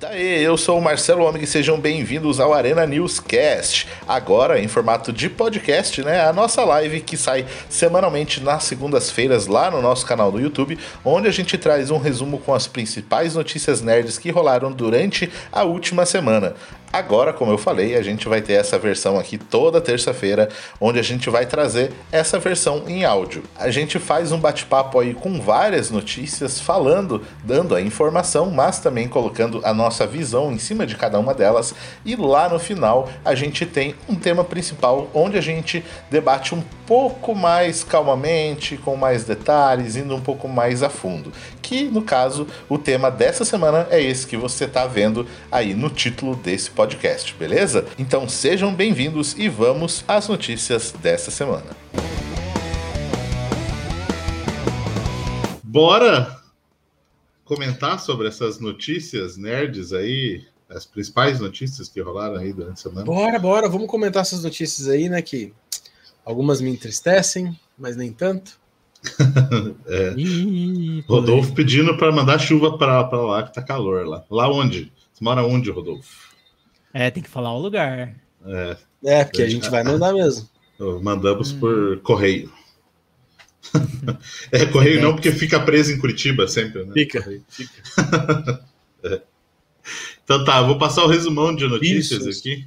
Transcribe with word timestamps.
Daí, 0.00 0.44
eu 0.44 0.56
sou 0.56 0.78
o 0.78 0.80
Marcelo 0.80 1.24
Homem 1.24 1.42
e 1.42 1.46
sejam 1.46 1.76
bem-vindos 1.80 2.38
ao 2.38 2.54
Arena 2.54 2.86
Newscast. 2.86 3.88
Agora 4.06 4.60
em 4.60 4.68
formato 4.68 5.12
de 5.12 5.28
podcast, 5.28 6.04
né? 6.04 6.20
A 6.24 6.32
nossa 6.32 6.64
live 6.64 7.00
que 7.00 7.16
sai 7.16 7.44
semanalmente 7.68 8.40
nas 8.40 8.62
segundas-feiras 8.62 9.48
lá 9.48 9.72
no 9.72 9.82
nosso 9.82 10.06
canal 10.06 10.30
do 10.30 10.38
YouTube, 10.38 10.78
onde 11.04 11.26
a 11.26 11.32
gente 11.32 11.58
traz 11.58 11.90
um 11.90 11.98
resumo 11.98 12.38
com 12.38 12.54
as 12.54 12.68
principais 12.68 13.34
notícias 13.34 13.82
nerds 13.82 14.18
que 14.18 14.30
rolaram 14.30 14.70
durante 14.70 15.28
a 15.50 15.64
última 15.64 16.06
semana. 16.06 16.54
Agora, 16.90 17.34
como 17.34 17.52
eu 17.52 17.58
falei, 17.58 17.96
a 17.96 18.02
gente 18.02 18.26
vai 18.28 18.40
ter 18.40 18.54
essa 18.54 18.78
versão 18.78 19.18
aqui 19.18 19.36
toda 19.36 19.78
terça-feira, 19.78 20.48
onde 20.80 20.98
a 20.98 21.02
gente 21.02 21.28
vai 21.28 21.44
trazer 21.44 21.92
essa 22.10 22.38
versão 22.38 22.84
em 22.86 23.04
áudio. 23.04 23.42
A 23.56 23.70
gente 23.70 23.98
faz 23.98 24.32
um 24.32 24.38
bate-papo 24.38 24.98
aí 24.98 25.12
com 25.12 25.38
várias 25.38 25.90
notícias, 25.90 26.58
falando, 26.58 27.22
dando 27.44 27.74
a 27.74 27.80
informação, 27.80 28.50
mas 28.50 28.78
também 28.78 29.06
colocando 29.06 29.60
a 29.64 29.74
nossa 29.74 30.06
visão 30.06 30.50
em 30.50 30.58
cima 30.58 30.86
de 30.86 30.96
cada 30.96 31.18
uma 31.18 31.34
delas. 31.34 31.74
E 32.06 32.16
lá 32.16 32.48
no 32.48 32.58
final, 32.58 33.10
a 33.22 33.34
gente 33.34 33.66
tem 33.66 33.94
um 34.08 34.14
tema 34.14 34.42
principal, 34.42 35.10
onde 35.12 35.36
a 35.36 35.42
gente 35.42 35.84
debate 36.10 36.54
um 36.54 36.62
pouco 36.86 37.34
mais 37.34 37.84
calmamente, 37.84 38.78
com 38.78 38.96
mais 38.96 39.24
detalhes, 39.24 39.94
indo 39.94 40.16
um 40.16 40.20
pouco 40.22 40.48
mais 40.48 40.82
a 40.82 40.88
fundo. 40.88 41.30
Que 41.60 41.84
no 41.84 42.00
caso, 42.00 42.46
o 42.66 42.78
tema 42.78 43.10
dessa 43.10 43.44
semana 43.44 43.86
é 43.90 44.00
esse 44.00 44.26
que 44.26 44.38
você 44.38 44.64
está 44.64 44.86
vendo 44.86 45.26
aí 45.52 45.74
no 45.74 45.90
título 45.90 46.34
desse 46.34 46.70
podcast, 46.78 47.34
beleza? 47.34 47.84
Então 47.98 48.28
sejam 48.28 48.72
bem-vindos 48.72 49.34
e 49.36 49.48
vamos 49.48 50.04
às 50.06 50.28
notícias 50.28 50.92
dessa 50.92 51.28
semana. 51.28 51.76
Bora 55.64 56.40
comentar 57.44 57.98
sobre 57.98 58.28
essas 58.28 58.60
notícias 58.60 59.36
nerds 59.36 59.92
aí, 59.92 60.44
as 60.70 60.86
principais 60.86 61.40
notícias 61.40 61.88
que 61.88 62.00
rolaram 62.00 62.36
aí 62.36 62.52
durante 62.52 62.74
a 62.74 62.82
semana. 62.82 63.04
Bora, 63.04 63.40
bora, 63.40 63.68
vamos 63.68 63.88
comentar 63.88 64.22
essas 64.22 64.44
notícias 64.44 64.86
aí, 64.86 65.08
né? 65.08 65.20
Que 65.20 65.52
algumas 66.24 66.60
me 66.60 66.70
entristecem, 66.70 67.58
mas 67.76 67.96
nem 67.96 68.12
tanto. 68.12 68.56
é. 69.88 70.14
Ih, 70.16 71.04
Rodolfo 71.08 71.52
pedindo 71.54 71.96
para 71.96 72.12
mandar 72.12 72.38
chuva 72.38 72.78
para 72.78 73.02
lá, 73.20 73.42
que 73.42 73.52
tá 73.52 73.62
calor 73.62 74.06
lá. 74.06 74.24
Lá 74.30 74.48
onde? 74.48 74.92
Você 75.12 75.24
mora 75.24 75.44
onde, 75.44 75.72
Rodolfo? 75.72 76.27
É, 76.98 77.12
tem 77.12 77.22
que 77.22 77.28
falar 77.28 77.54
o 77.54 77.60
lugar. 77.60 78.12
É, 78.44 78.76
é 79.04 79.24
porque 79.24 79.42
a 79.42 79.48
gente 79.48 79.70
vai 79.70 79.84
mandar 79.84 80.12
mesmo. 80.12 80.48
Mandamos 81.00 81.52
hum. 81.52 81.60
por 81.60 82.00
correio. 82.00 82.52
é, 84.50 84.66
correio 84.66 84.98
é. 84.98 85.02
não, 85.02 85.14
porque 85.14 85.30
fica 85.30 85.60
preso 85.60 85.92
em 85.92 85.98
Curitiba 85.98 86.48
sempre, 86.48 86.84
né? 86.84 86.92
Fica. 86.92 87.22
fica. 87.48 88.64
é. 89.04 89.22
Então 90.24 90.44
tá, 90.44 90.60
vou 90.60 90.76
passar 90.76 91.04
o 91.04 91.08
resumão 91.08 91.54
de 91.54 91.68
notícias 91.68 92.26
Isso. 92.26 92.40
aqui 92.40 92.66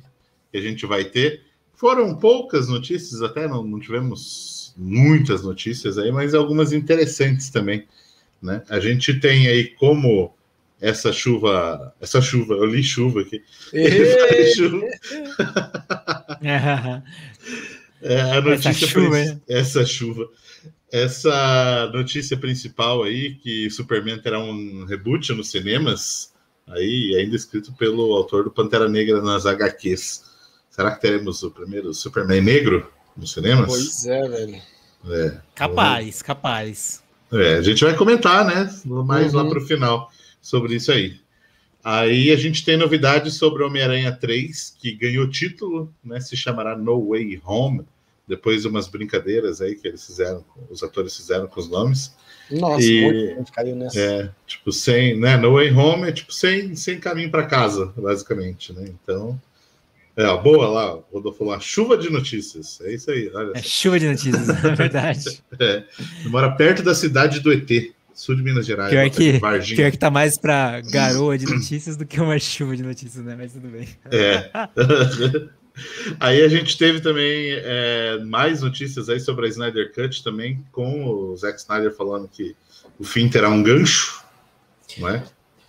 que 0.50 0.58
a 0.58 0.62
gente 0.62 0.86
vai 0.86 1.04
ter. 1.04 1.42
Foram 1.76 2.16
poucas 2.16 2.70
notícias, 2.70 3.22
até 3.22 3.50
não, 3.50 3.64
não 3.64 3.82
tivemos 3.82 4.73
muitas 4.78 5.44
notícias 5.44 5.98
aí, 5.98 6.10
mas 6.10 6.34
algumas 6.34 6.72
interessantes 6.72 7.50
também. 7.50 7.86
Né? 8.42 8.64
A 8.70 8.80
gente 8.80 9.20
tem 9.20 9.50
aí 9.50 9.66
como 9.76 10.34
essa 10.82 11.14
chuva, 11.14 11.94
essa 12.02 12.20
chuva, 12.20 12.56
eu 12.56 12.66
li 12.66 12.84
chuva 12.84 13.22
aqui. 13.22 13.44
chuva. 14.56 14.82
é, 18.02 18.22
a 18.22 18.42
notícia 18.42 18.70
essa 18.70 18.88
chuva, 18.88 19.42
essa 19.48 19.86
chuva. 19.86 20.28
Essa 20.92 21.90
notícia 21.94 22.36
principal 22.36 23.04
aí, 23.04 23.36
que 23.36 23.70
Superman 23.70 24.20
terá 24.20 24.40
um 24.40 24.84
reboot 24.86 25.32
nos 25.34 25.52
cinemas, 25.52 26.34
aí 26.68 27.16
ainda 27.18 27.36
escrito 27.36 27.72
pelo 27.73 28.14
autor 28.14 28.44
do 28.44 28.52
Pantera 28.52 28.90
Negra 28.90 29.22
nas 29.22 29.45
HQs. 29.45 30.23
Será 30.70 30.92
que 30.92 31.00
teremos 31.00 31.44
o 31.44 31.52
primeiro 31.52 31.94
Superman 31.94 32.42
negro 32.42 32.92
nos 33.16 33.32
cinemas? 33.32 33.67
Pois 33.67 34.05
é, 34.05 34.28
velho. 34.28 34.61
É, 35.10 35.38
capaz, 35.55 36.22
capaz. 36.22 37.04
É, 37.32 37.55
a 37.55 37.61
gente 37.61 37.84
vai 37.86 37.95
comentar, 37.95 38.44
né? 38.44 38.70
Mais 38.84 39.34
uhum. 39.34 39.44
lá 39.44 39.50
para 39.50 39.60
o 39.60 39.66
final 39.66 40.11
sobre 40.42 40.76
isso 40.76 40.92
aí. 40.92 41.20
Aí 41.84 42.32
a 42.32 42.36
gente 42.36 42.64
tem 42.64 42.78
novidades 42.78 43.36
sobre 43.36 43.64
Homem-Aranha 43.64 44.12
3, 44.12 44.76
que 44.80 44.94
ganhou 44.94 45.30
título, 45.30 45.92
né? 46.04 46.20
Se 46.20 46.38
chamará 46.38 46.78
No 46.78 47.10
Way 47.10 47.42
Home, 47.44 47.86
depois 48.28 48.62
de 48.62 48.68
umas 48.68 48.88
brincadeiras 48.88 49.62
aí 49.62 49.76
que 49.76 49.88
eles 49.88 50.06
fizeram, 50.06 50.46
os 50.70 50.84
atores 50.84 51.16
fizeram 51.16 51.48
com 51.48 51.60
os 51.60 51.70
nomes. 51.70 52.16
Nossa, 52.52 52.84
e, 52.84 53.34
muito 53.36 53.52
caiu 53.52 53.76
nessa. 53.76 54.00
É, 54.00 54.30
tipo, 54.46 54.72
sem, 54.72 55.20
né? 55.20 55.38
No 55.38 55.54
Way 55.54 55.72
Home 55.74 56.08
é 56.08 56.12
tipo 56.12 56.32
sem, 56.32 56.76
sem 56.76 57.00
caminho 57.00 57.32
para 57.32 57.48
casa, 57.48 57.92
basicamente, 57.98 58.73
né? 58.73 58.86
Então, 58.88 59.40
é, 60.16 60.26
ó, 60.26 60.38
boa 60.38 60.68
lá, 60.68 60.96
o 60.96 61.04
Rodolfo 61.12 61.44
lá, 61.44 61.60
chuva 61.60 61.98
de 61.98 62.12
notícias. 62.12 62.80
É 62.82 62.94
isso 62.94 63.10
aí, 63.10 63.32
olha. 63.34 63.54
É 63.56 63.62
chuva 63.64 64.00
de 64.00 64.08
notícias, 64.08 64.50
é 64.50 64.76
verdade. 64.76 65.42
é, 65.60 65.84
mora 66.26 66.52
perto 66.52 66.84
da 66.84 66.94
cidade 66.94 67.40
do 67.40 67.52
ET 67.52 67.70
sul 68.21 68.36
de 68.36 68.43
Minas 68.43 68.67
Gerais. 68.67 68.92
Pior 68.92 69.09
que, 69.09 69.39
pior 69.76 69.92
que 69.92 69.98
tá 69.98 70.11
mais 70.11 70.37
pra 70.37 70.80
garoa 70.82 71.36
de 71.39 71.45
notícias 71.52 71.98
do 71.98 72.05
que 72.05 72.21
uma 72.21 72.37
chuva 72.37 72.77
de 72.77 72.83
notícias, 72.83 73.26
né? 73.26 73.36
Mas 73.36 73.54
tudo 73.54 73.67
bem. 73.67 73.87
É. 74.11 74.48
aí 76.20 76.43
a 76.43 76.48
gente 76.48 76.77
teve 76.77 77.02
também 77.02 77.48
é, 77.49 78.20
mais 78.23 78.61
notícias 78.61 79.10
aí 79.10 79.20
sobre 79.20 79.48
a 79.48 79.49
Snyder 79.49 79.92
Cut 79.92 80.23
também, 80.23 80.64
com 80.71 81.04
o 81.04 81.36
Zack 81.36 81.60
Snyder 81.60 81.95
falando 81.95 82.27
que 82.27 82.55
o 82.99 83.04
fim 83.04 83.27
terá 83.27 83.49
um 83.49 83.64
gancho, 83.64 84.23
não 84.99 85.10
é? 85.10 85.23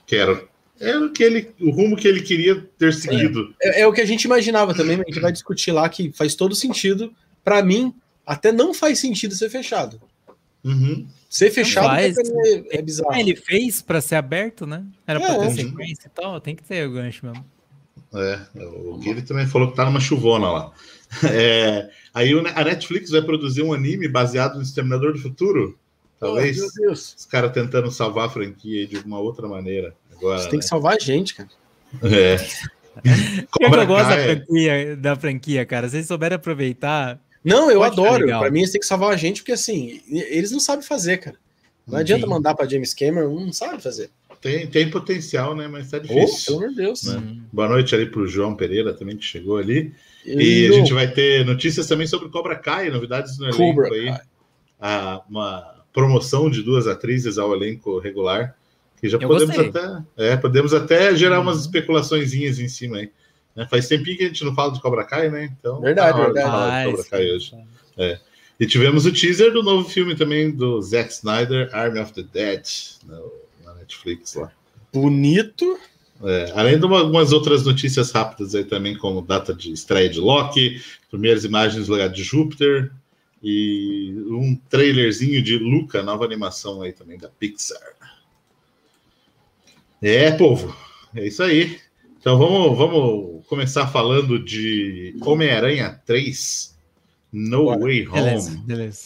Que 0.07 0.17
era, 0.17 0.45
era 0.79 1.07
o, 1.07 1.11
que 1.11 1.23
ele, 1.23 1.55
o 1.59 1.71
rumo 1.71 1.97
que 1.97 2.07
ele 2.07 2.21
queria 2.21 2.61
ter 2.77 2.93
seguido. 2.93 3.55
É, 3.63 3.79
é, 3.79 3.81
é 3.81 3.87
o 3.87 3.93
que 3.95 4.03
a 4.03 4.07
gente 4.07 4.25
imaginava 4.25 4.75
também, 4.75 4.97
a 4.97 5.11
gente 5.11 5.21
vai 5.21 5.33
discutir 5.33 5.73
lá 5.73 5.89
que 5.89 6.13
faz 6.13 6.35
todo 6.35 6.55
sentido. 6.55 7.15
Para 7.43 7.63
mim, 7.63 7.95
até 8.27 8.53
não 8.53 8.75
faz 8.75 8.99
sentido 8.99 9.35
ser 9.35 9.49
fechado. 9.49 9.99
Uhum. 10.65 11.07
Ser 11.29 11.51
fechado 11.51 11.87
faz, 11.87 12.17
é, 12.19 12.79
é 12.79 12.83
bizarro. 12.83 13.15
ele 13.15 13.35
fez 13.35 13.81
para 13.83 14.01
ser 14.01 14.17
aberto, 14.17 14.67
né? 14.67 14.85
Era 15.07 15.19
é, 15.19 15.27
para 15.27 15.39
ter 15.39 15.51
sequência 15.51 16.07
e 16.07 16.11
tal, 16.11 16.41
tem 16.41 16.55
que 16.55 16.63
ter 16.63 16.87
o 16.87 16.93
gancho 16.93 17.27
mesmo. 17.27 17.45
É, 18.15 18.39
o 18.57 18.99
Guilherme 18.99 19.23
também 19.23 19.47
falou 19.47 19.71
que 19.71 19.77
tá 19.77 19.85
numa 19.85 20.01
chuvona 20.01 20.51
lá. 20.51 20.73
É, 21.31 21.91
aí 22.15 22.33
a 22.33 22.65
Netflix 22.65 23.11
vai 23.11 23.21
produzir 23.21 23.61
um 23.61 23.75
anime 23.75 24.09
baseado 24.09 24.57
no 24.57 24.63
Exterminador 24.63 25.13
do 25.13 25.19
Futuro. 25.19 25.79
Talvez. 26.19 26.59
Oh, 26.59 26.91
Os 26.91 27.27
caras 27.31 27.53
tentando 27.53 27.91
salvar 27.91 28.29
a 28.29 28.31
franquia 28.31 28.87
de 28.87 28.97
uma 28.97 29.19
outra 29.19 29.47
maneira. 29.47 29.95
Agora, 30.11 30.39
Você 30.39 30.49
tem 30.49 30.59
que 30.59 30.65
né? 30.65 30.69
salvar 30.69 30.97
a 30.97 30.99
gente, 30.99 31.35
cara. 31.35 31.51
É. 32.03 32.37
eu 33.61 33.87
gosto 33.87 34.09
da 34.09 34.17
franquia, 34.17 34.97
da 34.97 35.17
franquia, 35.17 35.67
cara. 35.67 35.87
Se 35.89 35.97
eles 35.97 36.07
souberem 36.07 36.37
aproveitar, 36.37 37.21
não, 37.45 37.71
eu 37.71 37.81
Pode 37.81 37.93
adoro. 37.93 38.27
Para 38.27 38.51
mim, 38.51 38.61
eles 38.61 38.71
têm 38.71 38.81
que 38.81 38.87
salvar 38.87 39.13
a 39.13 39.17
gente, 39.17 39.43
porque 39.43 39.53
assim, 39.53 40.01
eles 40.09 40.51
não 40.51 40.61
sabem 40.61 40.85
fazer, 40.85 41.19
cara. 41.19 41.37
Não 41.87 41.97
Sim. 41.97 42.01
adianta 42.01 42.27
mandar 42.27 42.55
para 42.55 42.69
James 42.69 42.95
Cameron, 42.95 43.41
não 43.41 43.53
sabe 43.53 43.83
fazer. 43.83 44.11
Tem, 44.41 44.67
tem 44.67 44.91
potencial, 44.91 45.55
né? 45.55 45.69
Mas 45.69 45.91
tá 45.91 45.99
difícil. 45.99 46.57
Oh, 46.57 46.59
pelo 46.59 46.59
amor 46.59 46.69
de 46.71 46.77
Deus. 46.77 47.03
Né? 47.05 47.37
Boa 47.53 47.69
noite 47.69 47.95
ali 47.95 48.07
para 48.07 48.21
o 48.21 48.27
João 48.27 48.57
Pereira 48.57 48.93
também, 48.93 49.17
que 49.17 49.25
chegou 49.25 49.57
ali. 49.57 49.95
E, 50.27 50.67
e 50.67 50.69
a 50.69 50.73
gente 50.73 50.93
vai 50.93 51.09
ter 51.09 51.47
notícias 51.47 51.87
também 51.87 52.07
sobre 52.07 52.29
Cobra 52.29 52.57
Kai, 52.57 52.91
novidades 52.91 53.39
no 53.39 53.45
elenco 53.47 53.59
Cobra 53.59 53.89
aí. 53.89 54.15
Ah, 54.81 55.23
uma 55.31 55.85
promoção 55.93 56.51
de 56.51 56.61
duas 56.61 56.89
atrizes 56.89 57.39
ao 57.39 57.55
elenco 57.55 58.01
regular. 58.01 58.57
Que 59.01 59.09
já 59.09 59.19
podemos 59.19 59.59
até, 59.59 60.03
é, 60.17 60.37
podemos 60.37 60.75
até 60.75 61.15
gerar 61.15 61.41
umas 61.41 61.57
uhum. 61.57 61.63
especulações 61.63 62.35
em 62.35 62.69
cima 62.69 62.99
aí. 62.99 63.11
Né? 63.55 63.67
Faz 63.69 63.89
tempinho 63.89 64.17
que 64.17 64.25
a 64.25 64.29
gente 64.29 64.45
não 64.45 64.55
fala 64.55 64.73
de 64.73 64.81
Cobra 64.81 65.05
Kai, 65.05 65.31
né? 65.31 65.55
Então, 65.59 65.81
verdade, 65.81 66.17
tá 66.17 66.25
verdade. 66.25 66.85
De 66.85 66.97
Cobra 66.97 67.11
Kai 67.11 67.31
hoje. 67.31 67.55
É. 67.97 68.19
E 68.59 68.67
tivemos 68.67 69.07
o 69.07 69.13
teaser 69.13 69.53
do 69.53 69.63
novo 69.63 69.89
filme 69.89 70.15
também 70.15 70.51
do 70.51 70.81
Zack 70.81 71.13
Snyder, 71.13 71.69
Army 71.73 71.99
of 71.99 72.13
the 72.13 72.23
Dead, 72.23 72.65
no, 73.05 73.33
na 73.65 73.75
Netflix 73.75 74.35
lá. 74.35 74.53
Bonito. 74.93 75.79
É, 76.25 76.53
além 76.55 76.79
de 76.79 76.87
uma, 76.87 77.01
algumas 77.01 77.33
outras 77.33 77.65
notícias 77.65 78.13
rápidas 78.13 78.55
aí 78.55 78.65
também, 78.65 78.97
como 78.97 79.21
data 79.21 79.53
de 79.53 79.73
estreia 79.73 80.09
de 80.09 80.21
Loki, 80.21 80.81
primeiras 81.11 81.45
imagens 81.45 81.89
do 81.89 81.93
legado 81.93 82.15
de 82.15 82.23
Júpiter 82.23 82.93
e 83.43 84.15
um 84.29 84.57
trailerzinho 84.71 85.43
de 85.43 85.59
Luca, 85.59 86.01
nova 86.01 86.25
animação 86.25 86.83
aí 86.83 86.93
também 86.93 87.19
da 87.19 87.29
Pixar. 87.29 87.81
É, 90.01 90.31
povo, 90.31 90.77
é 91.15 91.27
isso 91.27 91.43
aí. 91.43 91.81
Então 92.21 92.39
vamos, 92.39 92.79
vamos 92.79 93.32
começar 93.53 93.87
falando 93.87 94.43
de 94.43 95.15
Homem-Aranha 95.21 96.01
3, 96.07 96.75
No 97.31 97.65
Bora. 97.65 97.81
Way 97.81 98.09
Home. 98.09 98.23
Beleza, 98.23 98.63
beleza. 98.65 99.03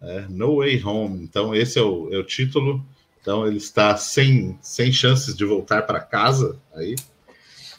É, 0.00 0.20
no 0.30 0.56
Way 0.56 0.82
Home. 0.82 1.22
Então 1.22 1.54
esse 1.54 1.78
é 1.78 1.82
o, 1.82 2.10
é 2.10 2.16
o 2.16 2.24
título. 2.24 2.82
Então 3.20 3.46
ele 3.46 3.58
está 3.58 3.94
sem, 3.98 4.58
sem 4.62 4.90
chances 4.90 5.36
de 5.36 5.44
voltar 5.44 5.82
para 5.82 6.00
casa 6.00 6.58
aí. 6.74 6.96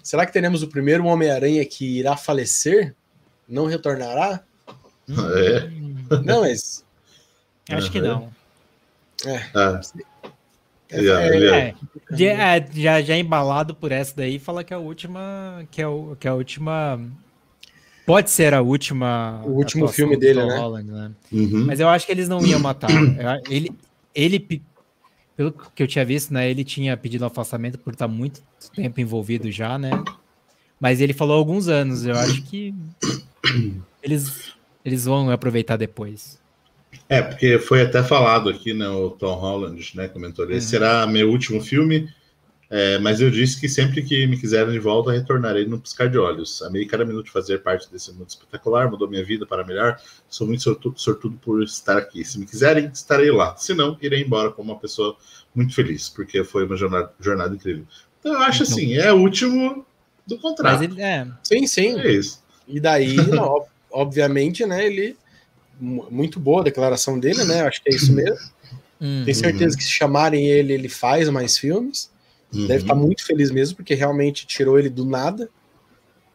Será 0.03 0.23
que 0.23 0.33
teremos 0.33 0.61
o 0.61 0.67
primeiro 0.67 1.03
Homem-Aranha 1.03 1.65
que 1.65 1.97
irá 1.97 2.15
falecer? 2.15 2.93
Não 3.49 3.65
retornará? 3.65 4.43
É. 5.09 5.69
Não, 6.21 6.41
mas. 6.41 6.85
Acho 7.69 7.87
uhum. 7.87 7.91
que 7.93 8.01
não. 8.01 8.29
É. 9.25 9.49
Ah. 9.55 9.81
É, 10.89 11.05
é, 11.05 11.75
é, 12.09 12.65
já, 12.73 13.01
já 13.01 13.17
embalado 13.17 13.75
por 13.75 13.91
essa 13.91 14.15
daí, 14.15 14.39
fala 14.39 14.63
que 14.63 14.73
é 14.73 14.77
a 14.77 14.79
última. 14.79 15.65
Que 15.69 15.81
é, 15.81 15.87
o, 15.87 16.15
que 16.17 16.27
é 16.27 16.31
a 16.31 16.33
última. 16.33 17.01
Pode 18.05 18.29
ser 18.29 18.53
a 18.53 18.61
última. 18.61 19.41
O 19.45 19.51
último 19.51 19.87
filme 19.87 20.15
dele, 20.15 20.45
né? 20.45 20.57
Holland, 20.57 20.89
né? 20.89 21.11
Uhum. 21.31 21.65
Mas 21.65 21.79
eu 21.79 21.89
acho 21.89 22.05
que 22.05 22.11
eles 22.11 22.29
não 22.29 22.45
iam 22.45 22.59
matar. 22.59 22.89
Ele, 23.49 23.69
ele, 24.15 24.61
pelo 25.35 25.51
que 25.51 25.83
eu 25.83 25.87
tinha 25.87 26.03
visto, 26.03 26.33
né? 26.33 26.49
Ele 26.49 26.63
tinha 26.63 26.97
pedido 26.97 27.25
afastamento 27.25 27.77
por 27.77 27.93
estar 27.93 28.07
muito 28.07 28.41
tempo 28.73 28.99
envolvido 28.99 29.51
já, 29.51 29.77
né? 29.77 29.91
Mas 30.79 31.01
ele 31.01 31.13
falou 31.13 31.37
alguns 31.37 31.67
anos. 31.67 32.05
Eu 32.05 32.15
acho 32.15 32.41
que 32.43 32.73
eles, 34.01 34.53
eles 34.83 35.05
vão 35.05 35.29
aproveitar 35.29 35.77
depois. 35.77 36.39
É, 37.09 37.21
porque 37.21 37.57
foi 37.59 37.81
até 37.81 38.03
falado 38.03 38.49
aqui, 38.49 38.73
né? 38.73 38.87
O 38.87 39.09
Tom 39.11 39.33
Holland, 39.35 39.91
né? 39.95 40.07
Comentou: 40.07 40.45
esse 40.45 40.53
uhum. 40.53 40.69
será 40.69 41.07
meu 41.07 41.29
último 41.29 41.61
filme. 41.61 42.09
É, 42.69 42.99
mas 42.99 43.21
eu 43.21 43.31
disse 43.31 43.59
que 43.59 43.69
sempre 43.69 44.01
que 44.01 44.27
me 44.27 44.37
quiserem 44.37 44.73
de 44.73 44.79
volta, 44.79 45.11
retornarei 45.11 45.65
no 45.65 45.79
piscar 45.79 46.09
de 46.09 46.17
olhos. 46.17 46.61
Amei 46.61 46.85
cada 46.85 47.05
minuto 47.05 47.27
de 47.27 47.31
fazer 47.31 47.59
parte 47.59 47.89
desse 47.89 48.11
mundo 48.11 48.27
espetacular, 48.27 48.91
mudou 48.91 49.09
minha 49.09 49.23
vida 49.23 49.45
para 49.45 49.63
melhor. 49.65 49.97
Sou 50.27 50.45
muito 50.45 50.63
sortudo, 50.63 50.99
sortudo 50.99 51.37
por 51.37 51.63
estar 51.63 51.97
aqui. 51.97 52.25
Se 52.25 52.37
me 52.37 52.45
quiserem, 52.45 52.89
estarei 52.93 53.31
lá. 53.31 53.55
Se 53.55 53.73
não, 53.73 53.97
irei 54.01 54.21
embora 54.21 54.51
como 54.51 54.73
uma 54.73 54.79
pessoa 54.79 55.15
muito 55.55 55.73
feliz, 55.73 56.09
porque 56.09 56.43
foi 56.43 56.65
uma 56.65 56.75
jornada, 56.75 57.11
jornada 57.19 57.55
incrível. 57.55 57.85
Então 58.19 58.33
eu 58.33 58.39
acho 58.39 58.63
então, 58.63 58.75
assim, 58.75 58.95
é 58.95 59.13
o 59.13 59.17
último 59.17 59.85
do 60.25 60.37
contrato. 60.37 60.83
Ele, 60.83 61.01
é. 61.01 61.25
Sim, 61.43 61.65
sim. 61.65 61.97
É 61.99 62.11
isso. 62.11 62.43
E 62.67 62.81
daí, 62.81 63.15
não, 63.31 63.65
obviamente, 63.89 64.65
né, 64.65 64.85
ele 64.85 65.15
muito 65.79 66.39
boa 66.39 66.61
a 66.61 66.63
declaração 66.63 67.19
dele, 67.19 67.43
né? 67.43 67.61
Acho 67.61 67.81
que 67.81 67.89
é 67.89 67.95
isso 67.95 68.13
mesmo. 68.13 68.49
Uhum. 68.99 69.23
Tenho 69.25 69.35
certeza 69.35 69.77
que 69.77 69.83
se 69.83 69.91
chamarem 69.91 70.47
ele, 70.47 70.73
ele 70.73 70.89
faz 70.89 71.29
mais 71.29 71.57
filmes. 71.57 72.09
Uhum. 72.53 72.67
Deve 72.67 72.83
estar 72.83 72.95
muito 72.95 73.25
feliz 73.25 73.51
mesmo, 73.51 73.75
porque 73.75 73.93
realmente 73.93 74.47
tirou 74.47 74.79
ele 74.79 74.89
do 74.89 75.05
nada 75.05 75.49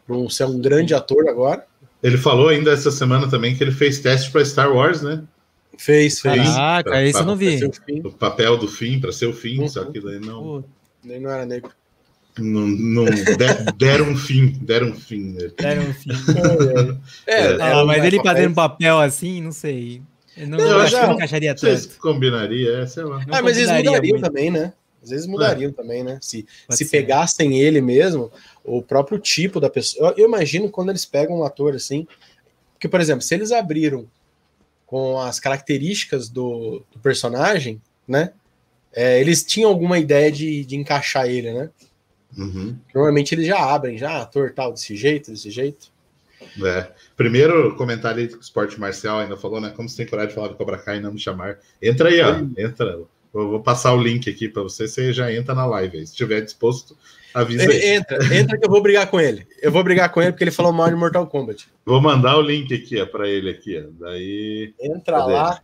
para 0.06 0.30
ser 0.30 0.44
um 0.44 0.60
grande 0.60 0.94
ator 0.94 1.28
agora. 1.28 1.66
Ele 2.02 2.18
falou 2.18 2.48
ainda 2.48 2.72
essa 2.72 2.90
semana 2.90 3.28
também 3.28 3.56
que 3.56 3.62
ele 3.62 3.72
fez 3.72 4.00
teste 4.00 4.30
para 4.30 4.44
Star 4.44 4.72
Wars, 4.72 5.02
né? 5.02 5.22
Fez, 5.78 6.20
fez. 6.20 6.48
Ah, 6.48 6.80
pra, 6.82 7.02
isso 7.04 7.18
eu 7.18 7.24
não 7.24 7.36
vi. 7.36 7.58
O 8.04 8.12
papel 8.12 8.56
do 8.56 8.68
fim, 8.68 9.00
para 9.00 9.12
ser 9.12 9.26
o 9.26 9.32
fim, 9.32 9.60
uhum. 9.60 9.68
só 9.68 9.84
que 9.84 10.00
daí 10.00 10.18
não. 10.18 10.64
Nem 11.02 11.20
não 11.20 11.30
era 11.30 11.46
negro. 11.46 11.70
Não, 12.38 12.66
não 12.66 13.04
deram 13.76 14.10
um 14.10 14.16
fim, 14.16 14.48
deram 14.62 14.88
um 14.88 14.94
fim. 14.94 15.34
Né? 15.34 15.50
Deram 15.56 15.82
um 15.82 15.92
fim. 15.92 16.10
é, 17.26 17.34
é, 17.34 17.52
é, 17.52 17.72
ah, 17.72 17.84
mas 17.84 18.02
ele 18.04 18.22
fazendo 18.22 18.54
papel 18.54 18.98
assim, 18.98 19.42
não 19.42 19.52
sei. 19.52 20.00
Eu 20.36 20.48
não, 20.48 20.58
não 20.58 20.64
eu 20.64 20.80
acho 20.80 20.98
que 20.98 21.06
não 21.06 21.14
encaixaria 21.14 21.54
tanto. 21.54 21.98
Combinaria, 21.98 22.78
é, 22.78 22.86
sei 22.86 23.04
lá. 23.04 23.22
Ah, 23.30 23.42
mas 23.42 23.58
eles 23.58 23.70
mudariam 23.70 24.00
muito. 24.00 24.20
também, 24.22 24.50
né? 24.50 24.72
Às 25.02 25.10
vezes 25.10 25.26
mudariam 25.26 25.70
é. 25.70 25.74
também, 25.74 26.02
né? 26.02 26.18
Se, 26.22 26.46
se 26.70 26.88
pegassem 26.88 27.60
ele 27.60 27.80
mesmo, 27.80 28.32
o 28.64 28.80
próprio 28.80 29.18
tipo 29.18 29.60
da 29.60 29.68
pessoa. 29.68 30.10
Eu, 30.10 30.24
eu, 30.24 30.28
imagino 30.28 30.70
quando 30.70 30.90
eles 30.90 31.04
pegam 31.04 31.40
um 31.40 31.44
ator 31.44 31.74
assim. 31.74 32.06
Porque, 32.72 32.88
por 32.88 33.00
exemplo, 33.00 33.22
se 33.22 33.34
eles 33.34 33.52
abriram 33.52 34.06
com 34.86 35.18
as 35.18 35.38
características 35.38 36.28
do, 36.28 36.82
do 36.92 36.98
personagem, 37.00 37.80
né? 38.06 38.32
É, 38.94 39.20
eles 39.20 39.42
tinham 39.42 39.70
alguma 39.70 39.98
ideia 39.98 40.30
de, 40.30 40.64
de 40.64 40.76
encaixar 40.76 41.26
ele, 41.26 41.52
né? 41.52 41.70
Uhum. 42.36 42.76
Normalmente 42.94 43.34
eles 43.34 43.46
já 43.46 43.58
abrem, 43.58 43.98
já 43.98 44.22
ator 44.22 44.52
tal, 44.52 44.72
desse 44.72 44.96
jeito, 44.96 45.30
desse 45.30 45.50
jeito. 45.50 45.92
É. 46.64 46.90
Primeiro 47.16 47.76
comentário 47.76 48.28
que 48.28 48.36
o 48.36 48.40
esporte 48.40 48.78
marcial 48.78 49.20
ainda 49.20 49.36
falou, 49.36 49.60
né? 49.60 49.72
Como 49.74 49.88
você 49.88 49.98
tem 49.98 50.06
coragem 50.06 50.30
de 50.30 50.34
falar 50.34 50.48
do 50.48 50.54
Cobra 50.54 50.78
Kai 50.78 50.98
e 50.98 51.00
não 51.00 51.12
me 51.12 51.18
chamar? 51.18 51.58
Entra 51.80 52.08
aí, 52.08 52.20
ó. 52.20 52.38
Entra. 52.58 53.00
Eu 53.34 53.48
vou 53.48 53.60
passar 53.60 53.94
o 53.94 54.02
link 54.02 54.28
aqui 54.28 54.48
para 54.48 54.62
você, 54.62 54.86
você 54.86 55.12
já 55.12 55.32
entra 55.32 55.54
na 55.54 55.64
live. 55.64 55.98
Aí. 55.98 56.06
Se 56.06 56.12
estiver 56.12 56.42
disposto, 56.42 56.96
avisa 57.32 57.70
aí. 57.70 57.94
Entra, 57.94 58.36
entra 58.36 58.58
que 58.58 58.66
eu 58.66 58.70
vou 58.70 58.82
brigar 58.82 59.06
com 59.06 59.18
ele. 59.18 59.46
Eu 59.62 59.72
vou 59.72 59.82
brigar 59.82 60.10
com 60.10 60.20
ele 60.20 60.32
porque 60.32 60.44
ele 60.44 60.50
falou 60.50 60.72
mal 60.72 60.88
de 60.90 60.96
Mortal 60.96 61.26
Kombat. 61.26 61.68
Vou 61.84 62.00
mandar 62.00 62.36
o 62.36 62.42
link 62.42 62.74
aqui 62.74 63.04
para 63.06 63.28
ele 63.28 63.48
aqui, 63.48 63.78
ó. 63.78 64.04
Daí. 64.04 64.74
Entra 64.78 65.18
Cadê? 65.18 65.32
lá. 65.32 65.62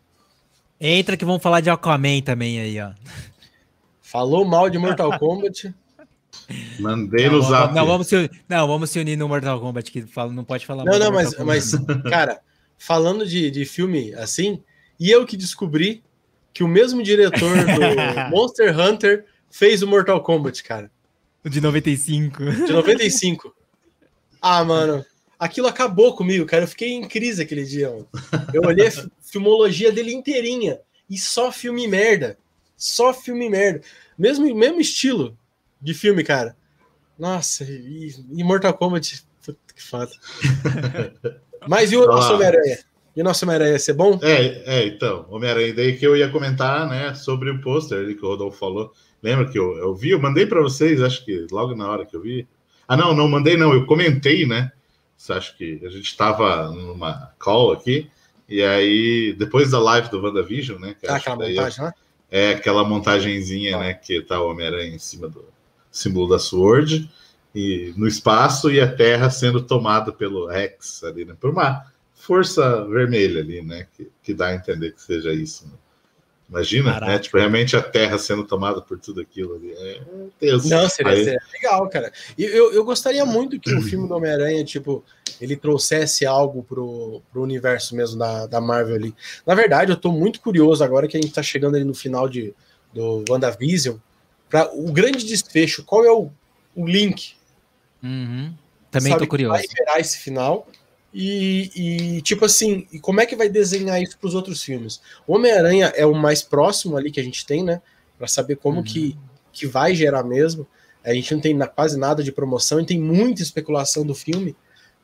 Entra 0.81 1.17
que 1.17 1.25
vão 1.25 1.39
falar 1.39 1.61
de 1.61 1.69
Aquaman 1.69 2.23
também 2.23 2.61
aí, 2.61 2.81
ó. 2.81 2.93
Falou 4.01 4.45
mal 4.47 4.71
de 4.71 4.79
Mortal 4.79 5.19
Kombat. 5.19 5.75
Mandei 6.79 7.27
não, 7.27 7.35
no 7.35 7.43
zap. 7.43 7.75
Não 7.75 7.87
vamos, 7.87 8.07
se, 8.07 8.31
não, 8.49 8.67
vamos 8.67 8.91
se 8.91 8.99
unir 8.99 9.17
no 9.17 9.29
Mortal 9.29 9.61
Kombat, 9.61 9.91
que 9.91 10.03
fala, 10.03 10.33
não 10.33 10.45
pode 10.45 10.65
falar 10.65 10.85
Não, 10.85 10.99
não, 10.99 11.13
mas, 11.13 11.37
mas, 11.39 11.73
cara, 12.09 12.41
falando 12.79 13.27
de, 13.27 13.51
de 13.51 13.65
filme 13.65 14.15
assim, 14.15 14.63
e 14.99 15.11
eu 15.11 15.27
que 15.27 15.37
descobri 15.37 16.03
que 16.53 16.65
o 16.65 16.69
mesmo 16.69 17.03
diretor 17.03 17.55
do 17.57 18.31
Monster 18.31 18.79
Hunter 18.79 19.27
fez 19.51 19.83
o 19.83 19.87
Mortal 19.87 20.23
Kombat, 20.23 20.63
cara. 20.63 20.91
O 21.45 21.49
de 21.49 21.61
95. 21.61 22.45
De 22.45 22.73
95. 22.73 23.55
Ah, 24.41 24.65
mano, 24.65 25.05
aquilo 25.39 25.67
acabou 25.67 26.15
comigo, 26.15 26.47
cara. 26.47 26.65
Eu 26.65 26.69
fiquei 26.69 26.93
em 26.93 27.07
crise 27.07 27.43
aquele 27.43 27.65
dia. 27.65 27.91
Mano. 27.91 28.09
Eu 28.53 28.63
olhei 28.63 28.89
a 28.89 28.93
filmologia 29.21 29.93
dele 29.93 30.13
inteirinha 30.13 30.81
e 31.09 31.19
só 31.19 31.53
filme 31.53 31.87
merda. 31.87 32.39
Só 32.77 33.13
filme 33.13 33.49
merda. 33.49 33.83
Mesmo, 34.17 34.53
mesmo 34.55 34.81
estilo 34.81 35.37
de 35.81 35.95
filme, 35.95 36.25
cara. 36.25 36.57
Nossa, 37.19 37.65
e, 37.65 38.15
e 38.33 38.45
Mortal 38.45 38.75
Kombat, 38.75 39.25
puta 39.45 39.59
que 39.75 39.83
foda. 39.83 40.11
Mas 41.67 41.91
e 41.91 41.97
o 41.97 42.07
nosso 42.07 42.35
Homem-Aranha? 42.35 42.79
E 43.17 43.21
o 43.21 43.25
nosso 43.25 43.45
Homem-Aranha 43.45 43.79
ser 43.79 43.95
bom? 43.95 44.19
É, 44.23 44.79
é 44.79 44.87
então, 44.87 45.27
Homem-Aranha, 45.29 45.75
daí 45.75 45.97
que 45.97 46.07
eu 46.07 46.17
ia 46.17 46.31
comentar, 46.31 46.89
né, 46.89 47.15
sobre 47.15 47.51
o 47.51 47.61
pôster 47.61 47.99
ali 47.99 48.15
que 48.15 48.25
o 48.25 48.29
Rodolfo 48.29 48.59
falou. 48.59 48.93
Lembra 49.21 49.49
que 49.49 49.59
eu, 49.59 49.77
eu 49.79 49.95
vi, 49.95 50.11
eu 50.11 50.21
mandei 50.21 50.47
para 50.47 50.63
vocês, 50.63 51.03
acho 51.03 51.25
que 51.25 51.47
logo 51.51 51.75
na 51.75 51.89
hora 51.89 52.07
que 52.07 52.15
eu 52.15 52.21
vi. 52.21 52.47
Ah, 52.87 52.97
não, 52.97 53.13
não 53.13 53.29
mandei, 53.29 53.57
não, 53.57 53.73
eu 53.73 53.85
comentei, 53.85 54.47
né? 54.47 54.71
Você 55.17 55.33
acha 55.33 55.53
que 55.57 55.81
a 55.85 55.89
gente 55.89 56.07
estava 56.07 56.71
numa 56.71 57.33
call 57.39 57.73
aqui, 57.73 58.09
e 58.49 58.63
aí, 58.63 59.35
depois 59.37 59.73
da 59.73 59.81
live 59.81 60.09
do 60.09 60.23
WandaVision, 60.23 60.81
né? 60.81 60.97
ah, 61.07 61.17
aquela 61.17 61.37
montagem, 61.37 61.85
né? 61.85 61.93
É 62.31 62.51
aquela 62.53 62.85
montagenzinha, 62.85 63.77
ah. 63.77 63.81
né? 63.81 63.95
Que 63.95 64.23
tá 64.23 64.41
o 64.41 64.51
Homem-Aranha 64.51 64.95
em 64.95 64.99
cima 64.99 65.29
do, 65.29 65.45
símbolo 65.99 66.29
da 66.29 66.39
Sword, 66.39 67.11
e 67.55 67.93
no 67.97 68.07
espaço 68.07 68.71
e 68.71 68.81
a 68.81 68.91
Terra 68.91 69.31
sendo 69.31 69.63
tomada 69.63 70.13
pelo 70.13 70.47
Rex 70.47 71.03
ali, 71.03 71.25
né? 71.25 71.35
Por 71.39 71.51
uma 71.51 71.85
força 72.15 72.85
vermelha 72.85 73.41
ali, 73.41 73.63
né? 73.63 73.87
Que, 73.97 74.11
que 74.23 74.35
dá 74.35 74.49
a 74.49 74.55
entender 74.55 74.93
que 74.93 75.03
seja 75.03 75.33
isso. 75.33 75.67
Né? 75.67 75.73
Imagina, 76.49 76.85
né? 76.85 76.93
Caraca. 76.95 77.13
né? 77.13 77.19
Tipo, 77.19 77.39
realmente 77.39 77.77
a 77.77 77.83
Terra 77.83 78.19
sendo 78.19 78.45
tomada 78.45 78.81
por 78.81 78.99
tudo 78.99 79.21
aquilo 79.21 79.55
ali. 79.55 79.73
É 79.73 80.01
Deus. 80.41 80.65
Não, 80.67 80.89
seria, 80.89 81.13
Aí... 81.13 81.25
seria 81.25 81.41
legal, 81.53 81.89
cara. 81.89 82.13
E 82.37 82.45
eu, 82.45 82.73
eu 82.73 82.85
gostaria 82.85 83.25
muito 83.25 83.59
que 83.59 83.75
o 83.75 83.83
filme 83.83 84.07
do 84.07 84.15
Homem-Aranha, 84.15 84.65
tipo, 84.65 85.05
ele 85.41 85.57
trouxesse 85.57 86.25
algo 86.27 86.63
pro, 86.63 87.23
pro 87.33 87.43
universo 87.43 87.95
mesmo 87.95 88.19
da, 88.19 88.47
da 88.47 88.61
Marvel 88.61 88.95
ali. 88.95 89.15
Na 89.47 89.55
verdade, 89.55 89.91
eu 89.93 89.97
tô 89.97 90.11
muito 90.11 90.41
curioso 90.41 90.83
agora 90.83 91.07
que 91.07 91.17
a 91.17 91.21
gente 91.21 91.33
tá 91.33 91.43
chegando 91.43 91.77
ali 91.77 91.85
no 91.85 91.95
final 91.95 92.29
de, 92.29 92.55
do 92.93 93.25
WandaVision 93.29 93.97
para 94.49 94.73
o 94.75 94.93
grande 94.93 95.25
desfecho, 95.25 95.85
qual 95.85 96.05
é 96.05 96.11
o, 96.11 96.31
o 96.75 96.87
link? 96.87 97.35
Uhum. 98.03 98.55
Também 98.91 99.13
Sabe, 99.13 99.25
tô 99.25 99.31
curioso. 99.31 99.55
Vai 99.55 99.65
gerar 99.67 100.01
esse 100.01 100.19
final 100.19 100.67
e, 101.13 101.71
e, 102.17 102.23
tipo 102.23 102.45
assim, 102.45 102.87
e 102.93 102.99
como 102.99 103.21
é 103.21 103.27
que 103.27 103.37
vai 103.37 103.49
desenhar 103.49 104.01
isso 104.01 104.19
para 104.19 104.29
os 104.29 104.35
outros 104.35 104.63
filmes? 104.63 105.01
O 105.27 105.35
Homem-Aranha 105.35 105.93
é 105.97 106.07
o 106.07 106.15
mais 106.15 106.43
próximo 106.43 106.97
ali 106.97 107.11
que 107.11 107.21
a 107.21 107.25
gente 107.25 107.45
tem, 107.47 107.65
né? 107.65 107.81
Para 108.17 108.27
saber 108.27 108.57
como 108.57 108.79
uhum. 108.79 108.83
que, 108.85 109.17
que 109.53 109.67
vai 109.67 109.95
gerar 109.95 110.23
mesmo. 110.23 110.67
A 111.05 111.15
gente 111.15 111.33
não 111.35 111.41
tem 111.41 111.55
na, 111.55 111.67
quase 111.67 111.99
nada 111.99 112.23
de 112.23 112.33
promoção 112.33 112.81
e 112.81 112.87
tem 112.87 113.01
muita 113.01 113.43
especulação 113.43 114.05
do 114.05 114.15
filme, 114.15 114.55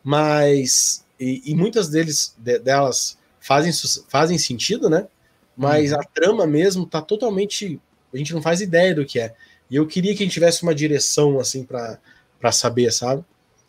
mas 0.03 1.05
e, 1.19 1.43
e 1.47 1.55
muitas 1.55 1.89
deles 1.89 2.35
de, 2.37 2.59
delas 2.59 3.17
fazem, 3.41 3.73
fazem 4.09 4.37
sentido, 4.37 4.91
né? 4.91 5.07
Mas 5.57 5.93
uhum. 5.93 6.01
a 6.01 6.05
trama 6.05 6.47
mesmo 6.47 6.85
tá 6.85 7.01
totalmente 7.01 7.81
a 8.15 8.19
gente 8.19 8.33
não 8.33 8.43
faz 8.43 8.61
ideia 8.61 8.95
do 8.95 9.05
que 9.05 9.19
é. 9.19 9.35
E 9.71 9.77
eu 9.77 9.87
queria 9.87 10.15
que 10.15 10.23
a 10.23 10.27
gente 10.27 10.35
tivesse 10.35 10.63
uma 10.63 10.75
direção 10.75 11.39
assim 11.41 11.65
para 11.65 12.53
saber, 12.53 12.93
sabe? 12.93 13.25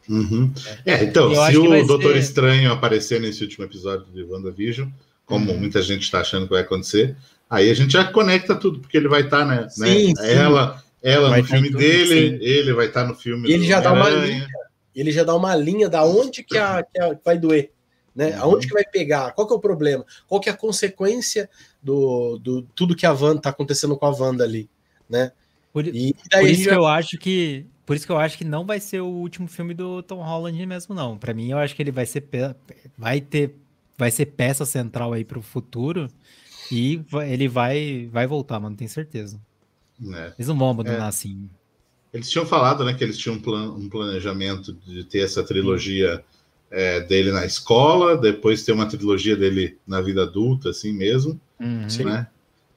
Uhum. 0.08 0.52
É, 0.86 1.04
então, 1.04 1.34
eu 1.34 1.52
se 1.52 1.58
o 1.58 1.88
Doutor 1.88 2.14
ser... 2.14 2.20
Estranho 2.20 2.72
aparecer 2.72 3.20
nesse 3.20 3.44
último 3.44 3.66
episódio 3.66 4.06
de 4.14 4.24
WandaVision, 4.24 4.90
como 5.26 5.52
uhum. 5.52 5.58
muita 5.58 5.82
gente 5.82 6.04
está 6.04 6.22
achando 6.22 6.46
que 6.46 6.54
vai 6.54 6.62
acontecer, 6.62 7.16
aí 7.50 7.72
a 7.72 7.74
gente 7.74 7.94
já 7.94 8.06
conecta 8.06 8.56
tudo, 8.56 8.80
porque 8.80 8.98
ele 8.98 9.08
vai 9.08 9.22
estar, 9.22 9.40
tá, 9.40 9.46
né? 9.46 9.68
Sim, 9.70 10.14
né? 10.14 10.24
Sim. 10.24 10.34
Ela, 10.34 10.84
ela 11.02 11.30
vai 11.30 11.42
no 11.42 11.48
tá 11.48 11.54
filme 11.54 11.70
tudo, 11.70 11.80
dele, 11.80 12.30
sim. 12.30 12.46
ele 12.46 12.74
vai 12.74 12.88
estar 12.88 13.02
tá 13.02 13.08
no 13.08 13.16
filme. 13.16 13.50
E 13.50 13.54
ele 13.54 13.66
já 13.66 13.80
dá 13.80 13.94
uma 13.94 14.10
linha. 14.10 14.48
Ele 14.96 15.12
já 15.12 15.24
dá 15.24 15.36
uma 15.36 15.56
linha 15.56 15.90
da 15.90 16.06
onde 16.06 16.44
que, 16.44 16.58
a, 16.58 16.84
que 16.84 17.02
a, 17.02 17.18
vai 17.24 17.38
doer. 17.38 17.72
Né? 18.16 18.36
Uhum. 18.38 18.44
Aonde 18.44 18.68
que 18.68 18.74
vai 18.74 18.86
pegar? 18.86 19.32
Qual 19.32 19.46
que 19.46 19.54
é 19.54 19.58
o 19.58 19.60
problema? 19.60 20.06
Qual 20.28 20.40
que 20.40 20.50
é 20.50 20.54
a 20.54 20.58
consequência 20.58 21.50
do, 21.84 22.38
do 22.38 22.62
tudo 22.62 22.96
que 22.96 23.06
a 23.06 23.12
Wanda 23.12 23.42
tá 23.42 23.50
acontecendo 23.50 23.98
com 23.98 24.06
a 24.06 24.12
Wanda 24.12 24.44
ali, 24.44 24.70
né? 25.10 25.32
Por, 25.74 25.86
e 25.86 26.16
por 26.32 26.44
isso 26.44 26.70
que 26.70 26.76
eu 26.76 26.86
acho 26.86 27.18
que 27.18 27.66
por 27.86 27.96
isso 27.96 28.06
que 28.06 28.12
eu 28.12 28.18
acho 28.18 28.38
que 28.38 28.46
não 28.46 28.66
vai 28.66 28.80
ser 28.80 29.02
o 29.02 29.08
último 29.08 29.48
filme 29.48 29.74
do 29.74 30.02
Tom 30.02 30.24
Holland 30.24 30.66
mesmo 30.66 30.96
não. 30.96 31.18
Para 31.18 31.34
mim 31.34 31.52
eu 31.52 31.58
acho 31.58 31.76
que 31.76 31.82
ele 31.84 31.92
vai 31.92 32.06
ser 32.06 32.26
vai 32.98 33.20
ter 33.20 33.54
vai 33.98 34.10
ser 34.10 34.28
peça 34.28 34.66
central 34.66 35.12
aí 35.12 35.26
para 35.26 35.38
o 35.38 35.42
futuro 35.42 36.10
e 36.72 37.02
ele 37.28 37.50
vai 37.50 38.10
vai 38.12 38.26
voltar, 38.26 38.60
mano, 38.60 38.78
tenho 38.78 38.90
certeza. 38.90 39.40
É. 40.14 40.34
Eles 40.38 40.48
não 40.48 40.58
vão 40.58 40.70
abandonar 40.70 41.02
é. 41.02 41.10
assim. 41.10 41.50
Eles 42.14 42.30
tinham 42.30 42.46
falado, 42.46 42.86
né, 42.86 42.94
que 42.94 43.04
eles 43.04 43.18
tinham 43.18 43.36
um, 43.36 43.42
plan 43.42 43.74
um 43.74 43.90
planejamento 43.90 44.72
de 44.72 45.04
ter 45.04 45.20
essa 45.20 45.44
trilogia 45.44 46.24
é, 46.76 47.00
dele 47.00 47.32
na 47.32 47.46
escola, 47.46 48.18
depois 48.18 48.64
ter 48.64 48.74
uma 48.74 48.86
trilogia 48.86 49.34
dele 49.34 49.78
na 49.88 50.02
vida 50.02 50.24
adulta, 50.24 50.72
assim 50.72 50.92
mesmo, 50.92 51.40
uhum. 51.58 51.88
né? 52.04 52.28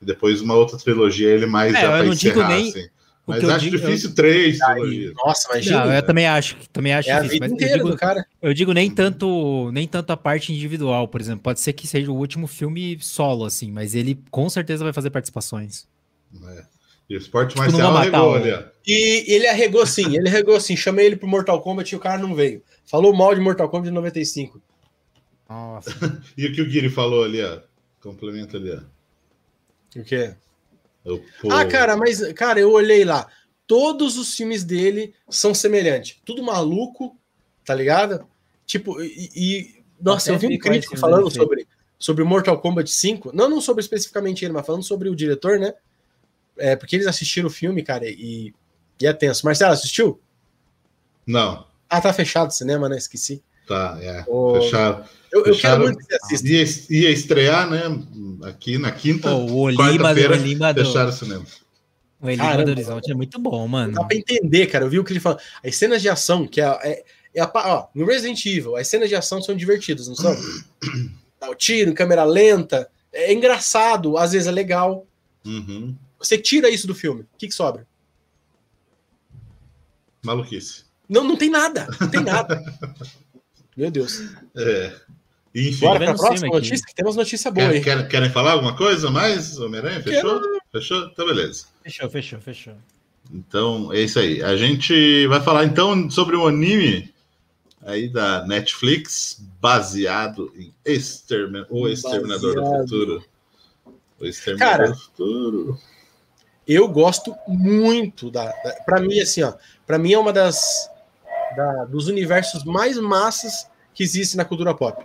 E 0.00 0.04
depois 0.04 0.40
uma 0.40 0.54
outra 0.54 0.78
trilogia 0.78 1.28
ele 1.28 1.46
mais 1.46 1.74
é, 1.74 1.80
já 1.80 1.88
para 1.88 2.06
encerrar, 2.06 2.48
nem... 2.48 2.68
assim. 2.68 2.88
Mas 3.26 3.44
acho 3.44 3.64
digo, 3.64 3.76
difícil 3.76 4.10
eu... 4.10 4.14
três 4.14 4.58
trilogias. 4.58 5.12
Nossa, 5.16 5.48
imagina. 5.50 5.84
Não, 5.84 5.92
eu 5.92 6.02
também 6.02 6.26
acho, 6.26 6.56
também 6.72 6.94
acho 6.94 7.10
é 7.10 7.20
difícil. 7.20 7.38
Mas 7.40 7.50
eu 7.50 7.76
digo, 7.76 7.96
cara. 7.96 8.26
eu 8.40 8.54
digo 8.54 8.72
nem 8.72 8.90
tanto, 8.90 9.70
nem 9.72 9.86
tanto 9.86 10.12
a 10.12 10.16
parte 10.16 10.52
individual, 10.52 11.08
por 11.08 11.20
exemplo. 11.20 11.40
Pode 11.42 11.60
ser 11.60 11.72
que 11.72 11.86
seja 11.86 12.10
o 12.10 12.16
último 12.16 12.46
filme 12.46 12.96
solo, 13.02 13.44
assim, 13.44 13.70
mas 13.70 13.94
ele 13.94 14.18
com 14.30 14.48
certeza 14.48 14.84
vai 14.84 14.92
fazer 14.92 15.10
participações. 15.10 15.86
É. 16.46 16.64
E 17.08 17.16
o 17.16 17.18
esporte 17.18 17.50
tipo, 17.50 17.62
marcial 17.62 17.96
arregou 17.96 18.34
ali, 18.34 18.52
ó. 18.52 18.62
E 18.86 19.24
ele 19.34 19.46
arregou 19.46 19.86
sim, 19.86 20.16
ele 20.16 20.28
arregou 20.28 20.60
sim. 20.60 20.76
Chamei 20.76 21.06
ele 21.06 21.16
pro 21.16 21.28
Mortal 21.28 21.60
Kombat 21.62 21.92
e 21.92 21.96
o 21.96 22.00
cara 22.00 22.18
não 22.18 22.34
veio. 22.34 22.62
Falou 22.84 23.14
mal 23.14 23.34
de 23.34 23.40
Mortal 23.40 23.68
Kombat 23.68 23.88
de 23.88 23.94
95. 23.94 24.60
Nossa. 25.48 25.90
e 26.36 26.46
o 26.46 26.52
que 26.52 26.60
o 26.60 26.68
Guiri 26.68 26.90
falou 26.90 27.24
ali, 27.24 27.42
ó? 27.42 27.60
Complementa 28.00 28.58
ali, 28.58 28.72
ó. 28.72 28.80
O 29.98 30.04
quê? 30.04 30.34
Ah, 31.50 31.64
cara, 31.64 31.96
mas, 31.96 32.32
cara, 32.34 32.60
eu 32.60 32.70
olhei 32.70 33.04
lá. 33.04 33.26
Todos 33.66 34.18
os 34.18 34.34
filmes 34.34 34.64
dele 34.64 35.14
são 35.30 35.54
semelhantes. 35.54 36.18
Tudo 36.24 36.42
maluco, 36.42 37.16
tá 37.64 37.74
ligado? 37.74 38.26
Tipo, 38.66 39.00
e. 39.02 39.30
e 39.34 39.78
nossa, 40.00 40.30
eu 40.30 40.38
vi 40.38 40.46
um 40.46 40.58
crítico 40.58 40.96
falando 40.96 41.28
sobre, 41.30 41.66
sobre 41.98 42.22
Mortal 42.22 42.60
Kombat 42.60 42.88
5. 42.88 43.34
Não, 43.34 43.48
não 43.48 43.60
sobre 43.60 43.82
especificamente 43.82 44.44
ele, 44.44 44.52
mas 44.52 44.64
falando 44.64 44.84
sobre 44.84 45.08
o 45.08 45.16
diretor, 45.16 45.58
né? 45.58 45.74
É, 46.58 46.76
porque 46.76 46.96
eles 46.96 47.06
assistiram 47.06 47.48
o 47.48 47.50
filme, 47.50 47.82
cara, 47.82 48.08
e, 48.08 48.52
e 49.00 49.06
é 49.06 49.12
tenso. 49.12 49.44
Marcelo, 49.44 49.72
assistiu? 49.72 50.20
Não. 51.26 51.66
Ah, 51.88 52.00
tá 52.00 52.12
fechado 52.12 52.48
o 52.48 52.54
cinema, 52.54 52.88
né? 52.88 52.96
Esqueci. 52.96 53.42
Tá, 53.66 53.98
é. 54.00 54.24
O... 54.26 54.54
Fechado. 54.54 55.08
Eu, 55.30 55.44
eu 55.44 55.56
quero 55.56 55.82
muito 55.82 55.98
que 55.98 56.04
você 56.04 56.16
assista. 56.22 56.48
Ia, 56.48 57.02
ia, 57.02 57.10
estrear, 57.10 57.70
né? 57.70 57.82
Aqui 58.44 58.78
na 58.78 58.90
quinta. 58.90 59.30
Oh, 59.30 59.44
o 59.44 59.56
Olima 59.60 60.14
do 60.14 60.20
Olima 60.20 60.72
do... 60.72 60.84
Fecharam 60.84 61.10
o 61.10 61.12
cinema. 61.12 61.44
O 62.20 62.26
Olima 62.26 62.64
do 62.64 62.70
Horizonte 62.70 63.12
é 63.12 63.14
muito 63.14 63.38
bom, 63.38 63.68
mano. 63.68 63.92
Dá 63.92 64.04
pra 64.04 64.16
entender, 64.16 64.66
cara. 64.66 64.84
Eu 64.84 64.90
vi 64.90 64.98
o 64.98 65.04
que 65.04 65.12
ele 65.12 65.20
falou. 65.20 65.38
As 65.64 65.76
cenas 65.76 66.00
de 66.00 66.08
ação, 66.08 66.46
que 66.46 66.60
é, 66.60 66.64
é, 66.82 67.04
é 67.34 67.40
a, 67.42 67.50
ó, 67.54 67.88
no 67.94 68.06
Resident 68.06 68.44
Evil, 68.46 68.76
as 68.76 68.88
cenas 68.88 69.08
de 69.08 69.14
ação 69.14 69.42
são 69.42 69.54
divertidas, 69.54 70.08
não 70.08 70.14
são? 70.14 70.34
Dá 71.38 71.50
o 71.50 71.54
tiro, 71.54 71.94
câmera 71.94 72.24
lenta. 72.24 72.88
É 73.12 73.32
engraçado, 73.32 74.16
às 74.16 74.32
vezes 74.32 74.48
é 74.48 74.50
legal. 74.50 75.06
Uhum. 75.44 75.94
Você 76.18 76.36
tira 76.38 76.68
isso 76.68 76.86
do 76.86 76.94
filme. 76.94 77.22
O 77.22 77.38
que, 77.38 77.48
que 77.48 77.54
sobra? 77.54 77.86
Maluquice. 80.22 80.84
Não, 81.08 81.24
não 81.24 81.36
tem 81.36 81.48
nada. 81.48 81.88
Não 82.00 82.08
tem 82.08 82.22
nada. 82.22 82.62
Meu 83.76 83.90
Deus. 83.90 84.20
É. 84.56 84.92
Enfim. 85.54 85.86
Bora 85.86 85.98
para 86.00 86.10
a 86.10 86.16
próxima 86.16 86.48
notícia, 86.48 86.86
que 86.86 86.94
temos 86.94 87.16
notícia 87.16 87.50
boa 87.50 87.68
aí. 87.68 87.80
Querem, 87.80 88.08
querem 88.08 88.30
falar 88.30 88.52
alguma 88.52 88.76
coisa 88.76 89.10
mais, 89.10 89.58
Homem-Aranha? 89.58 90.02
Fechou? 90.02 90.40
Quero... 90.40 90.62
Fechou? 90.72 91.06
Então, 91.06 91.26
beleza. 91.26 91.66
Fechou, 91.82 92.10
fechou, 92.10 92.40
fechou. 92.40 92.74
Então, 93.32 93.92
é 93.92 94.00
isso 94.00 94.18
aí. 94.18 94.42
A 94.42 94.56
gente 94.56 95.26
vai 95.28 95.40
falar 95.40 95.64
então 95.64 96.10
sobre 96.10 96.36
um 96.36 96.46
anime 96.46 97.12
aí 97.82 98.08
da 98.08 98.46
Netflix, 98.46 99.42
baseado 99.60 100.52
em 100.56 100.74
Extermin... 100.84 101.64
O 101.70 101.88
Exterminador 101.88 102.54
baseado. 102.56 102.74
do 102.74 102.82
Futuro. 102.82 103.24
O 104.20 104.26
Exterminador 104.26 104.76
Cara, 104.76 104.90
do 104.90 104.98
Futuro. 104.98 105.80
Eu 106.68 106.86
gosto 106.86 107.34
muito 107.48 108.30
da. 108.30 108.44
da 108.44 108.72
para 108.84 109.00
mim, 109.00 109.18
assim, 109.18 109.42
ó. 109.42 109.54
Pra 109.86 109.98
mim 109.98 110.12
é 110.12 110.18
uma 110.18 110.32
das. 110.32 110.90
Da, 111.56 111.86
dos 111.86 112.08
universos 112.08 112.62
mais 112.62 112.98
massas 112.98 113.66
que 113.94 114.02
existe 114.02 114.36
na 114.36 114.44
cultura 114.44 114.74
pop. 114.74 115.02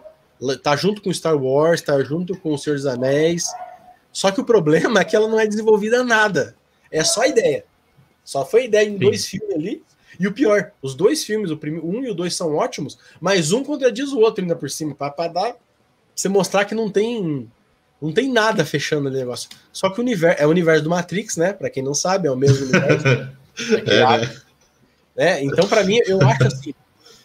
Tá 0.62 0.76
junto 0.76 1.02
com 1.02 1.14
Star 1.14 1.42
Wars, 1.42 1.82
tá 1.82 2.04
junto 2.04 2.38
com 2.38 2.54
O 2.54 2.58
Senhor 2.58 2.76
dos 2.76 2.86
Anéis. 2.86 3.46
Só 4.12 4.30
que 4.30 4.42
o 4.42 4.46
problema 4.46 5.00
é 5.00 5.06
que 5.06 5.16
ela 5.16 5.30
não 5.30 5.40
é 5.40 5.48
desenvolvida 5.48 6.04
nada. 6.04 6.56
É 6.92 7.02
só 7.04 7.26
ideia. 7.26 7.66
Só 8.26 8.46
foi 8.46 8.66
ideia 8.66 8.88
em 8.88 8.94
Sim. 8.94 9.00
dois 9.00 9.26
filmes 9.26 9.56
ali. 9.56 9.84
E 10.20 10.28
o 10.28 10.34
pior, 10.34 10.72
os 10.82 10.94
dois 10.94 11.24
filmes, 11.24 11.50
o 11.50 11.58
primeiro, 11.58 11.88
um 11.88 12.04
e 12.04 12.10
o 12.10 12.14
dois 12.14 12.36
são 12.36 12.56
ótimos, 12.56 13.00
mas 13.20 13.52
um 13.52 13.64
contradiz 13.64 14.12
o 14.12 14.20
outro 14.20 14.44
ainda 14.44 14.56
por 14.56 14.70
cima, 14.70 14.94
para 14.94 15.28
dar 15.28 15.56
você 16.16 16.30
mostrar 16.30 16.66
que 16.66 16.76
não 16.76 16.92
tem 16.92 17.50
não 18.04 18.12
tem 18.12 18.30
nada 18.30 18.66
fechando 18.66 19.08
o 19.08 19.12
negócio. 19.12 19.50
Só 19.72 19.90
que 19.90 20.00
o 20.00 20.04
universo 20.04 20.42
é 20.42 20.46
o 20.46 20.50
universo 20.50 20.84
do 20.84 20.90
Matrix, 20.90 21.38
né? 21.38 21.54
Para 21.54 21.70
quem 21.70 21.82
não 21.82 21.94
sabe, 21.94 22.28
é 22.28 22.32
o 22.32 22.36
mesmo 22.36 22.66
universo. 22.66 23.08
é, 23.88 24.18
né? 24.18 24.32
né? 25.16 25.44
Então, 25.44 25.66
para 25.70 25.86
mim, 25.86 26.00
eu 26.06 26.22
acho 26.22 26.48
assim, 26.48 26.74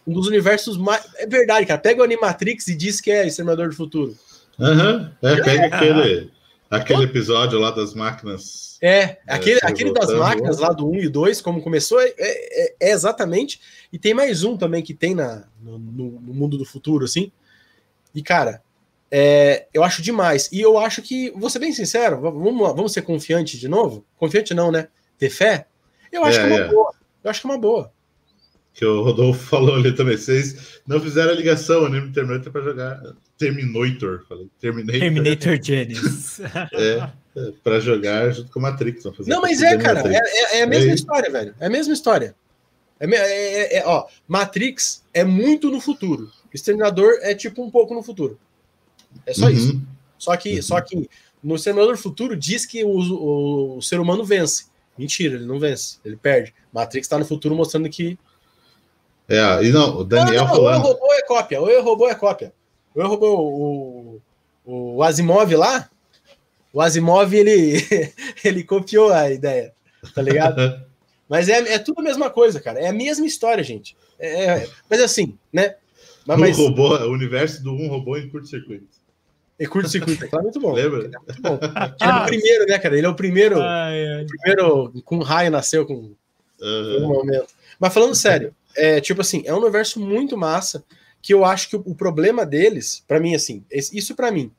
um 0.07 0.13
dos 0.13 0.29
universos 0.29 0.79
mais. 0.79 1.05
É 1.17 1.27
verdade, 1.27 1.67
cara. 1.67 1.81
Pega 1.81 2.01
o 2.01 2.05
Animatrix 2.05 2.69
e 2.69 2.77
diz 2.77 3.01
que 3.01 3.11
é 3.11 3.27
Exterminador 3.27 3.69
do 3.69 3.75
Futuro. 3.75 4.17
Aham, 4.61 5.13
uhum. 5.21 5.29
é, 5.29 5.43
pega 5.43 5.67
aquele, 5.67 6.31
aquele 6.71 7.03
episódio 7.03 7.59
lá 7.59 7.73
das 7.73 7.93
máquinas. 7.93 8.79
É, 8.81 9.01
é 9.01 9.19
aquele, 9.27 9.59
aquele 9.65 9.93
das 9.93 10.13
máquinas 10.15 10.59
lá 10.59 10.69
do 10.69 10.89
1 10.89 10.95
e 10.97 11.09
2, 11.09 11.41
como 11.41 11.61
começou, 11.61 12.01
é, 12.01 12.15
é, 12.17 12.75
é, 12.81 12.91
exatamente. 12.93 13.61
E 13.93 13.99
tem 13.99 14.15
mais 14.15 14.45
um 14.45 14.57
também 14.57 14.83
que 14.83 14.95
tem 14.95 15.13
na, 15.13 15.45
no, 15.61 15.77
no 15.77 16.35
mundo 16.35 16.57
do 16.57 16.65
futuro, 16.65 17.05
assim. 17.05 17.33
E, 18.15 18.23
cara, 18.23 18.63
é, 19.11 19.67
eu 19.73 19.83
acho 19.83 20.03
demais. 20.03 20.49
E 20.53 20.61
eu 20.61 20.79
acho 20.79 21.03
que, 21.03 21.31
vou 21.37 21.51
ser 21.51 21.59
bem 21.59 21.73
sincero, 21.73 22.21
vamos, 22.21 22.75
vamos 22.75 22.93
ser 22.93 23.03
confiante 23.03 23.59
de 23.59 23.69
novo? 23.69 24.05
Confiante 24.17 24.55
não, 24.55 24.71
né? 24.71 24.89
Ter 25.19 25.31
fé? 25.31 25.67
Eu 26.13 26.25
acho 26.25 26.39
é, 26.39 26.47
que 26.47 26.53
é 26.53 26.57
uma 26.57 26.65
é. 26.65 26.69
boa. 26.69 26.95
Eu 27.25 27.31
acho 27.31 27.41
que 27.41 27.47
é 27.47 27.51
uma 27.51 27.59
boa 27.59 27.93
que 28.79 28.85
o 28.85 29.03
Rodolfo 29.03 29.41
falou 29.51 29.75
ali 29.75 29.93
também. 29.93 30.17
Vocês 30.17 30.81
não 30.87 31.01
fizeram 31.01 31.33
a 31.33 31.35
ligação, 31.35 31.83
o 31.83 31.87
Anime 31.87 32.13
Terminator 32.13 32.53
para 32.53 32.63
jogar 32.63 33.03
Terminator. 33.37 34.25
Falei, 34.29 34.49
Terminator. 34.61 35.01
Terminator 35.01 35.59
Genesis. 35.61 36.41
é, 36.73 37.11
é 37.37 37.53
para 37.65 37.81
jogar 37.81 38.31
junto 38.31 38.53
com 38.53 38.61
Matrix. 38.61 39.03
Não, 39.27 39.43
mas 39.43 39.61
é, 39.63 39.77
cara, 39.77 40.01
é, 40.07 40.17
é, 40.17 40.59
é, 40.61 40.63
a 40.63 40.67
mesma 40.67 40.95
história, 40.95 41.31
velho. 41.31 41.55
É 41.59 41.67
a 41.67 41.71
mesma 41.71 41.93
história. 41.93 42.37
É, 43.01 43.07
é, 43.07 43.79
é, 43.79 43.83
ó, 43.85 44.07
Matrix 44.29 45.05
é 45.13 45.25
muito 45.25 45.71
no 45.71 45.81
futuro. 45.81 46.31
Exterminador 46.55 47.19
é 47.23 47.35
tipo 47.35 47.63
um 47.63 47.71
pouco 47.71 47.95
no 47.95 48.03
futuro. 48.03 48.39
É 49.27 49.35
só 49.35 49.47
uhum. 49.47 49.53
isso. 49.53 49.83
Só 50.19 50.37
que, 50.37 50.57
uhum. 50.57 50.63
só 50.63 50.81
que 50.81 51.09
no 51.43 51.57
Exterminador 51.57 51.97
Futuro 51.97 52.37
diz 52.37 52.67
que 52.67 52.85
o, 52.85 52.89
o, 52.89 53.79
o 53.79 53.83
ser 53.83 54.01
humano 54.01 54.25
vence. 54.25 54.67
Mentira, 54.97 55.37
ele 55.37 55.47
não 55.47 55.61
vence, 55.61 55.99
ele 56.05 56.17
perde. 56.17 56.53
Matrix 56.73 57.07
está 57.07 57.19
no 57.19 57.25
futuro 57.25 57.55
mostrando 57.55 57.89
que 57.89 58.19
é, 59.29 59.63
e 59.63 59.71
não, 59.71 59.99
o 59.99 60.05
Daniel 60.05 60.45
não, 60.45 60.49
não, 60.49 60.55
falando. 60.55 60.85
O 60.85 60.89
robô 60.89 61.13
é 61.13 61.23
cópia, 61.23 61.61
o 61.61 61.83
robô 61.83 62.09
é 62.09 62.15
cópia. 62.15 62.53
O 62.95 63.07
robô, 63.07 64.21
o, 64.65 64.95
o 64.97 65.03
Asimov 65.03 65.55
lá, 65.55 65.91
o 66.73 66.81
Asimov 66.81 67.35
ele, 67.35 67.77
ele 68.43 68.65
copiou 68.65 69.13
a 69.13 69.31
ideia, 69.31 69.75
tá 70.15 70.23
ligado? 70.23 70.83
Mas 71.29 71.51
é, 71.51 71.75
é 71.75 71.79
tudo 71.79 72.01
a 72.01 72.03
mesma 72.03 72.31
coisa, 72.31 72.59
cara. 72.59 72.81
É 72.81 72.89
a 72.89 72.93
mesma 72.93 73.27
história, 73.27 73.63
gente. 73.63 73.95
É, 74.19 74.45
é 74.45 74.69
mas 74.89 74.99
assim, 75.03 75.37
né? 75.53 75.77
Mas, 76.25 76.59
o 76.59 76.69
robô, 76.69 76.97
o 76.97 77.13
universo 77.13 77.63
do 77.63 77.71
um 77.71 77.87
robô 77.87 78.17
em 78.17 78.31
curto-circuito. 78.31 78.98
E 79.59 79.67
curto-circuito, 79.67 80.25
é 80.31 80.43
muito 80.43 80.61
bom. 80.61 80.73
Lembra? 80.73 81.05
É 81.05 81.19
muito 81.19 81.43
bom. 81.43 81.59
Ele 82.01 82.11
é 82.11 82.15
o 82.15 82.27
primeiro, 82.27 82.67
né, 82.67 82.79
cara? 82.79 82.97
Ele 82.97 83.07
é 83.07 83.11
o 83.11 83.15
primeiro. 83.15 83.61
Ai, 83.61 84.07
ai. 84.07 84.25
O 84.25 84.27
primeiro 84.27 85.03
com 85.05 85.19
raio 85.19 85.51
nasceu 85.51 85.85
com 85.85 85.95
uhum. 86.61 87.05
um 87.05 87.09
momento. 87.09 87.49
Mas 87.79 87.93
falando 87.93 88.15
sério, 88.15 88.55
é 88.77 89.01
tipo 89.01 89.21
assim, 89.21 89.43
é 89.45 89.53
um 89.53 89.59
universo 89.59 90.01
muito 90.01 90.37
massa 90.37 90.85
que 91.21 91.35
eu 91.35 91.45
acho 91.45 91.69
que 91.69 91.77
o, 91.77 91.83
o 91.85 91.95
problema 91.95 92.47
deles, 92.47 93.03
para 93.07 93.19
mim, 93.19 93.35
assim, 93.35 93.65
isso 93.71 94.15
para 94.15 94.31
mim, 94.31 94.53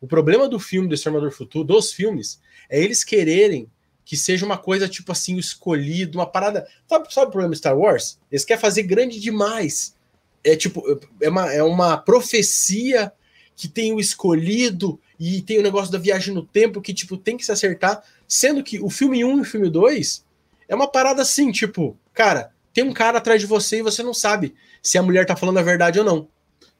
o 0.00 0.06
problema 0.06 0.48
do 0.48 0.58
filme 0.58 0.88
do 0.88 0.94
Exterminador 0.94 1.32
Futuro, 1.32 1.64
dos 1.64 1.92
filmes, 1.92 2.40
é 2.70 2.80
eles 2.80 3.04
quererem 3.04 3.70
que 4.04 4.16
seja 4.16 4.46
uma 4.46 4.56
coisa 4.56 4.88
tipo 4.88 5.12
assim, 5.12 5.36
escolhido, 5.36 6.18
uma 6.18 6.26
parada. 6.26 6.66
Sabe, 6.88 7.12
sabe 7.12 7.28
o 7.28 7.30
problema 7.30 7.52
de 7.52 7.58
Star 7.58 7.76
Wars? 7.76 8.18
Eles 8.32 8.44
querem 8.44 8.60
fazer 8.60 8.84
grande 8.84 9.20
demais. 9.20 9.94
É 10.42 10.56
tipo, 10.56 10.82
é 11.20 11.28
uma, 11.28 11.52
é 11.52 11.62
uma 11.62 11.98
profecia 11.98 13.12
que 13.58 13.66
tem 13.66 13.92
o 13.92 13.98
escolhido 13.98 15.00
e 15.18 15.42
tem 15.42 15.58
o 15.58 15.62
negócio 15.62 15.90
da 15.90 15.98
viagem 15.98 16.32
no 16.32 16.44
tempo 16.44 16.80
que, 16.80 16.94
tipo, 16.94 17.16
tem 17.16 17.36
que 17.36 17.44
se 17.44 17.50
acertar. 17.50 18.04
Sendo 18.26 18.62
que 18.62 18.78
o 18.80 18.88
filme 18.88 19.24
1 19.24 19.38
e 19.38 19.40
o 19.40 19.44
filme 19.44 19.68
2 19.68 20.24
é 20.68 20.74
uma 20.76 20.86
parada 20.86 21.22
assim, 21.22 21.50
tipo, 21.50 21.98
cara, 22.14 22.52
tem 22.72 22.84
um 22.84 22.92
cara 22.92 23.18
atrás 23.18 23.40
de 23.40 23.48
você 23.48 23.78
e 23.78 23.82
você 23.82 24.00
não 24.00 24.14
sabe 24.14 24.54
se 24.80 24.96
a 24.96 25.02
mulher 25.02 25.26
tá 25.26 25.34
falando 25.34 25.58
a 25.58 25.62
verdade 25.62 25.98
ou 25.98 26.04
não. 26.04 26.28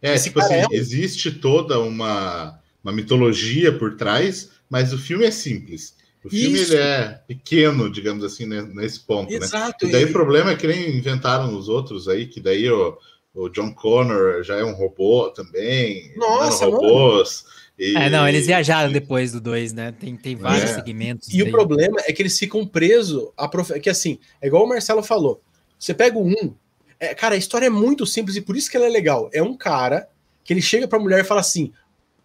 É, 0.01 0.15
Esse 0.15 0.29
tipo 0.29 0.39
assim, 0.39 0.55
é... 0.55 0.67
existe 0.71 1.33
toda 1.33 1.81
uma, 1.81 2.61
uma 2.85 2.93
mitologia 2.93 3.77
por 3.77 3.97
trás, 3.97 4.51
mas 4.71 4.93
o 4.93 4.99
filme 4.99 5.27
é 5.27 5.33
simples. 5.33 5.97
O 6.25 6.31
filme 6.31 6.61
ele 6.61 6.77
é 6.77 7.21
pequeno, 7.27 7.91
digamos 7.91 8.23
assim, 8.23 8.47
né, 8.47 8.63
nesse 8.73 9.01
ponto. 9.01 9.31
Né? 9.31 9.37
Exato. 9.37 9.85
Né? 9.85 9.91
E 9.91 9.93
daí 9.93 10.05
o 10.05 10.13
problema 10.13 10.53
é 10.53 10.57
que 10.57 10.67
nem 10.69 10.97
inventaram 10.97 11.57
os 11.57 11.69
outros 11.69 12.07
aí, 12.07 12.27
que 12.27 12.41
daí 12.41 12.71
o, 12.71 12.97
o 13.39 13.49
John 13.49 13.73
Connor 13.73 14.43
já 14.43 14.57
é 14.57 14.65
um 14.65 14.75
robô 14.75 15.31
também. 15.31 16.13
Nossa, 16.17 16.67
robôs. 16.67 17.45
E... 17.79 17.97
É, 17.97 18.11
não, 18.11 18.29
eles 18.29 18.47
viajaram 18.47 18.91
depois 18.91 19.31
do 19.31 19.41
2, 19.41 19.73
né? 19.73 19.93
Tem, 19.93 20.17
tem 20.17 20.35
vários 20.35 20.71
é. 20.71 20.75
segmentos. 20.75 21.33
E 21.33 21.43
o 21.45 21.51
problema 21.51 22.01
é 22.05 22.13
que 22.13 22.21
eles 22.21 22.37
ficam 22.37 22.67
presos 22.67 23.31
a 23.37 23.47
prof... 23.47 23.79
que 23.79 23.89
assim, 23.89 24.19
é 24.43 24.49
igual 24.49 24.65
o 24.65 24.69
Marcelo 24.69 25.05
falou. 25.05 25.41
Você 25.79 25.95
pega 25.95 26.19
o 26.19 26.27
1, 26.27 26.31
um, 26.31 26.55
é, 26.99 27.15
cara, 27.15 27.37
a 27.37 27.39
história 27.39 27.67
é 27.67 27.71
muito 27.71 28.05
simples 28.05 28.35
e 28.35 28.41
por 28.41 28.57
isso 28.57 28.69
que 28.69 28.77
ela 28.77 28.87
é 28.87 28.91
legal. 28.91 29.31
É 29.33 29.41
um 29.41 29.57
cara 29.57 30.09
que 30.43 30.53
ele 30.53 30.61
chega 30.61 30.89
pra 30.89 30.99
mulher 30.99 31.21
e 31.21 31.25
fala 31.25 31.41
assim: 31.41 31.73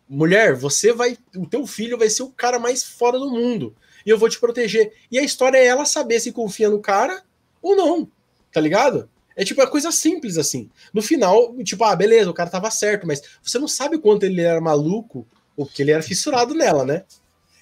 mulher, 0.09 0.55
você 0.55 0.91
vai. 0.91 1.15
O 1.37 1.45
teu 1.45 1.67
filho 1.67 1.95
vai 1.95 2.09
ser 2.09 2.23
o 2.23 2.31
cara 2.31 2.57
mais 2.57 2.83
fora 2.83 3.19
do 3.19 3.29
mundo. 3.29 3.75
E 4.03 4.09
eu 4.09 4.17
vou 4.17 4.27
te 4.27 4.39
proteger. 4.39 4.91
E 5.11 5.19
a 5.19 5.23
história 5.23 5.57
é 5.59 5.65
ela 5.65 5.85
saber 5.85 6.19
se 6.19 6.31
confia 6.31 6.69
no 6.71 6.79
cara 6.79 7.21
ou 7.61 7.75
não. 7.75 8.09
Tá 8.51 8.59
ligado? 8.59 9.07
É 9.35 9.43
tipo, 9.43 9.61
é 9.61 9.67
coisa 9.67 9.91
simples 9.91 10.37
assim. 10.37 10.69
No 10.93 11.01
final, 11.01 11.55
tipo, 11.63 11.83
ah, 11.83 11.95
beleza, 11.95 12.29
o 12.29 12.33
cara 12.33 12.49
tava 12.49 12.69
certo, 12.69 13.07
mas 13.07 13.21
você 13.41 13.57
não 13.57 13.67
sabe 13.67 13.95
o 13.95 13.99
quanto 13.99 14.23
ele 14.23 14.41
era 14.41 14.61
maluco 14.61 15.27
ou 15.55 15.65
que 15.65 15.81
ele 15.81 15.91
era 15.91 16.03
fissurado 16.03 16.53
nela, 16.53 16.85
né? 16.85 17.03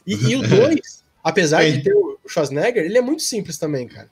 E, 0.05 0.13
e 0.13 0.35
o 0.35 0.41
2, 0.47 1.03
apesar 1.23 1.63
é. 1.63 1.71
de 1.71 1.83
ter 1.83 1.93
o 1.93 2.19
Schwarzenegger, 2.27 2.83
ele 2.83 2.97
é 2.97 3.01
muito 3.01 3.21
simples 3.21 3.57
também, 3.57 3.87
cara. 3.87 4.09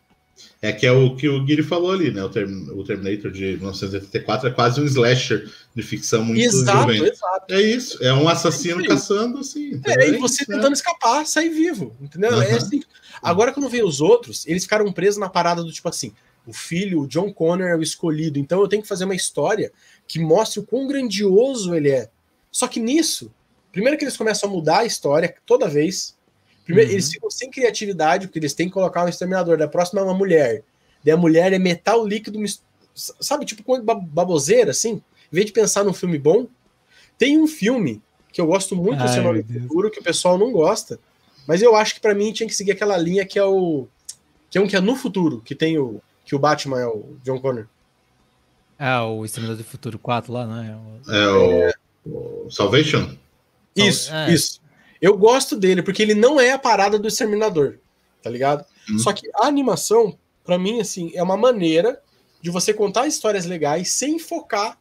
É 0.61 0.73
que 0.73 0.85
é 0.85 0.91
o 0.91 1.15
que 1.15 1.27
o 1.29 1.43
Guilherme 1.43 1.69
falou 1.69 1.91
ali, 1.91 2.11
né? 2.11 2.21
O, 2.21 2.29
Term 2.29 2.69
o 2.71 2.83
Terminator 2.83 3.31
de 3.31 3.55
1984 3.57 4.49
é 4.49 4.51
quase 4.51 4.81
um 4.81 4.85
slasher 4.85 5.49
de 5.73 5.81
ficção 5.81 6.23
muito 6.23 6.41
exato, 6.41 6.91
exato. 6.91 7.53
É 7.53 7.61
isso, 7.61 8.03
é 8.03 8.13
um 8.13 8.27
assassino 8.27 8.83
é 8.83 8.87
caçando 8.87 9.39
assim. 9.39 9.81
É, 9.85 10.09
e 10.09 10.17
você 10.17 10.43
é 10.43 10.45
tentando 10.45 10.73
escapar, 10.73 11.25
sair 11.25 11.49
vivo, 11.49 11.95
entendeu? 12.01 12.31
Uhum. 12.31 12.41
É 12.41 12.53
assim. 12.53 12.81
Agora, 13.21 13.53
quando 13.53 13.69
vem 13.69 13.83
os 13.83 14.01
outros, 14.01 14.45
eles 14.47 14.63
ficaram 14.63 14.91
presos 14.91 15.17
na 15.17 15.29
parada 15.29 15.63
do 15.63 15.71
tipo 15.71 15.87
assim: 15.87 16.13
o 16.49 16.53
filho, 16.53 17.01
o 17.01 17.07
John 17.07 17.31
Connor, 17.33 17.67
é 17.67 17.75
o 17.75 17.81
escolhido, 17.81 18.39
então 18.39 18.59
eu 18.61 18.67
tenho 18.67 18.81
que 18.81 18.87
fazer 18.87 19.05
uma 19.05 19.15
história 19.15 19.71
que 20.07 20.19
mostre 20.19 20.59
o 20.59 20.63
quão 20.63 20.87
grandioso 20.87 21.75
ele 21.75 21.91
é. 21.91 22.09
Só 22.51 22.67
que 22.67 22.79
nisso, 22.79 23.31
primeiro 23.71 23.97
que 23.97 24.03
eles 24.03 24.17
começam 24.17 24.49
a 24.49 24.51
mudar 24.51 24.79
a 24.79 24.85
história 24.85 25.33
toda 25.45 25.67
vez, 25.67 26.17
Primeiro, 26.69 26.91
uhum. 26.91 26.97
eles 26.97 27.11
ficam 27.11 27.31
sem 27.31 27.49
criatividade, 27.49 28.27
porque 28.27 28.37
eles 28.37 28.53
têm 28.53 28.67
que 28.67 28.73
colocar 28.73 29.03
um 29.03 29.09
exterminador. 29.09 29.57
Da 29.57 29.67
próxima 29.67 30.01
é 30.01 30.03
uma 30.03 30.13
mulher. 30.13 30.61
Daí 31.03 31.11
a 31.11 31.17
mulher 31.17 31.51
é 31.51 31.57
metal 31.57 32.05
líquido, 32.05 32.39
sabe, 32.93 33.43
tipo 33.43 33.63
com 33.63 33.83
baboseira, 33.83 34.69
assim. 34.69 35.01
Em 35.31 35.35
vez 35.35 35.47
de 35.47 35.51
pensar 35.51 35.83
num 35.83 35.93
filme 35.93 36.19
bom, 36.19 36.45
tem 37.17 37.39
um 37.39 37.47
filme 37.47 38.03
que 38.31 38.39
eu 38.39 38.45
gosto 38.45 38.75
muito 38.75 39.01
Ai, 39.01 39.41
do 39.41 39.61
Futuro, 39.61 39.89
que 39.89 39.99
o 39.99 40.03
pessoal 40.03 40.37
não 40.37 40.51
gosta, 40.51 40.99
mas 41.47 41.59
eu 41.63 41.75
acho 41.75 41.95
que 41.95 42.01
para 42.01 42.13
mim 42.13 42.31
tinha 42.31 42.47
que 42.47 42.53
seguir 42.53 42.73
aquela 42.73 42.97
linha 42.97 43.25
que 43.25 43.39
é 43.39 43.43
o. 43.43 43.87
que 44.47 44.59
é 44.59 44.61
um 44.61 44.67
que 44.67 44.75
é 44.75 44.79
no 44.79 44.95
futuro, 44.95 45.41
que 45.43 45.55
tem 45.55 45.79
o. 45.79 45.99
que 46.29 46.35
o 46.35 46.39
Batman 46.39 46.79
é 46.79 46.85
o 46.85 47.17
John 47.23 47.39
Connor. 47.39 47.65
Ah, 48.77 49.03
o 49.03 49.25
Exterminador 49.25 49.63
do 49.63 49.67
Futuro 49.67 49.97
4 49.97 50.31
lá, 50.31 50.45
não 50.45 50.61
é? 50.61 50.77
É 51.07 51.27
o, 51.27 51.51
é... 51.51 51.73
o 52.05 52.51
Salvation? 52.51 53.17
Isso, 53.75 54.13
é. 54.13 54.31
isso. 54.31 54.61
Eu 55.01 55.17
gosto 55.17 55.55
dele, 55.55 55.81
porque 55.81 56.03
ele 56.03 56.13
não 56.13 56.39
é 56.39 56.51
a 56.51 56.59
parada 56.59 56.99
do 56.99 57.07
Exterminador, 57.07 57.79
tá 58.21 58.29
ligado? 58.29 58.63
Uhum. 58.87 58.99
Só 58.99 59.11
que 59.11 59.27
a 59.33 59.47
animação, 59.47 60.15
para 60.45 60.59
mim, 60.59 60.79
assim, 60.79 61.11
é 61.15 61.23
uma 61.23 61.35
maneira 61.35 61.99
de 62.43 62.51
você 62.51 62.75
contar 62.75 63.07
histórias 63.07 63.47
legais 63.47 63.91
sem 63.91 64.19
focar 64.19 64.77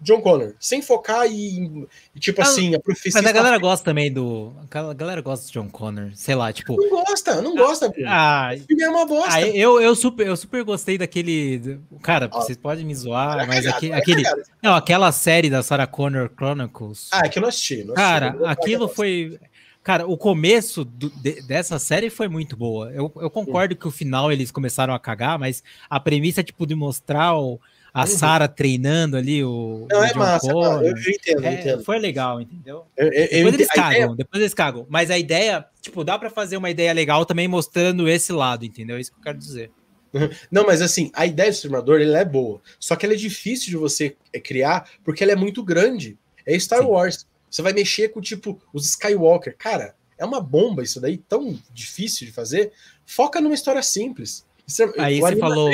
John 0.00 0.20
Connor, 0.22 0.54
sem 0.58 0.80
focar 0.80 1.26
em, 1.26 1.86
tipo 2.18 2.40
ah, 2.40 2.44
assim, 2.44 2.74
a 2.74 2.80
profecia. 2.80 3.20
Mas 3.20 3.30
a 3.30 3.32
galera 3.32 3.58
gosta 3.58 3.84
também 3.84 4.10
do. 4.10 4.52
A 4.70 4.94
galera 4.94 5.20
gosta 5.20 5.46
de 5.46 5.52
John 5.52 5.68
Connor, 5.68 6.10
sei 6.14 6.34
lá, 6.34 6.50
tipo. 6.52 6.74
Não 6.74 6.88
gosta, 6.88 7.42
não 7.42 7.54
gosta. 7.54 7.92
Ah, 8.06 8.50
filme 8.66 8.82
é 8.82 8.88
uma 8.88 9.04
bosta. 9.04 9.34
Ah, 9.34 9.42
eu, 9.42 9.80
eu, 9.80 9.94
super, 9.94 10.26
eu 10.26 10.36
super 10.36 10.64
gostei 10.64 10.96
daquele. 10.96 11.78
Cara, 12.00 12.30
ah, 12.32 12.40
vocês 12.40 12.56
podem 12.56 12.84
me 12.84 12.94
zoar, 12.94 13.46
mas 13.46 13.66
cagado, 13.66 13.76
aquele. 13.76 14.26
aquele 14.26 14.44
não, 14.62 14.74
aquela 14.74 15.12
série 15.12 15.50
da 15.50 15.62
Sarah 15.62 15.86
Connor 15.86 16.30
Chronicles. 16.34 17.08
Ah, 17.12 17.22
é 17.26 17.28
que 17.28 17.38
eu 17.38 17.46
assisti. 17.46 17.84
Não 17.84 17.94
assisti 17.94 17.94
cara, 17.94 18.32
não 18.32 18.46
aquilo 18.46 18.88
foi. 18.88 19.38
Cara, 19.82 20.06
o 20.06 20.16
começo 20.16 20.84
do, 20.84 21.10
de, 21.10 21.42
dessa 21.42 21.78
série 21.78 22.10
foi 22.10 22.28
muito 22.28 22.56
boa. 22.56 22.90
Eu, 22.92 23.12
eu 23.16 23.30
concordo 23.30 23.74
Sim. 23.74 23.80
que 23.80 23.88
o 23.88 23.90
final 23.90 24.30
eles 24.30 24.50
começaram 24.50 24.94
a 24.94 24.98
cagar, 24.98 25.38
mas 25.38 25.62
a 25.88 25.98
premissa, 25.98 26.42
tipo, 26.42 26.66
de 26.66 26.74
mostrar 26.74 27.34
o 27.36 27.58
a 27.92 28.02
uhum. 28.02 28.06
Sara 28.06 28.48
treinando 28.48 29.16
ali 29.16 29.44
o. 29.44 29.86
Não, 29.90 30.00
o 30.00 30.04
é 30.04 30.14
massa, 30.14 30.52
Connor, 30.52 30.82
eu, 30.84 30.92
entendo, 30.92 31.44
é, 31.44 31.54
entendo. 31.54 31.84
Foi 31.84 31.98
legal, 31.98 32.40
entendeu? 32.40 32.86
Eu, 32.96 33.12
eu, 33.12 33.28
depois 33.28 33.54
eles 33.54 33.68
cagam, 33.68 33.92
ideia... 33.92 34.16
depois 34.16 34.40
eles 34.42 34.54
cagam. 34.54 34.86
Mas 34.88 35.10
a 35.10 35.18
ideia, 35.18 35.66
tipo, 35.80 36.04
dá 36.04 36.18
para 36.18 36.30
fazer 36.30 36.56
uma 36.56 36.70
ideia 36.70 36.92
legal 36.92 37.26
também 37.26 37.48
mostrando 37.48 38.08
esse 38.08 38.32
lado, 38.32 38.64
entendeu? 38.64 38.96
É 38.96 39.00
isso 39.00 39.12
que 39.12 39.18
eu 39.18 39.22
quero 39.22 39.38
dizer. 39.38 39.70
Não, 40.50 40.64
mas 40.64 40.82
assim, 40.82 41.10
a 41.14 41.26
ideia 41.26 41.50
do 41.50 41.54
streamador 41.54 42.00
ele 42.00 42.14
é 42.14 42.24
boa. 42.24 42.60
Só 42.78 42.96
que 42.96 43.06
ela 43.06 43.14
é 43.14 43.18
difícil 43.18 43.70
de 43.70 43.76
você 43.76 44.16
é, 44.32 44.40
criar 44.40 44.88
porque 45.04 45.22
ela 45.22 45.32
é 45.32 45.36
muito 45.36 45.62
grande. 45.62 46.18
É 46.46 46.58
Star 46.58 46.82
Sim. 46.82 46.88
Wars. 46.88 47.26
Você 47.50 47.62
vai 47.62 47.72
mexer 47.72 48.10
com, 48.10 48.20
tipo, 48.20 48.60
os 48.72 48.86
Skywalker. 48.86 49.56
Cara, 49.56 49.94
é 50.16 50.24
uma 50.24 50.40
bomba 50.40 50.82
isso 50.82 51.00
daí, 51.00 51.18
tão 51.18 51.58
difícil 51.72 52.26
de 52.26 52.32
fazer. 52.32 52.72
Foca 53.04 53.40
numa 53.40 53.54
história 53.54 53.82
simples. 53.82 54.44
Aí 54.98 55.20
você 55.20 55.36
falou. 55.36 55.70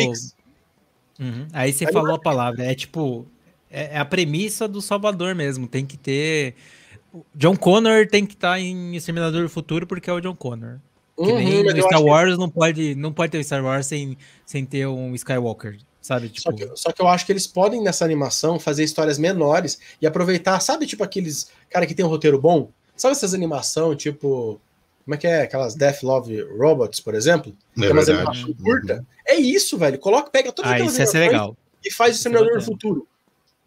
Uhum. 1.18 1.48
Aí 1.52 1.72
você 1.72 1.86
Aí 1.86 1.92
falou 1.92 2.14
a 2.14 2.20
palavra, 2.20 2.64
é 2.64 2.74
tipo, 2.74 3.26
é, 3.70 3.96
é, 3.96 3.98
a 3.98 4.04
premissa 4.04 4.68
do 4.68 4.80
Salvador 4.80 5.34
mesmo, 5.34 5.66
tem 5.66 5.84
que 5.84 5.96
ter... 5.96 6.54
John 7.34 7.56
Connor 7.56 8.06
tem 8.06 8.26
que 8.26 8.34
estar 8.34 8.52
tá 8.52 8.60
em 8.60 8.94
Exterminador 8.94 9.42
do 9.42 9.48
Futuro 9.48 9.86
porque 9.86 10.10
é 10.10 10.12
o 10.12 10.20
John 10.20 10.36
Connor. 10.36 10.78
Que 11.16 11.22
uhum, 11.22 11.38
nem 11.38 11.64
no 11.64 11.82
Star 11.82 12.02
Wars 12.02 12.34
que... 12.34 12.38
não, 12.38 12.50
pode, 12.50 12.94
não 12.94 13.12
pode 13.12 13.32
ter 13.32 13.38
o 13.38 13.44
Star 13.44 13.64
Wars 13.64 13.86
sem, 13.86 14.18
sem 14.44 14.66
ter 14.66 14.86
um 14.86 15.14
Skywalker, 15.14 15.78
sabe? 16.02 16.28
Tipo... 16.28 16.42
Só, 16.42 16.52
que, 16.52 16.76
só 16.76 16.92
que 16.92 17.00
eu 17.00 17.08
acho 17.08 17.24
que 17.24 17.32
eles 17.32 17.46
podem, 17.46 17.82
nessa 17.82 18.04
animação, 18.04 18.60
fazer 18.60 18.84
histórias 18.84 19.18
menores 19.18 19.78
e 20.00 20.06
aproveitar, 20.06 20.60
sabe, 20.60 20.86
tipo 20.86 21.02
aqueles 21.02 21.50
cara 21.70 21.86
que 21.86 21.94
tem 21.94 22.04
um 22.04 22.08
roteiro 22.08 22.38
bom? 22.38 22.70
Sabe 22.94 23.12
essas 23.12 23.32
animações, 23.32 23.96
tipo 23.96 24.60
como 25.06 25.14
é 25.14 25.18
que 25.18 25.26
é? 25.28 25.42
Aquelas 25.42 25.76
Death 25.76 26.02
Love 26.02 26.42
Robots, 26.58 26.98
por 26.98 27.14
exemplo? 27.14 27.56
É 27.78 27.80
que 27.82 27.86
é 27.86 27.92
uma 27.92 28.02
animação 28.02 28.52
curta. 28.54 28.94
Uhum. 28.96 29.06
É 29.24 29.36
isso, 29.36 29.78
velho. 29.78 30.00
Coloca, 30.00 30.30
pega 30.30 30.50
toda 30.50 30.68
ah, 30.68 30.80
isso 30.80 31.00
é 31.16 31.20
legal. 31.20 31.56
e 31.84 31.92
faz 31.92 32.10
o 32.10 32.16
Exterminador 32.16 32.58
do 32.58 32.64
Futuro. 32.64 33.06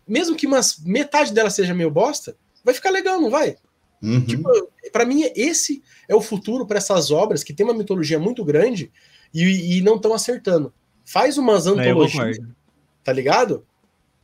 Mesmo 0.05 0.35
que 0.35 0.45
umas, 0.45 0.77
metade 0.79 1.31
dela 1.31 1.49
seja 1.49 1.73
meio 1.73 1.89
bosta, 1.89 2.35
vai 2.61 2.73
ficar 2.73 2.89
legal, 2.89 3.21
não 3.21 3.29
vai? 3.29 3.55
Uhum. 4.03 4.25
Tipo, 4.25 4.49
para 4.91 5.05
mim, 5.05 5.31
esse 5.33 5.81
é 6.09 6.15
o 6.15 6.19
futuro 6.19 6.65
para 6.65 6.77
essas 6.77 7.09
obras 7.09 7.41
que 7.41 7.53
tem 7.53 7.65
uma 7.65 7.73
mitologia 7.73 8.19
muito 8.19 8.43
grande 8.43 8.91
e, 9.33 9.77
e 9.77 9.81
não 9.81 9.95
estão 9.95 10.13
acertando. 10.13 10.73
Faz 11.05 11.37
umas 11.37 11.67
antologias, 11.67 12.37
tá 13.01 13.13
ligado? 13.13 13.65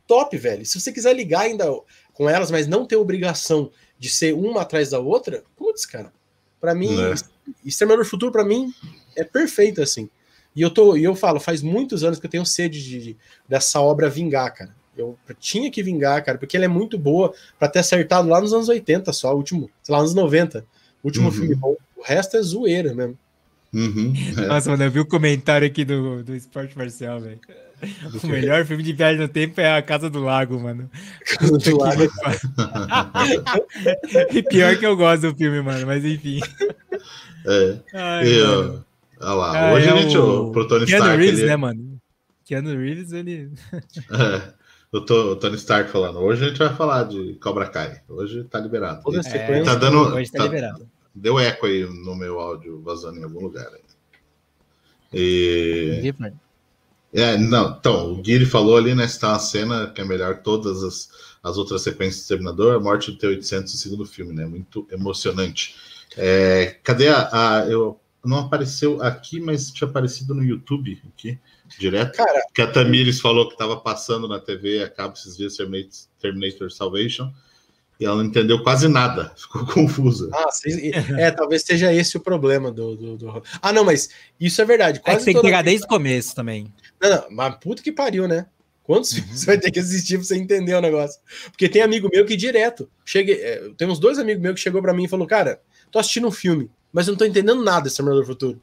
Top, 0.06 0.36
velho. 0.36 0.66
Se 0.66 0.78
você 0.78 0.92
quiser 0.92 1.14
ligar 1.14 1.42
ainda 1.42 1.64
com 2.12 2.28
elas, 2.28 2.50
mas 2.50 2.66
não 2.66 2.84
ter 2.84 2.96
obrigação 2.96 3.70
de 3.98 4.10
ser 4.10 4.34
uma 4.34 4.60
atrás 4.60 4.90
da 4.90 4.98
outra, 4.98 5.42
putz, 5.56 5.86
cara, 5.86 6.12
para 6.66 6.74
mim, 6.74 7.00
é. 7.00 7.14
Exterminador 7.64 8.04
do 8.04 8.10
Futuro, 8.10 8.32
para 8.32 8.44
mim, 8.44 8.74
é 9.14 9.22
perfeito, 9.22 9.80
assim. 9.80 10.10
E 10.54 10.62
eu, 10.62 10.68
tô, 10.68 10.96
e 10.96 11.04
eu 11.04 11.14
falo, 11.14 11.38
faz 11.38 11.62
muitos 11.62 12.02
anos 12.02 12.18
que 12.18 12.26
eu 12.26 12.30
tenho 12.30 12.44
sede 12.44 12.82
de, 12.82 12.98
de, 13.00 13.16
dessa 13.48 13.80
obra 13.80 14.10
vingar, 14.10 14.52
cara. 14.52 14.74
Eu 14.96 15.16
tinha 15.38 15.70
que 15.70 15.80
vingar, 15.80 16.24
cara, 16.24 16.38
porque 16.38 16.56
ela 16.56 16.64
é 16.64 16.68
muito 16.68 16.98
boa 16.98 17.32
para 17.56 17.68
ter 17.68 17.78
acertado 17.78 18.28
lá 18.28 18.40
nos 18.40 18.52
anos 18.52 18.68
80 18.68 19.12
só, 19.12 19.32
o 19.32 19.36
último, 19.36 19.70
sei 19.80 19.92
lá, 19.92 20.00
anos 20.00 20.12
90. 20.12 20.66
O 21.04 21.06
último 21.06 21.26
uhum. 21.26 21.32
filme 21.32 21.54
bom. 21.54 21.76
O 21.96 22.02
resto 22.02 22.36
é 22.36 22.42
zoeira 22.42 22.92
mesmo. 22.92 23.16
Uhum, 23.72 24.12
é. 24.38 24.46
Nossa, 24.46 24.70
mano, 24.70 24.82
eu 24.82 24.90
vi 24.90 24.98
o 24.98 25.06
comentário 25.06 25.66
aqui 25.68 25.84
do, 25.84 26.24
do 26.24 26.34
Esporte 26.34 26.76
Marcial, 26.76 27.20
velho. 27.20 27.38
O 28.22 28.26
melhor 28.26 28.64
filme 28.64 28.82
de 28.82 28.92
viagem 28.92 29.20
no 29.20 29.28
tempo 29.28 29.60
é 29.60 29.76
A 29.76 29.82
Casa 29.82 30.08
do 30.08 30.20
Lago, 30.20 30.58
mano. 30.58 30.90
Casa 31.24 31.58
do 31.58 31.76
Lago. 31.80 32.02
e 34.32 34.42
pior 34.42 34.76
que 34.78 34.86
eu 34.86 34.96
gosto 34.96 35.30
do 35.30 35.36
filme, 35.36 35.60
mano, 35.60 35.86
mas 35.86 36.04
enfim. 36.04 36.40
É. 37.46 37.78
Ai, 37.94 38.28
e, 38.28 38.42
olha 38.42 38.84
lá, 39.20 39.68
ah, 39.68 39.74
hoje 39.74 39.88
é 39.88 39.92
a 39.92 39.96
gente, 39.96 40.18
o, 40.18 40.50
pro 40.50 40.66
Tony 40.66 40.86
Keanu 40.86 41.04
Stark. 41.04 41.22
Reeves, 41.22 41.40
ele... 41.40 41.48
né, 41.48 41.56
mano? 41.56 42.00
Keanu 42.44 42.76
Reeves, 42.76 43.12
ele. 43.12 43.52
é. 43.72 44.56
O, 44.92 45.36
Tony 45.36 45.56
Stark 45.56 45.90
falando, 45.90 46.20
hoje 46.20 46.44
a 46.44 46.48
gente 46.48 46.58
vai 46.58 46.74
falar 46.74 47.04
de 47.04 47.34
Cobra 47.34 47.68
Kai. 47.68 48.00
Hoje 48.08 48.44
tá 48.44 48.58
liberado. 48.58 49.02
É, 49.26 49.62
tá 49.62 49.74
dando. 49.74 50.14
Hoje 50.14 50.30
tá, 50.30 50.38
tá 50.38 50.44
liberado. 50.44 50.88
Deu 51.14 51.38
eco 51.38 51.66
aí 51.66 51.84
no 51.84 52.14
meu 52.14 52.40
áudio 52.40 52.80
vazando 52.82 53.18
em 53.18 53.24
algum 53.24 53.40
lugar. 53.40 53.66
Aí. 53.66 53.80
E. 55.12 56.12
É, 57.12 57.36
não, 57.38 57.76
então, 57.78 58.12
o 58.12 58.16
Guiri 58.16 58.44
falou 58.44 58.76
ali, 58.76 58.94
né? 58.94 59.04
Está 59.04 59.30
uma 59.30 59.38
cena 59.38 59.90
que 59.90 60.00
é 60.00 60.04
melhor 60.04 60.36
que 60.36 60.44
todas 60.44 60.82
as, 60.82 61.08
as 61.42 61.56
outras 61.56 61.82
sequências 61.82 62.24
do 62.24 62.28
Terminador, 62.28 62.74
a 62.74 62.80
morte 62.80 63.10
do 63.10 63.18
T-800 63.18 63.62
no 63.62 63.68
segundo 63.68 64.06
filme, 64.06 64.34
né? 64.34 64.44
Muito 64.44 64.86
emocionante. 64.90 65.74
É, 66.16 66.78
cadê 66.82 67.08
a, 67.08 67.28
a, 67.32 67.66
Eu 67.66 67.98
não 68.24 68.38
apareceu 68.38 69.00
aqui, 69.02 69.40
mas 69.40 69.70
tinha 69.70 69.88
aparecido 69.88 70.34
no 70.34 70.42
YouTube 70.42 71.00
aqui, 71.14 71.38
direto. 71.78 72.16
Cara, 72.16 72.42
que 72.52 72.60
a 72.60 72.70
Tamires 72.70 73.20
falou 73.20 73.46
que 73.46 73.54
estava 73.54 73.76
passando 73.76 74.26
na 74.26 74.40
TV 74.40 74.82
a 74.82 74.90
cabo 74.90 75.14
esses 75.14 75.36
dias 75.36 75.56
Terminator 76.20 76.70
Salvation 76.70 77.32
e 77.98 78.04
ela 78.04 78.16
não 78.16 78.24
entendeu 78.24 78.62
quase 78.62 78.88
nada, 78.88 79.32
ficou 79.36 79.66
confusa. 79.66 80.28
Ah, 80.32 80.48
é, 81.18 81.30
talvez 81.30 81.62
seja 81.62 81.92
esse 81.92 82.16
o 82.16 82.20
problema 82.20 82.70
do, 82.70 82.96
do, 82.96 83.16
do... 83.16 83.42
Ah, 83.60 83.72
não, 83.72 83.84
mas 83.84 84.10
isso 84.38 84.60
é 84.60 84.64
verdade. 84.64 85.00
Quase 85.00 85.16
é 85.16 85.18
que 85.20 85.24
tem 85.24 85.34
que 85.34 85.42
pegar 85.42 85.62
desde 85.62 85.84
o 85.84 85.88
começo 85.88 86.34
também. 86.34 86.72
Não, 87.00 87.10
não, 87.10 87.24
mas 87.30 87.56
puta 87.56 87.82
que 87.82 87.92
pariu, 87.92 88.28
né? 88.28 88.46
Quantos 88.82 89.12
uhum. 89.12 89.18
filmes 89.18 89.40
você 89.40 89.46
vai 89.46 89.58
ter 89.58 89.70
que 89.70 89.80
assistir 89.80 90.16
pra 90.16 90.24
você 90.24 90.36
entender 90.36 90.74
o 90.74 90.80
negócio? 90.80 91.20
Porque 91.46 91.68
tem 91.68 91.82
amigo 91.82 92.08
meu 92.12 92.24
que 92.24 92.36
direto. 92.36 92.88
Chega, 93.04 93.32
é, 93.32 93.70
tem 93.76 93.88
uns 93.88 93.98
dois 93.98 94.18
amigos 94.18 94.40
meus 94.40 94.54
que 94.54 94.60
chegou 94.60 94.80
para 94.80 94.94
mim 94.94 95.04
e 95.04 95.08
falou: 95.08 95.26
Cara, 95.26 95.60
tô 95.90 95.98
assistindo 95.98 96.28
um 96.28 96.32
filme, 96.32 96.70
mas 96.92 97.08
eu 97.08 97.12
não 97.12 97.18
tô 97.18 97.24
entendendo 97.24 97.64
nada 97.64 97.82
desse 97.82 97.96
Terminador 97.96 98.22
do 98.22 98.28
Futuro. 98.28 98.62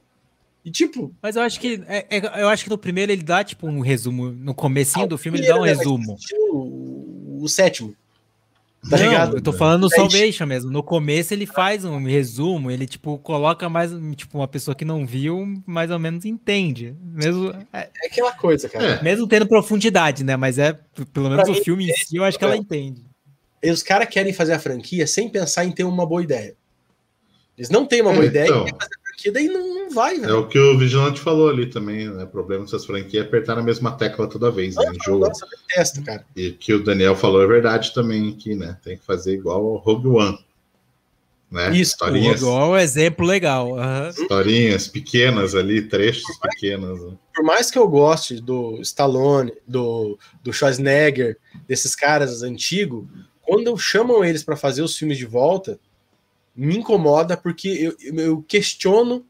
E 0.63 0.72
tipo. 0.72 1.13
Mas 1.22 1.36
eu 1.36 1.41
acho 1.41 1.60
que. 1.60 1.84
É, 1.88 2.06
é, 2.10 2.41
eu 2.41 2.48
acho 2.48 2.63
que 2.63 2.69
no 2.69 2.78
primeiro 2.78 3.12
ele 3.12 3.22
dá, 3.22 3.43
tipo, 3.43 3.67
um 3.67 3.82
resumo. 3.82 4.32
No 4.32 4.56
comecinho 4.56 5.06
ah, 5.06 5.10
do 5.10 5.17
filme 5.17 5.39
ele 5.39 5.48
dá 5.48 5.58
um 5.58 5.63
né, 5.63 5.74
resumo. 5.74 6.15
O, 6.52 7.41
o 7.43 7.50
sétimo. 7.50 7.93
Tá 8.89 8.98
não, 8.98 9.06
ligado? 9.06 9.38
Eu 9.38 9.41
tô 9.41 9.54
falando 9.54 9.84
no 9.84 9.89
Salvation 9.89 10.46
mesmo. 10.46 10.69
No 10.69 10.84
começo 10.84 11.34
ele 11.34 11.46
faz 11.46 11.86
um 11.86 12.04
resumo, 12.04 12.69
ele 12.69 12.86
tipo 12.86 13.17
coloca 13.17 13.69
mais 13.69 13.91
tipo 14.15 14.38
uma 14.38 14.48
pessoa 14.48 14.76
que 14.76 14.84
não 14.84 15.06
viu, 15.06 15.62
mais 15.65 15.89
ou 15.89 15.98
menos 15.98 16.26
entende. 16.26 16.93
Mesmo 17.02 17.52
é, 17.72 17.89
é 18.04 18.08
aquela 18.08 18.34
coisa, 18.34 18.67
cara. 18.67 18.86
É. 18.86 19.04
Mesmo 19.04 19.28
tendo 19.28 19.48
profundidade, 19.48 20.24
né? 20.24 20.36
Mas 20.36 20.58
é 20.58 20.78
pelo 21.13 21.30
menos 21.30 21.46
pra 21.46 21.54
o 21.54 21.63
filme 21.63 21.89
em 21.89 21.93
si, 21.93 22.17
eu 22.17 22.24
acho 22.24 22.38
que 22.38 22.43
ela 22.43 22.58
entende. 22.58 23.06
E 23.62 23.72
os 23.72 23.82
caras 23.82 24.10
querem 24.10 24.34
fazer 24.34 24.52
a 24.52 24.60
franquia 24.60 25.08
sem 25.08 25.30
pensar 25.30 25.63
em 25.63 25.72
ter 25.72 25.86
uma 25.86 26.06
boa 26.06 26.22
ideia. 26.22 26.54
Eles 27.58 27.69
não 27.69 27.86
têm 27.86 28.02
uma 28.02 28.12
boa 28.12 28.26
é, 28.26 28.28
ideia 28.28 28.48
então... 28.48 28.62
e 28.62 28.65
querem 28.65 28.80
fazer 28.80 28.96
a 28.96 29.02
franquia, 29.13 29.32
daí 29.32 29.47
não, 29.47 29.76
não 29.76 29.89
vai, 29.89 30.19
velho. 30.19 30.32
É 30.32 30.34
o 30.34 30.47
que 30.47 30.60
o 30.60 30.78
Vigilante 30.78 31.19
falou 31.19 31.49
ali 31.49 31.67
também, 31.67 32.10
né? 32.10 32.23
O 32.23 32.28
problema 32.28 32.65
dessas 32.65 32.86
franquias 32.86 33.23
é 33.23 33.28
apertar 33.28 33.56
na 33.56 33.63
mesma 33.63 33.91
tecla 33.91 34.28
toda 34.28 34.52
vez, 34.52 34.76
né? 34.76 34.91
Em 34.93 35.04
jogo. 35.04 35.28
Nossa, 35.28 35.45
detesto, 35.45 36.04
cara. 36.04 36.26
E 36.36 36.52
que 36.52 36.73
o 36.73 36.84
Daniel 36.84 37.15
falou 37.15 37.41
é 37.41 37.47
verdade 37.47 37.93
também 37.93 38.30
aqui, 38.30 38.56
né? 38.56 38.78
Tem 38.84 38.97
que 38.97 39.06
fazer 39.06 39.34
igual 39.34 39.63
o 39.63 39.78
Rogue 39.78 40.08
One. 40.08 40.39
Né? 41.52 41.69
Isso, 41.69 41.91
historinhas, 41.91 42.41
o 42.41 42.47
Rogue 42.47 42.58
One 42.58 42.71
é 42.71 42.71
um 42.71 42.80
exemplo 42.80 43.26
legal. 43.26 43.73
Uhum. 43.73 44.10
Historinhas 44.10 44.88
pequenas 44.88 45.54
ali, 45.54 45.84
trechos 45.84 46.23
por 46.38 46.49
pequenos. 46.49 46.99
Né? 46.99 47.17
Por 47.34 47.45
mais 47.45 47.69
que 47.69 47.78
eu 47.78 47.88
goste 47.88 48.41
do 48.41 48.82
Stallone, 48.82 49.54
do, 49.67 50.17
do 50.43 50.52
Schwarzenegger, 50.52 51.38
desses 51.67 51.95
caras 51.95 52.41
antigos, 52.41 53.06
quando 53.43 53.78
chamam 53.78 54.23
eles 54.23 54.43
para 54.43 54.56
fazer 54.56 54.82
os 54.82 54.97
filmes 54.97 55.17
de 55.17 55.26
volta, 55.26 55.80
me 56.55 56.77
incomoda 56.77 57.35
porque 57.35 57.67
eu, 57.99 58.15
eu 58.15 58.41
questiono 58.43 59.25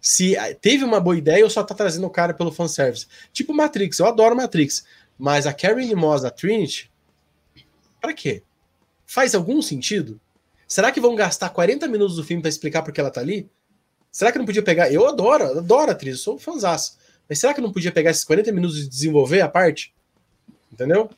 se 0.00 0.34
teve 0.60 0.84
uma 0.84 0.98
boa 0.98 1.16
ideia 1.16 1.44
ou 1.44 1.50
só 1.50 1.62
tá 1.62 1.74
trazendo 1.74 2.06
o 2.06 2.10
cara 2.10 2.34
pelo 2.34 2.50
fanservice. 2.50 3.06
Tipo 3.32 3.54
Matrix, 3.54 3.98
eu 3.98 4.06
adoro 4.06 4.34
Matrix, 4.34 4.84
mas 5.18 5.46
a 5.46 5.52
Karen 5.52 5.94
Moss 5.94 6.22
da 6.22 6.30
Trinity, 6.30 6.90
para 8.00 8.12
quê? 8.12 8.42
Faz 9.06 9.34
algum 9.34 9.62
sentido? 9.62 10.20
Será 10.66 10.90
que 10.90 11.00
vão 11.00 11.14
gastar 11.14 11.50
40 11.50 11.86
minutos 11.86 12.16
do 12.16 12.24
filme 12.24 12.42
para 12.42 12.48
explicar 12.48 12.82
por 12.82 12.92
que 12.92 13.00
ela 13.00 13.10
tá 13.10 13.20
ali? 13.20 13.48
Será 14.10 14.32
que 14.32 14.38
não 14.38 14.44
podia 14.44 14.62
pegar? 14.62 14.92
Eu 14.92 15.06
adoro, 15.06 15.58
adoro 15.58 15.90
a 15.90 15.92
atriz, 15.92 16.20
sou 16.20 16.38
fãzaço. 16.38 16.98
Mas 17.28 17.38
será 17.38 17.54
que 17.54 17.60
não 17.60 17.72
podia 17.72 17.92
pegar 17.92 18.10
esses 18.10 18.24
40 18.24 18.50
minutos 18.52 18.78
e 18.78 18.88
desenvolver 18.88 19.40
a 19.40 19.48
parte? 19.48 19.94
Entendeu? 20.72 21.10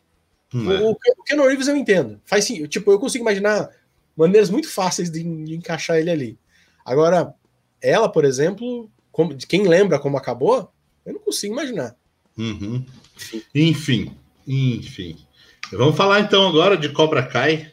Hum, 0.53 0.71
é. 0.71 0.81
O, 0.81 0.91
o 0.91 1.25
Ken 1.25 1.37
Reeves 1.37 1.69
eu 1.69 1.77
entendo. 1.77 2.21
Faz 2.25 2.45
sim, 2.45 2.67
tipo, 2.67 2.93
eu 2.93 2.99
consigo 2.99 3.25
imaginar 3.25 3.71
maneiras 4.17 4.51
muito 4.51 4.69
fáceis 4.69 5.11
de, 5.11 5.23
de 5.23 5.55
encaixar 5.55 5.99
ele 5.99 6.11
ali. 6.11 6.39
Agora, 6.85 7.35
ela, 7.81 8.09
por 8.09 8.25
exemplo, 8.25 8.91
como, 9.11 9.37
quem 9.37 9.67
lembra 9.67 9.99
como 9.99 10.17
acabou, 10.17 10.71
eu 11.05 11.13
não 11.13 11.21
consigo 11.21 11.55
imaginar. 11.55 11.97
Uhum. 12.37 12.85
Enfim, 13.55 14.17
enfim. 14.47 15.17
Vamos 15.73 15.97
falar 15.97 16.21
então 16.21 16.47
agora 16.49 16.77
de 16.77 16.89
Cobra 16.91 17.23
Kai. 17.23 17.73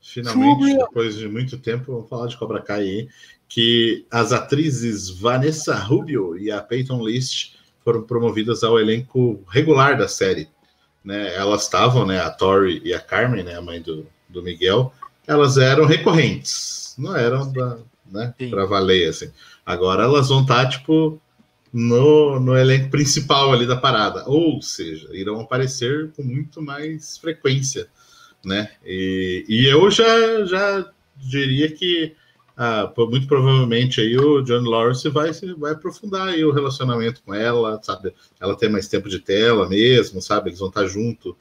Finalmente, 0.00 0.76
depois 0.78 1.16
de 1.16 1.28
muito 1.28 1.58
tempo, 1.58 1.92
vamos 1.92 2.08
falar 2.08 2.26
de 2.26 2.36
Cobra 2.36 2.62
Kai 2.62 2.80
aí. 2.80 3.08
Que 3.48 4.06
as 4.10 4.32
atrizes 4.32 5.08
Vanessa 5.08 5.74
Rubio 5.74 6.36
e 6.38 6.50
a 6.50 6.60
Peyton 6.60 7.06
List 7.06 7.54
foram 7.82 8.02
promovidas 8.02 8.62
ao 8.62 8.78
elenco 8.78 9.42
regular 9.48 9.96
da 9.96 10.08
série. 10.08 10.48
Né? 11.04 11.34
Elas 11.34 11.62
estavam, 11.62 12.04
né, 12.04 12.20
a 12.20 12.30
Tori 12.30 12.82
e 12.84 12.92
a 12.92 13.00
Carmen, 13.00 13.42
né, 13.42 13.56
a 13.56 13.62
mãe 13.62 13.80
do, 13.80 14.06
do 14.28 14.42
Miguel, 14.42 14.92
elas 15.28 15.58
eram 15.58 15.84
recorrentes, 15.84 16.94
não 16.98 17.14
eram 17.14 17.52
da, 17.52 17.78
né, 18.10 18.34
para 18.48 18.64
valer 18.64 19.10
assim. 19.10 19.30
Agora 19.64 20.04
elas 20.04 20.30
vão 20.30 20.40
estar 20.40 20.64
tá, 20.64 20.70
tipo 20.70 21.20
no, 21.70 22.40
no 22.40 22.56
elenco 22.56 22.90
principal 22.90 23.52
ali 23.52 23.66
da 23.66 23.76
parada, 23.76 24.24
ou 24.26 24.62
seja, 24.62 25.06
irão 25.12 25.38
aparecer 25.38 26.10
com 26.12 26.22
muito 26.22 26.62
mais 26.62 27.18
frequência, 27.18 27.88
né? 28.42 28.70
E, 28.84 29.44
e 29.46 29.66
eu 29.66 29.90
já 29.90 30.44
já 30.46 30.90
diria 31.14 31.70
que 31.70 32.16
ah, 32.56 32.90
muito 32.96 33.26
provavelmente 33.28 34.00
aí 34.00 34.16
o 34.16 34.40
John 34.42 34.62
Lawrence 34.62 35.08
vai, 35.10 35.30
vai 35.58 35.72
aprofundar 35.72 36.28
aí 36.28 36.42
o 36.44 36.52
relacionamento 36.52 37.22
com 37.22 37.34
ela, 37.34 37.78
sabe? 37.82 38.14
Ela 38.40 38.56
tem 38.56 38.70
mais 38.70 38.88
tempo 38.88 39.08
de 39.08 39.18
tela 39.18 39.68
mesmo, 39.68 40.22
sabe? 40.22 40.48
Eles 40.48 40.58
vão 40.58 40.68
estar 40.68 40.82
tá 40.82 40.86
junto 40.86 41.36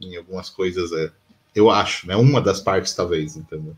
em 0.00 0.16
algumas 0.16 0.48
coisas 0.50 0.92
é, 0.92 1.10
eu 1.54 1.70
acho, 1.70 2.06
né? 2.06 2.16
Uma 2.16 2.40
das 2.40 2.60
partes, 2.60 2.94
talvez, 2.94 3.36
entendeu? 3.36 3.76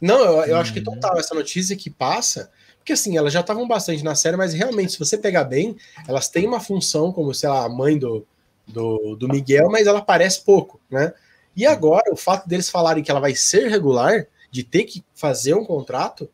Não, 0.00 0.18
eu, 0.18 0.44
eu 0.44 0.56
acho 0.56 0.72
que 0.72 0.78
uhum. 0.78 0.84
total 0.84 1.18
essa 1.18 1.34
notícia 1.34 1.76
que 1.76 1.90
passa, 1.90 2.50
porque 2.78 2.92
assim, 2.92 3.16
elas 3.16 3.32
já 3.32 3.40
estavam 3.40 3.66
bastante 3.66 4.04
na 4.04 4.14
série, 4.14 4.36
mas 4.36 4.52
realmente, 4.52 4.92
se 4.92 4.98
você 4.98 5.18
pegar 5.18 5.44
bem, 5.44 5.76
elas 6.06 6.28
têm 6.28 6.46
uma 6.46 6.60
função 6.60 7.12
como, 7.12 7.34
sei 7.34 7.48
lá, 7.48 7.64
a 7.64 7.68
mãe 7.68 7.98
do, 7.98 8.26
do, 8.66 9.16
do 9.16 9.28
Miguel, 9.28 9.68
mas 9.70 9.86
ela 9.86 9.98
aparece 9.98 10.44
pouco, 10.44 10.80
né? 10.90 11.12
E 11.56 11.66
agora, 11.66 12.12
o 12.12 12.16
fato 12.16 12.48
deles 12.48 12.70
falarem 12.70 13.02
que 13.02 13.10
ela 13.10 13.20
vai 13.20 13.34
ser 13.34 13.68
regular, 13.68 14.26
de 14.50 14.62
ter 14.62 14.84
que 14.84 15.04
fazer 15.14 15.54
um 15.54 15.64
contrato, 15.64 16.30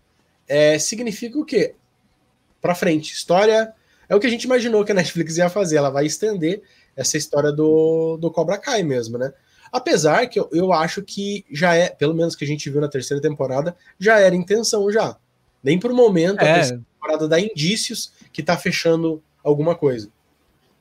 é, 0.47 0.79
significa 0.79 1.39
o 1.39 1.45
quê? 1.45 1.75
Para 2.61 2.75
frente. 2.75 3.13
História 3.13 3.73
é 4.09 4.15
o 4.15 4.21
que 4.21 4.27
a 4.27 4.31
gente 4.31 4.45
imaginou 4.45 4.85
que 4.85 4.93
a 4.93 4.95
Netflix 4.95 5.37
ia 5.37 5.49
fazer. 5.49 5.77
Ela 5.77 5.91
vai 5.91 6.07
estender 6.07 6.63
essa 6.95 7.17
história 7.17 7.51
do, 7.51 8.17
do 8.19 8.31
Cobra 8.31 8.59
Kai 8.59 8.83
mesmo, 8.83 9.19
né? 9.19 9.33
Apesar 9.75 10.29
que 10.29 10.39
eu, 10.39 10.49
eu 10.53 10.73
acho 10.73 11.03
que 11.03 11.45
já 11.51 11.75
é, 11.75 11.89
pelo 11.89 12.15
menos 12.15 12.37
que 12.37 12.45
a 12.45 12.47
gente 12.47 12.71
viu 12.71 12.81
na 12.81 12.87
terceira 12.87 13.21
temporada, 13.21 13.75
já 13.99 14.21
era 14.21 14.33
intenção 14.33 14.89
já. 14.89 15.17
Nem 15.65 15.81
por 15.81 15.93
momento 15.93 16.41
é. 16.41 16.49
a 16.49 16.55
terceira 16.55 16.83
temporada 16.95 17.27
dá 17.27 17.41
indícios 17.41 18.13
que 18.33 18.41
tá 18.41 18.57
fechando 18.57 19.21
alguma 19.43 19.75
coisa. 19.75 20.09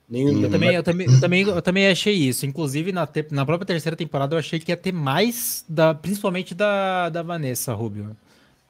Nenhum, 0.08 0.44
eu, 0.44 0.52
também, 0.52 0.76
eu, 0.76 0.84
também, 0.84 1.08
eu, 1.08 1.20
também, 1.20 1.42
eu 1.42 1.62
também 1.64 1.88
achei 1.88 2.14
isso. 2.14 2.46
Inclusive, 2.46 2.92
na, 2.92 3.08
te, 3.08 3.26
na 3.32 3.44
própria 3.44 3.66
terceira 3.66 3.96
temporada, 3.96 4.36
eu 4.36 4.40
achei 4.40 4.60
que 4.60 4.72
ia 4.72 4.78
ter 4.78 4.92
mais, 4.92 5.66
da, 5.68 5.96
principalmente 5.96 6.54
da, 6.54 7.10
da 7.10 7.24
Vanessa 7.24 7.74
Rubio. 7.74 8.16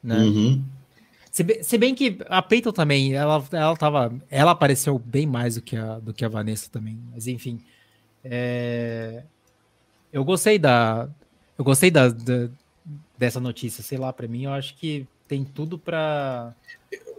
Né? 0.02 0.20
Uhum. 0.20 0.64
Se, 1.30 1.44
bem, 1.44 1.62
se 1.62 1.78
bem 1.78 1.94
que 1.94 2.18
a 2.30 2.42
Peyton 2.42 2.72
também, 2.72 3.14
ela, 3.14 3.44
ela, 3.52 3.76
tava, 3.76 4.14
ela 4.32 4.52
apareceu 4.52 4.98
bem 4.98 5.28
mais 5.28 5.56
do 5.56 5.62
que 5.62 5.76
a, 5.76 6.00
do 6.00 6.14
que 6.14 6.24
a 6.24 6.30
Vanessa 6.30 6.70
também. 6.72 6.98
Mas 7.12 7.28
enfim. 7.28 7.60
É, 8.24 9.24
eu 10.14 10.24
gostei 10.24 10.58
da. 10.58 11.10
Eu 11.58 11.66
gostei 11.66 11.92
da, 11.92 12.08
da 12.08 12.50
dessa 13.18 13.40
notícia, 13.40 13.84
sei 13.84 13.98
lá, 13.98 14.12
para 14.12 14.28
mim, 14.28 14.46
eu 14.46 14.52
acho 14.52 14.76
que 14.76 15.08
tem 15.28 15.44
tudo 15.44 15.78
para 15.78 16.54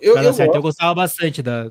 eu, 0.01 0.17
eu, 0.17 0.33
eu 0.55 0.63
gostava 0.63 0.95
bastante 0.95 1.43
da, 1.43 1.71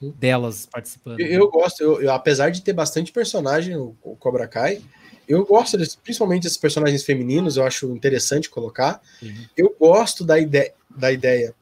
delas 0.00 0.66
participando. 0.66 1.20
Eu, 1.20 1.26
eu 1.26 1.50
gosto, 1.50 1.82
eu, 1.82 2.10
apesar 2.10 2.50
de 2.50 2.62
ter 2.62 2.72
bastante 2.72 3.12
personagem, 3.12 3.76
o, 3.76 3.94
o 4.02 4.16
Cobra 4.16 4.48
Kai, 4.48 4.80
eu 5.28 5.44
gosto 5.44 5.76
desse, 5.76 5.96
principalmente 5.98 6.44
desses 6.44 6.58
personagens 6.58 7.04
femininos, 7.04 7.56
eu 7.56 7.64
acho 7.64 7.90
interessante 7.92 8.50
colocar. 8.50 9.00
Uhum. 9.22 9.44
Eu 9.56 9.76
gosto 9.78 10.24
da, 10.24 10.38
ide 10.38 10.72
da 10.90 11.12
ideia 11.12 11.54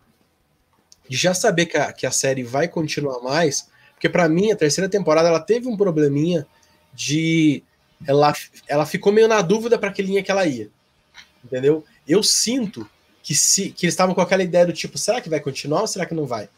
de 1.09 1.17
já 1.17 1.35
saber 1.35 1.67
que 1.67 1.77
a, 1.77 1.93
que 1.93 2.07
a 2.07 2.11
série 2.11 2.43
vai 2.43 2.69
continuar 2.69 3.21
mais, 3.21 3.69
porque 3.95 4.09
para 4.09 4.29
mim 4.29 4.51
a 4.51 4.57
terceira 4.57 4.89
temporada 4.89 5.29
ela 5.29 5.41
teve 5.41 5.69
um 5.69 5.77
probleminha 5.77 6.47
de 6.95 7.63
ela, 8.07 8.33
ela 8.67 8.87
ficou 8.87 9.13
meio 9.13 9.29
na 9.29 9.41
dúvida 9.43 9.79
para 9.79 9.93
que 9.93 10.03
linha 10.03 10.23
que 10.23 10.31
ela 10.31 10.47
ia. 10.47 10.71
Entendeu? 11.45 11.85
Eu 12.07 12.23
sinto 12.23 12.89
que 13.23 13.35
se 13.35 13.71
que 13.71 13.87
eles 13.87 13.95
estavam 13.95 14.15
com 14.15 14.21
aquela 14.21 14.43
ideia 14.43 14.67
do 14.67 14.73
tipo, 14.73 14.99
será 14.99 15.21
que 15.21 15.29
vai 15.29 15.41
continuar 15.41 15.83
ou 15.83 15.87
será 15.87 16.07
que 16.07 16.15
não 16.15 16.27
vai? 16.27 16.49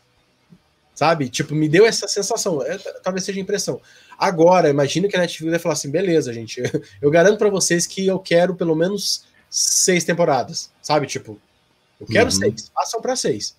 Sabe? 0.94 1.28
Tipo, 1.28 1.54
me 1.54 1.68
deu 1.68 1.85
essa 1.87 2.07
sensação. 2.07 2.62
É, 2.62 2.78
talvez 3.02 3.24
seja 3.24 3.40
impressão. 3.40 3.80
Agora, 4.16 4.70
imagina 4.70 5.09
que 5.09 5.16
a 5.16 5.20
Netflix 5.20 5.50
vai 5.50 5.59
falar 5.59 5.72
assim: 5.72 5.90
beleza, 5.90 6.33
gente, 6.33 6.62
eu 7.02 7.11
garanto 7.11 7.38
para 7.38 7.50
vocês 7.50 7.87
que 7.87 8.07
eu 8.07 8.18
quero 8.18 8.54
pelo 8.54 8.76
menos 8.76 9.24
seis 9.50 10.04
temporadas. 10.04 10.70
Sabe? 10.80 11.07
Tipo, 11.07 11.40
eu 12.00 12.07
quero 12.07 12.26
uhum. 12.26 12.30
seis, 12.30 12.70
façam 12.74 13.00
para 13.00 13.16
seis 13.16 13.57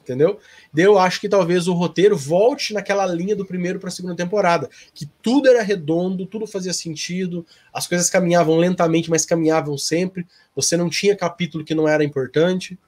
entendeu? 0.00 0.38
Eu 0.76 0.98
acho 0.98 1.20
que 1.20 1.28
talvez 1.28 1.66
o 1.66 1.72
roteiro 1.72 2.16
volte 2.16 2.74
naquela 2.74 3.06
linha 3.06 3.34
do 3.34 3.46
primeiro 3.46 3.80
para 3.80 3.88
a 3.88 3.92
segunda 3.92 4.14
temporada, 4.14 4.68
que 4.92 5.06
tudo 5.22 5.48
era 5.48 5.62
redondo, 5.62 6.26
tudo 6.26 6.46
fazia 6.46 6.72
sentido, 6.72 7.46
as 7.72 7.86
coisas 7.86 8.10
caminhavam 8.10 8.56
lentamente, 8.56 9.08
mas 9.08 9.24
caminhavam 9.24 9.78
sempre. 9.78 10.26
Você 10.54 10.76
não 10.76 10.90
tinha 10.90 11.16
capítulo 11.16 11.64
que 11.64 11.74
não 11.74 11.88
era 11.88 12.04
importante, 12.04 12.78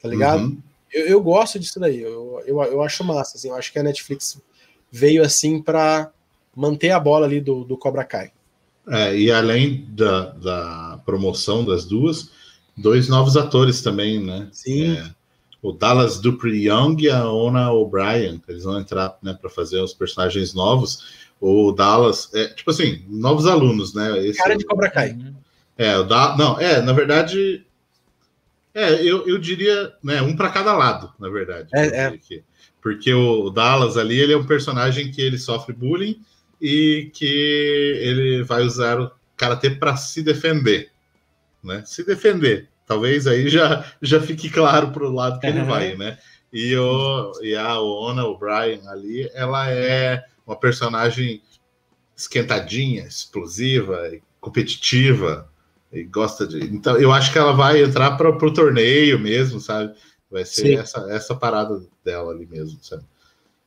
tá 0.00 0.08
ligado? 0.08 0.42
Uhum. 0.42 0.58
Eu, 0.92 1.06
eu, 1.06 1.22
gosto 1.22 1.58
disso 1.58 1.80
daí, 1.80 2.00
eu, 2.00 2.42
eu, 2.46 2.62
eu 2.62 2.82
acho 2.82 3.02
massa, 3.02 3.36
assim, 3.36 3.48
eu 3.48 3.54
acho 3.54 3.72
que 3.72 3.78
a 3.78 3.82
Netflix 3.82 4.40
veio 4.90 5.22
assim 5.22 5.60
para 5.60 6.10
manter 6.54 6.90
a 6.90 7.00
bola 7.00 7.26
ali 7.26 7.40
do, 7.40 7.64
do 7.64 7.76
Cobra 7.76 8.04
Kai. 8.04 8.30
É, 8.88 9.16
e 9.16 9.32
além 9.32 9.84
da, 9.90 10.30
da 10.30 11.00
promoção 11.04 11.64
das 11.64 11.84
duas, 11.84 12.30
dois 12.76 13.08
novos 13.08 13.36
atores 13.36 13.82
também, 13.82 14.24
né? 14.24 14.48
Sim. 14.52 14.96
É, 14.96 15.10
o 15.66 15.72
Dallas 15.72 16.20
Dupree 16.20 16.68
Young 16.68 16.96
e 17.02 17.10
a 17.10 17.28
Ona 17.28 17.72
O'Brien. 17.72 18.40
Eles 18.46 18.62
vão 18.62 18.78
entrar 18.78 19.18
né, 19.20 19.36
para 19.38 19.50
fazer 19.50 19.80
os 19.80 19.92
personagens 19.92 20.54
novos. 20.54 21.26
O 21.40 21.72
Dallas, 21.72 22.32
é, 22.32 22.46
tipo 22.48 22.70
assim, 22.70 23.04
novos 23.08 23.46
alunos, 23.46 23.92
né? 23.92 24.16
Esse, 24.24 24.38
Cara 24.38 24.56
de 24.56 24.64
Cobra 24.64 24.88
Kai. 24.88 25.12
Uhum. 25.12 25.34
É, 25.76 25.98
o 25.98 26.04
da, 26.04 26.36
não, 26.36 26.58
é, 26.60 26.80
na 26.80 26.92
verdade, 26.92 27.66
é, 28.72 28.94
eu, 29.02 29.26
eu 29.26 29.38
diria, 29.38 29.92
né, 30.02 30.22
um 30.22 30.36
para 30.36 30.50
cada 30.50 30.72
lado, 30.72 31.12
na 31.18 31.28
verdade. 31.28 31.68
É, 31.74 32.04
é. 32.04 32.10
Porque, 32.10 32.44
porque 32.80 33.12
o 33.12 33.50
Dallas 33.50 33.96
ali, 33.96 34.20
ele 34.20 34.34
é 34.34 34.36
um 34.36 34.46
personagem 34.46 35.10
que 35.10 35.20
ele 35.20 35.36
sofre 35.36 35.74
bullying 35.74 36.20
e 36.62 37.10
que 37.12 37.98
ele 38.00 38.44
vai 38.44 38.62
usar 38.62 39.00
o 39.00 39.10
karatê 39.36 39.70
para 39.70 39.96
se 39.96 40.22
defender, 40.22 40.92
né? 41.62 41.82
Se 41.84 42.06
defender. 42.06 42.68
Talvez 42.86 43.26
aí 43.26 43.48
já, 43.48 43.84
já 44.00 44.20
fique 44.20 44.48
claro 44.48 44.92
para 44.92 45.04
o 45.04 45.12
lado 45.12 45.40
que 45.40 45.46
ele 45.46 45.62
vai, 45.62 45.96
né? 45.96 46.18
E, 46.52 46.76
o, 46.76 47.32
e 47.42 47.54
a 47.56 47.80
Ona 47.80 48.24
O'Brien 48.24 48.80
ali, 48.88 49.28
ela 49.34 49.68
é 49.70 50.24
uma 50.46 50.56
personagem 50.56 51.42
esquentadinha, 52.16 53.04
explosiva, 53.04 54.10
competitiva, 54.40 55.50
e 55.92 56.04
gosta 56.04 56.46
de. 56.46 56.64
Então, 56.64 56.96
eu 56.96 57.12
acho 57.12 57.32
que 57.32 57.38
ela 57.38 57.52
vai 57.52 57.82
entrar 57.82 58.16
para 58.16 58.30
o 58.30 58.52
torneio 58.52 59.18
mesmo, 59.18 59.60
sabe? 59.60 59.94
Vai 60.30 60.44
ser 60.44 60.78
essa, 60.78 61.00
essa 61.10 61.34
parada 61.34 61.82
dela 62.04 62.32
ali 62.32 62.46
mesmo, 62.46 62.78
sabe? 62.82 63.04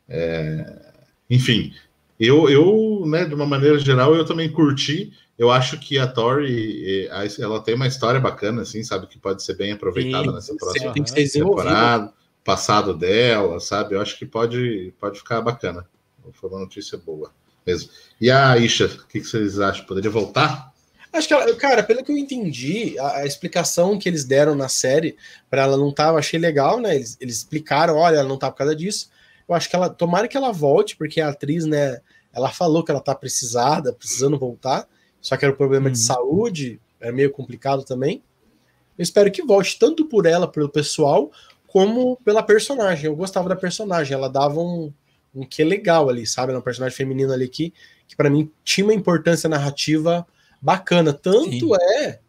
É... 0.07 0.93
Enfim, 1.29 1.73
eu, 2.19 2.49
eu, 2.49 3.03
né, 3.05 3.25
de 3.25 3.33
uma 3.33 3.45
maneira 3.45 3.77
geral, 3.79 4.15
eu 4.15 4.25
também 4.25 4.51
curti. 4.51 5.13
Eu 5.39 5.49
acho 5.49 5.79
que 5.79 5.97
a 5.97 6.05
Tori, 6.05 7.07
ela 7.39 7.61
tem 7.61 7.73
uma 7.73 7.87
história 7.87 8.19
bacana, 8.19 8.63
assim, 8.63 8.83
sabe? 8.83 9.07
Que 9.07 9.17
pode 9.17 9.41
ser 9.41 9.55
bem 9.55 9.71
aproveitada 9.71 10.25
Sim, 10.25 10.33
nessa 10.33 10.55
próxima 10.55 10.93
temporada. 10.93 12.13
Passado 12.43 12.93
dela, 12.93 13.59
sabe? 13.59 13.95
Eu 13.95 14.01
acho 14.01 14.17
que 14.17 14.25
pode, 14.25 14.93
pode 14.99 15.19
ficar 15.19 15.39
bacana. 15.39 15.87
Foi 16.33 16.49
uma 16.49 16.59
notícia 16.59 16.97
boa 16.97 17.31
mesmo. 17.65 17.89
E 18.19 18.29
a 18.29 18.57
Isha, 18.57 18.87
o 18.87 19.07
que, 19.07 19.19
que 19.19 19.25
vocês 19.25 19.59
acham? 19.59 19.85
Poderia 19.85 20.09
voltar? 20.09 20.73
Acho 21.11 21.27
que 21.27 21.33
ela, 21.33 21.55
cara, 21.55 21.83
pelo 21.83 22.03
que 22.03 22.11
eu 22.11 22.17
entendi, 22.17 22.97
a, 22.99 23.17
a 23.17 23.25
explicação 23.25 23.97
que 23.97 24.07
eles 24.07 24.25
deram 24.25 24.53
na 24.53 24.69
série 24.69 25.15
para 25.49 25.63
ela 25.63 25.77
não 25.77 25.89
estar, 25.89 26.09
eu 26.09 26.17
achei 26.17 26.39
legal, 26.39 26.79
né? 26.79 26.95
Eles, 26.95 27.17
eles 27.19 27.37
explicaram, 27.37 27.95
olha, 27.95 28.17
ela 28.17 28.29
não 28.29 28.37
tá 28.37 28.51
por 28.51 28.57
causa 28.57 28.75
disso. 28.75 29.09
Eu 29.47 29.55
acho 29.55 29.69
que 29.69 29.75
ela, 29.75 29.89
tomara 29.89 30.27
que 30.27 30.37
ela 30.37 30.51
volte, 30.51 30.95
porque 30.95 31.19
a 31.19 31.29
atriz, 31.29 31.65
né, 31.65 31.99
ela 32.31 32.49
falou 32.49 32.83
que 32.83 32.91
ela 32.91 32.99
tá 32.99 33.15
precisada, 33.15 33.91
precisando 33.91 34.37
voltar, 34.37 34.87
só 35.21 35.35
que 35.37 35.45
era 35.45 35.53
um 35.53 35.57
problema 35.57 35.87
uhum. 35.87 35.91
de 35.91 35.99
saúde, 35.99 36.79
é 36.99 37.11
meio 37.11 37.31
complicado 37.31 37.83
também. 37.83 38.23
Eu 38.97 39.03
espero 39.03 39.31
que 39.31 39.41
volte, 39.41 39.79
tanto 39.79 40.05
por 40.05 40.25
ela, 40.25 40.47
pelo 40.47 40.69
pessoal, 40.69 41.31
como 41.67 42.17
pela 42.17 42.43
personagem. 42.43 43.05
Eu 43.05 43.15
gostava 43.15 43.47
da 43.47 43.55
personagem, 43.55 44.13
ela 44.13 44.29
dava 44.29 44.59
um, 44.59 44.91
um 45.33 45.45
que 45.45 45.63
legal 45.63 46.09
ali, 46.09 46.25
sabe? 46.25 46.51
Ela 46.51 46.59
é 46.59 46.61
um 46.61 46.63
personagem 46.63 46.97
feminino 46.97 47.31
ali 47.31 47.47
que, 47.47 47.73
que 48.07 48.15
para 48.15 48.29
mim 48.29 48.51
tinha 48.63 48.85
uma 48.85 48.93
importância 48.93 49.49
narrativa 49.49 50.25
bacana. 50.61 51.13
Tanto 51.13 51.49
Sim. 51.49 51.71
é 51.97 52.19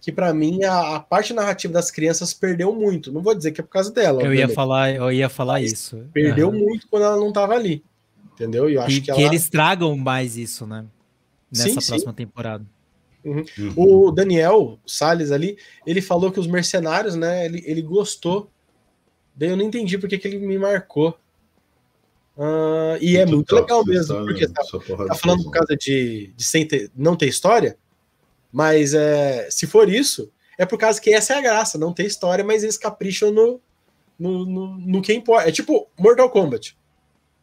que 0.00 0.10
para 0.10 0.32
mim 0.32 0.64
a, 0.64 0.96
a, 0.96 1.00
parte 1.00 1.32
narrativa 1.32 1.72
das 1.72 1.90
crianças 1.90 2.34
perdeu 2.34 2.74
muito. 2.74 3.12
Não 3.12 3.22
vou 3.22 3.34
dizer 3.34 3.52
que 3.52 3.60
é 3.60 3.64
por 3.64 3.70
causa 3.70 3.92
dela. 3.92 4.22
Eu 4.22 4.34
ia 4.34 4.48
falar, 4.48 4.94
eu 4.94 5.12
ia 5.12 5.28
falar 5.28 5.60
isso. 5.60 6.04
Perdeu 6.12 6.48
uhum. 6.48 6.58
muito 6.58 6.86
quando 6.88 7.04
ela 7.04 7.16
não 7.16 7.28
estava 7.28 7.54
ali. 7.54 7.82
Entendeu? 8.34 8.68
E 8.70 8.74
eu 8.74 8.82
acho 8.82 8.88
que, 8.88 9.00
que, 9.00 9.06
que 9.06 9.10
ela... 9.10 9.20
eles 9.22 9.48
tragam 9.48 9.96
mais 9.96 10.36
isso, 10.36 10.66
né? 10.66 10.86
Nessa 11.50 11.80
sim, 11.80 11.86
próxima 11.86 12.12
sim. 12.12 12.16
temporada. 12.16 12.64
Uhum. 13.24 13.44
Uhum. 13.58 13.72
O 13.76 14.10
Daniel 14.10 14.78
Salles 14.86 15.30
ali, 15.30 15.58
ele 15.86 16.00
falou 16.00 16.32
que 16.32 16.40
os 16.40 16.46
mercenários, 16.46 17.14
né? 17.14 17.44
Ele, 17.44 17.62
ele 17.66 17.82
gostou. 17.82 18.50
Daí 19.34 19.50
eu 19.50 19.56
não 19.56 19.64
entendi 19.64 19.98
porque 19.98 20.18
que 20.18 20.28
ele 20.28 20.38
me 20.38 20.58
marcou. 20.58 21.18
Uh, 22.36 22.96
e 23.00 23.16
é 23.18 23.26
muito 23.26 23.54
legal 23.54 23.84
mesmo, 23.84 24.24
porque 24.24 24.48
tá, 24.48 24.62
tá 24.62 25.14
falando 25.14 25.44
por 25.44 25.50
causa 25.50 25.76
de, 25.76 26.32
de 26.34 26.44
sem 26.44 26.66
ter, 26.66 26.90
não 26.96 27.14
ter 27.14 27.26
história, 27.26 27.76
mas 28.50 28.94
é, 28.94 29.50
se 29.50 29.66
for 29.66 29.90
isso, 29.90 30.32
é 30.56 30.64
por 30.64 30.78
causa 30.78 30.98
que 30.98 31.12
essa 31.12 31.34
é 31.34 31.38
a 31.38 31.42
graça, 31.42 31.76
não 31.76 31.92
ter 31.92 32.06
história, 32.06 32.42
mas 32.42 32.62
eles 32.62 32.78
capricham 32.78 33.30
no, 33.30 33.60
no, 34.18 34.46
no, 34.46 34.78
no 34.78 35.02
que 35.02 35.12
importa. 35.12 35.48
É 35.48 35.52
tipo 35.52 35.88
Mortal 35.98 36.30
Kombat. 36.30 36.76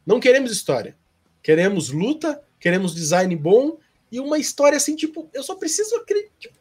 Não 0.06 0.20
queremos 0.20 0.52
história. 0.52 0.96
Queremos 1.44 1.90
luta, 1.90 2.42
queremos 2.60 2.96
design 2.96 3.36
bom 3.36 3.78
e 4.12 4.20
uma 4.20 4.38
história 4.38 4.78
assim, 4.78 4.96
tipo, 4.96 5.30
eu 5.34 5.44
só 5.44 5.56
preciso. 5.56 5.92
Tipo, 6.40 6.58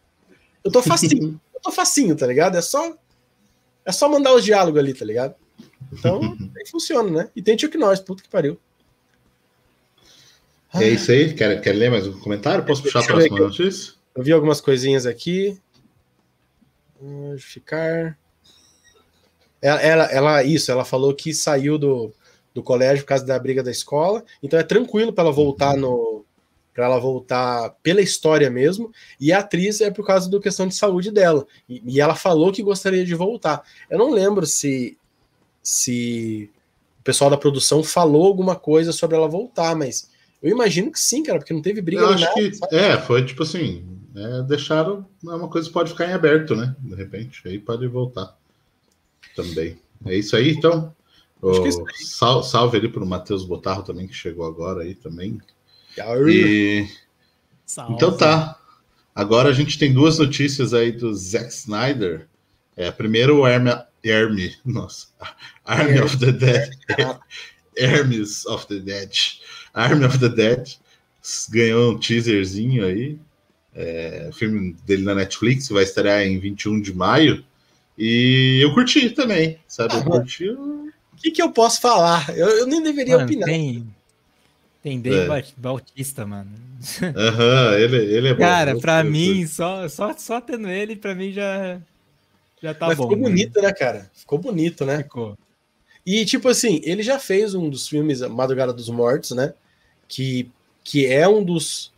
eu 0.65 0.71
tô 0.71 0.83
facinho, 0.83 1.41
eu 1.55 1.61
tô 1.61 1.71
facinho, 1.71 2.17
tá 2.17 2.27
ligado? 2.27 2.57
É 2.57 2.63
só. 2.63 2.97
É 3.85 3.93
só 3.93 4.09
mandar 4.09 4.35
os 4.35 4.45
diálogos 4.45 4.81
ali, 4.81 4.93
tá 4.93 5.05
ligado? 5.05 5.37
Então, 5.93 6.21
aí 6.57 6.69
funciona, 6.69 7.11
né? 7.11 7.31
E 7.37 7.43
tem 7.43 7.57
Chuck 7.57 7.77
Norris, 7.79 8.01
puta 8.01 8.23
que 8.23 8.29
pariu. 8.29 8.59
É 10.75 10.89
isso 10.89 11.11
aí. 11.11 11.33
Quer, 11.35 11.61
quer 11.61 11.73
ler 11.73 11.91
mais 11.91 12.07
um 12.07 12.19
comentário? 12.19 12.65
Posso 12.65 12.83
puxar 12.83 13.01
a 13.01 13.07
próxima 13.07 13.39
notícia? 13.39 13.95
Eu 14.15 14.23
vi 14.23 14.33
algumas 14.33 14.61
coisinhas 14.61 15.07
aqui. 15.07 15.61
Ficar. 17.39 18.19
Ela, 19.61 19.81
ela, 19.81 20.05
ela, 20.05 20.43
isso, 20.45 20.71
ela 20.71 20.85
falou 20.85 21.15
que 21.15 21.33
saiu 21.33 21.79
do, 21.79 22.13
do 22.55 22.63
colégio 22.63 23.05
por 23.05 23.09
causa 23.09 23.25
da 23.25 23.39
briga 23.39 23.63
da 23.63 23.71
escola. 23.71 24.25
Então 24.43 24.59
é 24.59 24.63
tranquilo 24.63 25.13
para 25.13 25.25
ela 25.25 25.33
voltar 25.33 25.77
no. 25.77 26.16
Para 26.77 26.85
ela 26.85 27.01
voltar 27.01 27.71
pela 27.83 28.03
história 28.03 28.51
mesmo. 28.51 28.93
E 29.19 29.33
a 29.33 29.39
atriz 29.39 29.81
é 29.81 29.91
por 29.91 30.07
causa 30.07 30.31
da 30.31 30.39
questão 30.39 30.69
de 30.69 30.75
saúde 30.75 31.11
dela. 31.11 31.47
E, 31.67 31.83
e 31.87 32.01
ela 32.03 32.15
falou 32.15 32.53
que 32.53 32.62
gostaria 32.62 33.03
de 33.03 33.15
voltar. 33.15 33.62
Eu 33.89 33.99
não 33.99 34.11
lembro 34.11 34.45
se 34.45 34.99
se 35.62 36.51
o 37.01 37.03
pessoal 37.03 37.31
da 37.31 37.39
produção 37.39 37.83
falou 37.83 38.27
alguma 38.27 38.55
coisa 38.55 38.93
sobre 38.93 39.17
ela 39.17 39.27
voltar, 39.27 39.75
mas 39.75 40.11
eu 40.43 40.51
imagino 40.51 40.93
que 40.93 41.01
sim, 41.01 41.23
cara, 41.23 41.39
porque 41.39 41.55
não 41.55 41.62
teve 41.62 41.81
briga. 41.81 42.03
Eu 42.03 42.11
acho 42.11 42.25
nada, 42.25 42.35
que 42.35 42.55
sabe? 42.55 42.77
é, 42.77 42.99
foi 42.99 43.25
tipo 43.25 43.43
assim, 43.43 43.85
é, 44.15 44.43
deixaram 44.43 45.07
é 45.25 45.31
uma 45.31 45.49
coisa 45.49 45.67
que 45.67 45.73
pode 45.73 45.91
ficar 45.91 46.11
em 46.11 46.12
aberto, 46.12 46.55
né? 46.55 46.77
De 46.79 46.95
repente, 46.95 47.41
aí 47.49 47.59
pode 47.59 47.87
voltar 47.87 48.37
também. 49.35 49.79
É 50.05 50.15
isso 50.15 50.37
aí, 50.37 50.53
então. 50.53 50.95
Sal, 52.05 52.43
salve 52.43 52.77
ali 52.77 52.89
para 52.89 53.03
o 53.03 53.07
Matheus 53.07 53.45
Botarro 53.47 53.83
também, 53.83 54.07
que 54.07 54.15
chegou 54.15 54.45
agora 54.47 54.83
aí 54.83 54.95
também. 54.95 55.41
E... 56.31 56.89
Então 57.91 58.17
tá. 58.17 58.59
Agora 59.15 59.49
a 59.49 59.53
gente 59.53 59.79
tem 59.79 59.93
duas 59.93 60.19
notícias 60.19 60.75
aí 60.75 60.93
do 60.93 61.15
Zack 61.15 61.49
Snyder. 61.49 62.29
É, 62.77 62.91
primeiro 62.91 63.39
o 63.39 63.47
Hermes, 63.47 63.75
Hermes, 64.05 64.59
nossa, 64.65 65.09
Army 65.65 66.01
of 66.01 66.19
the 66.19 66.31
Dead, 66.31 66.71
Hermes 67.77 68.45
of 68.47 68.67
the 68.67 68.79
Dead, 68.79 69.11
Army 69.73 70.05
of 70.05 70.19
the 70.19 70.29
Dead, 70.29 70.75
ganhou 71.49 71.95
um 71.95 71.99
teaserzinho 71.99 72.85
aí, 72.85 73.19
é, 73.75 74.31
filme 74.33 74.77
dele 74.87 75.05
na 75.05 75.15
Netflix, 75.15 75.69
vai 75.69 75.85
estrear 75.85 76.23
em 76.23 76.39
21 76.39 76.81
de 76.81 76.95
maio, 76.95 77.43
e 77.97 78.61
eu 78.63 78.75
curti 78.75 79.11
também, 79.11 79.59
sabe, 79.67 79.95
eu 79.95 80.05
curti... 80.05 80.51
O 80.51 80.93
que, 81.17 81.31
que 81.31 81.43
eu 81.43 81.51
posso 81.51 81.81
falar? 81.81 82.29
Eu, 82.37 82.47
eu 82.47 82.67
nem 82.67 82.83
deveria 82.83 83.15
mano, 83.15 83.25
opinar. 83.25 83.49
Tem, 83.49 83.87
tem 84.87 85.01
Dave 85.01 85.29
é. 85.29 85.44
Bautista, 85.57 86.25
mano. 86.25 86.49
Aham, 87.16 87.70
uhum, 87.70 87.75
ele, 87.75 87.96
ele 87.96 88.29
é 88.29 88.35
bom. 88.35 88.38
Cara, 88.38 88.79
pra 88.79 89.03
mim, 89.03 89.44
só, 89.44 89.88
só, 89.88 90.16
só 90.16 90.40
tendo 90.40 90.68
ele, 90.68 90.94
pra 90.94 91.12
mim 91.12 91.33
já 91.33 91.81
já 92.62 92.72
tá 92.72 92.87
Mas 92.87 92.96
bom. 92.96 93.09
Ficou 93.09 93.16
né? 93.16 93.22
bonito, 93.25 93.61
né, 93.61 93.72
cara? 93.72 94.09
Ficou 94.14 94.38
bonito, 94.38 94.87
né? 94.87 94.99
Ficou. 94.99 95.37
E, 96.07 96.25
tipo 96.25 96.49
assim, 96.49 96.81
ele 96.85 97.03
já 97.03 97.18
fez 97.18 97.53
um 97.53 97.68
dos 97.68 97.88
filmes 97.88 98.20
Madrugada 98.20 98.72
dos 98.72 98.88
Mortos, 98.88 99.33
né? 99.33 99.55
Que, 100.07 100.49
que 100.85 101.05
é 101.05 101.27
um 101.27 101.42
dos. 101.42 101.92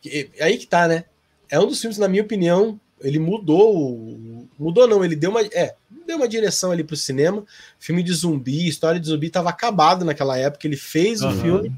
Que, 0.00 0.28
aí 0.40 0.58
que 0.58 0.66
tá, 0.66 0.88
né? 0.88 1.04
É 1.48 1.60
um 1.60 1.66
dos 1.68 1.80
filmes, 1.80 1.96
na 1.96 2.08
minha 2.08 2.24
opinião, 2.24 2.80
ele 3.00 3.20
mudou. 3.20 4.18
Mudou, 4.58 4.88
não, 4.88 5.04
ele 5.04 5.14
deu 5.14 5.30
uma. 5.30 5.42
É, 5.42 5.76
deu 6.04 6.16
uma 6.16 6.26
direção 6.26 6.72
ali 6.72 6.82
pro 6.82 6.96
cinema. 6.96 7.44
Filme 7.78 8.02
de 8.02 8.12
zumbi, 8.12 8.66
história 8.66 8.98
de 8.98 9.06
zumbi 9.06 9.30
tava 9.30 9.48
acabado 9.50 10.04
naquela 10.04 10.36
época. 10.36 10.66
Ele 10.66 10.76
fez 10.76 11.20
uhum. 11.20 11.28
o 11.28 11.40
filme, 11.40 11.72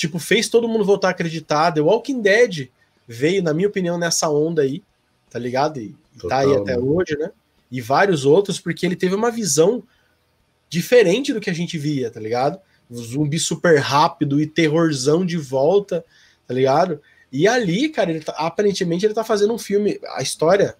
tipo, 0.00 0.18
fez 0.18 0.48
todo 0.48 0.66
mundo 0.66 0.82
voltar 0.82 1.08
a 1.08 1.10
acreditar. 1.10 1.72
The 1.72 1.82
Walking 1.82 2.22
Dead 2.22 2.68
veio, 3.06 3.42
na 3.42 3.52
minha 3.52 3.68
opinião, 3.68 3.98
nessa 3.98 4.30
onda 4.30 4.62
aí, 4.62 4.82
tá 5.28 5.38
ligado? 5.38 5.78
E, 5.78 5.94
e 6.16 6.26
tá 6.26 6.38
aí 6.38 6.54
até 6.54 6.78
hoje, 6.78 7.18
né? 7.18 7.30
e 7.70 7.80
vários 7.80 8.24
outros, 8.24 8.58
porque 8.58 8.84
ele 8.84 8.96
teve 8.96 9.14
uma 9.14 9.30
visão 9.30 9.82
diferente 10.68 11.34
do 11.34 11.40
que 11.40 11.50
a 11.50 11.52
gente 11.52 11.76
via, 11.76 12.10
tá 12.10 12.18
ligado? 12.18 12.58
Um 12.90 12.96
zumbi 12.96 13.38
super 13.38 13.78
rápido 13.78 14.40
e 14.40 14.46
terrorzão 14.46 15.24
de 15.24 15.36
volta, 15.36 16.02
tá 16.46 16.54
ligado? 16.54 17.00
E 17.30 17.46
ali, 17.46 17.90
cara, 17.90 18.10
ele 18.10 18.20
tá, 18.20 18.32
aparentemente 18.32 19.04
ele 19.06 19.14
tá 19.14 19.22
fazendo 19.22 19.52
um 19.52 19.58
filme. 19.58 20.00
A 20.16 20.22
história 20.22 20.76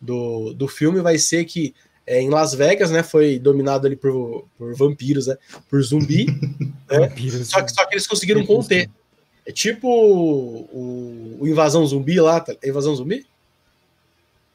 do, 0.00 0.52
do 0.52 0.66
filme 0.66 1.00
vai 1.00 1.16
ser 1.16 1.44
que 1.44 1.74
é, 2.06 2.20
em 2.20 2.28
Las 2.30 2.54
Vegas, 2.54 2.90
né? 2.90 3.02
Foi 3.02 3.38
dominado 3.38 3.86
ali 3.86 3.96
por, 3.96 4.44
por 4.58 4.74
vampiros, 4.74 5.26
né? 5.26 5.36
Por 5.68 5.82
zumbi. 5.82 6.26
né? 6.90 7.10
Só, 7.44 7.62
que, 7.62 7.72
só 7.72 7.86
que 7.86 7.94
eles 7.94 8.06
conseguiram 8.06 8.44
conter. 8.44 8.90
É 9.46 9.52
tipo 9.52 9.88
o, 9.88 11.38
o 11.40 11.46
Invasão 11.46 11.86
Zumbi 11.86 12.18
lá. 12.20 12.40
Tá? 12.40 12.54
É 12.62 12.68
Invasão 12.68 12.94
Zumbi? 12.94 13.26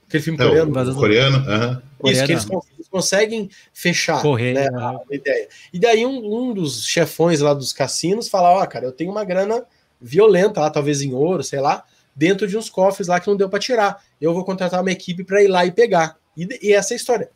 Aquele 0.08 0.24
filme 0.24 0.40
É, 0.40 0.46
o 0.46 0.48
coreano. 0.50 0.96
coreano, 0.96 1.38
aham. 1.38 1.82
Isso, 2.06 2.26
que 2.26 2.32
eles, 2.32 2.46
Coreano. 2.46 2.66
eles 2.76 2.88
conseguem 2.88 3.50
fechar 3.72 4.22
Correr. 4.22 4.54
né, 4.54 4.68
a 4.74 5.00
ideia. 5.12 5.48
E 5.72 5.78
daí 5.78 6.06
um, 6.06 6.50
um 6.50 6.54
dos 6.54 6.86
chefões 6.86 7.42
lá 7.42 7.54
dos 7.54 7.72
cassinos 7.72 8.28
fala, 8.28 8.50
ó, 8.50 8.66
cara, 8.66 8.86
eu 8.86 8.92
tenho 8.92 9.12
uma 9.12 9.24
grana 9.24 9.64
violenta 10.02 10.62
lá, 10.62 10.70
talvez 10.72 11.02
em 11.02 11.14
ouro, 11.14 11.44
sei 11.44 11.60
lá, 11.60 11.84
dentro 12.16 12.48
de 12.48 12.58
uns 12.58 12.70
cofres 12.70 13.08
lá 13.08 13.20
que 13.20 13.28
não 13.28 13.36
deu 13.38 13.50
pra 13.50 13.60
tirar. 13.60 14.04
Eu 14.20 14.34
vou 14.34 14.44
contratar 14.44 14.82
uma 14.82 14.92
equipe 14.92 15.24
pra 15.24 15.44
ir 15.44 15.48
lá 15.48 15.64
e 15.66 15.72
pegar. 15.72 16.18
E, 16.36 16.48
e 16.70 16.74
essa 16.74 16.94
é 16.94 16.96
a 16.96 16.98
história. 16.98 17.30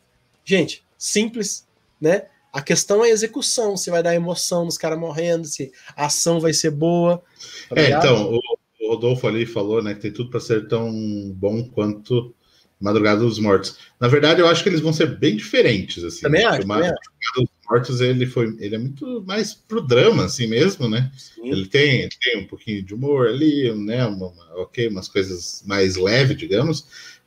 Gente, 0.44 0.84
simples, 0.98 1.66
né? 2.00 2.26
A 2.52 2.62
questão 2.62 3.04
é 3.04 3.08
a 3.08 3.12
execução, 3.12 3.76
se 3.76 3.90
vai 3.90 4.02
dar 4.02 4.14
emoção 4.14 4.64
nos 4.64 4.78
caras 4.78 4.98
morrendo, 4.98 5.46
se 5.46 5.72
a 5.96 6.06
ação 6.06 6.38
vai 6.38 6.52
ser 6.52 6.70
boa. 6.70 7.22
tá 7.68 7.80
É, 7.80 7.90
então, 7.90 8.32
o 8.32 8.40
o 8.84 8.88
Rodolfo 8.90 9.26
ali 9.26 9.46
falou, 9.46 9.82
né, 9.82 9.94
que 9.94 10.00
tem 10.00 10.12
tudo 10.12 10.30
para 10.30 10.40
ser 10.40 10.68
tão 10.68 10.92
bom 11.34 11.64
quanto 11.70 12.34
Madrugada 12.80 13.20
dos 13.20 13.38
Mortos. 13.38 13.78
Na 13.98 14.08
verdade, 14.08 14.40
eu 14.40 14.46
acho 14.46 14.62
que 14.62 14.68
eles 14.68 14.80
vão 14.80 14.92
ser 14.92 15.18
bem 15.18 15.36
diferentes, 15.36 16.04
assim. 16.04 16.20
Também 16.22 16.42
né? 16.42 16.48
acho, 16.48 16.66
Madrugada 16.66 16.96
dos 17.36 17.48
Mortos, 17.70 18.00
ele 18.02 18.26
foi, 18.26 18.54
ele 18.60 18.74
é 18.74 18.78
muito 18.78 19.24
mais 19.26 19.54
pro 19.54 19.80
drama, 19.80 20.24
assim 20.24 20.46
mesmo, 20.46 20.88
né? 20.88 21.10
Sim. 21.16 21.50
Ele 21.50 21.66
tem, 21.66 22.00
ele 22.02 22.16
tem 22.20 22.38
um 22.40 22.46
pouquinho 22.46 22.82
de 22.82 22.94
humor 22.94 23.28
ali, 23.28 23.72
né? 23.74 24.04
Uma, 24.04 24.26
uma- 24.28 24.54
ok, 24.56 24.88
umas 24.88 25.08
coisas 25.08 25.62
mais 25.66 25.96
leves, 25.96 26.36
digamos. 26.36 26.86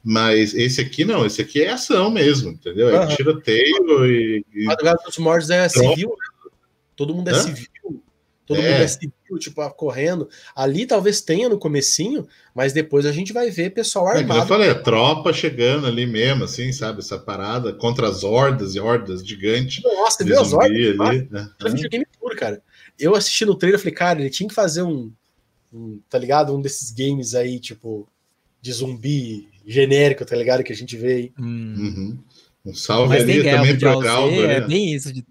Mas 0.10 0.54
esse 0.54 0.80
aqui 0.80 1.04
não, 1.04 1.26
esse 1.26 1.42
aqui 1.42 1.62
é 1.62 1.72
ação 1.72 2.10
mesmo, 2.10 2.52
entendeu? 2.52 2.90
É 2.90 3.14
tiroteio 3.14 4.06
e, 4.06 4.46
e 4.56 4.64
Madrugada 4.64 5.02
dos 5.06 5.18
Mortos 5.18 5.50
é 5.50 5.68
civil, 5.68 6.10
né? 6.10 6.52
Todo 6.96 7.14
mundo 7.14 7.28
é 7.30 7.34
Hã? 7.34 7.40
civil. 7.42 7.68
Todo 8.46 8.62
É. 8.62 8.72
mundo 8.72 8.82
é 8.84 8.88
civil, 8.88 9.12
tipo, 9.38 9.60
ah, 9.60 9.70
correndo. 9.70 10.30
Ali 10.56 10.86
talvez 10.86 11.20
tenha 11.20 11.50
no 11.50 11.60
comecinho, 11.60 12.26
mas 12.56 12.72
depois 12.72 13.06
a 13.06 13.12
gente 13.12 13.34
vai 13.34 13.52
ver 13.52 13.72
pessoal 13.72 14.08
É, 14.08 14.12
que 14.12 14.18
eu 14.20 14.32
armado. 14.32 14.48
falei, 14.48 14.70
a 14.70 14.82
tropa 14.82 15.34
chegando 15.34 15.86
ali 15.86 16.06
mesmo, 16.06 16.46
assim, 16.46 16.72
sabe? 16.72 17.00
Essa 17.00 17.20
parada 17.20 17.74
contra 17.74 18.08
as 18.08 18.24
hordas 18.24 18.76
e 18.76 18.80
hordas 18.80 19.28
gigantes 19.28 19.84
Nossa, 19.84 20.24
viu 20.24 20.40
as 20.40 20.54
ordens? 20.54 20.98
ali. 21.02 21.28
né? 21.30 21.52
É 21.66 21.70
videogame 21.70 22.06
puro, 22.18 22.34
cara. 22.38 22.64
Eu 22.98 23.14
assisti 23.14 23.44
no 23.44 23.56
trailer 23.56 23.78
e 23.78 23.84
falei, 23.84 23.94
cara, 23.94 24.22
ele 24.22 24.30
tinha 24.30 24.48
que 24.48 24.56
fazer 24.56 24.84
um, 24.84 25.12
um, 25.74 26.00
tá 26.10 26.18
ligado? 26.18 26.56
Um 26.56 26.62
desses 26.62 26.92
games 26.92 27.36
aí, 27.36 27.60
tipo, 27.60 28.08
de 28.62 28.72
zumbi 28.72 29.50
genérico, 29.68 30.26
tá 30.26 30.36
ligado? 30.36 30.64
Que 30.64 30.72
a 30.74 30.76
gente 30.76 30.96
vê 30.98 31.14
aí. 31.14 31.32
Hum. 31.40 31.76
Uhum. 31.78 32.18
Um 32.66 32.74
salve 32.74 33.10
Mas 33.10 33.24
ali 33.24 33.44
também 33.44 33.72
Mundial 33.74 33.94
pro 34.00 34.02
Z, 34.02 34.08
Galdo. 34.08 34.46
é 34.46 34.60
né? 34.62 34.68
bem 34.68 34.94
isso. 34.94 35.14
De... 35.14 35.26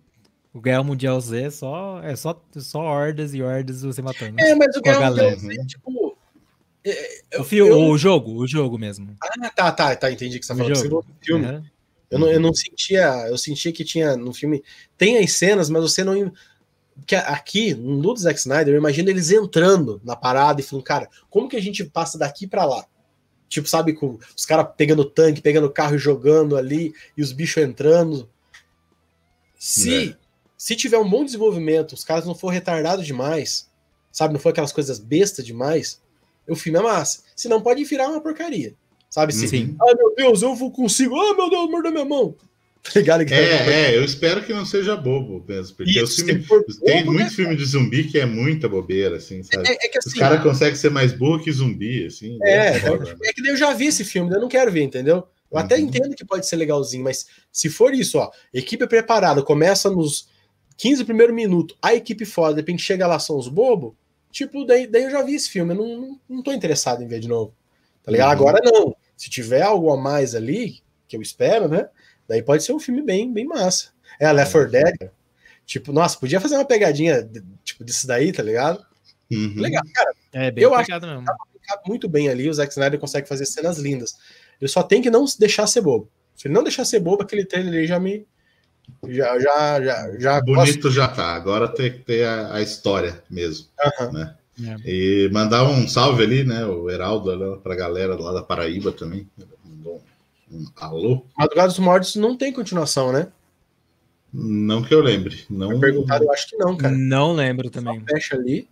O 0.54 0.60
Guerra 0.60 0.82
Mundial 0.82 1.20
Z 1.20 1.42
é 1.42 1.50
só, 1.50 2.00
é 2.02 2.16
só, 2.16 2.42
só 2.56 2.80
hordas 2.80 3.34
e 3.34 3.42
hordas 3.42 3.82
você 3.82 4.00
matando. 4.00 4.36
É, 4.40 4.54
mas 4.54 4.74
o 4.76 4.80
Guerra 4.80 5.10
Mundial 5.10 5.14
galera. 5.30 5.36
Z, 5.36 5.66
tipo. 5.66 6.16
é, 6.84 6.90
o, 7.34 7.36
eu- 7.40 7.44
fio, 7.44 7.66
eu- 7.66 7.78
o 7.90 7.98
jogo, 7.98 8.32
o 8.36 8.46
jogo 8.46 8.78
mesmo. 8.78 9.14
Ah, 9.20 9.50
tá, 9.50 9.72
tá, 9.72 9.96
tá, 9.96 10.10
entendi 10.12 10.36
o 10.36 10.40
que 10.40 10.46
você 10.46 10.54
tá 10.54 10.62
O 10.62 10.66
falando. 10.66 10.82
Jogo. 10.90 11.06
filme. 11.22 11.44
Aham. 11.46 11.64
Eu 12.08 12.18
não, 12.20 12.28
eu 12.28 12.38
não 12.38 12.54
sentia, 12.54 13.26
eu 13.28 13.36
sentia 13.36 13.72
que 13.72 13.84
tinha 13.84 14.16
no 14.16 14.32
filme. 14.32 14.62
Tem 14.96 15.18
as 15.18 15.32
cenas, 15.32 15.68
mas 15.68 15.82
você 15.82 16.04
não. 16.04 16.32
Que 17.04 17.16
aqui, 17.16 17.74
no 17.74 18.14
do 18.14 18.16
Zack 18.20 18.38
Snyder, 18.38 18.72
eu 18.72 18.78
imagino 18.78 19.10
eles 19.10 19.30
entrando 19.30 20.00
na 20.04 20.14
parada 20.16 20.60
e 20.60 20.64
falando, 20.64 20.84
cara, 20.84 21.08
como 21.28 21.48
que 21.48 21.56
a 21.56 21.60
gente 21.60 21.84
passa 21.84 22.16
daqui 22.16 22.46
pra 22.46 22.64
lá? 22.64 22.86
Tipo, 23.48 23.68
sabe, 23.68 23.92
com 23.92 24.18
os 24.36 24.44
caras 24.44 24.66
pegando 24.76 25.04
tanque, 25.04 25.40
pegando 25.40 25.70
carro 25.70 25.94
e 25.94 25.98
jogando 25.98 26.56
ali, 26.56 26.92
e 27.16 27.22
os 27.22 27.32
bichos 27.32 27.62
entrando. 27.62 28.28
Se, 29.58 30.10
É. 30.10 30.16
se 30.56 30.74
tiver 30.76 30.98
um 30.98 31.08
bom 31.08 31.24
desenvolvimento, 31.24 31.92
os 31.92 32.04
caras 32.04 32.26
não 32.26 32.34
for 32.34 32.48
retardado 32.48 33.02
demais, 33.02 33.70
sabe, 34.12 34.34
não 34.34 34.40
for 34.40 34.50
aquelas 34.50 34.72
coisas 34.72 34.98
bestas 34.98 35.44
demais, 35.44 36.00
o 36.48 36.54
filme 36.56 36.78
é 36.78 36.82
massa. 36.82 37.22
Se 37.34 37.48
não, 37.48 37.60
pode 37.60 37.82
virar 37.84 38.08
uma 38.08 38.20
porcaria. 38.20 38.74
Sabe, 39.08 39.32
se, 39.32 39.48
Sim. 39.48 39.76
ah, 39.80 39.94
meu 39.96 40.14
Deus, 40.14 40.42
eu 40.42 40.54
vou 40.54 40.70
consigo. 40.70 41.18
Ah, 41.18 41.34
meu 41.34 41.48
Deus, 41.48 41.70
mordeu 41.70 41.92
minha 41.92 42.04
mão. 42.04 42.34
Tá 42.92 43.00
ligado? 43.00 43.22
É, 43.32 43.90
é, 43.92 43.96
eu 43.96 44.04
espero 44.04 44.42
que 44.44 44.52
não 44.52 44.64
seja 44.64 44.96
bobo 44.96 45.44
mesmo, 45.48 45.76
porque 45.76 45.90
Isso, 45.90 46.04
os 46.04 46.14
se 46.16 46.42
for 46.42 46.64
tem 46.84 46.98
bobo, 47.00 47.12
muito 47.12 47.24
né? 47.24 47.30
filme 47.30 47.56
de 47.56 47.64
zumbi 47.64 48.04
que 48.04 48.18
é 48.18 48.26
muita 48.26 48.68
bobeira, 48.68 49.16
assim, 49.16 49.42
sabe? 49.42 49.68
É, 49.68 49.72
é 49.72 49.88
que 49.88 49.98
Os 49.98 50.06
assim, 50.06 50.18
caras 50.18 50.42
conseguem 50.42 50.74
ser 50.76 50.90
mais 50.90 51.12
burro 51.12 51.42
que 51.42 51.50
zumbi, 51.52 52.06
assim. 52.06 52.38
é, 52.42 52.78
foda, 52.80 53.04
né? 53.04 53.16
é 53.24 53.32
que 53.32 53.42
daí 53.42 53.52
eu 53.52 53.56
já 53.56 53.72
vi 53.72 53.86
esse 53.86 54.04
filme, 54.04 54.32
eu 54.34 54.40
não 54.40 54.48
quero 54.48 54.70
ver, 54.70 54.82
entendeu? 54.82 55.26
Eu 55.50 55.58
até 55.58 55.76
Uhum. 55.76 55.82
entendo 55.82 56.14
que 56.14 56.24
pode 56.24 56.46
ser 56.46 56.56
legalzinho, 56.56 57.04
mas 57.04 57.26
se 57.52 57.68
for 57.70 57.94
isso, 57.94 58.18
ó, 58.18 58.30
equipe 58.52 58.86
preparada, 58.86 59.42
começa 59.42 59.88
nos 59.90 60.28
15 60.76 61.04
primeiros 61.04 61.34
minutos, 61.34 61.76
a 61.80 61.94
equipe 61.94 62.24
foda, 62.24 62.54
de 62.54 62.60
repente 62.60 62.82
chega 62.82 63.06
lá, 63.06 63.18
são 63.18 63.38
os 63.38 63.48
bobos, 63.48 63.92
tipo, 64.30 64.64
daí, 64.64 64.86
daí 64.86 65.04
eu 65.04 65.10
já 65.10 65.22
vi 65.22 65.34
esse 65.34 65.48
filme, 65.48 65.72
eu 65.72 65.76
não, 65.78 66.00
não, 66.00 66.20
não 66.28 66.42
tô 66.42 66.52
interessado 66.52 67.02
em 67.02 67.06
ver 67.06 67.20
de 67.20 67.28
novo, 67.28 67.54
tá 68.02 68.10
ligado? 68.12 68.28
Uhum. 68.40 68.48
Agora 68.48 68.60
não, 68.62 68.94
se 69.16 69.30
tiver 69.30 69.62
algo 69.62 69.90
a 69.90 69.96
mais 69.96 70.34
ali, 70.34 70.80
que 71.08 71.16
eu 71.16 71.22
espero, 71.22 71.68
né, 71.68 71.88
daí 72.28 72.42
pode 72.42 72.62
ser 72.62 72.72
um 72.72 72.78
filme 72.80 73.02
bem, 73.02 73.32
bem 73.32 73.44
massa. 73.44 73.88
É 74.20 74.26
a 74.26 74.32
Left 74.32 74.52
4 74.52 74.70
Dead, 74.70 75.10
tipo, 75.64 75.92
nossa, 75.92 76.18
podia 76.18 76.40
fazer 76.40 76.54
uma 76.56 76.64
pegadinha, 76.64 77.22
de- 77.22 77.42
tipo, 77.64 77.84
disso 77.84 78.06
daí, 78.06 78.32
tá 78.32 78.42
ligado? 78.42 78.84
Uhum. 79.30 79.54
Legal, 79.56 79.82
cara, 79.94 80.10
É 80.32 80.50
bem 80.50 80.64
Eu 80.64 80.74
acho 80.74 80.86
pegado 80.86 81.06
mesmo. 81.06 81.24
muito 81.86 82.08
bem 82.08 82.28
ali, 82.28 82.48
o 82.48 82.54
Zack 82.54 82.72
Snyder 82.72 82.98
consegue 83.00 83.28
fazer 83.28 83.44
cenas 83.46 83.78
lindas. 83.78 84.14
Ele 84.60 84.68
só 84.68 84.82
tem 84.82 85.02
que 85.02 85.10
não 85.10 85.24
deixar 85.38 85.66
ser 85.66 85.80
bobo. 85.80 86.08
Se 86.34 86.46
ele 86.46 86.54
não 86.54 86.62
deixar 86.62 86.84
ser 86.84 87.00
bobo, 87.00 87.22
aquele 87.22 87.44
trailer 87.44 87.74
aí 87.80 87.86
já 87.86 87.98
me. 87.98 88.26
Já, 89.08 89.38
já, 89.40 89.82
já, 89.82 90.18
já 90.18 90.40
Bonito 90.40 90.90
já 90.90 91.08
tá, 91.08 91.34
agora 91.34 91.66
tem 91.66 91.90
que 91.90 91.98
ter 91.98 92.24
a, 92.24 92.54
a 92.54 92.62
história 92.62 93.20
mesmo. 93.28 93.66
Aham. 94.00 94.34
É. 94.64 94.76
E 94.86 95.28
mandar 95.32 95.64
um 95.68 95.86
salve 95.86 96.22
ali, 96.22 96.44
né? 96.44 96.64
O 96.64 96.88
Heraldo 96.88 97.34
lá, 97.34 97.56
pra 97.58 97.74
galera 97.74 98.14
lá 98.14 98.32
da 98.32 98.42
Paraíba 98.42 98.90
também. 98.92 99.28
Alô. 100.76 101.24
Madrugada 101.36 101.68
dos 101.68 101.78
Mortos 101.78 102.14
não 102.16 102.36
tem 102.36 102.52
continuação, 102.52 103.12
né? 103.12 103.28
Não 104.32 104.82
que 104.82 104.94
eu 104.94 105.00
lembre. 105.00 105.44
Não... 105.48 105.80
Perguntado, 105.80 106.24
eu 106.24 106.32
acho 106.32 106.48
que 106.48 106.56
não, 106.56 106.76
cara. 106.76 106.94
Não 106.96 107.32
lembro 107.32 107.70
também. 107.70 108.02
Fecha 108.08 108.36
ali. 108.36 108.68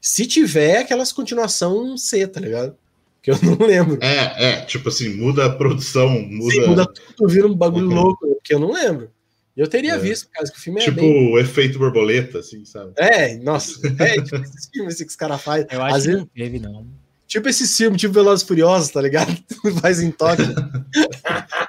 Se 0.00 0.26
tiver, 0.26 0.78
aquelas 0.78 1.12
continuação 1.12 1.96
C, 1.96 2.26
tá 2.26 2.40
ligado? 2.40 2.76
Que 3.22 3.30
eu 3.32 3.36
não 3.42 3.66
lembro. 3.66 3.98
É, 4.02 4.52
é, 4.52 4.60
tipo 4.64 4.88
assim, 4.88 5.16
muda 5.16 5.46
a 5.46 5.50
produção, 5.50 6.08
muda. 6.22 6.50
Se 6.52 6.60
muda 6.66 6.86
tudo, 6.86 7.28
vira 7.28 7.46
um 7.46 7.54
bagulho 7.54 7.88
Uhum. 7.88 7.94
louco, 7.94 8.26
porque 8.36 8.54
eu 8.54 8.60
não 8.60 8.72
lembro. 8.72 9.10
Eu 9.56 9.66
teria 9.66 9.94
É. 9.94 9.98
visto, 9.98 10.28
caso 10.30 10.52
que 10.52 10.58
o 10.58 10.60
filme 10.62 10.80
é 10.80 10.84
tipo 10.84 11.00
bem. 11.00 11.32
o 11.32 11.38
efeito 11.38 11.80
borboleta, 11.80 12.38
assim, 12.38 12.64
sabe? 12.64 12.92
É, 12.96 13.36
nossa. 13.38 13.72
É, 14.00 14.22
tipo 14.22 14.36
esses 14.36 14.68
filmes 14.72 14.96
que 14.98 15.04
os 15.04 15.16
caras 15.16 15.42
fazem. 15.42 15.66
Eu 15.70 15.82
acho 15.82 15.96
Às 15.96 16.02
que 16.02 16.08
vezes, 16.08 16.20
não 16.22 16.26
teve, 16.28 16.58
não. 16.60 16.86
Tipo 17.28 17.48
esses 17.48 17.76
filmes, 17.76 18.00
tipo 18.00 18.12
Velozes 18.14 18.42
e 18.42 18.48
Furiosos, 18.48 18.88
tá 18.90 19.00
ligado? 19.00 19.30
Faz 19.80 20.00
em 20.00 20.10
toque. 20.10 20.42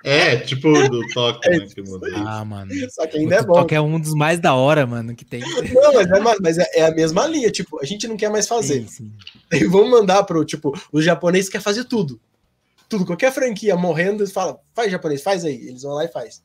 É, 0.02 0.38
tipo 0.38 0.72
do 0.90 1.06
toque, 1.10 1.48
né? 1.50 1.68
Que 1.68 1.82
muda 1.82 2.08
isso. 2.08 2.18
Ah, 2.26 2.44
mano. 2.46 2.72
Só 2.90 3.06
que 3.06 3.18
O 3.18 3.20
ainda 3.20 3.36
é 3.36 3.42
bom. 3.44 3.54
TikTok 3.54 3.76
é 3.76 3.82
um 3.82 4.00
dos 4.00 4.14
mais 4.14 4.40
da 4.40 4.54
hora, 4.56 4.88
mano, 4.88 5.14
que 5.14 5.26
tem. 5.26 5.42
Não, 5.74 5.94
mas, 5.94 6.08
é, 6.10 6.20
ma- 6.22 6.36
mas 6.42 6.58
é, 6.58 6.66
é 6.76 6.86
a 6.86 6.92
mesma 6.92 7.28
linha, 7.28 7.52
tipo, 7.52 7.80
a 7.82 7.86
gente 7.86 8.08
não 8.08 8.16
quer 8.16 8.30
mais 8.30 8.48
fazer. 8.48 8.88
Sim, 8.88 9.12
sim. 9.52 9.68
Vamos 9.68 9.90
mandar 9.92 10.24
pro, 10.24 10.44
tipo, 10.46 10.74
os 10.92 11.04
japoneses 11.04 11.50
querem 11.50 11.64
fazer 11.64 11.84
tudo. 11.84 12.20
Tudo, 12.88 13.06
qualquer 13.06 13.32
franquia 13.34 13.76
morrendo, 13.76 14.24
eles 14.24 14.32
falam, 14.32 14.58
faz 14.74 14.90
japonês, 14.90 15.22
faz 15.22 15.44
aí. 15.44 15.68
Eles 15.68 15.84
vão 15.84 15.94
lá 15.94 16.06
e 16.06 16.08
faz. 16.08 16.42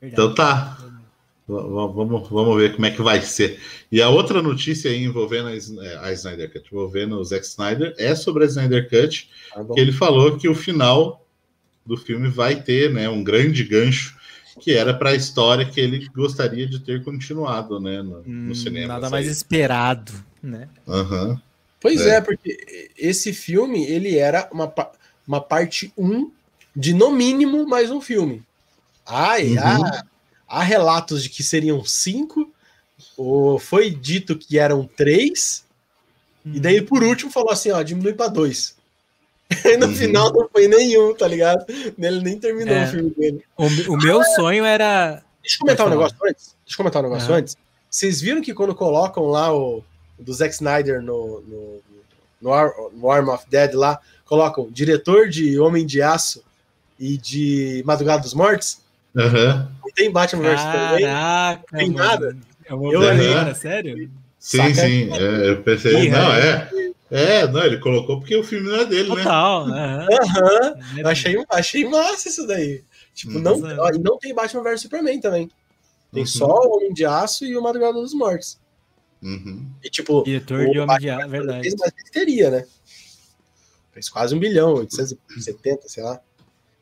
Verdade. 0.00 0.22
Então 0.22 0.34
tá. 0.34 0.78
Vamos, 1.46 2.28
vamos 2.30 2.56
ver 2.56 2.72
como 2.74 2.86
é 2.86 2.90
que 2.90 3.02
vai 3.02 3.20
ser. 3.20 3.60
E 3.92 4.00
a 4.00 4.08
outra 4.08 4.40
notícia 4.40 4.90
aí 4.90 5.04
envolvendo 5.04 5.48
a, 5.48 5.56
Sn- 5.56 5.78
a 6.00 6.10
Snyder 6.12 6.50
Cut, 6.52 6.66
envolvendo 6.72 7.16
o 7.18 7.24
Zack 7.24 7.44
Snyder, 7.44 7.94
é 7.98 8.14
sobre 8.14 8.44
a 8.44 8.46
Snyder 8.46 8.88
Cut, 8.88 9.28
bom? 9.54 9.74
que 9.74 9.80
ele 9.80 9.92
falou 9.92 10.38
que 10.38 10.48
o 10.48 10.54
final 10.54 11.22
do 11.84 11.98
filme 11.98 12.28
vai 12.30 12.62
ter 12.62 12.90
né, 12.90 13.10
um 13.10 13.22
grande 13.22 13.62
gancho, 13.62 14.16
que 14.58 14.72
era 14.72 14.94
para 14.94 15.10
a 15.10 15.14
história 15.14 15.66
que 15.66 15.78
ele 15.78 16.08
gostaria 16.14 16.66
de 16.66 16.78
ter 16.80 17.04
continuado 17.04 17.78
né, 17.78 18.00
no, 18.00 18.22
no 18.22 18.50
Hum, 18.50 18.54
cinema. 18.54 18.94
Nada 18.94 19.10
mais 19.10 19.26
esperado, 19.26 20.12
né? 20.42 20.66
Aham. 20.88 21.38
Pois 21.78 22.00
É. 22.00 22.16
é. 22.16 22.20
porque 22.22 22.90
esse 22.96 23.34
filme, 23.34 23.84
ele 23.84 24.16
era 24.16 24.48
uma, 24.50 24.72
uma 25.28 25.40
parte 25.42 25.92
1 25.98 26.30
de, 26.74 26.94
no 26.94 27.10
mínimo, 27.10 27.66
mais 27.66 27.90
um 27.90 28.00
filme. 28.00 28.42
Ai, 29.06 29.48
Uhum. 29.48 29.58
há, 29.58 30.04
há 30.48 30.62
relatos 30.62 31.22
de 31.22 31.28
que 31.30 31.42
seriam 31.42 31.84
cinco, 31.84 32.50
ou 33.16 33.58
foi 33.58 33.90
dito 33.90 34.36
que 34.36 34.58
eram 34.58 34.86
três, 34.96 35.64
e 36.44 36.60
daí, 36.60 36.82
por 36.82 37.02
último, 37.02 37.30
falou 37.30 37.50
assim, 37.50 37.70
ó, 37.70 37.82
diminui 37.82 38.12
pra 38.14 38.28
dois. 38.28 38.76
E 39.64 39.76
no 39.76 39.86
Uhum. 39.86 39.94
final 39.94 40.32
não 40.32 40.48
foi 40.48 40.66
nenhum, 40.66 41.14
tá 41.14 41.28
ligado? 41.28 41.64
Ele 41.68 42.20
nem 42.20 42.38
terminou 42.38 42.74
É. 42.74 42.84
o 42.84 42.88
filme 42.90 43.10
dele. 43.10 43.44
O, 43.56 43.66
o 43.92 43.96
meu 43.98 44.22
sonho 44.24 44.64
era. 44.64 45.22
Deixa 45.42 45.56
eu 45.56 45.60
comentar 45.60 45.86
um 45.86 45.90
negócio 45.90 46.16
antes. 46.24 46.56
Deixa 46.64 46.72
eu 46.72 46.76
comentar 46.78 47.02
um 47.02 47.08
negócio 47.08 47.34
antes. 47.34 47.56
Vocês 47.90 48.20
viram 48.20 48.40
que 48.42 48.54
quando 48.54 48.74
colocam 48.74 49.26
lá 49.26 49.54
o 49.54 49.84
do 50.18 50.32
Zack 50.32 50.54
Snyder 50.54 51.02
no, 51.02 51.40
no, 51.42 51.80
no, 52.40 52.52
Ar, 52.52 52.72
no 52.94 53.10
Arm 53.10 53.28
of 53.28 53.44
Dead 53.48 53.74
lá, 53.74 54.00
colocam 54.24 54.68
diretor 54.70 55.28
de 55.28 55.58
Homem 55.60 55.84
de 55.86 56.00
Aço 56.02 56.42
e 56.98 57.16
de 57.18 57.82
Madrugada 57.86 58.22
dos 58.22 58.34
Mortos? 58.34 58.78
Aham. 59.16 59.70
Não 59.84 59.92
tem 59.94 60.10
Batman 60.10 60.42
vs 60.42 60.60
Superman? 60.60 61.00
Caraca, 61.02 61.76
Tem 61.76 61.90
mano. 61.90 62.08
nada? 62.08 62.36
É 62.66 62.74
uma 62.74 62.92
Eu 62.92 63.00
olhei. 63.00 63.32
cara, 63.34 63.54
sério? 63.54 64.10
Sim, 64.38 64.56
Saca? 64.58 64.74
sim. 64.74 65.12
é, 65.12 65.48
eu 65.50 65.62
pensei. 65.62 66.04
Ih, 66.04 66.08
não, 66.10 66.32
é. 66.34 66.68
é. 66.72 66.94
É, 67.10 67.46
não, 67.46 67.62
ele 67.64 67.78
colocou 67.78 68.18
porque 68.18 68.34
o 68.34 68.42
filme 68.42 68.68
não 68.68 68.76
é 68.80 68.84
dele, 68.86 69.08
Total, 69.08 69.68
né? 69.68 70.08
Aham. 70.10 70.74
Uhum. 70.96 71.06
Achei, 71.06 71.44
achei 71.50 71.88
massa 71.88 72.28
isso 72.28 72.46
daí. 72.46 72.82
Tipo, 73.14 73.38
Hum, 73.38 73.42
não, 73.42 73.54
Exato. 73.54 73.80
ó, 73.80 73.90
e 73.90 73.98
não 73.98 74.18
tem 74.18 74.34
Batman 74.34 74.62
vs 74.64 74.80
Superman 74.80 75.20
também. 75.20 75.48
Tem 76.12 76.22
Uhum. 76.22 76.26
só 76.26 76.46
o 76.46 76.76
Homem 76.76 76.92
de 76.92 77.04
Aço 77.04 77.44
e 77.44 77.56
o 77.56 77.62
Madrugada 77.62 77.92
dos 77.94 78.14
Mortos. 78.14 78.58
Uhum. 79.22 79.64
E 79.82 79.88
tipo, 79.90 80.22
Diretor 80.24 80.60
o 80.66 80.70
de 80.72 80.78
Homem 80.80 80.98
de 80.98 81.10
Aço, 81.10 81.28
verdade. 81.28 81.60
fez 81.62 81.74
mais 81.76 81.92
teria, 82.10 82.50
né? 82.50 82.66
Fez 83.92 84.08
quase 84.08 84.34
um 84.34 84.38
bilhão, 84.40 84.74
870, 84.74 85.88
sei 85.88 86.02
lá. 86.02 86.20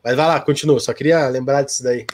Mas 0.03 0.17
vai 0.17 0.27
lá, 0.27 0.41
continua. 0.41 0.81
Só 0.81 0.95
queria 0.95 1.29
lembrar 1.29 1.63
disso 1.63 1.83
daí. 1.83 2.07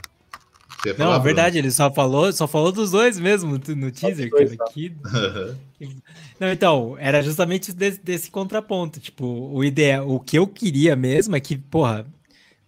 Não, 0.96 1.12
é 1.12 1.18
verdade, 1.18 1.58
ele 1.58 1.70
só 1.70 1.92
falou, 1.92 2.32
só 2.32 2.46
falou 2.46 2.70
dos 2.70 2.90
dois 2.90 3.18
mesmo 3.18 3.52
no, 3.52 3.90
teaser, 3.90 4.30
dois, 4.30 4.54
cara. 4.54 4.66
tá. 4.66 4.72
Que-? 4.72 4.94
Não, 6.38 6.52
então, 6.52 6.96
era 6.98 7.22
justamente 7.22 7.72
desse, 7.72 8.00
desse 8.00 8.30
contraponto. 8.30 9.00
Tipo, 9.00 9.26
o 9.26 9.64
ideal, 9.64 10.08
o 10.08 10.20
que 10.20 10.38
eu 10.38 10.46
queria 10.46 10.94
mesmo 10.94 11.34
é 11.34 11.40
que, 11.40 11.56
porra, 11.58 12.06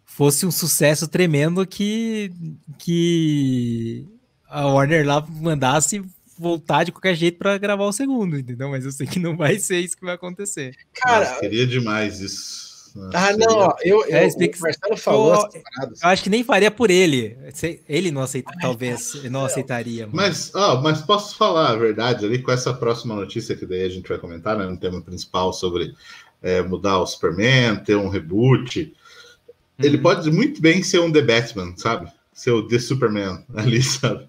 fosse 0.04 0.44
um 0.44 0.50
sucesso 0.50 1.06
tremendo 1.06 1.66
que, 1.66 2.32
que 2.78 4.06
a 4.48 4.66
Warner 4.66 5.06
lá 5.06 5.24
mandasse 5.28 6.02
voltar 6.36 6.84
de 6.84 6.92
qualquer 6.92 7.14
jeito 7.14 7.38
pra 7.38 7.58
gravar 7.58 7.84
o 7.84 7.92
segundo, 7.92 8.38
entendeu? 8.38 8.68
Mas 8.70 8.84
eu 8.84 8.90
sei 8.90 9.06
que 9.06 9.18
não 9.18 9.36
vai 9.36 9.58
ser 9.58 9.78
isso 9.78 9.96
que 9.96 10.04
vai 10.04 10.14
acontecer. 10.14 10.74
Cara, 10.94 11.26
Nossa, 11.26 11.40
queria 11.40 11.66
demais 11.66 12.20
isso. 12.20 12.69
Ah, 13.14 13.28
seria- 13.30 13.46
não, 13.46 13.56
ó, 13.58 13.74
eu, 13.84 14.04
eu, 14.06 14.16
É, 14.16 14.26
o 14.26 14.60
Marcelo 14.60 14.96
falou 14.96 15.34
Eu-. 15.54 15.62
Eu 16.02 16.08
acho 16.08 16.22
que 16.22 16.30
nem 16.30 16.42
faria 16.44 16.70
por 16.70 16.90
ele. 16.90 17.36
Ele 17.88 18.10
não 18.10 18.22
aceita, 18.22 18.52
talvez, 18.60 19.14
ele 19.16 19.30
não 19.30 19.44
aceitaria. 19.44 20.08
Mas, 20.12 20.54
ó, 20.54 20.80
mas 20.80 21.00
posso 21.02 21.36
falar 21.36 21.70
a 21.70 21.76
verdade 21.76 22.24
ali 22.24 22.42
com 22.42 22.50
essa 22.52 22.72
próxima 22.74 23.14
notícia 23.14 23.54
que 23.56 23.66
daí 23.66 23.82
a 23.84 23.88
gente 23.88 24.08
vai 24.08 24.18
comentar, 24.18 24.56
né, 24.58 24.66
no 24.66 24.76
tema 24.76 25.00
principal 25.00 25.52
sobre 25.52 25.94
é, 26.42 26.62
mudar 26.62 26.98
o 26.98 27.06
Superman, 27.06 27.76
ter 27.84 27.96
um 27.96 28.08
reboot. 28.08 28.94
Ele 29.78 29.96
Uhum. 29.96 30.02
pode 30.02 30.30
muito 30.30 30.60
bem 30.60 30.82
ser 30.82 30.98
um 31.00 31.10
The 31.12 31.22
Batman, 31.22 31.74
sabe? 31.76 32.10
Ser 32.32 32.50
o 32.52 32.66
The 32.66 32.78
Superman 32.78 33.44
ali, 33.54 33.82
sabe? 33.82 34.28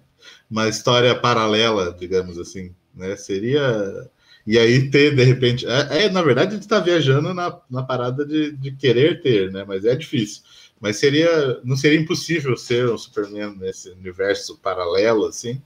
Uma 0.50 0.68
história 0.68 1.14
paralela, 1.14 1.96
digamos 1.98 2.38
assim, 2.38 2.74
né? 2.94 3.16
Seria. 3.16 4.08
E 4.46 4.58
aí 4.58 4.90
ter, 4.90 5.14
de 5.14 5.22
repente. 5.22 5.66
É, 5.66 6.04
é, 6.06 6.08
na 6.10 6.20
verdade, 6.22 6.50
a 6.50 6.54
gente 6.54 6.62
está 6.62 6.80
viajando 6.80 7.32
na, 7.32 7.58
na 7.70 7.82
parada 7.82 8.24
de, 8.24 8.52
de 8.52 8.72
querer 8.72 9.22
ter, 9.22 9.50
né? 9.52 9.64
Mas 9.66 9.84
é 9.84 9.94
difícil. 9.94 10.42
Mas 10.80 10.96
seria. 10.96 11.60
Não 11.62 11.76
seria 11.76 11.98
impossível 12.00 12.56
ser 12.56 12.88
um 12.90 12.98
Superman 12.98 13.54
nesse 13.58 13.90
universo 13.90 14.58
paralelo, 14.58 15.26
assim. 15.26 15.62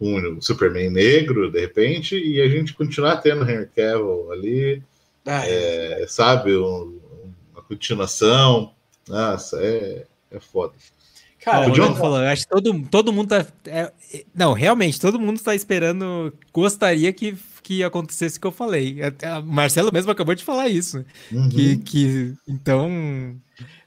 Um 0.00 0.40
Superman 0.42 0.90
negro, 0.90 1.50
de 1.50 1.60
repente, 1.60 2.16
e 2.18 2.40
a 2.40 2.48
gente 2.48 2.74
continuar 2.74 3.18
tendo 3.18 3.48
Henry 3.48 3.66
Cavill 3.74 4.30
ali, 4.32 4.82
Ah, 5.24 5.42
é, 5.46 6.04
sabe? 6.08 6.56
Um- 6.56 6.98
uma 7.52 7.62
continuação. 7.62 8.72
Nossa, 9.08 9.58
é, 9.62 10.04
é 10.30 10.40
foda. 10.40 10.74
Cara, 11.40 11.60
Ó, 11.60 11.62
o 11.62 11.66
Podia- 11.68 11.84
Leandro 11.84 12.00
falou, 12.00 12.18
eu 12.20 12.26
acho 12.28 12.42
que 12.42 12.48
todo, 12.48 12.88
todo 12.90 13.12
mundo 13.12 13.28
tá. 13.28 13.46
é, 13.66 13.92
é, 14.12 14.24
não, 14.34 14.52
realmente, 14.52 15.00
todo 15.00 15.18
mundo 15.18 15.40
tá 15.40 15.54
esperando. 15.54 16.32
Gostaria 16.52 17.12
que, 17.12 17.36
que 17.66 17.82
acontecesse 17.82 18.38
o 18.38 18.40
que 18.40 18.46
eu 18.46 18.52
falei. 18.52 19.02
Até 19.02 19.26
a- 19.26 19.40
O 19.40 19.42
Marcelo 19.46 19.90
mesmo 19.92 20.10
acabou 20.12 20.34
de 20.36 20.44
falar 20.44 20.68
isso. 20.68 21.04
Uhum. 21.32 21.48
Que, 21.48 21.76
que, 21.78 22.34
então. 22.46 23.34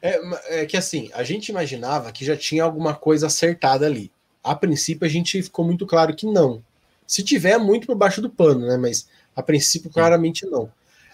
É, 0.01 0.61
é 0.61 0.65
que 0.65 0.75
assim, 0.75 1.09
a 1.13 1.23
gente 1.23 1.47
imaginava 1.49 2.11
que 2.11 2.25
já 2.25 2.35
tinha 2.35 2.63
alguma 2.63 2.93
coisa 2.93 3.27
acertada 3.27 3.85
ali. 3.85 4.11
A 4.43 4.53
princípio, 4.55 5.05
a 5.05 5.09
gente 5.09 5.41
ficou 5.41 5.63
muito 5.65 5.85
claro 5.85 6.13
que 6.15 6.25
não. 6.25 6.61
Se 7.07 7.23
tiver, 7.23 7.51
é 7.51 7.57
muito 7.57 7.87
por 7.87 7.95
baixo 7.95 8.21
do 8.21 8.29
pano, 8.29 8.67
né? 8.67 8.77
Mas 8.77 9.07
a 9.35 9.41
princípio, 9.41 9.89
claramente 9.89 10.45
não. 10.45 10.69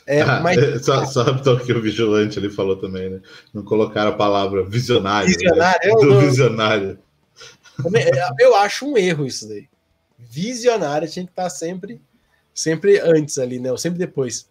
É, 0.08 0.22
Ah, 0.22 0.40
mas 0.40 0.58
é, 0.58 0.78
só, 0.84 1.06
só 1.06 1.30
então, 1.30 1.58
que 1.58 1.72
o 1.72 1.82
vigilante 1.82 2.38
ele 2.40 2.50
falou 2.50 2.76
também, 2.76 3.10
né? 3.12 3.22
Não 3.54 3.64
colocaram 3.64 4.10
a 4.12 4.16
palavra 4.16 4.64
visionário. 4.64 5.30
né? 5.30 5.36
Visionário, 5.36 5.90
eu 5.90 5.98
Do 5.98 6.06
não- 6.08 6.20
visionário. 6.22 7.00
é, 7.96 8.44
eu 8.44 8.56
acho 8.56 8.86
um 8.88 8.98
erro 8.98 9.26
isso 9.26 9.48
daí. 9.48 9.68
Visionário 10.18 11.08
tinha 11.10 11.26
que 11.26 11.32
estar 11.32 11.50
sempre, 11.50 12.02
sempre 12.56 13.00
antes 13.00 13.38
ali, 13.38 13.60
né? 13.60 13.70
Ou 13.72 13.78
sempre 13.78 14.00
depois. 14.00 14.50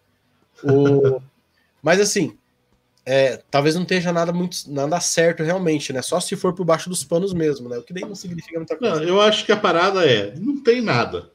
O... 0.63 1.19
Mas 1.81 1.99
assim, 1.99 2.37
é, 3.05 3.41
talvez 3.51 3.75
não 3.75 3.81
esteja 3.83 4.13
nada 4.13 4.31
muito 4.31 4.71
nada 4.71 4.99
certo 4.99 5.43
realmente, 5.43 5.91
né? 5.91 6.01
Só 6.01 6.19
se 6.19 6.35
for 6.35 6.53
por 6.53 6.63
baixo 6.65 6.89
dos 6.89 7.03
panos 7.03 7.33
mesmo, 7.33 7.67
né? 7.67 7.77
O 7.77 7.83
que 7.83 7.93
daí 7.93 8.03
não 8.03 8.15
significa 8.15 8.57
muita 8.57 8.77
Não, 8.79 8.91
coisa. 8.91 9.03
eu 9.03 9.19
acho 9.19 9.45
que 9.45 9.51
a 9.51 9.57
parada 9.57 10.05
é, 10.05 10.33
não 10.37 10.61
tem 10.63 10.81
nada. 10.81 11.31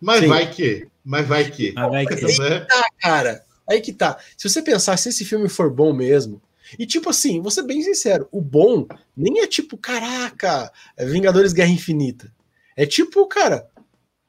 Mas 0.00 0.20
Sim. 0.20 0.28
vai 0.28 0.50
que, 0.50 0.86
mas 1.04 1.26
vai 1.26 1.50
que. 1.50 1.72
Ah, 1.76 1.88
vai 1.88 2.06
que- 2.06 2.14
Né? 2.14 2.66
cara, 3.00 3.44
aí 3.68 3.80
que 3.80 3.92
tá. 3.92 4.18
Se 4.36 4.48
você 4.48 4.62
pensar, 4.62 4.96
se 4.96 5.08
esse 5.08 5.24
filme 5.24 5.48
for 5.48 5.70
bom 5.70 5.92
mesmo, 5.92 6.40
e 6.78 6.86
tipo 6.86 7.10
assim, 7.10 7.40
vou 7.40 7.50
ser 7.50 7.62
bem 7.62 7.82
sincero, 7.82 8.28
o 8.30 8.40
bom 8.40 8.86
nem 9.16 9.40
é 9.40 9.46
tipo, 9.46 9.76
caraca, 9.76 10.70
é 10.96 11.04
Vingadores 11.04 11.52
Guerra 11.52 11.70
Infinita. 11.70 12.32
É 12.76 12.86
tipo, 12.86 13.26
cara, 13.26 13.66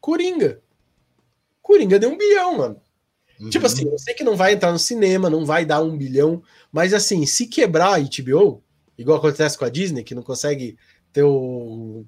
Coringa. 0.01 0.59
Coringa 1.69 1.99
deu 1.99 2.09
um 2.09 2.17
bilhão, 2.17 2.57
mano. 2.57 2.81
Tipo 3.51 3.65
Uhum. 3.67 3.71
assim, 3.71 3.87
eu 3.87 3.99
sei 3.99 4.15
que 4.15 4.23
não 4.23 4.35
vai 4.35 4.53
entrar 4.53 4.71
no 4.71 4.79
cinema, 4.79 5.29
não 5.29 5.45
vai 5.45 5.63
dar 5.65 5.81
um 5.83 5.95
bilhão, 5.95 6.41
mas 6.71 6.95
assim, 6.95 7.25
se 7.27 7.45
quebrar 7.45 7.93
a 7.93 7.99
HBO, 7.99 8.63
igual 8.97 9.19
acontece 9.19 9.55
com 9.55 9.65
a 9.65 9.69
Disney, 9.69 10.03
que 10.03 10.15
não 10.15 10.23
consegue 10.23 10.75
ter 11.13 11.21
o. 11.23 12.03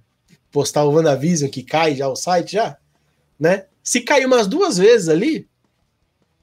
postar 0.51 0.84
o 0.84 0.91
WandaVision 0.91 1.49
que 1.49 1.62
cai 1.64 1.95
já 1.95 2.07
o 2.09 2.16
site 2.16 2.53
já, 2.53 2.76
né? 3.39 3.66
Se 3.84 4.01
cair 4.01 4.26
umas 4.26 4.47
duas 4.47 4.78
vezes 4.80 5.07
ali, 5.09 5.47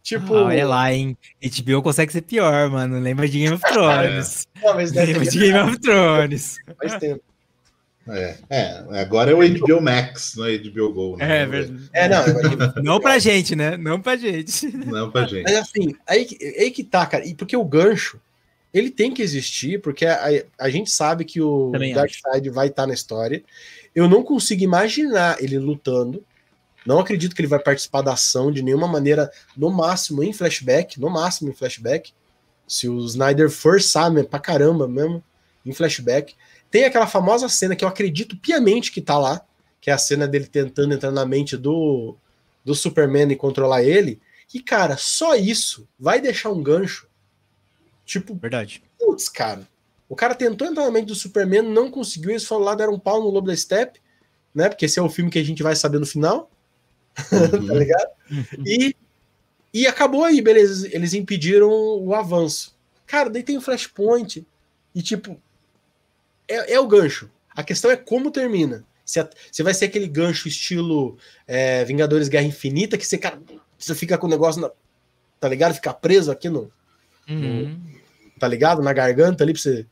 tipo. 0.03 0.35
Ah, 0.35 0.45
olha 0.45 0.67
lá, 0.69 0.93
hein? 0.93 1.17
HBO 1.43 1.83
consegue 1.83 2.13
ser 2.13 2.23
pior, 2.23 2.71
mano. 2.71 2.99
Lembra 3.01 3.29
de 3.29 3.41
Game 3.41 3.55
of 3.57 3.63
Thrones. 3.71 4.47
Não, 4.63 4.75
mas 4.75 4.91
deve 4.93 5.13
Lembra 5.13 5.29
de 5.31 5.39
Game 5.39 5.59
of 5.59 5.79
Thrones. 5.81 6.57
faz 6.81 6.95
tempo. 6.99 7.23
É, 8.09 8.37
é, 8.49 8.85
agora 9.01 9.31
é 9.31 9.35
o 9.35 9.39
HBO 9.59 9.81
Max, 9.83 10.35
não 10.37 10.47
é 10.47 10.57
HBO 10.59 10.93
Go. 10.93 11.17
né? 11.17 11.43
É 11.43 11.47
verdade. 11.47 11.91
É, 11.93 12.09
não. 12.09 12.25
Não 12.83 13.01
pra 13.01 13.19
gente, 13.19 13.55
né? 13.55 13.77
Não 13.77 14.01
pra 14.01 14.17
gente. 14.17 14.67
Não 14.87 15.11
pra 15.11 15.27
gente. 15.27 15.43
Mas 15.45 15.57
assim, 15.57 15.95
aí, 16.07 16.25
que- 16.25 16.45
aí 16.59 16.71
que 16.71 16.85
tá, 16.85 17.05
cara. 17.07 17.27
E 17.27 17.35
porque 17.35 17.57
o 17.57 17.65
gancho, 17.65 18.21
ele 18.73 18.91
tem 18.91 19.13
que 19.13 19.21
existir, 19.23 19.81
porque 19.81 20.07
a, 20.07 20.25
a 20.59 20.71
gente 20.71 20.91
sabe 20.91 21.25
que 21.25 21.41
o 21.41 21.71
Também 21.73 21.93
Darkseid 21.95 22.49
vai 22.51 22.69
estar 22.69 22.87
na 22.87 22.95
história. 22.95 23.43
Eu 23.95 24.09
não 24.09 24.23
consigo 24.23 24.63
imaginar 24.63 25.43
ele 25.43 25.59
lutando. 25.59 26.25
Não 26.87 26.99
acredito 27.01 27.35
que 27.35 27.41
ele 27.43 27.49
vai 27.49 27.59
participar 27.59 28.01
da 28.03 28.13
ação 28.15 28.51
de 28.51 28.63
nenhuma 28.63 28.87
maneira, 28.89 29.31
no 29.57 29.69
máximo 29.71 30.23
em 30.23 30.33
flashback, 30.33 30.99
no 30.99 31.11
máximo 31.11 31.51
em 31.51 31.55
flashback. 31.55 32.13
Se 32.67 32.89
o 32.89 32.99
Snyder 33.05 33.51
forçar 33.51 34.11
mesmo, 34.11 34.29
pra 34.29 34.39
caramba 34.39 34.87
mesmo, 34.89 35.23
em 35.67 35.73
flashback. 35.73 36.35
Tem 36.71 36.85
aquela 36.85 37.07
famosa 37.07 37.49
cena 37.49 37.75
que 37.75 37.85
eu 37.85 37.89
acredito 37.89 38.37
piamente 38.37 38.93
que 38.93 39.01
tá 39.01 39.19
lá, 39.19 39.41
que 39.81 39.91
é 39.91 39.93
a 39.93 39.99
cena 39.99 40.27
dele 40.29 40.47
tentando 40.47 40.93
entrar 40.93 41.11
na 41.11 41.25
mente 41.25 41.57
do, 41.57 42.17
do 42.65 42.75
Superman 42.75 43.31
e 43.33 43.37
controlar 43.37 43.83
ele. 43.83 44.21
E, 44.53 44.61
cara, 44.61 44.97
só 44.97 45.35
isso 45.35 45.89
vai 45.99 46.21
deixar 46.21 46.51
um 46.51 46.63
gancho. 46.63 47.07
Tipo, 48.05 48.35
Verdade. 48.35 48.83
putz, 48.99 49.29
cara. 49.29 49.67
O 50.09 50.17
cara 50.17 50.35
tentou 50.35 50.67
entrar 50.67 50.85
na 50.85 50.91
mente 50.91 51.07
do 51.07 51.15
Superman, 51.15 51.63
não 51.63 51.91
conseguiu, 51.91 52.31
eles 52.31 52.45
foram 52.45 52.65
lá, 52.65 52.75
deram 52.75 52.95
um 52.95 52.99
pau 52.99 53.21
no 53.23 53.29
Lobo 53.29 53.47
da 53.49 53.57
Steppe, 53.57 54.01
né? 54.55 54.69
Porque 54.71 54.87
esse 54.87 54.99
é 54.99 55.03
o 55.03 55.11
filme 55.11 55.31
que 55.31 55.39
a 55.39 55.45
gente 55.45 55.63
vai 55.63 55.77
saber 55.77 55.99
no 55.99 56.07
final, 56.07 56.51
tá 57.15 57.57
Uhum. 57.59 57.79
ligado? 57.79 58.11
E, 58.65 58.97
e 59.73 59.87
acabou 59.87 60.25
aí, 60.25 60.41
beleza. 60.41 60.89
Eles 60.95 61.13
impediram 61.13 61.69
o 61.71 62.15
avanço. 62.15 62.75
Cara, 63.07 63.29
daí 63.29 63.43
tem 63.43 63.59
o 63.59 63.61
Flashpoint. 63.61 64.47
E 64.95 65.03
tipo, 65.03 65.39
é, 66.49 66.75
é 66.75 66.81
o 66.81 66.87
gancho. 66.89 67.31
A 67.55 67.63
questão 67.63 67.91
é 67.91 67.97
como 67.97 68.31
termina. 68.31 68.85
Se, 69.05 69.21
a- 69.21 69.29
se 69.53 69.63
vai 69.63 69.73
ser 69.75 69.87
aquele 69.87 70.07
gancho 70.09 70.49
estilo 70.49 71.17
é, 71.47 71.85
Vingadores 71.85 72.29
Guerra 72.29 72.45
Infinita, 72.47 72.97
que 72.99 73.07
você, 73.07 73.17
cara, 73.19 73.41
você 73.79 73.95
fica 73.95 74.17
com 74.19 74.27
o 74.27 74.31
negócio, 74.31 74.61
na, 74.61 74.71
tá 75.41 75.49
ligado? 75.49 75.75
Ficar 75.75 75.95
preso 75.95 76.31
aqui 76.31 76.49
no, 76.49 76.71
Uhum. 77.29 77.79
tá 78.39 78.47
ligado? 78.49 78.83
Na 78.83 78.93
garganta 78.93 79.45
ali 79.45 79.53
pra 79.53 79.63
você. 79.63 79.87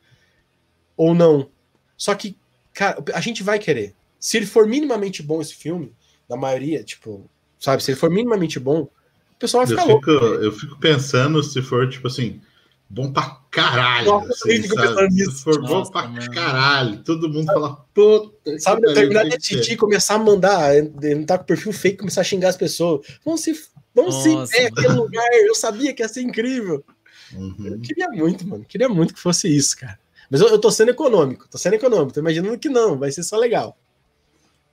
Ou 0.97 1.15
não. 1.15 1.51
Só 1.97 2.15
que, 2.15 2.37
cara, 2.73 3.03
a 3.15 3.21
gente 3.21 3.43
vai 3.43 3.59
querer. 3.59 3.95
Se 4.19 4.37
ele 4.37 4.47
for 4.47 4.67
minimamente 4.67 5.23
bom 5.23 5.41
esse 5.41 5.55
filme, 5.55 5.93
na 6.29 6.37
maioria, 6.37 6.83
tipo, 6.83 7.29
sabe, 7.59 7.83
se 7.83 7.91
ele 7.91 7.99
for 7.99 8.11
minimamente 8.11 8.59
bom, 8.59 8.83
o 8.83 8.91
pessoal 9.39 9.65
vai 9.67 9.75
Eu 9.75 9.79
ficar 9.79 9.91
louco. 9.93 10.11
fico, 10.11 10.25
eu 10.45 10.53
fico 10.53 10.79
pensando 10.79 11.43
se 11.43 11.61
for, 11.63 11.89
tipo 11.89 12.07
assim, 12.07 12.41
bom 12.89 13.13
pra 13.13 13.41
caralho. 13.51 14.07
Nossa, 14.07 14.33
assim, 14.33 14.63
sabe? 14.63 15.31
for 15.33 15.61
bom 15.63 15.69
Nossa, 15.69 15.93
pra 15.93 16.09
mano. 16.09 16.31
caralho, 16.33 17.03
todo 17.05 17.29
mundo 17.29 17.47
fala, 17.47 17.77
puta. 17.95 18.59
Sabe, 18.59 18.89
eu 18.89 18.95
terminar 18.95 19.25
de 19.25 19.37
assistir 19.37 19.73
e 19.73 19.77
começar 19.77 20.15
a 20.15 20.19
mandar, 20.19 20.75
ele 20.77 21.25
tá 21.25 21.37
com 21.39 21.45
perfil 21.45 21.73
fake, 21.73 21.99
começar 21.99 22.21
a 22.21 22.25
xingar 22.25 22.49
as 22.51 22.57
pessoas. 22.57 23.07
Vamos 23.25 23.41
se, 23.41 23.53
vamos 23.95 24.15
se 24.23 24.35
ver 24.47 24.67
aquele 24.67 24.95
lugar, 24.95 25.27
eu 25.33 25.55
sabia 25.55 25.93
que 25.93 26.03
ia 26.03 26.09
ser 26.09 26.23
incrível. 26.23 26.85
Uhum. 27.33 27.55
Eu 27.67 27.81
queria 27.81 28.09
muito, 28.09 28.47
mano, 28.47 28.65
queria 28.65 28.89
muito 28.89 29.13
que 29.15 29.21
fosse 29.21 29.49
isso, 29.55 29.77
cara. 29.79 29.99
Mas 30.31 30.41
eu, 30.41 30.49
eu 30.49 30.59
tô 30.61 30.71
sendo 30.71 30.91
econômico, 30.91 31.49
tô 31.49 31.57
sendo 31.59 31.75
econômico, 31.75 32.13
tô 32.13 32.21
imaginando 32.21 32.59
que 32.59 32.69
não, 32.69 32.99
vai 32.99 33.11
ser 33.13 33.23
só 33.23 33.37
legal. 33.37 33.77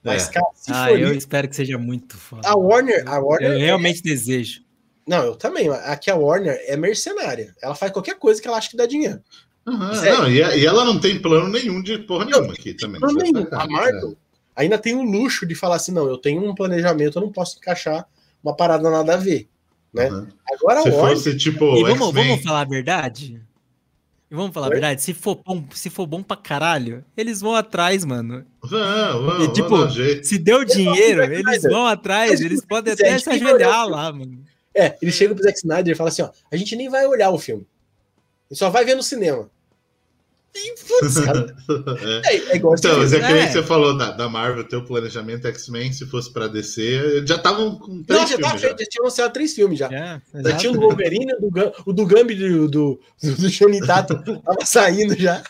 Mas, 0.03 0.27
É. 0.27 0.31
cara, 0.33 0.45
se 0.53 0.71
Ah, 0.71 0.87
for 0.89 0.99
eu 0.99 1.07
isso, 1.09 1.19
espero 1.19 1.47
que 1.47 1.55
seja 1.55 1.77
muito 1.77 2.17
foda. 2.17 2.47
a 2.47 2.55
Warner, 2.57 3.07
a 3.07 3.19
Warner 3.19 3.51
Eu 3.53 3.57
realmente 3.59 4.01
desejo. 4.03 4.61
Não, 5.07 5.23
eu 5.23 5.35
também. 5.35 5.69
Aqui 5.69 6.09
a 6.09 6.15
Warner 6.15 6.57
é 6.65 6.77
mercenária. 6.77 7.53
Ela 7.61 7.75
faz 7.75 7.91
qualquer 7.91 8.17
coisa 8.17 8.41
que 8.41 8.47
ela 8.47 8.57
acha 8.57 8.69
que 8.69 8.77
dá 8.77 8.85
dinheiro. 8.85 9.21
Uhum, 9.65 9.77
não, 9.77 10.29
e, 10.29 10.39
e, 10.39 10.65
ela 10.65 10.83
não 10.83 10.99
tem 10.99 11.21
plano 11.21 11.47
nenhum 11.47 11.81
de 11.81 11.97
porra 11.99 12.25
nenhuma 12.25 12.47
não, 12.47 12.53
aqui 12.53 12.73
também. 12.73 12.99
Nenhum. 13.01 13.47
A 13.51 13.65
Marvel 13.65 14.11
é. 14.11 14.63
ainda 14.63 14.77
tem 14.77 14.93
o 14.93 15.03
luxo 15.03 15.45
de 15.45 15.55
falar 15.55 15.77
assim: 15.77 15.93
não, 15.93 16.05
eu 16.07 16.17
tenho 16.17 16.43
um 16.43 16.53
planejamento, 16.53 17.17
eu 17.17 17.21
não 17.21 17.31
posso 17.31 17.57
encaixar 17.57 18.05
uma 18.43 18.55
parada 18.55 18.89
nada 18.89 19.13
a 19.13 19.17
ver. 19.17 19.47
Né? 19.93 20.09
Uhum. 20.09 20.27
Agora 20.51 20.81
Se 20.81 20.89
Warner, 20.89 21.15
fosse 21.15 21.37
tipo. 21.37 21.77
E 21.77 21.83
vamos, 21.83 22.13
vamos 22.13 22.43
falar 22.43 22.61
a 22.61 22.65
verdade? 22.65 23.41
E 24.29 24.35
vamos 24.35 24.51
falar 24.51 24.67
Oi? 24.67 24.71
a 24.71 24.73
verdade, 24.73 25.01
se 25.01 25.13
for, 25.13 25.39
bom, 25.45 25.63
se 25.71 25.89
for 25.89 26.07
bom 26.07 26.23
pra 26.23 26.35
caralho, 26.35 27.05
eles 27.15 27.39
vão 27.39 27.55
atrás, 27.55 28.03
mano. 28.03 28.43
Vão, 28.63 29.25
vão, 29.25 29.43
e, 29.43 29.53
tipo, 29.53 29.75
se 30.23 30.39
deu 30.39 30.65
dinheiro, 30.65 31.23
eles 31.23 31.61
vão 31.61 31.85
atrás, 31.85 32.41
eles 32.41 32.65
podem 32.65 32.93
até 32.93 33.17
se 33.17 33.29
ajoelhar 33.29 33.87
lá, 33.87 34.11
mano. 34.11 34.43
É, 34.75 34.97
eles 35.01 35.15
chegam 35.15 35.35
pro 35.35 35.43
Zack 35.43 35.57
Snyder 35.57 35.93
e 35.93 35.97
falam 35.97 36.09
assim, 36.09 36.21
ó, 36.21 36.29
a 36.51 36.55
gente 36.55 36.75
nem 36.75 36.89
vai 36.89 37.05
olhar 37.05 37.29
o 37.29 37.39
filme. 37.39 37.65
A 38.49 38.53
gente 38.53 38.59
só 38.59 38.69
vai 38.69 38.83
ver 38.85 38.95
no 38.95 39.03
cinema. 39.03 39.49
Putz, 40.87 41.17
é. 41.17 41.33
É, 42.29 42.35
é 42.35 42.55
igual 42.55 42.75
então, 42.77 42.99
mas 42.99 43.11
é 43.11 43.19
que 43.19 43.25
é. 43.25 43.51
você 43.51 43.63
falou 43.63 43.97
da, 43.97 44.11
da 44.11 44.29
Marvel, 44.29 44.63
teu 44.63 44.85
planejamento 44.85 45.47
X-Men, 45.47 45.91
se 45.91 46.05
fosse 46.05 46.31
pra 46.31 46.47
descer, 46.47 47.25
já 47.25 47.37
estavam 47.37 47.75
com 47.79 48.03
três 48.03 48.21
Não, 48.21 48.27
já 48.27 48.37
tava 48.37 48.57
feito, 48.59 48.79
já 48.79 48.85
tinha 48.85 49.01
anunciado 49.01 49.33
três 49.33 49.53
filmes 49.53 49.79
já. 49.79 49.89
É, 49.91 50.21
já 50.43 50.57
tinha 50.57 50.71
o 50.71 50.79
Wolverine, 50.79 51.33
o 51.33 51.49
do, 51.49 51.73
o 51.87 51.93
do 51.93 52.05
Gambi 52.05 52.35
do, 52.35 52.67
do, 52.67 52.99
do, 53.21 53.35
do 53.35 53.49
Johnny 53.49 53.79
Tato 53.85 54.15
tava 54.23 54.65
saindo 54.65 55.15
já. 55.17 55.41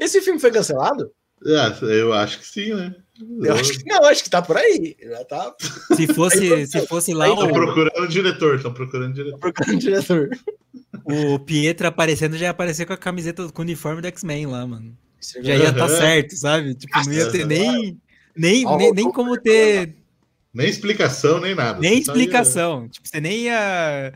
Esse 0.00 0.20
filme 0.20 0.40
foi 0.40 0.50
cancelado? 0.50 1.12
É, 1.46 2.00
eu 2.00 2.12
acho 2.12 2.40
que 2.40 2.46
sim, 2.46 2.74
né? 2.74 2.94
Eu 3.42 3.54
acho 3.54 3.78
que 3.78 3.84
não, 3.88 4.04
acho 4.04 4.24
que 4.24 4.30
tá 4.30 4.40
por 4.42 4.56
aí. 4.56 4.96
Já 5.00 5.24
tá... 5.24 5.54
Se 5.96 6.06
fosse, 6.14 6.66
se 6.66 6.86
fosse 6.86 7.12
lá. 7.14 7.28
Estão 7.28 7.48
procurando 7.48 8.04
o 8.04 8.08
diretor, 8.08 8.56
estão 8.56 8.72
procurando 8.72 9.10
o 9.10 9.14
diretor. 9.14 9.38
procurando 9.38 9.76
o 9.76 9.78
diretor. 9.78 10.30
O 11.04 11.38
Pietro 11.38 11.86
aparecendo 11.86 12.36
já 12.36 12.46
ia 12.46 12.50
aparecer 12.50 12.86
com 12.86 12.92
a 12.92 12.96
camiseta 12.96 13.48
com 13.50 13.62
o 13.62 13.64
uniforme 13.64 14.00
do 14.00 14.08
X-Men 14.08 14.46
lá, 14.46 14.66
mano. 14.66 14.96
Já 15.42 15.54
ia 15.54 15.68
estar 15.68 15.74
tá 15.74 15.88
certo, 15.88 16.36
sabe? 16.36 16.74
Tipo, 16.74 16.98
não 17.04 17.12
ia 17.12 17.30
ter 17.30 17.46
nem, 17.46 18.00
nem, 18.34 18.64
nem, 18.64 18.92
nem 18.92 19.12
como 19.12 19.38
ter. 19.38 19.94
Nem 20.52 20.68
explicação, 20.68 21.40
nem 21.40 21.54
nada. 21.54 21.78
Nem 21.78 21.98
explicação. 21.98 22.84
Ia... 22.84 22.88
Tipo, 22.88 23.08
você 23.08 23.20
nem 23.20 23.42
ia 23.42 24.12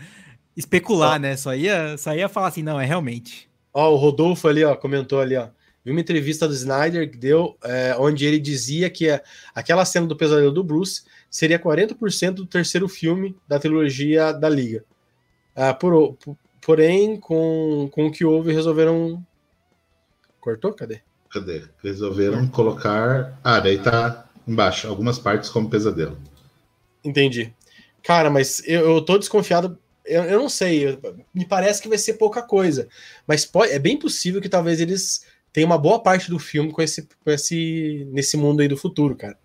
especular, 0.57 1.21
né? 1.21 1.37
Só 1.37 1.55
ia, 1.55 1.97
só 1.99 2.15
ia 2.15 2.29
falar 2.29 2.49
assim, 2.49 2.63
não, 2.63 2.81
é 2.81 2.85
realmente. 2.85 3.49
Ó, 3.73 3.93
o 3.93 3.97
Rodolfo 3.97 4.49
ali, 4.49 4.65
ó, 4.65 4.75
comentou 4.75 5.21
ali, 5.21 5.37
ó. 5.37 5.49
Vi 5.85 5.91
uma 5.91 6.01
entrevista 6.01 6.49
do 6.49 6.55
Snyder 6.55 7.11
que 7.11 7.19
deu, 7.19 7.59
é, 7.63 7.95
onde 7.99 8.25
ele 8.25 8.39
dizia 8.39 8.89
que 8.89 9.11
a, 9.11 9.23
aquela 9.55 9.85
cena 9.85 10.07
do 10.07 10.17
pesadelo 10.17 10.51
do 10.51 10.65
Bruce 10.65 11.03
seria 11.31 11.59
40% 11.59 12.33
do 12.33 12.47
terceiro 12.47 12.89
filme 12.89 13.37
da 13.47 13.59
trilogia 13.59 14.33
da 14.33 14.49
Liga. 14.49 14.85
Ah, 15.55 15.75
por, 15.75 16.15
por, 16.15 16.37
porém, 16.63 17.21
com, 17.21 17.89
com 17.93 18.07
o 18.07 18.11
que 18.11 18.25
houve, 18.25 18.53
resolveram. 18.53 19.25
Cortou? 20.41 20.73
Cadê? 20.73 21.01
Cadê? 21.31 21.63
Resolveram 21.83 22.49
colocar. 22.49 23.39
Ah, 23.45 23.61
daí 23.61 23.79
tá 23.79 24.27
embaixo, 24.47 24.89
algumas 24.89 25.19
partes 25.19 25.51
como 25.51 25.69
pesadelo. 25.69 26.19
Entendi. 27.05 27.53
Cara, 28.03 28.31
mas 28.31 28.63
eu, 28.67 28.95
eu 28.95 29.03
tô 29.03 29.19
desconfiado. 29.19 29.79
Eu, 30.05 30.23
eu 30.25 30.39
não 30.39 30.49
sei, 30.49 30.89
eu, 30.89 31.17
me 31.35 31.47
parece 31.47 31.81
que 31.81 31.89
vai 31.89 31.99
ser 31.99 32.15
pouca 32.15 32.43
coisa. 32.43 32.89
Mas 33.27 33.45
pode, 33.45 33.73
é 33.73 33.79
bem 33.79 33.99
possível 33.99 34.41
que 34.41 34.49
talvez 34.49 34.81
eles 34.81 35.25
tem 35.55 35.65
uma 35.65 35.79
boa 35.79 36.03
parte 36.03 36.29
do 36.29 36.39
filme 36.39 36.73
com 36.73 36.83
esse, 36.83 37.09
com 37.25 37.31
esse 37.31 38.09
nesse 38.11 38.37
mundo 38.37 38.61
aí 38.61 38.67
do 38.67 38.77
futuro, 38.77 39.15
cara. 39.15 39.39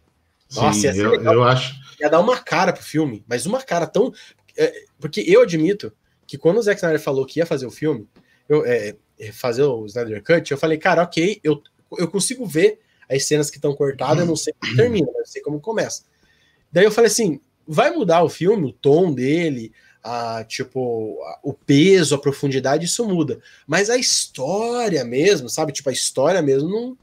Nossa, 0.56 0.80
Sim, 0.80 0.88
ia 0.88 1.04
eu, 1.04 1.12
legal. 1.12 1.34
eu 1.36 1.44
acho. 1.44 1.80
Ia 2.02 2.10
dar 2.10 2.20
uma 2.20 2.36
cara 2.36 2.74
pro 2.74 2.84
filme, 2.84 3.24
mas 3.28 3.46
uma 3.46 3.62
cara 3.62 3.86
tão. 3.86 4.12
É, 4.58 4.86
porque 5.00 5.24
eu 5.28 5.44
admito 5.44 5.94
que 6.26 6.36
quando 6.36 6.58
o 6.58 6.62
Zack 6.64 6.78
Snyder 6.80 7.00
falou 7.00 7.28
que 7.28 7.40
ia 7.40 7.46
fazer 7.46 7.68
o 7.68 7.72
filme, 7.72 8.08
eu, 8.50 8.66
é, 8.66 8.96
fazer 9.32 9.62
o 9.62 9.86
Snyder 9.86 10.24
Cut, 10.24 10.52
eu 10.52 10.58
falei, 10.58 10.80
cara, 10.80 11.04
ok, 11.04 11.40
eu, 11.44 11.62
eu 12.00 12.08
consigo 12.08 12.44
ver 12.44 12.80
as 13.08 13.26
cenas 13.26 13.52
que 13.52 13.58
estão 13.58 13.76
cortadas, 13.76 14.20
eu 14.20 14.26
não 14.26 14.36
sei 14.36 14.54
como 14.60 14.76
termina, 14.76 15.12
eu 15.16 15.26
sei 15.28 15.44
como 15.44 15.62
começa. 15.62 16.06
Daí 16.72 16.86
eu 16.86 16.92
falei 16.92 17.12
assim: 17.12 17.40
vai 17.68 17.92
mudar 17.92 18.24
o 18.24 18.30
filme, 18.30 18.68
o 18.68 18.74
tom 18.74 19.14
dele, 19.14 19.72
a, 20.04 20.44
tipo, 20.44 21.18
a, 21.24 21.40
o 21.44 21.54
peso, 21.54 22.16
a 22.16 22.20
profundidade, 22.20 22.86
isso 22.86 23.06
muda. 23.06 23.40
Mas 23.68 23.90
a 23.90 23.98
história 23.98 25.04
mesmo, 25.04 25.50
sabe? 25.50 25.72
Tipo, 25.72 25.90
a 25.90 25.94
história 25.94 26.42
mesmo 26.42 26.70
não, 26.70 26.98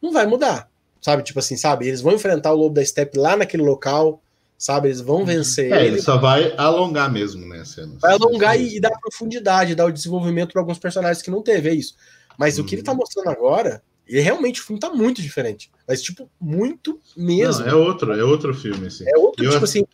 não 0.00 0.12
vai 0.12 0.26
mudar. 0.26 0.70
Sabe? 1.00 1.22
Tipo 1.22 1.40
assim, 1.40 1.56
sabe? 1.56 1.88
Eles 1.88 2.00
vão 2.00 2.14
enfrentar 2.14 2.52
o 2.52 2.56
Lobo 2.56 2.74
da 2.74 2.84
Steppe 2.84 3.18
lá 3.18 3.36
naquele 3.36 3.62
local, 3.62 4.22
sabe? 4.56 4.88
Eles 4.88 5.00
vão 5.00 5.18
uhum. 5.18 5.24
vencer. 5.24 5.72
É, 5.72 5.86
ele 5.86 6.00
só 6.00 6.16
vai 6.16 6.54
alongar 6.56 7.12
mesmo, 7.12 7.46
né? 7.46 7.64
Cena. 7.64 7.96
Vai 8.00 8.12
alongar 8.12 8.60
e, 8.60 8.76
e, 8.76 8.80
dar 8.80 8.96
profundidade, 9.00 9.74
dar 9.74 9.86
o 9.86 9.92
desenvolvimento 9.92 10.52
para 10.52 10.62
alguns 10.62 10.78
personagens 10.78 11.22
que 11.22 11.30
não 11.30 11.42
teve, 11.42 11.70
é 11.70 11.74
isso. 11.74 11.96
Mas 12.38 12.56
uhum. 12.56 12.64
o 12.64 12.66
que 12.66 12.76
ele 12.76 12.82
tá 12.82 12.92
uhum. 12.92 12.98
mostrando 12.98 13.30
agora, 13.30 13.82
ele 14.06 14.20
realmente 14.20 14.60
o 14.60 14.64
filme 14.64 14.78
tá 14.78 14.90
muito 14.90 15.20
diferente. 15.20 15.70
Mas, 15.86 16.00
tipo, 16.00 16.30
muito 16.40 17.00
mesmo. 17.16 17.64
Não, 17.64 17.70
é 17.70 17.74
outro, 17.74 18.12
é 18.12 18.22
outro 18.22 18.54
filme, 18.54 18.86
assim. 18.86 19.04
É 19.08 19.18
outro, 19.18 19.44
eu 19.44 19.50
tipo 19.50 19.64
assim 19.64 19.84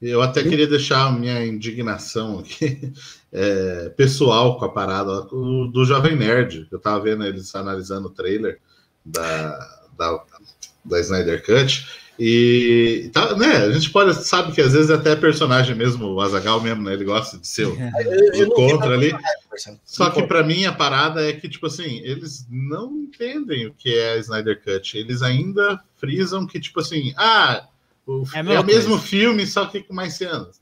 eu 0.00 0.22
até 0.22 0.42
queria 0.42 0.66
deixar 0.66 1.06
a 1.06 1.12
minha 1.12 1.44
indignação 1.44 2.38
aqui, 2.38 2.92
é, 3.32 3.90
pessoal 3.90 4.58
com 4.58 4.64
a 4.64 4.68
parada 4.68 5.22
do, 5.22 5.68
do 5.68 5.84
Jovem 5.84 6.16
Nerd. 6.16 6.66
Eu 6.70 6.78
tava 6.78 7.04
vendo 7.04 7.24
eles 7.24 7.54
analisando 7.54 8.08
o 8.08 8.12
trailer 8.12 8.58
da, 9.04 9.58
da, 9.96 10.24
da 10.84 11.00
Snyder 11.00 11.44
Cut. 11.44 12.02
E 12.18 13.10
tá, 13.12 13.34
né, 13.36 13.56
a 13.56 13.72
gente 13.72 13.90
pode, 13.90 14.14
sabe 14.14 14.52
que 14.52 14.60
às 14.60 14.74
vezes 14.74 14.90
até 14.90 15.16
personagem 15.16 15.74
mesmo, 15.74 16.06
o 16.08 16.20
Azagal 16.20 16.60
mesmo, 16.60 16.82
né, 16.82 16.92
ele 16.92 17.04
gosta 17.04 17.38
de 17.38 17.48
ser 17.48 17.66
o, 17.66 17.72
o 17.72 18.50
contra 18.50 18.94
ali. 18.94 19.12
Só 19.84 20.10
que 20.10 20.22
para 20.22 20.42
mim 20.42 20.64
a 20.64 20.72
parada 20.72 21.26
é 21.26 21.32
que, 21.32 21.48
tipo 21.48 21.66
assim, 21.66 22.00
eles 22.04 22.46
não 22.50 22.92
entendem 22.92 23.66
o 23.66 23.74
que 23.74 23.94
é 23.94 24.12
a 24.12 24.18
Snyder 24.18 24.62
Cut. 24.62 24.96
Eles 24.96 25.22
ainda 25.22 25.82
frisam 25.96 26.46
que, 26.46 26.60
tipo 26.60 26.80
assim, 26.80 27.12
ah, 27.16 27.66
o, 28.06 28.24
é, 28.34 28.54
é 28.54 28.60
o 28.60 28.64
mesmo 28.64 28.98
filme, 28.98 29.46
só 29.46 29.66
que 29.66 29.82
com 29.82 29.94
mais 29.94 30.14
cenas. 30.14 30.60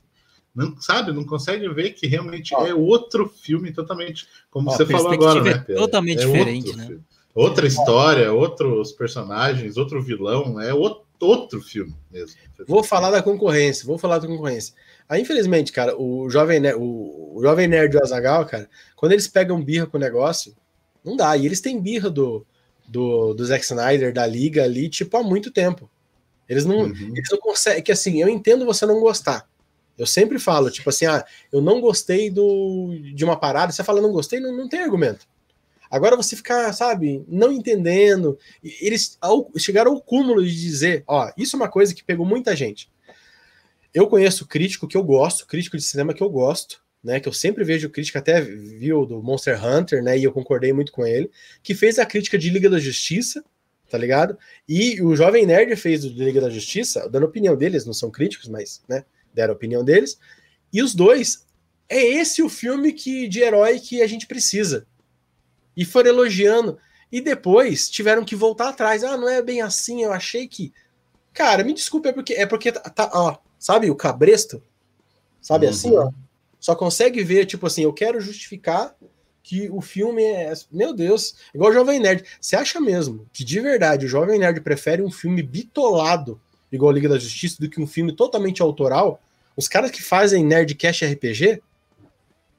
Não, 0.53 0.79
sabe, 0.81 1.13
não 1.13 1.25
consegue 1.25 1.67
ver 1.69 1.91
que 1.91 2.07
realmente 2.07 2.53
é 2.53 2.73
outro 2.73 3.27
filme 3.29 3.71
totalmente, 3.71 4.27
como 4.49 4.69
Ó, 4.69 4.75
você 4.75 4.85
falou 4.85 5.11
agora, 5.11 5.41
né? 5.41 5.65
É 5.67 5.75
totalmente 5.75 6.23
é 6.23 6.25
diferente, 6.25 6.75
né? 6.75 6.87
Filme. 6.87 7.03
Outra 7.33 7.65
história, 7.65 8.33
outros 8.33 8.91
personagens, 8.91 9.77
outro 9.77 10.01
vilão, 10.01 10.59
é 10.59 10.73
outro, 10.73 11.05
outro 11.21 11.61
filme 11.61 11.95
mesmo. 12.11 12.37
Vou 12.67 12.83
falar 12.83 13.09
da 13.09 13.23
concorrência, 13.23 13.85
vou 13.85 13.97
falar 13.97 14.19
da 14.19 14.27
concorrência. 14.27 14.73
Aí, 15.07 15.21
infelizmente, 15.21 15.71
cara, 15.71 15.95
o 15.97 16.29
Jovem 16.29 16.59
Nerd, 16.59 16.77
o, 16.77 17.37
o 17.37 17.41
Jovem 17.41 17.67
Nerd 17.67 17.97
do 17.97 18.03
Azagal, 18.03 18.45
cara, 18.45 18.69
quando 18.95 19.13
eles 19.13 19.27
pegam 19.27 19.63
birra 19.63 19.85
com 19.85 19.97
o 19.97 19.99
negócio, 19.99 20.55
não 21.03 21.15
dá. 21.15 21.35
E 21.35 21.45
eles 21.45 21.61
têm 21.61 21.81
birra 21.81 22.09
do, 22.09 22.45
do, 22.87 23.33
do 23.33 23.45
Zack 23.45 23.63
Snyder, 23.63 24.13
da 24.13 24.25
Liga 24.25 24.63
ali, 24.63 24.89
tipo, 24.89 25.17
há 25.17 25.23
muito 25.23 25.51
tempo. 25.51 25.89
Eles 26.51 26.65
não, 26.65 26.79
uhum. 26.79 27.13
eles 27.15 27.29
não 27.31 27.39
conseguem. 27.39 27.81
Que 27.81 27.93
assim, 27.93 28.21
eu 28.21 28.27
entendo 28.27 28.65
você 28.65 28.85
não 28.85 28.99
gostar. 28.99 29.47
Eu 29.97 30.05
sempre 30.05 30.37
falo, 30.37 30.69
tipo 30.69 30.89
assim, 30.89 31.05
ah, 31.05 31.23
eu 31.49 31.61
não 31.61 31.79
gostei 31.79 32.29
do, 32.29 32.93
de 33.15 33.23
uma 33.23 33.39
parada, 33.39 33.71
você 33.71 33.85
fala 33.85 34.01
não 34.01 34.11
gostei, 34.11 34.41
não, 34.41 34.55
não 34.55 34.67
tem 34.67 34.81
argumento. 34.81 35.25
Agora 35.89 36.17
você 36.17 36.35
ficar, 36.35 36.73
sabe, 36.73 37.23
não 37.25 37.53
entendendo. 37.53 38.37
Eles 38.81 39.17
ao, 39.21 39.49
chegaram 39.57 39.93
ao 39.93 40.01
cúmulo 40.01 40.45
de 40.45 40.53
dizer, 40.53 41.05
ó, 41.07 41.31
isso 41.37 41.55
é 41.55 41.59
uma 41.59 41.69
coisa 41.69 41.95
que 41.95 42.03
pegou 42.03 42.25
muita 42.25 42.53
gente. 42.53 42.91
Eu 43.93 44.07
conheço 44.07 44.45
crítico 44.45 44.89
que 44.89 44.97
eu 44.97 45.03
gosto, 45.03 45.47
crítico 45.47 45.77
de 45.77 45.83
cinema 45.83 46.13
que 46.13 46.23
eu 46.23 46.29
gosto, 46.29 46.81
né? 47.01 47.21
Que 47.21 47.29
eu 47.29 47.33
sempre 47.33 47.63
vejo 47.63 47.89
crítica, 47.89 48.19
até 48.19 48.41
viu 48.41 49.05
do 49.05 49.23
Monster 49.23 49.63
Hunter, 49.65 50.03
né? 50.03 50.17
E 50.17 50.23
eu 50.25 50.33
concordei 50.33 50.73
muito 50.73 50.91
com 50.91 51.05
ele, 51.05 51.31
que 51.63 51.73
fez 51.73 51.97
a 51.97 52.05
crítica 52.05 52.37
de 52.37 52.49
Liga 52.49 52.69
da 52.69 52.79
Justiça, 52.79 53.41
tá 53.91 53.97
ligado? 53.97 54.37
E 54.67 55.01
o 55.01 55.13
Jovem 55.17 55.45
Nerd 55.45 55.75
fez 55.75 56.05
o 56.05 56.07
Liga 56.07 56.39
da 56.39 56.49
Justiça, 56.49 57.09
dando 57.09 57.25
opinião 57.25 57.57
deles, 57.57 57.85
não 57.85 57.93
são 57.93 58.09
críticos, 58.09 58.47
mas, 58.47 58.81
né, 58.87 59.03
deram 59.33 59.53
a 59.53 59.55
opinião 59.55 59.83
deles. 59.83 60.17
E 60.71 60.81
os 60.81 60.95
dois, 60.95 61.45
é 61.89 62.01
esse 62.01 62.41
o 62.41 62.47
filme 62.47 62.93
que 62.93 63.27
de 63.27 63.41
herói 63.41 63.81
que 63.81 64.01
a 64.01 64.07
gente 64.07 64.25
precisa. 64.25 64.87
E 65.75 65.83
foram 65.83 66.09
elogiando. 66.09 66.77
E 67.11 67.19
depois 67.19 67.89
tiveram 67.89 68.23
que 68.23 68.33
voltar 68.33 68.69
atrás. 68.69 69.03
Ah, 69.03 69.17
não 69.17 69.27
é 69.27 69.41
bem 69.41 69.61
assim, 69.61 70.01
eu 70.01 70.13
achei 70.13 70.47
que. 70.47 70.73
Cara, 71.33 71.63
me 71.63 71.73
desculpe, 71.73 72.07
é 72.07 72.13
porque, 72.13 72.33
é 72.33 72.45
porque 72.45 72.71
tá, 72.71 72.89
tá 72.89 73.11
ó, 73.13 73.37
sabe 73.59 73.89
o 73.91 73.95
cabresto? 73.95 74.63
Sabe 75.41 75.65
uhum. 75.65 75.71
assim, 75.71 75.97
ó? 75.97 76.11
Só 76.59 76.75
consegue 76.75 77.21
ver, 77.23 77.45
tipo 77.45 77.67
assim, 77.67 77.83
eu 77.83 77.91
quero 77.91 78.21
justificar 78.21 78.95
que 79.43 79.69
o 79.69 79.81
filme 79.81 80.23
é. 80.23 80.53
Meu 80.71 80.93
Deus, 80.93 81.35
igual 81.53 81.71
o 81.71 81.73
Jovem 81.73 81.99
Nerd. 81.99 82.23
Você 82.39 82.55
acha 82.55 82.79
mesmo 82.79 83.27
que 83.33 83.43
de 83.43 83.59
verdade 83.59 84.05
o 84.05 84.09
Jovem 84.09 84.39
Nerd 84.39 84.61
prefere 84.61 85.01
um 85.01 85.11
filme 85.11 85.41
bitolado, 85.41 86.39
igual 86.71 86.91
Liga 86.91 87.09
da 87.09 87.19
Justiça, 87.19 87.57
do 87.59 87.69
que 87.69 87.81
um 87.81 87.87
filme 87.87 88.15
totalmente 88.15 88.61
autoral? 88.61 89.21
Os 89.55 89.67
caras 89.67 89.91
que 89.91 90.01
fazem 90.01 90.45
Nerdcast 90.45 91.05
RPG, 91.05 91.61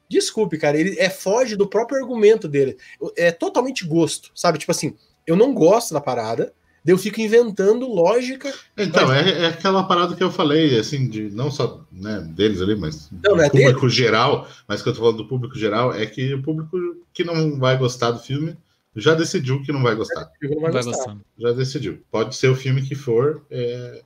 desculpe, 0.09 0.59
cara, 0.59 0.79
ele 0.79 0.99
é 0.99 1.09
foge 1.09 1.57
do 1.57 1.67
próprio 1.67 1.99
argumento 1.99 2.47
dele. 2.47 2.77
É 3.17 3.33
totalmente 3.33 3.87
gosto, 3.87 4.31
sabe? 4.35 4.59
Tipo 4.59 4.73
assim, 4.73 4.95
eu 5.27 5.37
não 5.37 5.55
gosto 5.55 5.95
da 5.95 6.01
parada, 6.01 6.53
eu 6.85 6.99
fico 6.99 7.21
inventando 7.21 7.87
lógica. 7.87 8.53
Então, 8.77 9.09
mas... 9.09 9.27
é, 9.27 9.43
é, 9.43 9.47
aquela 9.47 9.85
parada 9.85 10.15
que 10.17 10.23
eu 10.23 10.31
falei, 10.31 10.79
assim, 10.79 11.09
de 11.09 11.31
não 11.31 11.51
só 11.51 11.85
né, 11.91 12.21
deles 12.35 12.61
ali, 12.61 12.75
mas 12.75 13.09
não, 13.11 13.37
do 13.37 13.43
é 13.43 13.49
público 13.49 13.89
geral, 13.89 14.49
mas 14.67 14.83
que 14.83 14.89
eu 14.89 14.93
tô 14.93 15.01
falando 15.01 15.19
do 15.19 15.29
público 15.29 15.57
geral, 15.57 15.95
é 15.95 16.05
que 16.07 16.35
o 16.35 16.43
público 16.43 16.77
que 17.13 17.25
não 17.25 17.59
vai 17.59 17.77
gostar 17.77 18.11
do 18.11 18.19
filme 18.19 18.57
já 18.97 19.15
decidiu 19.15 19.63
que 19.63 19.73
não 19.73 19.83
vai 19.83 19.95
gostar. 19.95 20.31
Não 20.43 20.61
vai, 20.61 20.73
vai 20.73 20.83
gostar. 20.83 21.17
Já 21.39 21.53
decidiu. 21.53 22.03
Pode 22.11 22.35
ser 22.35 22.49
o 22.49 22.57
filme 22.57 22.83
que 22.83 22.95
for, 22.95 23.45
é, 23.51 24.03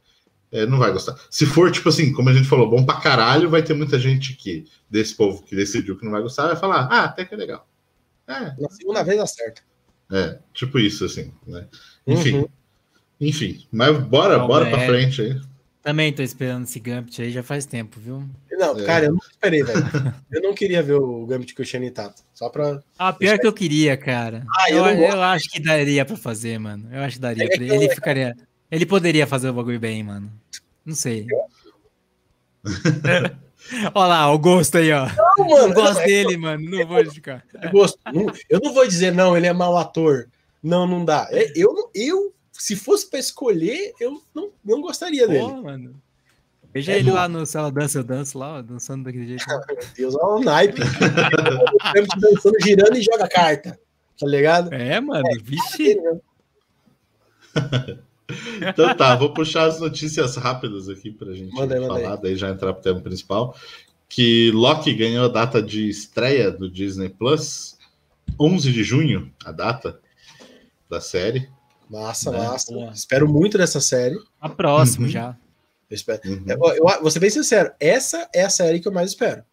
é, 0.52 0.66
não 0.66 0.78
vai 0.78 0.92
gostar. 0.92 1.16
Se 1.30 1.46
for, 1.46 1.72
tipo 1.72 1.88
assim, 1.88 2.12
como 2.12 2.28
a 2.28 2.34
gente 2.34 2.46
falou, 2.46 2.68
bom 2.68 2.84
pra 2.84 3.00
caralho, 3.00 3.50
vai 3.50 3.62
ter 3.62 3.74
muita 3.74 3.98
gente 3.98 4.34
que, 4.34 4.64
desse 4.88 5.14
povo 5.14 5.42
que 5.42 5.56
decidiu 5.56 5.96
que 5.96 6.04
não 6.04 6.12
vai 6.12 6.22
gostar, 6.22 6.46
vai 6.46 6.56
falar, 6.56 6.88
ah, 6.90 7.04
até 7.04 7.24
que 7.24 7.34
é 7.34 7.38
legal. 7.38 7.66
É. 8.28 8.54
Na 8.60 8.68
segunda 8.70 9.02
vez 9.02 9.18
acerta. 9.18 9.62
É, 10.10 10.38
tipo 10.52 10.78
isso, 10.78 11.04
assim, 11.04 11.32
né? 11.46 11.66
Enfim. 12.06 12.38
Uhum. 12.38 12.48
Enfim, 13.20 13.66
mas 13.72 13.98
bora, 13.98 14.38
Não, 14.38 14.46
bora 14.46 14.66
é... 14.66 14.70
pra 14.70 14.86
frente 14.86 15.22
aí. 15.22 15.40
Também 15.86 16.12
tô 16.12 16.20
esperando 16.20 16.64
esse 16.64 16.80
Gambit 16.80 17.22
aí 17.22 17.30
já 17.30 17.44
faz 17.44 17.64
tempo, 17.64 18.00
viu? 18.00 18.24
Não, 18.50 18.76
é. 18.76 18.84
cara, 18.84 19.04
eu 19.04 19.12
não 19.12 19.20
esperei, 19.30 19.62
velho. 19.62 19.80
eu 20.32 20.42
não 20.42 20.52
queria 20.52 20.82
ver 20.82 20.94
o 20.94 21.24
Gambit 21.26 21.54
com 21.54 21.62
o 21.62 21.64
Shane 21.64 21.92
Tato. 21.92 22.22
Só 22.34 22.48
pra. 22.48 22.82
Ah, 22.98 23.12
pior 23.12 23.38
que 23.38 23.46
eu 23.46 23.52
queria, 23.52 23.96
cara. 23.96 24.44
Ah, 24.58 24.68
eu, 24.68 24.84
eu, 24.84 25.12
eu, 25.12 25.22
acho 25.22 25.48
que 25.48 25.60
daria 25.60 26.04
pra 26.04 26.16
fazer, 26.16 26.58
mano. 26.58 26.88
Eu 26.90 27.02
acho 27.02 27.16
que 27.16 27.22
daria. 27.22 27.44
É 27.44 27.46
pra... 27.46 27.64
Ele 27.64 27.88
ficaria. 27.88 28.36
Ele 28.68 28.84
poderia 28.84 29.28
fazer 29.28 29.48
o 29.48 29.52
bagulho 29.52 29.78
bem, 29.78 30.02
mano. 30.02 30.28
Não 30.84 30.96
sei. 30.96 31.28
Olha 33.94 34.06
lá, 34.08 34.32
o 34.32 34.38
gosto 34.40 34.78
aí, 34.78 34.90
ó. 34.90 35.06
Não, 35.38 35.48
mano. 35.48 35.68
Eu 35.68 35.72
gosto 35.72 36.00
é 36.00 36.06
dele, 36.06 36.36
mano. 36.36 36.68
Não 36.68 36.84
vou 36.84 37.04
ficar. 37.10 37.44
Eu, 37.62 37.70
gosto. 37.70 37.96
eu 38.50 38.60
não 38.60 38.74
vou 38.74 38.86
dizer, 38.88 39.12
não, 39.12 39.36
ele 39.36 39.46
é 39.46 39.52
mau 39.52 39.76
ator. 39.76 40.28
Não, 40.60 40.84
não 40.84 41.04
dá. 41.04 41.28
Eu, 41.54 41.90
eu 41.94 42.34
se 42.58 42.76
fosse 42.76 43.08
para 43.08 43.18
escolher, 43.18 43.92
eu 44.00 44.22
não, 44.34 44.50
não 44.64 44.80
gostaria 44.80 45.26
dele. 45.26 45.40
Pô, 45.40 45.62
mano. 45.62 46.00
Veja 46.72 46.92
é 46.92 46.98
ele 46.98 47.10
bom. 47.10 47.16
lá 47.16 47.28
no 47.28 47.46
Céu 47.46 47.70
Dança, 47.70 47.98
eu 47.98 48.04
danço 48.04 48.38
lá, 48.38 48.60
dançando 48.60 49.04
daquele 49.04 49.26
jeito. 49.26 49.44
Meu 49.48 49.78
Deus, 49.96 50.14
olha 50.16 50.40
o 50.40 50.44
naipe. 50.44 50.80
dançando, 52.20 52.56
girando 52.62 52.96
e 52.96 53.02
joga 53.02 53.28
carta. 53.28 53.80
Tá 54.18 54.26
ligado? 54.26 54.72
É, 54.74 55.00
mano, 55.00 55.26
é, 55.26 55.38
vixe. 55.42 55.98
então 58.60 58.94
tá, 58.94 59.16
vou 59.16 59.32
puxar 59.32 59.64
as 59.64 59.80
notícias 59.80 60.36
rápidas 60.36 60.88
aqui 60.88 61.10
pra 61.10 61.32
gente 61.32 61.54
manda, 61.54 61.80
falar, 61.80 62.10
manda 62.10 62.16
daí 62.18 62.36
já 62.36 62.50
entrar 62.50 62.72
pro 62.72 62.82
tema 62.82 63.00
principal. 63.00 63.56
Que 64.08 64.50
Loki 64.52 64.94
ganhou 64.94 65.24
a 65.24 65.28
data 65.28 65.62
de 65.62 65.88
estreia 65.88 66.50
do 66.50 66.70
Disney 66.70 67.08
Plus, 67.08 67.78
11 68.38 68.72
de 68.72 68.84
junho, 68.84 69.32
a 69.44 69.52
data 69.52 69.98
da 70.88 71.00
série. 71.00 71.48
Massa, 71.88 72.30
né? 72.30 72.38
massa. 72.38 72.72
Espero 72.92 73.28
muito 73.28 73.56
dessa 73.56 73.80
série. 73.80 74.18
A 74.40 74.48
próxima 74.48 75.06
uhum. 75.06 75.12
já. 75.12 75.36
Eu 75.88 75.94
espero. 75.94 76.20
Uhum. 76.24 76.44
Eu, 76.46 76.74
eu, 76.74 77.00
vou 77.00 77.10
ser 77.10 77.20
bem 77.20 77.30
sincero, 77.30 77.72
essa 77.78 78.28
é 78.34 78.44
a 78.44 78.50
série 78.50 78.80
que 78.80 78.88
eu 78.88 78.92
mais 78.92 79.10
espero. 79.10 79.44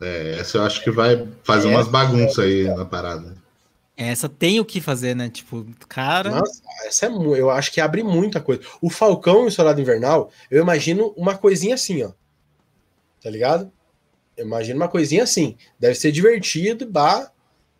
É, 0.00 0.38
essa 0.38 0.58
eu 0.58 0.62
acho 0.62 0.82
que 0.82 0.90
vai 0.90 1.26
fazer 1.42 1.68
essa 1.68 1.76
umas 1.76 1.88
bagunças 1.88 2.38
aí 2.38 2.64
na 2.64 2.84
parada. 2.84 3.36
Essa 3.96 4.28
tem 4.28 4.58
o 4.58 4.64
que 4.64 4.80
fazer, 4.80 5.14
né? 5.14 5.28
Tipo, 5.28 5.66
cara. 5.88 6.30
Nossa, 6.30 6.60
essa 6.84 7.06
é 7.06 7.08
eu 7.08 7.50
acho 7.50 7.72
que 7.72 7.80
abre 7.80 8.02
muita 8.02 8.40
coisa. 8.40 8.62
O 8.80 8.90
Falcão 8.90 9.44
e 9.44 9.48
o 9.48 9.52
Soldado 9.52 9.80
Invernal, 9.80 10.30
eu 10.50 10.60
imagino 10.60 11.14
uma 11.16 11.36
coisinha 11.36 11.76
assim, 11.76 12.02
ó. 12.02 12.10
Tá 13.22 13.30
ligado? 13.30 13.72
Eu 14.36 14.44
imagino 14.44 14.80
uma 14.80 14.88
coisinha 14.88 15.22
assim. 15.22 15.56
Deve 15.78 15.94
ser 15.94 16.10
divertido, 16.10 16.86
bah. 16.86 17.30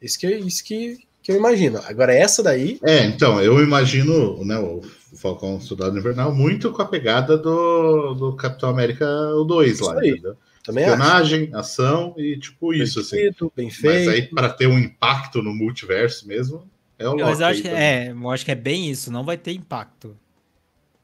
Isso 0.00 0.18
que, 0.18 0.26
isso 0.28 0.62
que, 0.62 1.04
que 1.24 1.32
eu 1.32 1.36
imagino. 1.36 1.80
Agora, 1.86 2.14
essa 2.14 2.42
daí. 2.42 2.78
É, 2.82 3.02
então, 3.06 3.40
eu 3.40 3.60
imagino 3.62 4.44
né, 4.44 4.58
o 4.58 4.82
Falcão 5.16 5.58
Soldado 5.58 5.98
Invernal 5.98 6.34
muito 6.34 6.70
com 6.70 6.82
a 6.82 6.84
pegada 6.84 7.38
do, 7.38 8.12
do 8.12 8.36
Capitão 8.36 8.68
América 8.68 9.06
2 9.06 9.80
lá, 9.80 10.00
aí. 10.00 10.10
entendeu? 10.10 10.36
Também 10.62 10.84
Espionagem, 10.84 11.44
acho. 11.44 11.56
ação 11.56 12.14
e 12.18 12.38
tipo 12.38 12.70
bem 12.70 12.82
isso, 12.82 13.00
assim. 13.00 13.16
Bem 13.56 13.70
feito. 13.70 14.04
Mas 14.04 14.08
aí, 14.08 14.22
para 14.22 14.50
ter 14.50 14.66
um 14.66 14.78
impacto 14.78 15.42
no 15.42 15.54
multiverso 15.54 16.28
mesmo, 16.28 16.68
é 16.98 17.08
o 17.08 17.16
Mas 17.16 17.40
eu 17.40 17.46
acho, 17.46 17.62
que, 17.62 17.68
é, 17.68 18.10
eu 18.10 18.30
acho 18.30 18.44
que 18.44 18.50
é 18.50 18.54
bem 18.54 18.90
isso, 18.90 19.10
não 19.10 19.24
vai 19.24 19.38
ter 19.38 19.52
impacto. 19.52 20.14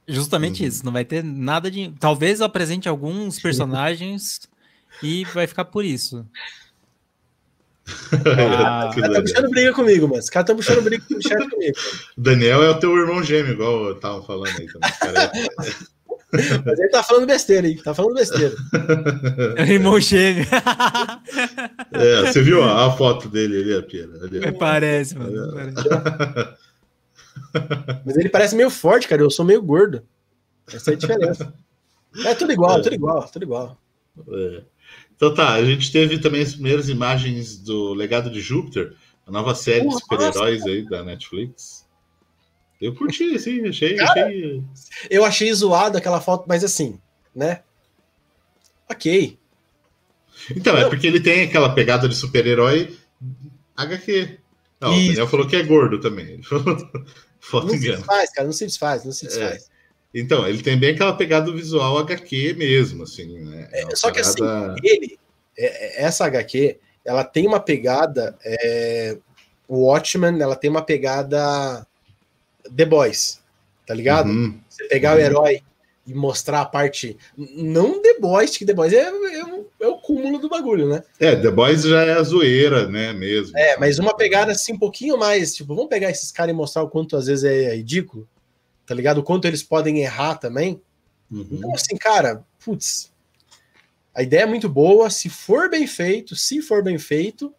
Justamente 0.06 0.62
uhum. 0.62 0.68
isso, 0.68 0.84
não 0.84 0.92
vai 0.92 1.04
ter 1.04 1.24
nada 1.24 1.70
de. 1.70 1.92
Talvez 1.98 2.40
eu 2.40 2.46
apresente 2.46 2.88
alguns 2.88 3.40
personagens 3.40 4.42
e 5.02 5.24
vai 5.26 5.46
ficar 5.46 5.64
por 5.64 5.84
isso. 5.84 6.26
Ah, 8.58 8.90
cara 8.94 9.12
tá 9.12 9.22
puxando 9.22 9.50
briga 9.50 9.72
comigo, 9.72 10.06
mano. 10.08 10.18
Esse 10.18 10.30
cara 10.30 10.46
tá 10.46 10.54
puxando 10.54 10.82
briga 10.82 11.04
no 11.10 11.22
chat 11.22 11.48
comigo. 11.48 11.76
Daniel 12.16 12.62
é 12.62 12.70
o 12.70 12.78
teu 12.78 12.96
irmão 12.96 13.22
gêmeo, 13.22 13.52
igual 13.52 13.84
eu 13.86 13.94
tava 13.96 14.22
falando 14.22 14.48
aí 14.58 14.66
também. 14.66 14.90
Cara. 15.00 15.32
Mas 16.32 16.78
ele 16.78 16.88
tá 16.90 17.02
falando 17.02 17.26
besteira 17.26 17.66
aí, 17.66 17.74
tá 17.82 17.92
falando 17.92 18.14
besteira. 18.14 18.54
É 19.56 19.62
o 19.64 19.66
irmão 19.66 19.98
gêmeo. 19.98 20.46
É, 21.92 22.20
você 22.22 22.40
viu 22.40 22.62
a, 22.62 22.86
a 22.86 22.92
foto 22.92 23.28
dele 23.28 23.60
ali, 23.60 23.74
a 23.74 23.82
Pira? 23.82 24.24
Ali, 24.24 24.52
parece, 24.56 25.18
mano. 25.18 25.52
Parece. 25.52 26.56
Mas 28.06 28.16
ele 28.16 28.28
parece 28.28 28.54
meio 28.54 28.70
forte, 28.70 29.08
cara. 29.08 29.22
Eu 29.22 29.30
sou 29.30 29.44
meio 29.44 29.60
gordo. 29.60 30.04
Essa 30.72 30.92
é 30.92 30.94
a 30.94 30.96
diferença. 30.96 31.52
É 32.24 32.34
tudo 32.34 32.52
igual, 32.52 32.78
é. 32.78 32.82
tudo 32.82 32.94
igual, 32.94 33.28
tudo 33.28 33.42
igual. 33.42 33.76
É. 34.28 34.62
Então 35.20 35.34
tá, 35.34 35.52
a 35.52 35.62
gente 35.62 35.92
teve 35.92 36.18
também 36.18 36.40
as 36.40 36.54
primeiras 36.54 36.88
imagens 36.88 37.58
do 37.58 37.92
Legado 37.92 38.30
de 38.30 38.40
Júpiter, 38.40 38.96
a 39.26 39.30
nova 39.30 39.54
série 39.54 39.86
de 39.86 39.92
super-heróis 39.92 40.62
aí 40.62 40.88
da 40.88 41.04
Netflix. 41.04 41.86
Eu 42.80 42.94
curti, 42.94 43.34
assim, 43.34 43.68
achei, 43.68 43.96
Cara, 43.96 44.28
achei. 44.28 44.64
Eu 45.10 45.22
achei 45.22 45.52
zoado 45.52 45.98
aquela 45.98 46.22
foto, 46.22 46.46
mas 46.48 46.64
assim, 46.64 46.98
né? 47.36 47.60
Ok. 48.88 49.38
Então, 50.56 50.74
é 50.78 50.88
porque 50.88 51.06
ele 51.06 51.20
tem 51.20 51.42
aquela 51.42 51.74
pegada 51.74 52.08
de 52.08 52.16
super-herói 52.16 52.96
HQ. 53.76 54.38
Não, 54.80 54.94
Isso. 54.94 55.02
o 55.02 55.06
Daniel 55.08 55.28
falou 55.28 55.46
que 55.46 55.56
é 55.56 55.62
gordo 55.62 56.00
também. 56.00 56.28
Ele 56.30 56.42
falou, 56.42 56.64
foto 57.38 57.66
não 57.66 57.74
engano. 57.74 57.96
se 57.96 57.98
desfaz, 57.98 58.32
cara, 58.32 58.46
não 58.46 58.54
se 58.54 58.64
desfaz, 58.64 59.04
não 59.04 59.12
se 59.12 59.26
desfaz. 59.26 59.64
É. 59.64 59.69
Então, 60.14 60.46
ele 60.46 60.62
tem 60.62 60.76
bem 60.76 60.90
aquela 60.90 61.12
pegada 61.12 61.52
visual 61.52 61.98
HQ 61.98 62.54
mesmo, 62.54 63.04
assim, 63.04 63.38
né? 63.38 63.68
É 63.72 63.82
é, 63.82 63.96
só 63.96 64.10
que 64.10 64.20
parada... 64.20 64.72
assim, 64.72 64.80
ele, 64.82 65.18
é, 65.56 66.02
é, 66.02 66.04
essa 66.04 66.26
HQ, 66.26 66.78
ela 67.04 67.22
tem 67.22 67.46
uma 67.46 67.60
pegada. 67.60 68.36
É, 68.44 69.16
o 69.68 69.86
Watchmen, 69.86 70.40
ela 70.42 70.56
tem 70.56 70.68
uma 70.68 70.82
pegada 70.82 71.86
The 72.74 72.84
Boys, 72.84 73.40
tá 73.86 73.94
ligado? 73.94 74.28
Uhum. 74.28 74.58
Você 74.68 74.84
pegar 74.88 75.12
uhum. 75.12 75.18
o 75.18 75.20
herói 75.20 75.62
e 76.04 76.12
mostrar 76.12 76.62
a 76.62 76.66
parte. 76.66 77.16
Não 77.36 78.02
The 78.02 78.18
Boys, 78.18 78.56
que 78.56 78.66
The 78.66 78.74
Boys 78.74 78.92
é, 78.92 79.02
é, 79.02 79.42
é, 79.80 79.86
o 79.86 79.98
cúmulo 79.98 80.40
do 80.40 80.48
bagulho, 80.48 80.88
né? 80.88 81.04
É, 81.20 81.36
The 81.36 81.52
Boys 81.52 81.82
já 81.82 82.02
é 82.02 82.14
a 82.14 82.22
zoeira, 82.24 82.88
né? 82.88 83.12
Mesmo. 83.12 83.56
É, 83.56 83.76
mas 83.78 84.00
uma 84.00 84.16
pegada 84.16 84.50
assim 84.50 84.72
um 84.72 84.78
pouquinho 84.78 85.16
mais. 85.16 85.54
Tipo, 85.54 85.76
vamos 85.76 85.88
pegar 85.88 86.10
esses 86.10 86.32
caras 86.32 86.52
e 86.52 86.56
mostrar 86.56 86.82
o 86.82 86.90
quanto 86.90 87.16
às 87.16 87.26
vezes 87.26 87.44
é 87.44 87.76
ridículo 87.76 88.26
tá 88.90 88.94
ligado? 88.96 89.18
O 89.18 89.22
quanto 89.22 89.44
eles 89.44 89.62
podem 89.62 90.00
errar 90.00 90.34
também. 90.34 90.82
Uhum. 91.30 91.46
Então, 91.48 91.72
assim, 91.72 91.96
cara, 91.96 92.44
putz, 92.58 93.12
a 94.12 94.20
ideia 94.20 94.42
é 94.42 94.46
muito 94.46 94.68
boa. 94.68 95.08
Se 95.10 95.28
for 95.28 95.70
bem 95.70 95.86
feito, 95.86 96.34
se 96.34 96.60
for 96.60 96.82
bem 96.82 96.98
feito, 96.98 97.54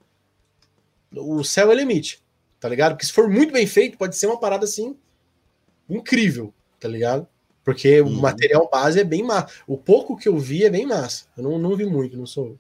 o 1.10 1.42
céu 1.42 1.72
é 1.72 1.76
limite, 1.76 2.22
tá 2.60 2.68
ligado? 2.68 2.96
Porque 2.96 3.06
se 3.06 3.14
for 3.14 3.30
muito 3.30 3.54
bem 3.54 3.66
feito, 3.66 3.98
pode 3.98 4.18
ser 4.18 4.28
uma 4.28 4.42
parada 4.42 4.66
assim 4.66 4.94
incrível, 5.90 6.54
tá 6.78 6.90
ligado? 6.90 7.26
Porque 7.64 8.02
uhum. 8.02 8.10
o 8.10 8.22
material 8.22 8.70
base 8.70 9.00
é 9.00 9.04
bem 9.06 9.24
massa. 9.24 9.54
O 9.66 9.78
pouco 9.78 10.18
que 10.18 10.28
eu 10.28 10.38
vi 10.38 10.66
é 10.66 10.70
bem 10.70 10.86
massa. 10.86 11.28
Eu 11.38 11.44
não, 11.44 11.58
não 11.58 11.78
vi 11.78 11.86
muito, 11.86 12.18
não 12.18 12.26
sou. 12.26 12.60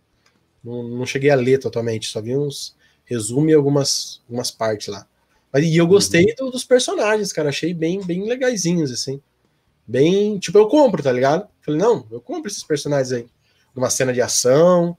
Não, 0.63 0.81
não 0.81 1.05
cheguei 1.05 1.29
a 1.29 1.35
ler 1.35 1.59
totalmente, 1.59 2.07
só 2.07 2.21
vi 2.21 2.37
uns 2.37 2.73
resumo 3.03 3.49
e 3.49 3.53
algumas, 3.53 4.21
algumas 4.29 4.49
partes 4.49 4.87
lá. 4.87 5.05
Mas, 5.51 5.65
e 5.65 5.77
eu 5.77 5.87
gostei 5.87 6.25
uhum. 6.25 6.45
do, 6.45 6.51
dos 6.51 6.63
personagens, 6.63 7.33
cara. 7.33 7.49
Achei 7.49 7.73
bem, 7.73 8.03
bem 8.05 8.27
legaisinhos, 8.27 8.91
assim. 8.91 9.21
Bem. 9.85 10.39
Tipo, 10.39 10.57
eu 10.59 10.67
compro, 10.67 11.03
tá 11.03 11.11
ligado? 11.11 11.47
Falei, 11.61 11.79
não, 11.79 12.05
eu 12.09 12.21
compro 12.21 12.49
esses 12.49 12.63
personagens 12.63 13.11
aí. 13.11 13.27
Numa 13.75 13.89
cena 13.89 14.13
de 14.13 14.21
ação, 14.21 14.97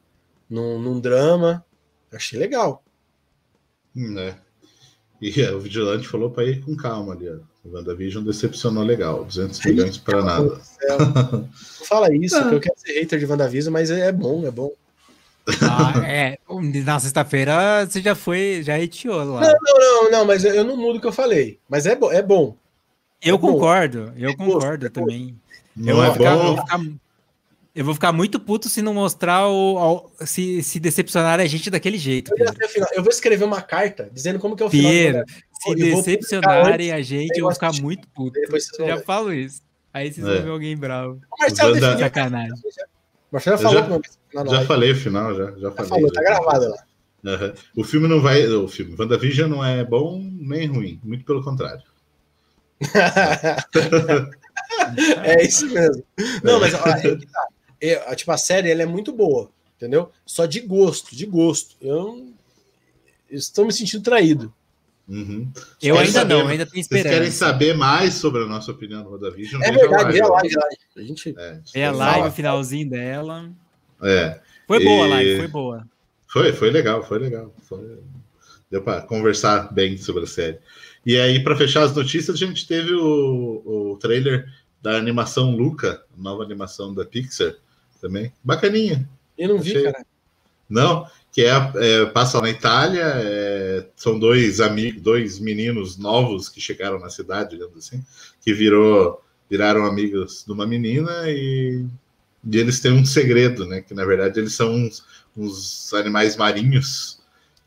num, 0.49 0.79
num 0.79 1.01
drama. 1.01 1.65
Achei 2.13 2.39
legal. 2.39 2.85
Hum, 3.97 4.19
é. 4.19 4.37
E 5.21 5.41
é, 5.41 5.53
o 5.53 5.61
Vigilante 5.61 6.09
falou 6.09 6.31
para 6.31 6.45
ir 6.45 6.63
com 6.63 6.77
calma 6.77 7.15
ali. 7.15 7.29
O 7.65 7.71
WandaVision 7.73 8.25
decepcionou 8.25 8.83
legal. 8.83 9.25
200 9.25 9.65
milhões 9.65 9.97
para 9.97 10.23
nada. 10.23 10.61
Não 11.33 11.49
fala 11.87 12.13
isso, 12.13 12.37
ah. 12.37 12.49
que 12.49 12.55
eu 12.57 12.61
quero 12.61 12.79
ser 12.79 12.93
hater 13.01 13.19
de 13.21 13.27
WandaVision, 13.27 13.73
mas 13.73 13.91
é 13.91 14.11
bom, 14.11 14.45
é 14.45 14.51
bom. 14.51 14.73
Ah, 15.63 15.93
é. 16.07 16.39
Na 16.85 17.01
sexta-feira 17.01 17.85
você 17.87 18.01
já 18.01 18.15
foi, 18.15 18.63
já 18.63 18.79
etiou 18.79 19.17
lá. 19.25 19.41
Não, 19.41 19.53
não, 19.63 19.79
não, 20.05 20.11
não, 20.11 20.25
mas 20.25 20.45
eu 20.45 20.65
não 20.65 20.77
mudo 20.77 20.99
o 20.99 21.01
que 21.01 21.07
eu 21.07 21.13
falei. 21.13 21.59
Mas 21.69 21.87
é, 21.87 21.97
bo 21.97 22.13
é 22.13 22.23
bom. 22.23 22.57
Eu 23.21 23.37
é 23.37 23.39
concordo, 23.39 24.07
bom. 24.07 24.13
eu 24.17 24.31
é 24.31 24.37
concordo 24.37 24.87
é 24.87 24.89
também. 24.89 25.37
eu, 25.77 25.97
vou 25.97 26.13
ficar, 26.13 26.37
vou 26.37 26.57
ficar, 26.59 26.81
eu 27.75 27.85
vou 27.85 27.95
ficar 27.95 28.13
muito 28.13 28.39
puto 28.41 28.69
se 28.69 28.83
não 28.83 28.95
mostrar 28.95 29.49
o. 29.49 30.11
se, 30.21 30.63
se 30.63 30.79
decepcionar 30.79 31.41
a 31.41 31.47
gente 31.47 31.71
daquele 31.71 31.99
jeito. 31.99 32.33
Eu, 32.37 32.47
eu 32.97 33.03
vou 33.03 33.11
escrever 33.11 33.45
uma 33.45 33.63
carta 33.63 34.09
dizendo 34.13 34.39
como 34.39 34.57
que 34.57 34.63
é 34.63 34.67
o 34.67 34.71
final. 34.71 34.91
Piero, 34.91 35.25
Se 35.61 35.75
decepcionarem 35.75 36.93
a 36.93 37.01
gente, 37.03 37.37
eu 37.39 37.45
vou 37.45 37.55
ficar 37.55 37.73
muito 37.81 38.07
puto. 38.09 38.39
Já 38.87 39.01
falo 39.01 39.33
isso. 39.33 39.61
Aí 39.95 40.13
vocês 40.13 40.27
É. 40.27 40.35
vão 40.35 40.43
ver 40.45 40.51
alguém 40.51 40.77
bravo. 40.77 41.21
O 41.31 41.41
Marcelo 41.41 41.75
Wanda- 41.75 41.81
definiu. 41.87 42.05
Sacanagem. 42.07 42.53
O 42.53 42.59
Marcelo 43.33 43.57
Eu 43.57 43.61
falou 43.63 43.79
já- 43.79 43.85
pra 43.87 44.01
mim 44.35 44.45
na 44.45 44.47
Já 44.47 44.51
live. 44.53 44.67
falei 44.67 44.93
o 44.93 44.97
final, 44.97 45.35
já. 45.35 45.51
Já 45.53 45.59
Já 45.59 45.71
falei. 45.73 45.89
falou, 45.89 46.13
tá 46.13 46.23
já. 46.23 46.29
gravado 46.29 46.69
lá. 46.71 46.85
Aham. 47.25 47.55
O 47.77 47.85
filme 47.85 48.09
não 48.09 48.21
vai. 48.21 48.47
O 48.49 48.67
filme 48.69 48.97
WandaVision 48.99 49.49
não 49.49 49.65
é 49.65 49.85
bom 49.85 50.21
nem 50.41 50.67
ruim, 50.67 51.01
muito 51.05 51.25
pelo 51.25 51.43
contrário. 51.43 51.83
é 55.25 55.45
isso 55.45 55.67
mesmo. 55.69 56.03
Não, 56.43 56.61
mas 56.61 56.75
ó, 56.75 56.85
é 56.87 57.17
que 57.17 57.27
tá. 57.27 57.47
É, 57.81 58.15
tipo, 58.15 58.31
a 58.33 58.39
série 58.39 58.71
ela 58.71 58.83
é 58.83 58.87
muito 58.87 59.13
boa, 59.13 59.51
entendeu? 59.77 60.11
Só 60.25 60.47
de 60.47 60.61
gosto, 60.61 61.15
de 61.17 61.27
gosto. 61.27 61.77
Eu, 61.81 61.97
não- 61.97 62.33
eu 63.31 63.39
estou 63.39 63.65
me 63.67 63.73
sentindo 63.73 64.03
traído. 64.03 64.53
Uhum. 65.09 65.51
Eu 65.83 65.99
ainda 65.99 66.13
saber- 66.13 66.35
não, 66.35 66.49
ainda 66.49 66.65
tenho 66.65 66.85
Vocês 66.85 67.03
querem 67.03 67.29
esperança. 67.29 67.53
saber 67.53 67.77
mais 67.77 68.15
sobre 68.15 68.45
a 68.45 68.47
nossa 68.47 68.71
opinião 68.71 69.03
do 69.03 69.11
WandaVision? 69.11 69.61
É 69.63 69.73
verdade, 69.73 70.19
é 70.19 70.23
lá. 70.27 70.35
live, 70.41 70.55
é 70.55 70.59
live. 70.59 70.77
A 70.97 71.03
gente. 71.03 71.35
É, 71.37 71.61
É 71.75 71.87
a 71.87 71.93
live, 71.93 72.29
o 72.29 72.33
finalzinho 72.33 72.89
dela. 72.89 73.51
É. 74.03 74.41
Foi 74.67 74.83
boa 74.83 75.05
a 75.05 75.07
E- 75.07 75.11
live, 75.11 75.37
foi 75.39 75.49
boa. 75.49 75.87
Foi, 76.27 76.53
foi 76.53 76.71
legal, 76.71 77.05
foi 77.05 77.19
legal. 77.19 77.55
Foi- 77.63 77.99
Deu 78.71 78.83
para 78.83 79.03
conversar 79.03 79.73
bem 79.73 79.99
sobre 79.99 80.25
a 80.25 80.27
série. 80.27 80.59
E 81.05 81.19
aí, 81.19 81.43
para 81.45 81.55
fechar 81.57 81.83
as 81.83 81.95
notícias, 81.95 82.35
a 82.35 82.39
gente 82.47 82.67
teve 82.67 82.95
o, 82.95 83.63
o 83.93 83.99
trailer 84.01 84.47
da 84.81 84.97
animação 84.97 85.55
Luca, 85.55 86.03
nova 86.17 86.43
animação 86.43 86.95
da 86.95 87.05
Pixar 87.05 87.55
também. 88.01 88.33
Bacaninha. 88.43 89.07
Eu 89.37 89.49
não 89.51 89.59
vi, 89.59 89.73
Achei- 89.77 89.93
cara. 89.93 90.07
Não, 90.71 91.07
que 91.31 91.43
é, 91.43 91.51
é, 91.75 92.07
passa 92.07 92.41
na 92.41 92.49
Itália, 92.49 93.05
é, 93.17 93.87
são 93.95 94.19
dois 94.19 94.59
amigos, 94.59 95.03
dois 95.03 95.39
meninos 95.39 95.99
novos 95.99 96.49
que 96.49 96.61
chegaram 96.63 96.99
na 96.99 97.11
cidade, 97.11 97.51
digamos 97.51 97.77
assim, 97.77 98.03
que 98.41 98.55
virou, 98.55 99.23
viraram 99.51 99.85
amigos 99.85 100.45
de 100.47 100.53
uma 100.53 100.67
menina 100.67 101.25
e, 101.31 101.85
e 102.45 102.59
eles 102.59 102.81
têm 102.81 102.93
um 102.93 103.05
segredo, 103.05 103.67
né? 103.67 103.81
Que 103.83 103.95
na 103.95 104.05
verdade 104.05 104.41
eles 104.41 104.55
são 104.55 104.73
uns, 104.75 105.05
uns 105.37 105.93
animais 105.95 106.37
marinhos. 106.37 107.21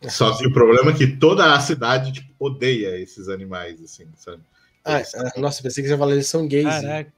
Só 0.08 0.38
que 0.38 0.46
o 0.48 0.54
problema 0.54 0.92
é 0.92 0.94
que 0.94 1.08
toda 1.08 1.54
a 1.56 1.60
cidade 1.60 2.12
tipo, 2.12 2.30
odeia 2.40 3.00
esses 3.00 3.28
animais, 3.30 3.82
assim, 3.82 4.06
sabe? 4.18 4.42
Ah, 4.84 4.98
Eles- 4.98 5.16
ah, 5.16 5.40
nossa, 5.40 5.64
pensei 5.64 5.84
que 5.84 5.88
você 5.88 5.94
ia 5.96 5.98
falar, 5.98 6.14
eles 6.14 6.28
são 6.28 6.48
gays. 6.48 6.82
Caraca. 6.82 7.12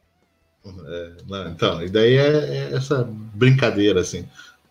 Não, 1.28 1.50
então, 1.52 1.84
e 1.84 1.90
daí 1.90 2.16
é, 2.16 2.70
é 2.72 2.76
essa 2.76 3.04
brincadeira, 3.04 4.00
assim. 4.02 4.28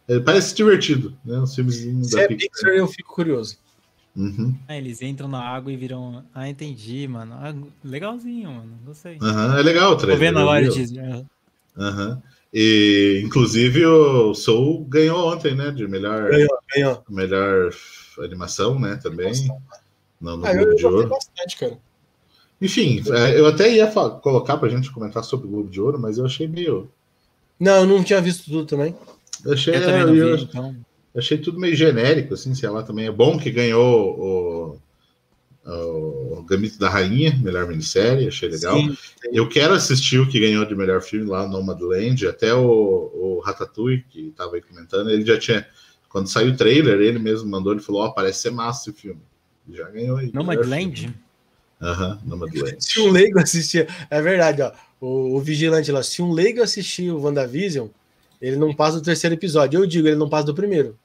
É, 0.08 0.18
parece 0.20 0.54
divertido, 0.54 1.16
né? 1.24 1.38
Os 1.38 1.54
filmezinhos 1.54 2.08
Se 2.08 2.16
da 2.16 2.22
é 2.22 2.28
Pixar. 2.28 2.50
Pixar, 2.50 2.70
eu 2.74 2.86
fico 2.88 3.14
curioso. 3.14 3.58
Uhum. 4.16 4.54
Ah, 4.68 4.76
eles 4.76 5.00
entram 5.02 5.28
na 5.28 5.40
água 5.40 5.72
e 5.72 5.76
viram. 5.76 6.24
Ah, 6.34 6.48
entendi, 6.48 7.06
mano. 7.06 7.34
Ah, 7.34 7.52
legalzinho, 7.84 8.50
mano. 8.50 8.78
Gostei. 8.84 9.18
Aham, 9.20 9.58
é 9.58 9.62
legal 9.62 9.92
o 9.92 9.96
Tô 9.96 10.00
trailer. 10.02 10.18
vendo 10.18 10.38
eu 10.38 10.42
agora 10.48 10.68
teaser. 10.68 11.04
aham. 11.04 11.26
Aham. 11.78 12.22
E, 12.58 13.20
inclusive, 13.22 13.84
o 13.84 14.32
Soul 14.34 14.82
ganhou 14.88 15.30
ontem, 15.30 15.54
né? 15.54 15.70
De 15.70 15.86
melhor, 15.86 16.30
Ganhou, 16.30 16.58
ganhou. 16.74 17.04
melhor 17.06 17.70
animação, 18.20 18.78
né? 18.80 18.96
Também. 19.02 19.30
No, 20.18 20.38
no 20.38 20.46
Ah, 20.46 20.52
eu, 20.54 20.60
Globo 20.60 20.70
eu 20.70 20.76
de 20.76 20.86
Ouro. 20.86 21.08
bastante, 21.10 21.54
cara. 21.58 21.78
Enfim, 22.58 23.02
é, 23.12 23.38
eu 23.38 23.46
até 23.46 23.70
ia 23.70 23.86
colocar 24.22 24.56
pra 24.56 24.70
gente 24.70 24.90
comentar 24.90 25.22
sobre 25.22 25.46
o 25.46 25.50
Globo 25.50 25.68
de 25.68 25.78
Ouro, 25.78 25.98
mas 25.98 26.16
eu 26.16 26.24
achei 26.24 26.48
meio. 26.48 26.90
Não, 27.60 27.80
eu 27.80 27.86
não 27.86 28.02
tinha 28.02 28.22
visto 28.22 28.46
tudo 28.46 28.64
também. 28.64 28.96
Eu 29.44 29.52
achei, 29.52 29.76
Eu 29.76 29.82
também 29.84 30.00
eu 30.00 30.36
vi, 30.38 30.42
então. 30.44 30.74
achei 31.14 31.36
tudo 31.36 31.60
meio 31.60 31.76
genérico, 31.76 32.32
assim, 32.32 32.54
sei 32.54 32.70
lá, 32.70 32.82
também. 32.82 33.04
É 33.06 33.12
bom 33.12 33.38
que 33.38 33.50
ganhou 33.50 34.18
o, 34.18 34.78
o 35.66 36.44
Gambito 36.48 36.78
da 36.78 36.88
Rainha, 36.88 37.36
melhor 37.42 37.66
minissérie, 37.66 38.28
achei 38.28 38.48
legal. 38.48 38.76
Sim. 38.76 38.96
Eu 39.32 39.48
quero 39.48 39.74
assistir 39.74 40.18
o 40.18 40.28
que 40.28 40.38
ganhou 40.38 40.64
de 40.64 40.76
melhor 40.76 41.02
filme 41.02 41.26
lá, 41.26 41.46
Nomadland, 41.46 42.26
até 42.26 42.54
o, 42.54 42.62
o 42.62 43.40
Ratatouille, 43.44 44.04
que 44.08 44.28
estava 44.28 44.54
aí 44.54 44.62
comentando, 44.62 45.10
ele 45.10 45.26
já 45.26 45.36
tinha, 45.38 45.66
quando 46.08 46.28
saiu 46.28 46.52
o 46.52 46.56
trailer, 46.56 47.00
ele 47.00 47.18
mesmo 47.18 47.50
mandou, 47.50 47.72
ele 47.72 47.82
falou, 47.82 48.02
ó, 48.02 48.10
parece 48.10 48.42
ser 48.42 48.50
massa 48.50 48.90
esse 48.90 49.00
filme. 49.00 49.20
Já 49.68 49.90
ganhou 49.90 50.18
aí. 50.18 50.30
Nomadland? 50.32 51.12
Aham, 51.82 52.20
Nomadland. 52.24 52.76
Se 52.78 53.00
um 53.00 53.10
leigo 53.10 53.40
assistir. 53.40 53.88
É 54.08 54.22
verdade, 54.22 54.62
ó. 54.62 54.72
O, 55.00 55.36
o 55.36 55.40
vigilante 55.40 55.90
lá, 55.90 56.02
se 56.02 56.22
um 56.22 56.32
leigo 56.32 56.62
assistir 56.62 57.10
o 57.10 57.20
WandaVision, 57.20 57.88
ele 58.40 58.56
não 58.56 58.72
passa 58.72 58.98
do 58.98 59.04
terceiro 59.04 59.34
episódio. 59.34 59.80
Eu 59.80 59.86
digo, 59.86 60.06
ele 60.06 60.16
não 60.16 60.28
passa 60.28 60.46
do 60.46 60.54
primeiro. 60.54 60.96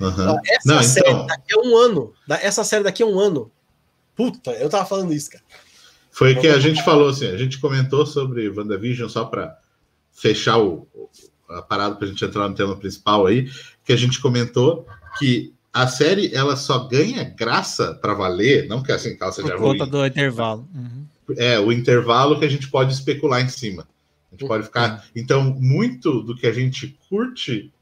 Ó, 0.00 0.38
essa 0.46 0.74
Não, 0.74 0.82
série 0.82 1.08
então, 1.10 1.26
daqui 1.26 1.54
a 1.54 1.60
um 1.60 1.76
ano. 1.76 2.12
da- 2.26 2.40
Essa 2.42 2.64
série 2.64 2.82
daqui 2.84 3.02
a 3.02 3.06
um 3.06 3.18
ano. 3.18 3.50
Puta, 4.16 4.50
eu 4.52 4.68
tava 4.68 4.86
falando 4.86 5.12
isso, 5.12 5.30
cara. 5.30 5.42
foi 6.10 6.34
que 6.36 6.46
a 6.46 6.60
gente 6.60 6.82
falou 6.84 7.08
assim, 7.08 7.26
a 7.26 7.36
gente 7.36 7.58
comentou 7.58 8.06
sobre 8.06 8.48
WandaVision 8.48 9.08
só 9.08 9.24
para 9.24 9.56
fechar 10.12 10.58
o, 10.58 10.86
o- 10.94 11.08
a 11.48 11.60
parada 11.62 11.96
para 11.96 12.06
a 12.06 12.08
gente 12.10 12.24
entrar 12.24 12.48
no 12.48 12.54
tema 12.54 12.76
principal 12.76 13.26
aí, 13.26 13.50
que 13.84 13.92
a 13.92 13.96
gente 13.96 14.20
comentou 14.20 14.86
que 15.18 15.52
a 15.72 15.88
série 15.88 16.32
ela 16.32 16.54
só 16.56 16.86
ganha 16.86 17.24
graça 17.24 17.94
para 17.94 18.14
valer, 18.14 18.68
não 18.68 18.80
que 18.82 18.92
assim 18.92 19.16
seja 19.32 19.48
Por 19.56 19.58
ruim, 19.60 19.78
conta 19.78 19.90
do 19.90 20.06
intervalo. 20.06 20.68
Uhum. 20.72 21.04
é 21.36 21.58
o 21.58 21.72
intervalo 21.72 22.38
que 22.38 22.44
a 22.44 22.48
gente 22.48 22.68
pode 22.68 22.92
especular 22.92 23.40
em 23.42 23.48
cima. 23.48 23.82
A 24.30 24.36
gente 24.36 24.46
pode 24.46 24.64
ficar. 24.64 25.04
Então, 25.16 25.42
muito 25.44 26.22
do 26.22 26.36
que 26.36 26.46
a 26.46 26.52
gente 26.52 26.96
curte 27.08 27.72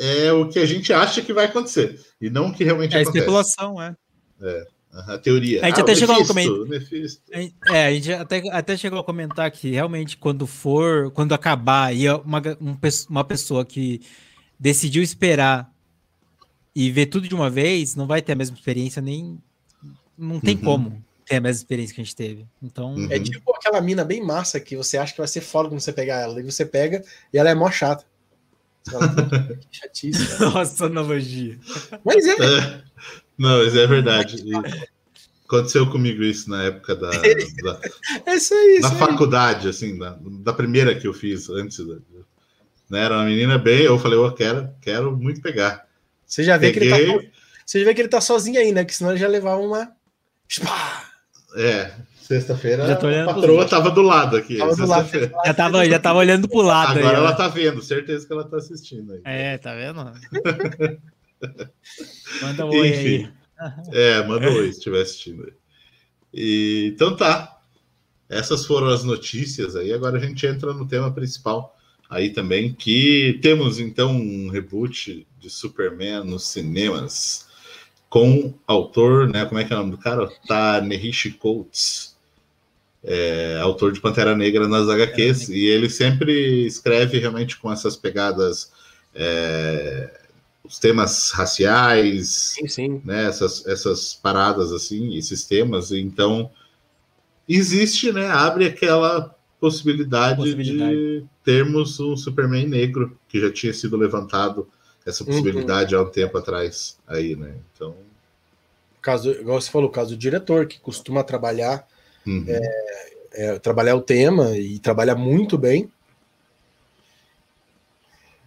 é 0.00 0.32
o 0.32 0.48
que 0.48 0.58
a 0.58 0.64
gente 0.66 0.92
acha 0.92 1.20
que 1.22 1.32
vai 1.32 1.44
acontecer. 1.44 2.00
E 2.20 2.28
não 2.30 2.48
o 2.48 2.52
que 2.54 2.64
realmente 2.64 2.96
É 2.96 3.00
acontece. 3.02 3.18
especulação, 3.18 3.80
é. 3.80 3.94
Aham, 4.92 5.14
A 5.14 5.18
teoria. 5.18 5.62
A 5.62 5.66
gente 5.66 5.78
Ah, 5.78 5.82
até 5.82 5.94
chegou 5.94 6.14
a 6.16 6.18
Mephisto, 6.18 6.34
comentar- 6.34 6.60
o 6.62 6.68
Mephisto. 6.68 7.22
É, 7.68 7.86
a 7.86 7.92
gente 7.92 8.12
até, 8.12 8.42
até 8.50 8.76
chegou 8.76 8.98
a 8.98 9.04
comentar 9.04 9.48
que 9.50 9.70
realmente 9.70 10.16
quando 10.16 10.46
for, 10.48 11.10
quando 11.12 11.32
acabar 11.32 11.94
e 11.94 12.08
uma, 12.08 12.42
um 12.60 12.76
uma 13.08 13.22
pessoa 13.24 13.64
que 13.64 14.00
decidiu 14.58 15.00
esperar 15.02 15.70
e 16.74 16.90
ver 16.90 17.06
tudo 17.06 17.28
de 17.28 17.34
uma 17.34 17.48
vez, 17.50 17.94
não 17.94 18.06
vai 18.06 18.20
ter 18.22 18.32
a 18.32 18.36
mesma 18.36 18.56
experiência, 18.56 19.00
nem. 19.02 19.38
Não 20.18 20.40
tem 20.40 20.56
Uhum. 20.56 20.62
como 20.62 21.04
ter 21.24 21.36
a 21.36 21.40
mesma 21.40 21.60
experiência 21.60 21.94
que 21.94 22.00
a 22.00 22.04
gente 22.04 22.16
teve. 22.16 22.46
Então. 22.62 22.94
Uhum. 22.94 23.06
É 23.12 23.18
tipo 23.20 23.54
aquela 23.54 23.80
mina 23.80 24.04
bem 24.04 24.20
massa 24.24 24.58
que 24.58 24.76
você 24.76 24.98
acha 24.98 25.12
que 25.12 25.18
vai 25.18 25.28
ser 25.28 25.40
foda 25.40 25.68
quando 25.68 25.80
você 25.80 25.92
pegar 25.92 26.16
ela. 26.22 26.40
E 26.40 26.42
você 26.42 26.66
pega 26.66 27.02
e 27.32 27.38
ela 27.38 27.48
é 27.50 27.54
mó 27.54 27.70
chata. 27.70 28.04
"Puta, 28.90 29.58
que 29.70 29.78
chatice. 29.78 30.26
cara." 30.38 30.50
Nossa, 30.50 30.86
analogia. 30.86 31.58
Mas 32.04 32.26
é. 32.26 32.32
É. 32.32 32.82
Não, 33.38 33.58
mas 33.64 33.74
é 33.76 33.86
verdade. 33.86 34.42
E 34.44 34.52
aconteceu 35.46 35.90
comigo 35.90 36.22
isso 36.22 36.48
na 36.50 36.64
época 36.64 36.94
da, 36.94 37.10
da, 37.62 37.80
É 38.26 38.34
isso 38.36 38.54
aí. 38.54 38.80
da 38.80 38.88
Isso 38.88 38.92
aí. 38.94 38.98
faculdade, 38.98 39.68
assim, 39.68 39.98
da, 39.98 40.16
da 40.20 40.52
primeira 40.52 40.94
que 40.94 41.06
eu 41.06 41.12
fiz 41.14 41.48
antes. 41.50 41.78
Da, 41.78 41.94
né, 42.88 43.04
era 43.04 43.14
uma 43.16 43.24
menina 43.24 43.56
bem, 43.58 43.82
eu 43.82 43.98
falei, 43.98 44.18
eu 44.18 44.32
quero, 44.32 44.68
quero 44.80 45.16
muito 45.16 45.40
pegar. 45.40 45.86
Você 46.26 46.44
já 46.44 46.56
vê 46.56 46.70
que 46.72 46.78
ele 46.78 46.90
tá. 46.90 46.96
Peguei, 46.96 47.30
Você 47.66 47.78
já 47.80 47.84
vê 47.84 47.94
que 47.94 48.00
ele 48.02 48.08
tá 48.08 48.20
sozinho 48.20 48.60
aí, 48.60 48.70
né? 48.72 48.84
Que 48.84 48.94
senão 48.94 49.10
ele 49.10 49.18
já 49.20 49.26
levava 49.28 49.60
uma. 49.60 49.90
É, 51.56 51.92
sexta-feira 52.30 52.86
Já 52.86 52.94
tô 52.94 53.08
a 53.08 53.24
patroa 53.24 53.56
lados. 53.56 53.70
tava 53.70 53.90
do 53.90 54.02
lado 54.02 54.36
aqui. 54.36 54.58
Tava 54.58 54.76
do 54.76 54.86
lado. 54.86 55.08
Já 55.44 55.54
tava, 55.54 55.84
já 55.84 55.98
tava 55.98 56.18
olhando 56.20 56.48
pro 56.48 56.62
lado 56.62 56.96
Agora 56.98 57.16
aí. 57.16 57.24
ela 57.24 57.30
ó. 57.30 57.34
tá 57.34 57.48
vendo, 57.48 57.82
certeza 57.82 58.24
que 58.24 58.32
ela 58.32 58.44
tá 58.44 58.58
assistindo 58.58 59.14
aí. 59.14 59.20
É, 59.24 59.58
tá 59.58 59.74
vendo? 59.74 59.96
Manda 62.40 62.66
um 62.66 62.68
oi 62.68 62.92
aí. 62.92 63.28
É, 63.92 64.22
manda 64.24 64.48
um 64.48 64.54
oi 64.54 64.66
se 64.66 64.78
estiver 64.78 65.02
assistindo 65.02 65.44
aí. 65.44 65.52
E, 66.32 66.92
então 66.94 67.16
tá. 67.16 67.58
Essas 68.28 68.64
foram 68.64 68.86
as 68.88 69.02
notícias 69.02 69.74
aí. 69.74 69.92
Agora 69.92 70.16
a 70.16 70.20
gente 70.20 70.46
entra 70.46 70.72
no 70.72 70.86
tema 70.86 71.10
principal 71.12 71.76
aí 72.08 72.30
também, 72.30 72.72
que 72.72 73.40
temos 73.42 73.80
então 73.80 74.12
um 74.12 74.48
reboot 74.50 75.26
de 75.40 75.50
Superman 75.50 76.22
nos 76.24 76.46
cinemas 76.46 77.48
com 78.08 78.54
autor, 78.68 79.28
né? 79.28 79.44
Como 79.46 79.60
é 79.60 79.64
que 79.64 79.72
é 79.72 79.76
o 79.76 79.80
nome 79.80 79.90
do 79.90 79.98
cara? 79.98 80.28
Ta-Nehisi 80.46 81.32
Coates. 81.32 82.09
É, 83.02 83.58
autor 83.62 83.92
de 83.92 84.00
Pantera 84.00 84.36
Negra 84.36 84.68
nas 84.68 84.88
HQs, 84.88 85.48
e 85.48 85.64
ele 85.66 85.88
sempre 85.88 86.66
escreve 86.66 87.18
realmente 87.18 87.56
com 87.56 87.72
essas 87.72 87.96
pegadas, 87.96 88.70
é, 89.14 90.20
os 90.62 90.78
temas 90.78 91.30
raciais, 91.30 92.54
Sim, 92.58 92.68
sim. 92.68 93.02
né, 93.04 93.26
essas, 93.26 93.66
essas 93.66 94.14
paradas 94.14 94.70
assim, 94.70 95.16
esses 95.16 95.46
temas, 95.46 95.90
então 95.92 96.50
existe, 97.48 98.12
né, 98.12 98.26
abre 98.26 98.66
aquela 98.66 99.34
possibilidade, 99.58 100.36
Possibilidade. 100.36 100.94
de 100.94 101.24
termos 101.44 101.98
um 102.00 102.16
Superman 102.16 102.66
negro, 102.66 103.18
que 103.28 103.40
já 103.40 103.50
tinha 103.50 103.72
sido 103.72 103.96
levantado 103.96 104.68
essa 105.06 105.24
possibilidade 105.24 105.94
há 105.94 106.02
um 106.02 106.08
tempo 106.08 106.36
atrás 106.38 106.98
aí, 107.06 107.34
né? 107.34 107.54
Então, 107.74 107.94
Caso, 109.02 109.30
igual 109.30 109.60
você 109.60 109.70
falou, 109.70 109.88
o 109.88 109.92
caso 109.92 110.10
do 110.10 110.16
diretor, 110.16 110.66
que 110.66 110.78
costuma 110.78 111.24
trabalhar, 111.24 111.86
uhum. 112.26 112.44
é, 113.32 113.58
trabalhar 113.58 113.96
o 113.96 114.02
tema 114.02 114.56
e 114.56 114.78
trabalha 114.78 115.14
muito 115.14 115.56
bem. 115.58 115.90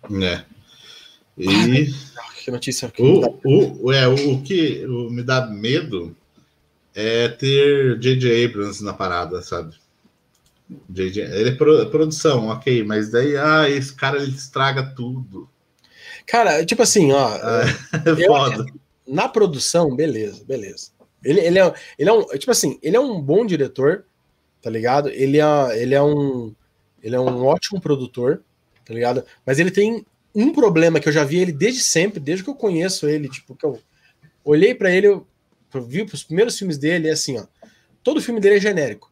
né? 0.10 0.46
E 1.38 1.92
Que 2.44 2.52
notícia. 2.52 2.92
que 2.92 3.02
o, 3.02 3.86
o, 3.86 3.92
é, 3.94 4.06
o 4.06 4.42
que 4.42 4.86
me 5.10 5.24
dá 5.24 5.48
medo 5.48 6.14
é 6.94 7.30
ter 7.30 7.98
J.J. 8.00 8.46
Abrams 8.46 8.84
na 8.84 8.94
parada, 8.94 9.42
sabe? 9.42 9.74
JJ, 10.90 11.22
ele 11.24 11.50
é 11.50 11.56
pro- 11.56 11.90
produção, 11.90 12.48
ok, 12.48 12.84
mas 12.84 13.10
daí, 13.10 13.38
ah, 13.38 13.70
esse 13.70 13.94
cara 13.94 14.22
ele 14.22 14.32
estraga 14.36 14.84
tudo. 14.96 15.48
Cara, 16.26 16.66
tipo 16.66 16.82
assim, 16.82 17.12
ó, 17.14 17.28
Ah, 17.42 17.64
é 18.06 18.10
Eu 18.24 18.28
foda. 18.28 18.66
na 19.08 19.30
produção, 19.30 19.96
beleza, 19.96 20.44
beleza. 20.44 20.90
Ele, 21.24 21.40
ele, 21.40 21.60
é, 21.60 21.74
ele 21.98 22.10
é 22.10 22.14
um, 22.14 22.26
tipo 22.38 22.52
assim, 22.52 22.78
ele 22.82 22.96
é 22.96 23.00
um 23.00 23.22
bom 23.22 23.46
diretor, 23.46 24.06
tá 24.62 24.70
ligado? 24.70 25.10
Ele 25.10 25.40
é, 25.40 25.82
ele 25.82 25.96
é 25.96 26.02
um 26.02 26.54
ele 27.02 27.16
é 27.16 27.20
um 27.20 27.46
ótimo 27.46 27.82
produtor, 27.82 28.42
tá 28.86 28.94
ligado? 28.94 29.26
Mas 29.46 29.60
ele 29.60 29.70
tem 29.70 30.06
um 30.34 30.54
problema 30.54 31.00
que 31.00 31.10
eu 31.10 31.14
já 31.14 31.26
vi 31.26 31.38
ele 31.38 31.52
desde 31.52 31.82
sempre, 31.82 32.20
desde 32.20 32.44
que 32.44 32.50
eu 32.50 32.56
conheço 32.56 33.08
ele, 33.08 33.28
tipo, 33.28 33.56
que 33.56 33.66
eu 33.66 33.80
olhei 34.44 34.74
pra 34.74 34.90
ele, 34.90 35.08
eu 35.08 35.28
vi 35.86 36.02
os 36.02 36.24
primeiros 36.24 36.58
filmes 36.58 36.78
dele, 36.78 37.10
é 37.10 37.12
assim, 37.12 37.38
ó. 37.38 37.46
Todo 38.02 38.22
filme 38.22 38.40
dele 38.40 38.56
é 38.56 38.60
genérico. 38.60 39.12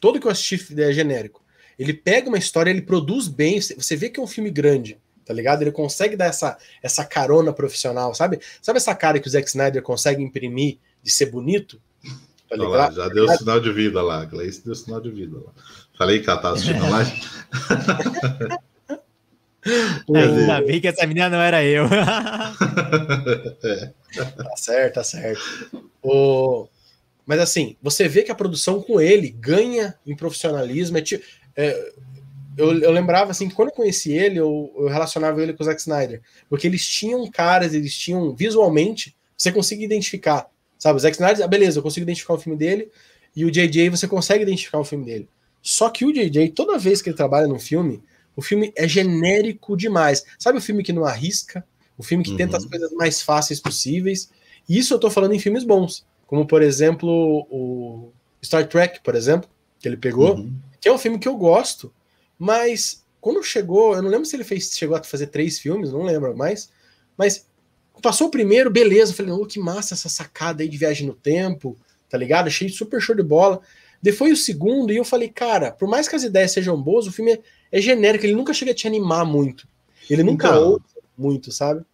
Todo 0.00 0.18
que 0.18 0.26
eu 0.26 0.30
assisti 0.30 0.58
é 0.80 0.92
genérico. 0.92 1.42
Ele 1.78 1.92
pega 1.92 2.28
uma 2.28 2.38
história, 2.38 2.70
ele 2.70 2.82
produz 2.82 3.28
bem, 3.28 3.60
você 3.60 3.94
vê 3.94 4.08
que 4.08 4.18
é 4.18 4.22
um 4.22 4.26
filme 4.26 4.50
grande, 4.50 4.98
tá 5.24 5.32
ligado? 5.34 5.62
Ele 5.62 5.72
consegue 5.72 6.16
dar 6.16 6.26
essa, 6.26 6.56
essa 6.82 7.04
carona 7.04 7.52
profissional, 7.52 8.14
sabe? 8.14 8.40
Sabe 8.60 8.76
essa 8.78 8.94
cara 8.94 9.18
que 9.18 9.28
o 9.28 9.30
Zack 9.30 9.48
Snyder 9.48 9.82
consegue 9.82 10.22
imprimir 10.22 10.78
de 11.02 11.10
ser 11.10 11.26
bonito? 11.26 11.80
Tá 12.48 12.56
Olha 12.58 12.68
lá, 12.68 12.88
ligado? 12.88 12.94
já 12.96 13.08
deu 13.08 13.28
sinal 13.36 13.60
de 13.60 13.72
vida 13.72 14.02
lá. 14.02 14.24
Gleice 14.24 14.64
deu 14.64 14.74
sinal 14.74 15.00
de 15.00 15.10
vida 15.10 15.36
lá. 15.36 15.52
Falei 15.96 16.20
que 16.20 16.28
ela 16.28 16.40
tava 16.40 16.54
assistindo 16.54 16.84
a 16.84 16.88
live. 16.88 17.12
Ainda 20.14 20.60
bem 20.62 20.80
que 20.80 20.88
essa 20.88 21.06
menina 21.06 21.30
não 21.30 21.40
era 21.40 21.64
eu. 21.64 21.86
Tá 24.12 24.56
certo, 24.56 24.94
tá 24.96 25.04
certo. 25.04 25.40
O... 26.02 26.68
Mas 27.24 27.40
assim, 27.40 27.76
você 27.80 28.06
vê 28.08 28.22
que 28.22 28.30
a 28.30 28.34
produção 28.34 28.82
com 28.82 29.00
ele 29.00 29.30
ganha 29.30 29.94
em 30.06 30.14
profissionalismo. 30.14 30.98
É 30.98 31.00
ti- 31.00 31.22
é, 31.56 31.92
eu, 32.56 32.78
eu 32.80 32.90
lembrava 32.90 33.30
assim 33.30 33.48
que 33.48 33.54
quando 33.54 33.68
eu 33.68 33.74
conheci 33.74 34.12
ele, 34.12 34.38
eu, 34.38 34.72
eu 34.76 34.88
relacionava 34.88 35.42
ele 35.42 35.52
com 35.52 35.62
o 35.62 35.66
Zack 35.66 35.80
Snyder. 35.80 36.20
Porque 36.48 36.66
eles 36.66 36.86
tinham 36.86 37.28
caras, 37.30 37.74
eles 37.74 37.94
tinham 37.96 38.34
visualmente, 38.34 39.16
você 39.36 39.50
consegue 39.52 39.84
identificar. 39.84 40.48
Sabe, 40.78 40.96
o 40.96 41.00
Zack 41.00 41.14
Snyder, 41.16 41.44
ah, 41.44 41.48
beleza, 41.48 41.78
eu 41.78 41.82
consigo 41.82 42.02
identificar 42.04 42.34
o 42.34 42.38
filme 42.38 42.58
dele, 42.58 42.90
e 43.34 43.44
o 43.44 43.50
JJ 43.50 43.88
você 43.90 44.06
consegue 44.08 44.42
identificar 44.42 44.78
o 44.78 44.84
filme 44.84 45.04
dele. 45.04 45.28
Só 45.62 45.88
que 45.88 46.04
o 46.04 46.12
JJ, 46.12 46.50
toda 46.50 46.76
vez 46.78 47.00
que 47.00 47.08
ele 47.08 47.16
trabalha 47.16 47.46
num 47.46 47.58
filme, 47.58 48.02
o 48.34 48.42
filme 48.42 48.72
é 48.76 48.88
genérico 48.88 49.76
demais. 49.76 50.24
Sabe 50.38 50.58
o 50.58 50.60
filme 50.62 50.82
que 50.82 50.92
não 50.92 51.04
arrisca? 51.04 51.64
O 51.96 52.02
filme 52.02 52.24
que 52.24 52.30
Uhum. 52.30 52.36
tenta 52.36 52.56
as 52.56 52.64
coisas 52.64 52.90
mais 52.92 53.22
fáceis 53.22 53.60
possíveis. 53.60 54.30
E 54.68 54.76
isso 54.78 54.92
eu 54.94 54.98
tô 54.98 55.08
falando 55.10 55.34
em 55.34 55.38
filmes 55.38 55.62
bons. 55.64 56.04
Como, 56.26 56.46
por 56.46 56.62
exemplo, 56.62 57.46
o 57.50 58.10
Star 58.44 58.66
Trek, 58.66 59.00
por 59.04 59.14
exemplo, 59.14 59.48
que 59.78 59.86
ele 59.86 59.96
pegou, 59.96 60.34
Uhum. 60.36 60.52
que 60.80 60.88
é 60.88 60.92
um 60.92 60.98
filme 60.98 61.18
que 61.18 61.28
eu 61.28 61.36
gosto, 61.36 61.92
mas 62.42 63.04
quando 63.20 63.40
chegou, 63.40 63.94
eu 63.94 64.02
não 64.02 64.10
lembro 64.10 64.26
se 64.26 64.34
ele 64.34 64.42
fez, 64.42 64.72
chegou 64.76 64.96
a 64.96 65.02
fazer 65.04 65.28
três 65.28 65.60
filmes, 65.60 65.92
não 65.92 66.02
lembro 66.02 66.36
mais, 66.36 66.70
mas 67.16 67.46
passou 68.02 68.26
o 68.26 68.30
primeiro, 68.32 68.68
beleza, 68.68 69.12
eu 69.12 69.16
falei, 69.16 69.30
oh, 69.30 69.46
que 69.46 69.60
massa 69.60 69.94
essa 69.94 70.08
sacada 70.08 70.60
aí 70.64 70.68
de 70.68 70.76
viagem 70.76 71.06
no 71.06 71.14
tempo, 71.14 71.78
tá 72.10 72.18
ligado? 72.18 72.48
Achei 72.48 72.68
super 72.68 73.00
show 73.00 73.14
de 73.14 73.22
bola. 73.22 73.60
Depois 74.02 74.32
o 74.32 74.42
segundo, 74.42 74.92
e 74.92 74.96
eu 74.96 75.04
falei, 75.04 75.28
cara, 75.28 75.70
por 75.70 75.88
mais 75.88 76.08
que 76.08 76.16
as 76.16 76.24
ideias 76.24 76.50
sejam 76.50 76.76
boas, 76.82 77.06
o 77.06 77.12
filme 77.12 77.34
é, 77.34 77.40
é 77.70 77.80
genérico, 77.80 78.26
ele 78.26 78.34
nunca 78.34 78.52
chega 78.52 78.72
a 78.72 78.74
te 78.74 78.88
animar 78.88 79.24
muito. 79.24 79.68
Ele 80.10 80.24
nunca 80.24 80.48
Então. 80.48 80.70
ouve 80.70 80.84
muito, 81.16 81.52
sabe? 81.52 81.84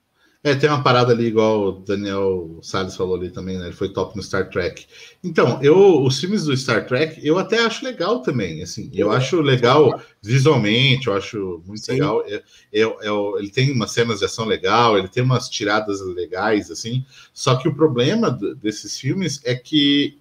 É, 0.51 0.55
tem 0.55 0.69
uma 0.69 0.83
parada 0.83 1.13
ali, 1.13 1.27
igual 1.27 1.63
o 1.65 1.73
Daniel 1.73 2.59
Salles 2.63 2.97
falou 2.97 3.17
ali 3.17 3.31
também, 3.31 3.59
né? 3.59 3.67
Ele 3.67 3.75
foi 3.75 3.89
top 3.93 4.17
no 4.17 4.23
Star 4.23 4.49
Trek. 4.51 4.87
Então, 5.23 5.61
eu, 5.63 6.03
os 6.03 6.19
filmes 6.21 6.45
do 6.45 6.57
Star 6.57 6.87
Trek, 6.87 7.21
eu 7.27 7.39
até 7.39 7.59
acho 7.65 7.85
legal 7.85 8.23
também, 8.23 8.63
assim. 8.63 8.91
Eu 8.95 9.11
acho 9.11 9.41
legal 9.41 10.01
visualmente, 10.23 11.09
eu 11.09 11.15
acho 11.15 11.63
muito 11.67 11.81
Sim. 11.85 11.93
legal. 11.93 12.25
É, 12.27 12.43
é 12.73 13.11
o- 13.11 13.39
ele 13.39 13.51
tem 13.51 13.73
umas 13.73 13.91
cenas 13.93 14.21
de 14.21 14.25
ação 14.25 14.45
legal, 14.47 14.97
ele 14.99 15.09
tem 15.09 15.23
umas 15.23 15.49
tiradas 15.49 16.01
legais, 16.01 16.71
assim. 16.71 17.05
Só 17.35 17.57
que 17.57 17.69
o 17.69 17.75
problema 17.75 18.31
desses 18.61 18.99
filmes 18.99 19.41
é 19.45 19.55
que, 19.55 20.19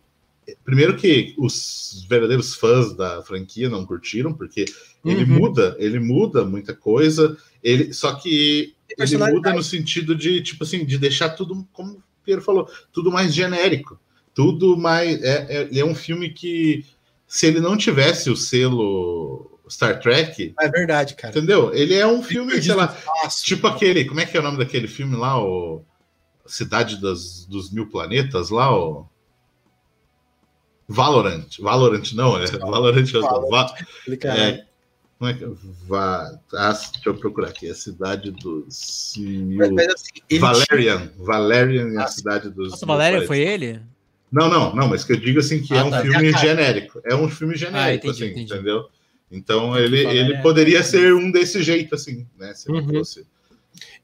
primeiro 0.64 0.96
que 0.96 1.34
os 1.38 2.06
verdadeiros 2.10 2.56
fãs 2.56 2.94
da 2.96 3.22
franquia 3.22 3.70
não 3.70 3.86
curtiram, 3.86 4.34
porque 4.34 4.66
ele 5.06 5.24
Uhum. 5.24 5.40
muda, 5.40 5.76
ele 5.80 6.00
muda 6.00 6.44
muita 6.46 6.74
coisa. 6.74 7.38
Ele, 7.68 7.92
só 7.94 8.14
que 8.16 8.74
ele 8.98 9.18
muda 9.18 9.52
no 9.54 9.62
sentido 9.62 10.16
de, 10.16 10.42
tipo 10.42 10.64
assim, 10.64 10.86
de 10.86 10.98
deixar 10.98 11.30
tudo, 11.32 11.68
como 11.74 11.94
o 11.94 12.04
Pedro 12.24 12.42
falou, 12.42 12.70
tudo 12.94 13.12
mais 13.12 13.34
genérico. 13.34 14.00
Tudo 14.34 14.78
mais. 14.78 15.22
É, 15.22 15.68
é, 15.74 15.80
é 15.80 15.84
um 15.86 15.94
filme 15.96 16.30
que, 16.30 16.86
se 17.28 17.48
ele 17.48 17.60
não 17.60 17.76
tivesse 17.76 18.30
o 18.30 18.36
selo 18.38 19.60
Star 19.70 20.00
Trek, 20.00 20.54
É 20.60 20.70
verdade, 20.70 21.16
cara. 21.16 21.36
entendeu? 21.36 21.74
Ele 21.74 21.94
é 21.96 22.08
um 22.08 22.24
filme, 22.24 22.62
sei 22.62 22.74
lá, 22.74 22.88
Fácil. 22.88 23.46
tipo 23.46 23.68
aquele. 23.68 24.06
Como 24.06 24.20
é 24.22 24.26
que 24.26 24.38
é 24.38 24.40
o 24.40 24.44
nome 24.44 24.58
daquele 24.60 24.88
filme 24.88 25.16
lá? 25.18 25.38
O 25.44 25.84
Cidade 26.46 27.02
das, 27.02 27.46
dos 27.46 27.70
Mil 27.72 27.90
Planetas 27.90 28.50
lá, 28.50 28.74
o. 28.74 29.06
Valorant. 30.88 31.48
Valorant, 31.60 32.14
não, 32.14 32.38
é. 32.38 32.46
Valorant 32.46 33.14
é 33.14 33.18
outro. 33.18 33.50
Va- 33.50 33.76
Explica- 34.00 34.30
é, 34.38 34.66
como 35.18 35.32
é 35.32 35.34
que 35.34 35.46
Va, 35.88 36.40
ah, 36.54 36.72
deixa 36.74 37.10
eu 37.10 37.16
procurar 37.16 37.50
aqui. 37.50 37.70
A 37.70 37.76
cidade 37.76 38.32
dos 38.32 39.14
Mas, 39.18 39.26
mil. 39.70 39.76
mas 39.76 39.88
assim, 39.88 40.40
Valerian. 40.40 41.12
Valerian 41.18 41.94
é 41.94 41.98
a 41.98 42.04
Ah, 42.04 42.08
cidade 42.08 42.50
dos. 42.50 42.72
Nossa, 42.72 42.86
planetas. 42.86 43.28
foi 43.28 43.40
ele? 43.40 43.82
Não, 44.32 44.50
não, 44.50 44.76
não, 44.76 44.88
mas 44.90 45.04
que 45.04 45.14
eu 45.14 45.18
digo 45.18 45.40
assim 45.40 45.62
que 45.62 45.74
Ah, 45.74 45.78
é 45.78 45.84
um 45.84 45.90
tá. 45.90 46.02
filme 46.02 46.32
genérico. 46.34 47.02
É 47.06 47.16
um 47.16 47.30
filme 47.30 47.56
genérico, 47.56 48.08
entendi, 48.08 48.24
assim, 48.24 48.32
entendi. 48.34 48.54
entendeu? 48.54 48.90
Então 49.32 49.78
ele, 49.78 50.06
ele 50.06 50.42
poderia 50.42 50.84
ser 50.84 51.14
um 51.14 51.32
desse 51.32 51.64
jeito, 51.64 51.96
assim, 51.96 52.28
né? 52.38 52.54
Se 52.54 52.70
Uhum. 52.70 52.88
fosse. 53.00 53.26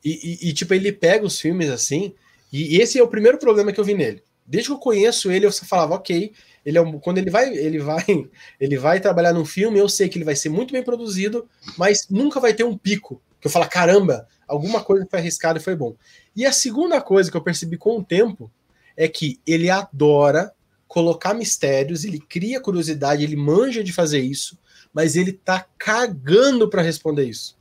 E, 0.03 0.45
e- 0.45 0.49
e, 0.49 0.53
tipo, 0.53 0.73
ele 0.73 0.91
pega 0.91 1.25
os 1.25 1.39
filmes 1.39 1.69
assim, 1.69 2.13
e 2.51 2.77
esse 2.81 2.97
é 2.99 3.03
o 3.03 3.07
primeiro 3.07 3.37
problema 3.37 3.71
que 3.71 3.79
eu 3.79 3.83
vi 3.83 3.93
nele. 3.93 4.21
Desde 4.45 4.69
que 4.69 4.73
eu 4.73 4.79
conheço 4.79 5.31
ele, 5.31 5.45
eu 5.45 5.51
só 5.51 5.65
falava, 5.65 5.95
ok, 5.95 6.33
ele 6.65 6.77
é 6.77 6.81
um- 6.81 6.99
quando 6.99 7.17
ele 7.17 7.29
vai, 7.29 7.53
ele 7.55 7.79
vai, 7.79 8.05
ele 8.59 8.77
vai 8.77 8.99
trabalhar 8.99 9.33
num 9.33 9.45
filme, 9.45 9.79
eu 9.79 9.89
sei 9.89 10.07
que 10.09 10.17
ele 10.17 10.25
vai 10.25 10.35
ser 10.35 10.49
muito 10.49 10.71
bem 10.71 10.83
produzido, 10.83 11.47
mas 11.77 12.07
nunca 12.09 12.39
vai 12.39 12.53
ter 12.53 12.63
um 12.63 12.77
pico. 12.77 13.21
Que 13.39 13.47
eu 13.47 13.51
falo, 13.51 13.67
caramba, 13.67 14.27
alguma 14.47 14.81
coisa 14.81 15.05
foi 15.09 15.19
arriscada 15.19 15.59
e 15.59 15.61
foi 15.61 15.75
bom. 15.75 15.95
E 16.35 16.45
a 16.45 16.51
segunda 16.53 17.01
coisa 17.01 17.29
que 17.29 17.35
eu 17.35 17.43
percebi 17.43 17.77
com 17.77 17.97
o 17.97 18.03
tempo 18.03 18.49
é 18.95 19.07
que 19.07 19.39
ele 19.45 19.69
adora 19.69 20.53
colocar 20.87 21.33
mistérios, 21.33 22.05
ele 22.05 22.19
cria 22.19 22.61
curiosidade, 22.61 23.23
ele 23.23 23.35
manja 23.35 23.83
de 23.83 23.91
fazer 23.91 24.19
isso, 24.19 24.57
mas 24.93 25.15
ele 25.15 25.33
tá 25.33 25.65
cagando 25.77 26.69
para 26.69 26.81
responder 26.83 27.25
isso. 27.25 27.57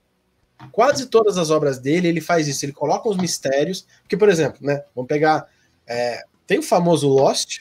Quase 0.71 1.07
todas 1.07 1.37
as 1.39 1.51
obras 1.51 1.79
dele, 1.79 2.07
ele 2.07 2.21
faz 2.21 2.47
isso, 2.47 2.65
ele 2.65 2.73
coloca 2.73 3.09
os 3.09 3.17
mistérios. 3.17 3.87
Porque, 4.03 4.17
por 4.17 4.29
exemplo, 4.29 4.59
né? 4.65 4.85
Vamos 4.95 5.09
pegar. 5.09 5.49
é, 5.87 6.23
tem 6.47 6.59
o 6.59 6.63
famoso 6.63 7.09
Lost, 7.09 7.61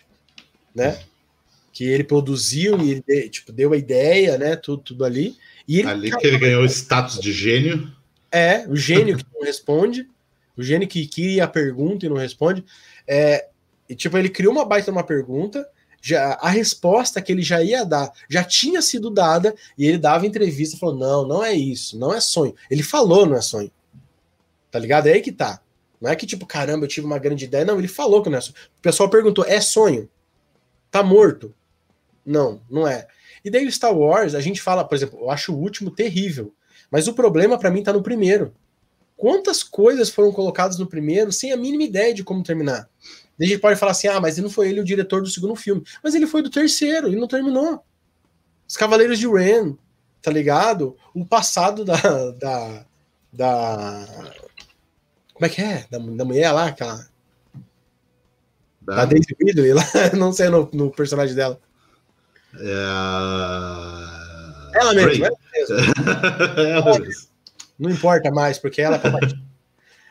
né? 0.75 1.01
Que 1.72 1.86
ele 1.86 2.03
produziu 2.03 2.80
e 2.80 3.03
ele 3.07 3.30
tipo, 3.30 3.51
deu 3.51 3.74
a 3.74 3.78
ideia, 3.78 4.38
né? 4.38 4.55
Tudo, 4.55 4.84
tudo 4.84 5.05
ali. 5.05 5.38
E 5.67 5.80
ele 5.80 5.88
Ali 5.88 6.11
que 6.11 6.28
ele 6.28 6.38
ganhou 6.38 6.63
o 6.63 6.65
status 6.65 7.19
de 7.19 7.32
gênio. 7.32 7.91
é 8.32 8.65
o 8.67 8.76
gênio 8.76 9.15
que 9.17 9.26
não 9.34 9.45
responde, 9.45 10.07
o 10.57 10.63
gênio 10.63 10.88
que 10.88 11.07
cria 11.07 11.45
a 11.45 11.47
pergunta 11.47 12.05
e 12.05 12.09
não 12.09 12.17
responde. 12.17 12.63
É, 13.07 13.47
e, 13.88 13.95
tipo, 13.95 14.17
ele 14.17 14.30
criou 14.30 14.53
uma 14.53 14.65
baita 14.65 14.91
uma 14.91 15.03
pergunta, 15.03 15.67
já, 16.01 16.34
a 16.41 16.49
resposta 16.49 17.22
que 17.22 17.32
ele 17.32 17.41
já 17.41 17.61
ia 17.61 17.84
dar 17.84 18.11
já 18.30 18.43
tinha 18.43 18.82
sido 18.82 19.09
dada, 19.09 19.53
e 19.78 19.86
ele 19.86 19.97
dava 19.97 20.26
entrevista 20.26 20.76
e 20.76 20.80
falou: 20.80 20.97
não, 20.97 21.28
não 21.28 21.43
é 21.43 21.53
isso, 21.53 21.97
não 21.97 22.13
é 22.13 22.19
sonho. 22.19 22.55
Ele 22.69 22.84
falou, 22.84 23.26
não 23.26 23.36
é 23.36 23.41
sonho. 23.41 23.72
Tá 24.72 24.80
ligado? 24.80 25.07
É 25.07 25.13
aí 25.13 25.22
que 25.22 25.32
tá. 25.32 25.61
Não 25.99 26.09
é 26.09 26.15
que, 26.15 26.26
tipo, 26.26 26.47
caramba, 26.47 26.86
eu 26.86 26.89
tive 26.89 27.05
uma 27.05 27.19
grande 27.19 27.45
ideia. 27.45 27.63
Não, 27.63 27.78
ele 27.78 27.88
falou 27.88 28.24
que 28.24 28.30
não 28.30 28.38
é 28.38 28.41
sonho. 28.41 28.55
O 28.80 28.82
pessoal 28.82 29.09
perguntou: 29.09 29.45
é 29.45 29.61
sonho? 29.61 30.09
Tá 30.89 31.03
morto? 31.03 31.53
Não, 32.26 32.61
não 32.69 32.88
é. 32.88 33.07
E 33.43 33.49
daí 33.49 33.65
o 33.65 33.72
Star 33.72 33.95
Wars, 33.95 34.36
a 34.36 34.39
gente 34.39 34.61
fala, 34.61 34.84
por 34.84 34.95
exemplo, 34.95 35.19
eu 35.19 35.32
acho 35.32 35.53
o 35.53 35.59
último 35.59 35.91
terrível. 35.91 36.53
Mas 36.89 37.07
o 37.07 37.13
problema 37.13 37.57
pra 37.57 37.72
mim 37.72 37.84
tá 37.84 37.93
no 37.93 38.03
primeiro. 38.03 38.53
Quantas 39.15 39.63
coisas 39.63 40.09
foram 40.09 40.32
colocadas 40.32 40.78
no 40.78 40.88
primeiro 40.88 41.32
sem 41.32 41.51
a 41.51 41.57
mínima 41.57 41.84
ideia 41.84 42.13
de 42.13 42.24
como 42.24 42.43
terminar? 42.43 42.89
Daí 43.38 43.47
a 43.47 43.51
gente 43.51 43.61
pode 43.61 43.80
falar 43.80 43.93
assim: 43.93 44.07
ah, 44.07 44.19
mas 44.19 44.38
não 44.38 44.49
foi 44.49 44.69
ele 44.69 44.82
o 44.82 44.84
diretor 44.84 45.22
do 45.22 45.30
segundo 45.30 45.55
filme. 45.55 45.84
Mas 46.03 46.15
ele 46.15 46.28
foi 46.28 46.41
do 46.41 46.49
terceiro, 46.49 47.07
ele 47.07 47.19
não 47.19 47.28
terminou. 47.28 47.84
Os 48.67 48.76
Cavaleiros 48.76 49.19
de 49.19 49.28
Ren, 49.28 49.76
tá 50.22 50.32
ligado? 50.32 50.95
O 51.13 51.26
passado 51.26 51.86
da. 51.86 51.95
da. 52.32 52.86
da 53.32 54.07
como 55.34 55.45
é 55.45 55.49
que 55.49 55.61
é? 55.61 55.86
Da, 55.89 55.97
da 55.97 56.26
mulher 56.26 56.51
lá, 56.51 56.67
aquela. 56.67 57.07
Da, 58.82 58.95
Da 58.95 59.05
Daisy 59.05 59.36
Ridley 59.39 59.74
lá, 59.74 59.84
não 60.17 60.34
sei 60.34 60.49
no, 60.49 60.69
no 60.74 60.91
personagem 60.91 61.36
dela. 61.36 61.59
É 62.56 62.74
Ela 64.80 64.93
mesmo, 64.93 65.10
Ray. 65.10 65.24
ela 65.24 65.38
mesmo. 65.54 65.76
Ela 66.62 66.99
mesmo. 66.99 67.32
Não 67.80 67.89
importa 67.89 68.30
mais, 68.30 68.60
porque 68.60 68.82
ela 68.82 68.97
é 68.97 68.99
Palpatine. 68.99 69.43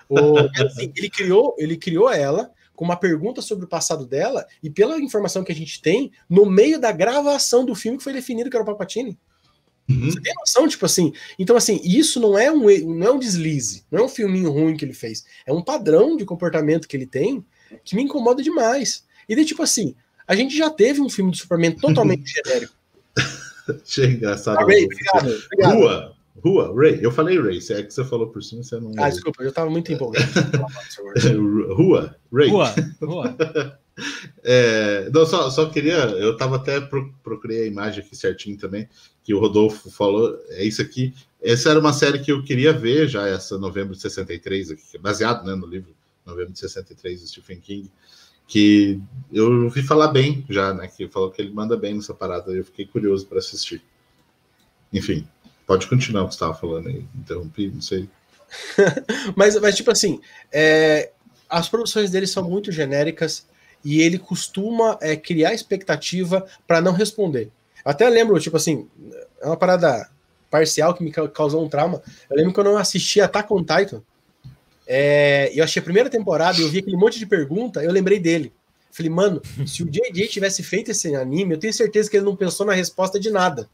o, 0.09 0.39
assim, 0.67 0.93
ele, 0.97 1.09
criou, 1.09 1.55
ele 1.57 1.77
criou 1.77 2.11
ela 2.11 2.51
com 2.75 2.85
uma 2.85 2.97
pergunta 2.97 3.41
sobre 3.43 3.67
o 3.67 3.69
passado 3.69 4.07
dela, 4.07 4.47
e 4.63 4.71
pela 4.71 4.99
informação 4.99 5.45
que 5.45 5.53
a 5.53 5.55
gente 5.55 5.83
tem, 5.83 6.11
no 6.29 6.47
meio 6.47 6.81
da 6.81 6.91
gravação 6.91 7.65
do 7.65 7.75
filme 7.75 7.99
que 7.99 8.05
foi 8.05 8.13
definido 8.13 8.49
que 8.49 8.57
era 8.57 8.63
o 8.63 8.67
Palpatine. 8.67 9.19
Uhum. 9.89 10.11
Você 10.11 10.21
tem 10.21 10.33
noção, 10.39 10.67
tipo 10.67 10.87
assim. 10.87 11.13
Então, 11.39 11.57
assim, 11.57 11.81
isso 11.85 12.19
não 12.19 12.39
é 12.39 12.51
um 12.51 12.61
não 12.95 13.07
é 13.07 13.11
um 13.11 13.19
deslize, 13.19 13.85
não 13.91 14.01
é 14.01 14.05
um 14.05 14.09
filminho 14.09 14.51
ruim 14.51 14.77
que 14.77 14.85
ele 14.85 14.95
fez. 14.95 15.25
É 15.45 15.53
um 15.53 15.63
padrão 15.63 16.17
de 16.17 16.25
comportamento 16.25 16.89
que 16.89 16.97
ele 16.97 17.07
tem 17.07 17.45
que 17.85 17.95
me 17.95 18.03
incomoda 18.03 18.43
demais. 18.43 19.05
E 19.29 19.37
daí, 19.37 19.45
tipo 19.45 19.63
assim, 19.63 19.95
a 20.31 20.37
gente 20.37 20.57
já 20.57 20.71
teve 20.71 21.01
um 21.01 21.09
filme 21.09 21.33
de 21.33 21.39
Superman 21.39 21.73
totalmente 21.73 22.31
genérico. 22.31 22.73
Achei 23.69 24.13
engraçado. 24.13 24.61
Ah, 24.61 24.65
Ray, 24.65 24.85
obrigado, 24.85 25.45
obrigado. 25.47 25.75
Rua, 25.75 26.17
Rua, 26.41 26.75
Ray. 26.77 27.01
Eu 27.03 27.11
falei 27.11 27.41
Ray, 27.41 27.61
se 27.61 27.73
é 27.75 27.83
que 27.83 27.93
você 27.93 28.05
falou 28.05 28.29
por 28.29 28.41
cima, 28.41 28.63
você 28.63 28.79
não. 28.79 28.93
Ah, 28.97 29.09
desculpa, 29.09 29.43
eu 29.43 29.53
tava 29.53 29.69
muito 29.69 29.93
empolgado. 29.93 30.25
Rua, 31.75 32.15
Ray. 32.33 32.49
Rua, 32.49 32.75
Rua. 33.03 33.37
É, 34.43 35.11
não, 35.13 35.27
só, 35.27 35.51
só 35.51 35.69
queria. 35.69 35.97
Eu 35.97 36.35
tava 36.35 36.57
até 36.57 36.81
pro, 36.81 37.13
procurei 37.23 37.65
a 37.65 37.67
imagem 37.67 38.03
aqui 38.03 38.17
certinho 38.17 38.57
também, 38.57 38.89
que 39.23 39.35
o 39.35 39.39
Rodolfo 39.39 39.91
falou. 39.91 40.39
É 40.51 40.65
isso 40.65 40.81
aqui. 40.81 41.13
Essa 41.43 41.69
era 41.69 41.79
uma 41.79 41.93
série 41.93 42.19
que 42.21 42.33
eu 42.33 42.43
queria 42.43 42.73
ver 42.73 43.09
já, 43.09 43.29
essa 43.29 43.59
novembro 43.59 43.95
de 43.95 44.01
63, 44.01 44.71
aqui, 44.71 44.97
baseado 44.97 45.45
né, 45.45 45.55
no 45.55 45.67
livro 45.67 45.95
Novembro 46.25 46.53
de 46.53 46.61
63 46.61 47.21
do 47.21 47.27
Stephen 47.27 47.61
King 47.61 47.91
que 48.51 49.01
eu 49.33 49.65
ouvi 49.65 49.81
falar 49.81 50.09
bem 50.09 50.45
já, 50.51 50.75
né? 50.75 50.89
Que 50.89 51.07
falou 51.07 51.31
que 51.31 51.41
ele 51.41 51.53
manda 51.53 51.77
bem 51.77 51.95
nessa 51.95 52.13
parada. 52.13 52.51
Eu 52.51 52.65
fiquei 52.65 52.85
curioso 52.85 53.25
para 53.27 53.39
assistir. 53.39 53.81
Enfim, 54.93 55.27
pode 55.65 55.87
continuar 55.87 56.25
o 56.25 56.27
que 56.27 56.35
você 56.35 56.37
estava 56.37 56.55
falando 56.55 56.89
aí. 56.89 57.05
Interrompi, 57.15 57.69
não 57.69 57.81
sei. 57.81 58.09
mas, 59.37 59.59
mas, 59.61 59.77
tipo 59.77 59.93
assim, 59.93 60.21
é, 60.53 61.13
as 61.49 61.69
produções 61.69 62.11
dele 62.11 62.27
são 62.27 62.43
muito 62.43 62.73
genéricas 62.73 63.47
e 63.85 64.01
ele 64.01 64.19
costuma 64.19 64.99
é, 65.01 65.15
criar 65.15 65.55
expectativa 65.55 66.45
para 66.67 66.81
não 66.81 66.93
responder. 66.93 67.53
Até 67.85 68.09
lembro, 68.09 68.39
tipo 68.41 68.57
assim, 68.57 68.89
é 69.41 69.47
uma 69.47 69.57
parada 69.57 70.11
parcial 70.51 70.93
que 70.93 71.05
me 71.05 71.13
causou 71.13 71.65
um 71.65 71.69
trauma. 71.69 72.03
Eu 72.29 72.37
lembro 72.37 72.53
quando 72.53 72.67
eu 72.67 72.77
assisti 72.77 73.21
Attack 73.21 73.51
on 73.53 73.61
Titan, 73.61 74.03
é, 74.93 75.53
eu 75.55 75.63
achei 75.63 75.79
a 75.79 75.85
primeira 75.85 76.11
temporada 76.11 76.59
e 76.59 76.63
eu 76.63 76.69
vi 76.69 76.81
aquele 76.81 76.97
monte 76.97 77.17
de 77.17 77.25
pergunta, 77.25 77.81
eu 77.81 77.93
lembrei 77.93 78.19
dele. 78.19 78.53
Falei, 78.91 79.09
mano, 79.09 79.41
se 79.65 79.85
o 79.85 79.87
JJ 79.89 80.27
tivesse 80.27 80.65
feito 80.65 80.91
esse 80.91 81.15
anime, 81.15 81.55
eu 81.55 81.59
tenho 81.59 81.73
certeza 81.73 82.11
que 82.11 82.17
ele 82.17 82.25
não 82.25 82.35
pensou 82.35 82.67
na 82.67 82.73
resposta 82.73 83.21
de 83.21 83.31
nada. 83.31 83.71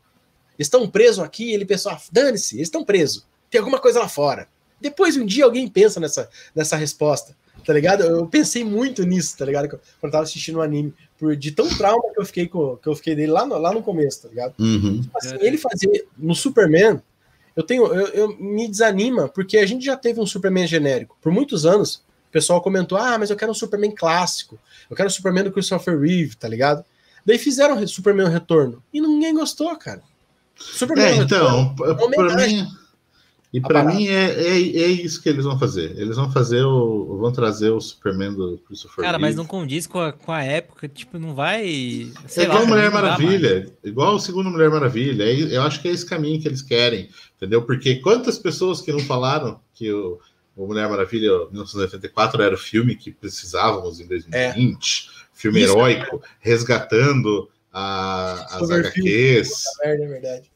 Eles 0.59 0.67
estão 0.67 0.87
presos 0.87 1.25
aqui, 1.25 1.55
ele 1.55 1.65
pensou, 1.65 1.91
ah, 1.91 1.99
dane-se, 2.13 2.57
eles 2.57 2.67
estão 2.67 2.85
presos. 2.85 3.27
Tem 3.51 3.59
alguma 3.59 3.79
coisa 3.79 3.99
lá 3.99 4.09
fora. 4.09 4.47
Depois, 4.79 5.17
um 5.17 5.25
dia, 5.25 5.47
alguém 5.47 5.67
pensa 5.67 5.99
nessa, 5.99 6.29
nessa 6.55 6.77
resposta, 6.77 7.35
tá 7.65 7.73
ligado? 7.73 8.03
Eu 8.03 8.27
pensei 8.27 8.63
muito 8.63 9.03
nisso, 9.03 9.39
tá 9.39 9.47
ligado? 9.47 9.71
Quando 9.71 9.81
eu 10.03 10.11
tava 10.11 10.25
assistindo 10.25 10.57
o 10.57 10.59
um 10.59 10.63
anime, 10.63 10.93
por, 11.19 11.35
de 11.35 11.51
tão 11.51 11.67
trauma 11.79 12.13
que 12.13 12.21
eu 12.21 12.27
fiquei, 12.27 12.47
com, 12.47 12.77
que 12.77 12.89
eu 12.91 12.95
fiquei 12.95 13.15
dele 13.15 13.33
lá 13.33 13.47
no, 13.47 13.57
lá 13.57 13.73
no 13.73 13.83
começo, 13.83 14.25
tá 14.25 14.29
ligado? 14.29 14.55
Uhum. 14.59 15.01
Tipo 15.01 15.17
assim, 15.17 15.37
ele 15.41 15.57
fazer 15.57 16.07
no 16.19 16.35
Superman, 16.35 17.01
eu 17.57 17.63
tenho, 17.63 17.87
eu, 17.87 18.07
eu, 18.09 18.37
me 18.39 18.69
desanima, 18.69 19.29
porque 19.29 19.57
a 19.57 19.67
gente 19.67 19.85
já 19.85 19.97
teve 19.97 20.21
um 20.21 20.27
Superman 20.27 20.67
genérico. 20.67 21.17
Por 21.23 21.33
muitos 21.33 21.65
anos, 21.65 21.97
o 22.29 22.31
pessoal 22.31 22.61
comentou: 22.61 22.99
ah, 22.99 23.19
mas 23.19 23.31
eu 23.31 23.37
quero 23.37 23.51
um 23.51 23.55
Superman 23.55 23.93
clássico, 23.93 24.59
eu 24.91 24.95
quero 24.95 25.09
o 25.09 25.13
Superman 25.13 25.45
do 25.45 25.53
Christopher 25.53 25.99
Reeve, 25.99 26.37
tá 26.37 26.47
ligado? 26.47 26.85
Daí 27.25 27.39
fizeram 27.39 27.83
o 27.83 27.89
Superman 27.89 28.29
Retorno. 28.29 28.83
E 28.93 29.01
ninguém 29.01 29.35
gostou, 29.35 29.75
cara. 29.77 30.03
Superman 30.55 31.07
é, 31.07 31.17
então, 31.17 31.75
para 31.75 32.37
mim. 32.47 32.67
E 33.53 33.61
para 33.61 33.85
mim 33.85 34.09
é, 34.09 34.33
é, 34.33 34.59
é, 34.59 34.87
isso 34.89 35.23
que 35.23 35.29
eles 35.29 35.45
vão 35.45 35.59
fazer. 35.59 35.93
Eles 35.99 36.17
vão 36.17 36.31
fazer 36.31 36.63
o. 36.63 37.17
vão 37.19 37.33
trazer 37.33 37.71
o 37.71 37.81
Superman 37.81 38.35
do 38.35 38.59
Christopher 38.67 39.05
Cara, 39.05 39.19
mas 39.19 39.37
não 39.37 39.47
condiz 39.47 39.87
com 39.87 40.01
a, 40.01 40.13
com 40.13 40.33
a 40.33 40.43
época, 40.43 40.89
tipo, 40.89 41.19
não 41.19 41.35
vai. 41.35 41.65
é 41.65 42.43
igual 42.43 42.63
lá, 42.63 42.67
Mulher 42.67 42.91
Maravilha, 42.91 43.73
igual 43.85 44.15
o 44.17 44.21
segundo 44.21 44.51
Mulher 44.51 44.69
Maravilha. 44.69 45.25
É, 45.25 45.57
eu 45.57 45.63
acho 45.63 45.81
que 45.81 45.89
é 45.89 45.93
esse 45.93 46.05
caminho 46.05 46.41
que 46.41 46.49
eles 46.49 46.61
querem, 46.61 47.09
entendeu? 47.37 47.63
Porque 47.63 47.97
quantas 47.97 48.39
pessoas 48.39 48.81
que 48.81 48.93
não 48.93 49.01
falaram 49.01 49.61
que 49.73 49.93
o, 49.93 50.19
o 50.57 50.67
Mulher 50.67 50.89
Maravilha 50.89 51.31
1984 51.51 52.43
era 52.43 52.55
o 52.55 52.59
filme 52.59 52.97
que 52.97 53.13
precisávamos 53.13 54.01
em 54.01 54.07
2020, 54.07 55.09
é. 55.09 55.29
filme 55.33 55.63
isso 55.63 55.73
heróico, 55.73 56.21
resgatando 56.41 57.49
a, 57.73 58.57
as 58.57 58.71
HQs. 58.71 59.63
É 59.83 59.97
verdade. 59.97 60.51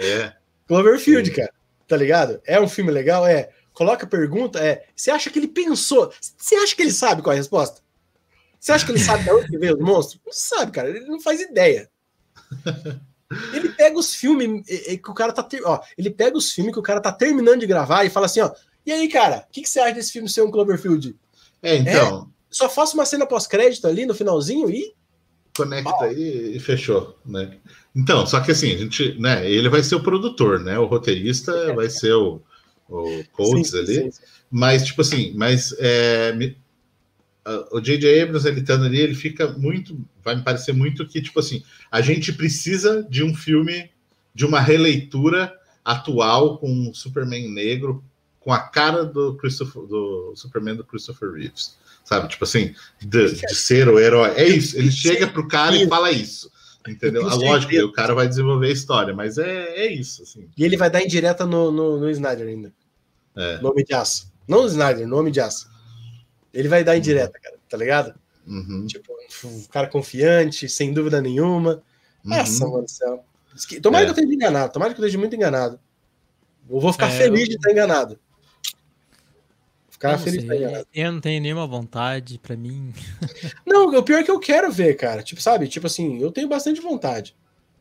É. 0.00 0.32
Cloverfield, 0.66 1.30
cara 1.30 1.55
tá 1.86 1.96
ligado? 1.96 2.40
É 2.44 2.60
um 2.60 2.68
filme 2.68 2.90
legal? 2.90 3.26
É. 3.26 3.50
Coloca 3.72 4.06
a 4.06 4.08
pergunta, 4.08 4.58
é. 4.58 4.86
Você 4.94 5.10
acha 5.10 5.30
que 5.30 5.38
ele 5.38 5.48
pensou? 5.48 6.12
Você 6.20 6.56
acha 6.56 6.74
que 6.74 6.82
ele 6.82 6.92
sabe 6.92 7.22
qual 7.22 7.32
é 7.32 7.36
a 7.36 7.40
resposta? 7.40 7.82
Você 8.58 8.72
acha 8.72 8.84
que 8.84 8.92
ele 8.92 8.98
sabe 8.98 9.24
de 9.24 9.30
onde 9.30 9.58
veio 9.58 9.76
o 9.76 9.84
monstro? 9.84 10.18
Não 10.24 10.32
sabe, 10.32 10.72
cara. 10.72 10.88
Ele 10.88 11.00
não 11.06 11.20
faz 11.20 11.40
ideia. 11.40 11.88
Ele 13.52 13.68
pega 13.70 13.98
os 13.98 14.14
filmes 14.14 14.64
que 14.66 15.10
o 15.10 15.14
cara 15.14 15.32
tá. 15.32 15.42
Ter... 15.42 15.62
Ó, 15.64 15.80
ele 15.98 16.10
pega 16.10 16.36
os 16.36 16.52
filmes 16.52 16.72
que 16.72 16.78
o 16.78 16.82
cara 16.82 17.00
tá 17.00 17.12
terminando 17.12 17.60
de 17.60 17.66
gravar 17.66 18.04
e 18.04 18.10
fala 18.10 18.26
assim, 18.26 18.40
ó. 18.40 18.50
E 18.84 18.92
aí, 18.92 19.08
cara, 19.08 19.46
o 19.48 19.52
que, 19.52 19.62
que, 19.62 19.68
você 19.68 19.80
acha 19.80 19.94
desse 19.94 20.12
filme 20.12 20.28
ser 20.28 20.42
um 20.42 20.50
Cloverfield? 20.50 21.16
É, 21.62 21.76
então. 21.76 22.30
É, 22.30 22.36
só 22.48 22.68
faço 22.68 22.94
uma 22.94 23.04
cena 23.04 23.26
pós-crédito 23.26 23.86
ali 23.86 24.06
no 24.06 24.14
finalzinho 24.14 24.70
e. 24.70 24.94
Conecta 25.56 26.04
aí 26.04 26.56
e 26.56 26.60
fechou, 26.60 27.18
né? 27.24 27.56
Então, 27.94 28.26
só 28.26 28.40
que 28.40 28.50
assim, 28.52 28.74
a 28.74 28.78
gente, 28.78 29.18
né, 29.18 29.50
ele 29.50 29.68
vai 29.68 29.82
ser 29.82 29.94
o 29.94 30.02
produtor, 30.02 30.60
né? 30.60 30.78
O 30.78 30.86
roteirista 30.86 31.52
é. 31.52 31.72
vai 31.72 31.88
ser 31.88 32.12
o, 32.12 32.42
o 32.88 33.24
Coates 33.32 33.70
sim, 33.70 33.78
ali. 33.78 33.94
Sim, 33.94 34.10
sim. 34.10 34.22
Mas, 34.50 34.84
tipo 34.84 35.00
assim, 35.00 35.32
mas 35.34 35.74
é, 35.78 36.32
me, 36.32 36.56
o 37.70 37.80
J.J. 37.80 38.22
Abrams, 38.22 38.46
ele 38.46 38.60
estando 38.60 38.84
ali, 38.84 39.00
ele 39.00 39.14
fica 39.14 39.48
muito. 39.52 39.98
Vai 40.22 40.36
me 40.36 40.42
parecer 40.42 40.72
muito 40.72 41.06
que, 41.06 41.22
tipo 41.22 41.38
assim, 41.38 41.62
a 41.90 42.00
gente 42.00 42.32
precisa 42.32 43.06
de 43.08 43.22
um 43.22 43.34
filme, 43.34 43.90
de 44.34 44.44
uma 44.44 44.60
releitura 44.60 45.52
atual 45.84 46.58
com 46.58 46.70
um 46.70 46.92
Superman 46.92 47.48
negro, 47.48 48.04
com 48.40 48.52
a 48.52 48.58
cara 48.58 49.04
do, 49.04 49.36
Christopher, 49.36 49.82
do 49.82 50.32
Superman 50.34 50.76
do 50.76 50.84
Christopher 50.84 51.32
Reeves. 51.32 51.76
Sabe? 52.06 52.28
Tipo 52.28 52.44
assim, 52.44 52.72
de, 53.00 53.34
de 53.34 53.54
ser 53.54 53.88
o 53.88 53.98
herói. 53.98 54.30
É 54.36 54.46
isso. 54.46 54.78
Ele 54.78 54.92
chega 54.92 55.26
pro 55.26 55.48
cara 55.48 55.74
e 55.74 55.88
fala 55.88 56.12
isso. 56.12 56.48
Entendeu? 56.88 57.28
A 57.28 57.34
lógica, 57.34 57.84
o 57.84 57.92
cara 57.92 58.14
vai 58.14 58.28
desenvolver 58.28 58.68
a 58.68 58.72
história, 58.72 59.12
mas 59.12 59.38
é, 59.38 59.74
é 59.74 59.92
isso. 59.92 60.22
Assim. 60.22 60.48
E 60.56 60.64
ele 60.64 60.76
vai 60.76 60.88
dar 60.88 61.02
indireta 61.02 61.44
no, 61.44 61.72
no, 61.72 61.98
no 61.98 62.08
Snyder 62.08 62.46
ainda. 62.46 62.72
É. 63.36 63.58
Nome 63.60 63.82
de 63.82 63.92
aço. 63.92 64.32
Não 64.46 64.62
o 64.62 64.66
Snyder, 64.66 65.06
nome 65.08 65.32
de 65.32 65.40
aço. 65.40 65.68
Ele 66.54 66.68
vai 66.68 66.84
dar 66.84 66.96
indireta, 66.96 67.36
cara, 67.42 67.56
tá 67.68 67.76
ligado? 67.76 68.14
Uhum. 68.46 68.86
Tipo, 68.86 69.12
um 69.44 69.64
cara 69.64 69.88
confiante, 69.88 70.68
sem 70.68 70.92
dúvida 70.92 71.20
nenhuma. 71.20 71.82
Uhum. 72.24 72.30
Nossa, 72.30 72.68
mano 72.68 72.84
do 72.84 72.90
céu. 72.90 73.24
Tomara 73.82 74.04
é. 74.04 74.06
que 74.06 74.10
eu 74.10 74.14
esteja 74.14 74.34
enganado, 74.34 74.72
tomara 74.72 74.94
que 74.94 75.00
eu 75.00 75.04
esteja 75.04 75.18
muito 75.18 75.34
enganado. 75.34 75.80
Eu 76.70 76.78
vou 76.78 76.92
ficar 76.92 77.08
é, 77.08 77.18
feliz 77.18 77.42
eu... 77.42 77.48
de 77.48 77.54
estar 77.56 77.72
enganado. 77.72 78.16
Ficar 80.12 80.24
feliz 80.24 80.40
sei. 80.40 80.42
estar 80.44 80.56
enganado. 80.56 80.88
Eu 80.94 81.12
não 81.12 81.20
tenho 81.20 81.42
nenhuma 81.42 81.66
vontade, 81.66 82.38
para 82.38 82.56
mim. 82.56 82.92
não, 83.66 83.88
o 83.88 84.02
pior 84.02 84.20
é 84.20 84.22
que 84.22 84.30
eu 84.30 84.38
quero 84.38 84.70
ver, 84.70 84.94
cara. 84.94 85.22
Tipo, 85.22 85.40
sabe? 85.40 85.68
Tipo 85.68 85.86
assim, 85.86 86.20
eu 86.20 86.30
tenho 86.30 86.48
bastante 86.48 86.80
vontade. 86.80 87.34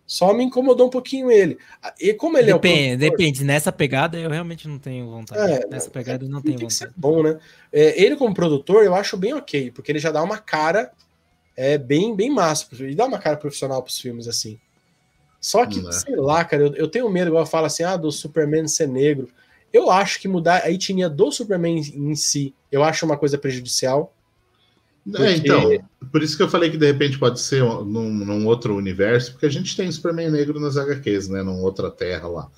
Só 0.07 0.34
me 0.34 0.43
incomodou 0.43 0.88
um 0.88 0.89
pouquinho 0.89 1.32
ele. 1.32 1.57
E 1.99 2.13
como 2.13 2.38
ele 2.38 2.53
depende, 2.53 2.76
é 2.76 2.86
o 2.86 2.99
produtor, 2.99 3.17
Depende, 3.17 3.43
nessa 3.43 3.71
pegada 3.71 4.17
eu 4.19 4.30
realmente 4.30 4.67
não 4.67 4.78
tenho 4.78 5.09
vontade. 5.09 5.51
É, 5.51 5.67
nessa 5.67 5.89
pegada 5.89 6.23
eu 6.23 6.30
não 6.30 6.41
tenho 6.41 6.59
tem 6.59 6.67
vontade. 6.67 6.93
bom, 6.95 7.23
né? 7.23 7.39
É, 7.73 7.99
ele 8.01 8.15
como 8.15 8.34
produtor 8.34 8.84
eu 8.84 8.93
acho 8.93 9.17
bem 9.17 9.34
ok, 9.34 9.71
porque 9.71 9.91
ele 9.91 9.97
já 9.97 10.11
dá 10.11 10.21
uma 10.21 10.38
cara 10.38 10.91
é, 11.55 11.78
bem, 11.78 12.15
bem 12.15 12.30
massa. 12.30 12.67
Ele 12.73 12.93
dá 12.93 13.05
uma 13.05 13.17
cara 13.17 13.36
profissional 13.36 13.82
pros 13.82 13.99
filmes 13.99 14.28
assim. 14.28 14.59
Só 15.41 15.65
que, 15.65 15.80
é. 15.80 15.91
sei 15.91 16.15
lá, 16.15 16.43
cara, 16.45 16.63
eu, 16.63 16.76
eu 16.76 16.88
tenho 16.88 17.09
medo, 17.09 17.28
igual 17.28 17.43
eu 17.43 17.47
falo 17.47 17.65
assim, 17.65 17.84
ah, 17.84 17.97
do 17.97 18.11
Superman 18.11 18.67
ser 18.67 18.88
negro. 18.88 19.30
Eu 19.76 19.91
acho 19.91 20.21
que 20.21 20.28
mudar 20.30 20.63
a 20.63 20.71
etnia 20.71 21.09
do 21.09 21.30
Superman 21.30 21.78
em 21.78 22.15
si, 22.15 22.55
eu 22.71 22.82
acho 22.82 23.05
uma 23.05 23.17
coisa 23.17 23.38
prejudicial. 23.38 24.15
É, 25.15 25.34
então, 25.36 25.69
por 26.13 26.23
isso 26.23 26.38
que 26.38 26.43
eu 26.43 26.47
falei 26.49 26.71
que 26.71 26.78
de 26.78 26.86
repente 26.86 27.19
pode 27.19 27.41
ser 27.41 27.61
num, 27.61 28.09
num, 28.09 28.47
outro 28.47 28.73
universo, 28.73 29.34
porque 29.34 29.45
a 29.45 29.51
gente 29.51 29.76
tem 29.76 29.91
Superman 29.91 30.32
negro 30.32 30.61
nas 30.61 30.78
HQs, 30.78 31.28
né? 31.28 31.43
Numa 31.43 31.59
outra 31.59 31.91
terra 31.91 32.26
lá. 32.26 32.49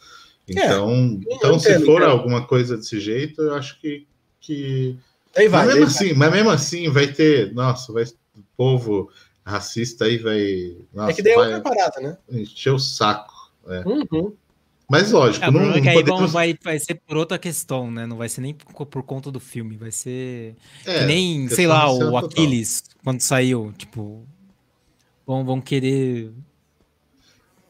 Então, 0.48 1.20
é, 1.28 1.34
então 1.34 1.60
se 1.60 1.84
for 1.84 2.04
alguma 2.04 2.46
coisa 2.46 2.78
desse 2.78 3.00
jeito, 3.00 3.42
eu 3.42 3.56
acho 3.56 3.82
que. 3.82 4.06
que... 4.40 4.96
Aí 5.36 5.48
vai, 5.48 5.66
mas, 5.66 5.74
mesmo 5.74 5.88
assim, 5.88 6.08
vai. 6.10 6.16
mas 6.16 6.32
mesmo 6.34 6.50
assim, 6.52 6.90
vai 6.90 7.08
ter. 7.08 7.52
Nossa, 7.52 7.92
vai, 7.92 8.04
o 8.04 8.44
povo 8.56 9.10
racista 9.44 10.06
aí 10.06 10.20
vai. 10.20 10.78
Nossa, 10.94 11.12
é 11.12 11.14
que 11.16 11.24
daí 11.24 11.34
é 11.34 11.38
outra 11.40 11.62
parada, 11.62 12.00
né? 12.00 12.16
Encher 12.30 12.74
o 12.74 12.80
saco. 12.80 13.34
É. 13.68 13.82
Uhum. 13.88 14.36
Mas 14.90 15.12
lógico, 15.12 15.44
é, 15.44 15.52
não, 15.52 15.66
não 15.66 15.82
que 15.82 15.90
aí 15.90 15.96
podemos... 15.96 16.32
vai, 16.32 16.58
vai 16.64 16.80
ser 16.80 16.96
por 16.96 17.18
outra 17.18 17.38
questão, 17.38 17.92
né? 17.92 18.06
Não 18.06 18.16
vai 18.16 18.30
ser 18.30 18.40
nem 18.40 18.54
por, 18.54 18.86
por 18.86 19.04
conta 19.04 19.30
do 19.30 19.40
filme, 19.40 19.76
vai 19.76 19.92
ser 19.92 20.56
é, 20.86 21.06
nem, 21.06 21.50
sei 21.50 21.68
lá, 21.68 21.92
o 21.92 22.16
Aquiles, 22.16 22.84
quando 23.04 23.20
saiu, 23.20 23.74
tipo, 23.78 24.26
vão, 25.26 25.44
vão 25.44 25.60
querer 25.60 26.32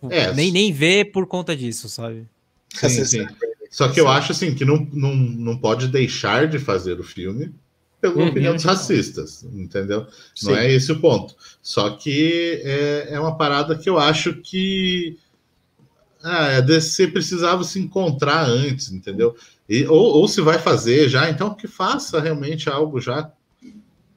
é, 0.09 0.31
nem, 0.33 0.51
nem 0.51 0.71
ver 0.71 1.05
por 1.11 1.25
conta 1.25 1.55
disso, 1.55 1.89
sabe? 1.89 2.27
Sim, 2.73 3.05
sim. 3.05 3.27
Só 3.71 3.89
que 3.89 3.99
eu 3.99 4.07
acho 4.07 4.31
assim 4.31 4.53
que 4.53 4.63
não, 4.63 4.87
não, 4.93 5.15
não 5.15 5.57
pode 5.57 5.87
deixar 5.87 6.47
de 6.47 6.59
fazer 6.59 6.99
o 6.99 7.03
filme 7.03 7.53
pela 7.99 8.15
Uhum. 8.15 8.27
opinião 8.27 8.53
dos 8.53 8.63
racistas, 8.63 9.43
entendeu? 9.43 10.05
Sim. 10.35 10.51
Não 10.51 10.57
é 10.57 10.71
esse 10.71 10.91
o 10.91 10.99
ponto. 10.99 11.35
Só 11.61 11.89
que 11.91 12.61
é, 12.63 13.07
é 13.13 13.19
uma 13.19 13.35
parada 13.35 13.75
que 13.75 13.89
eu 13.89 13.97
acho 13.97 14.35
que 14.35 15.17
ah, 16.23 16.57
a 16.57 16.61
DC 16.61 17.07
precisava 17.07 17.63
se 17.63 17.79
encontrar 17.79 18.45
antes, 18.45 18.91
entendeu? 18.91 19.35
E, 19.67 19.85
ou, 19.85 20.17
ou 20.17 20.27
se 20.27 20.41
vai 20.41 20.59
fazer 20.59 21.09
já, 21.09 21.29
então 21.29 21.53
que 21.53 21.67
faça 21.67 22.19
realmente 22.19 22.69
algo 22.69 22.99
já 23.01 23.31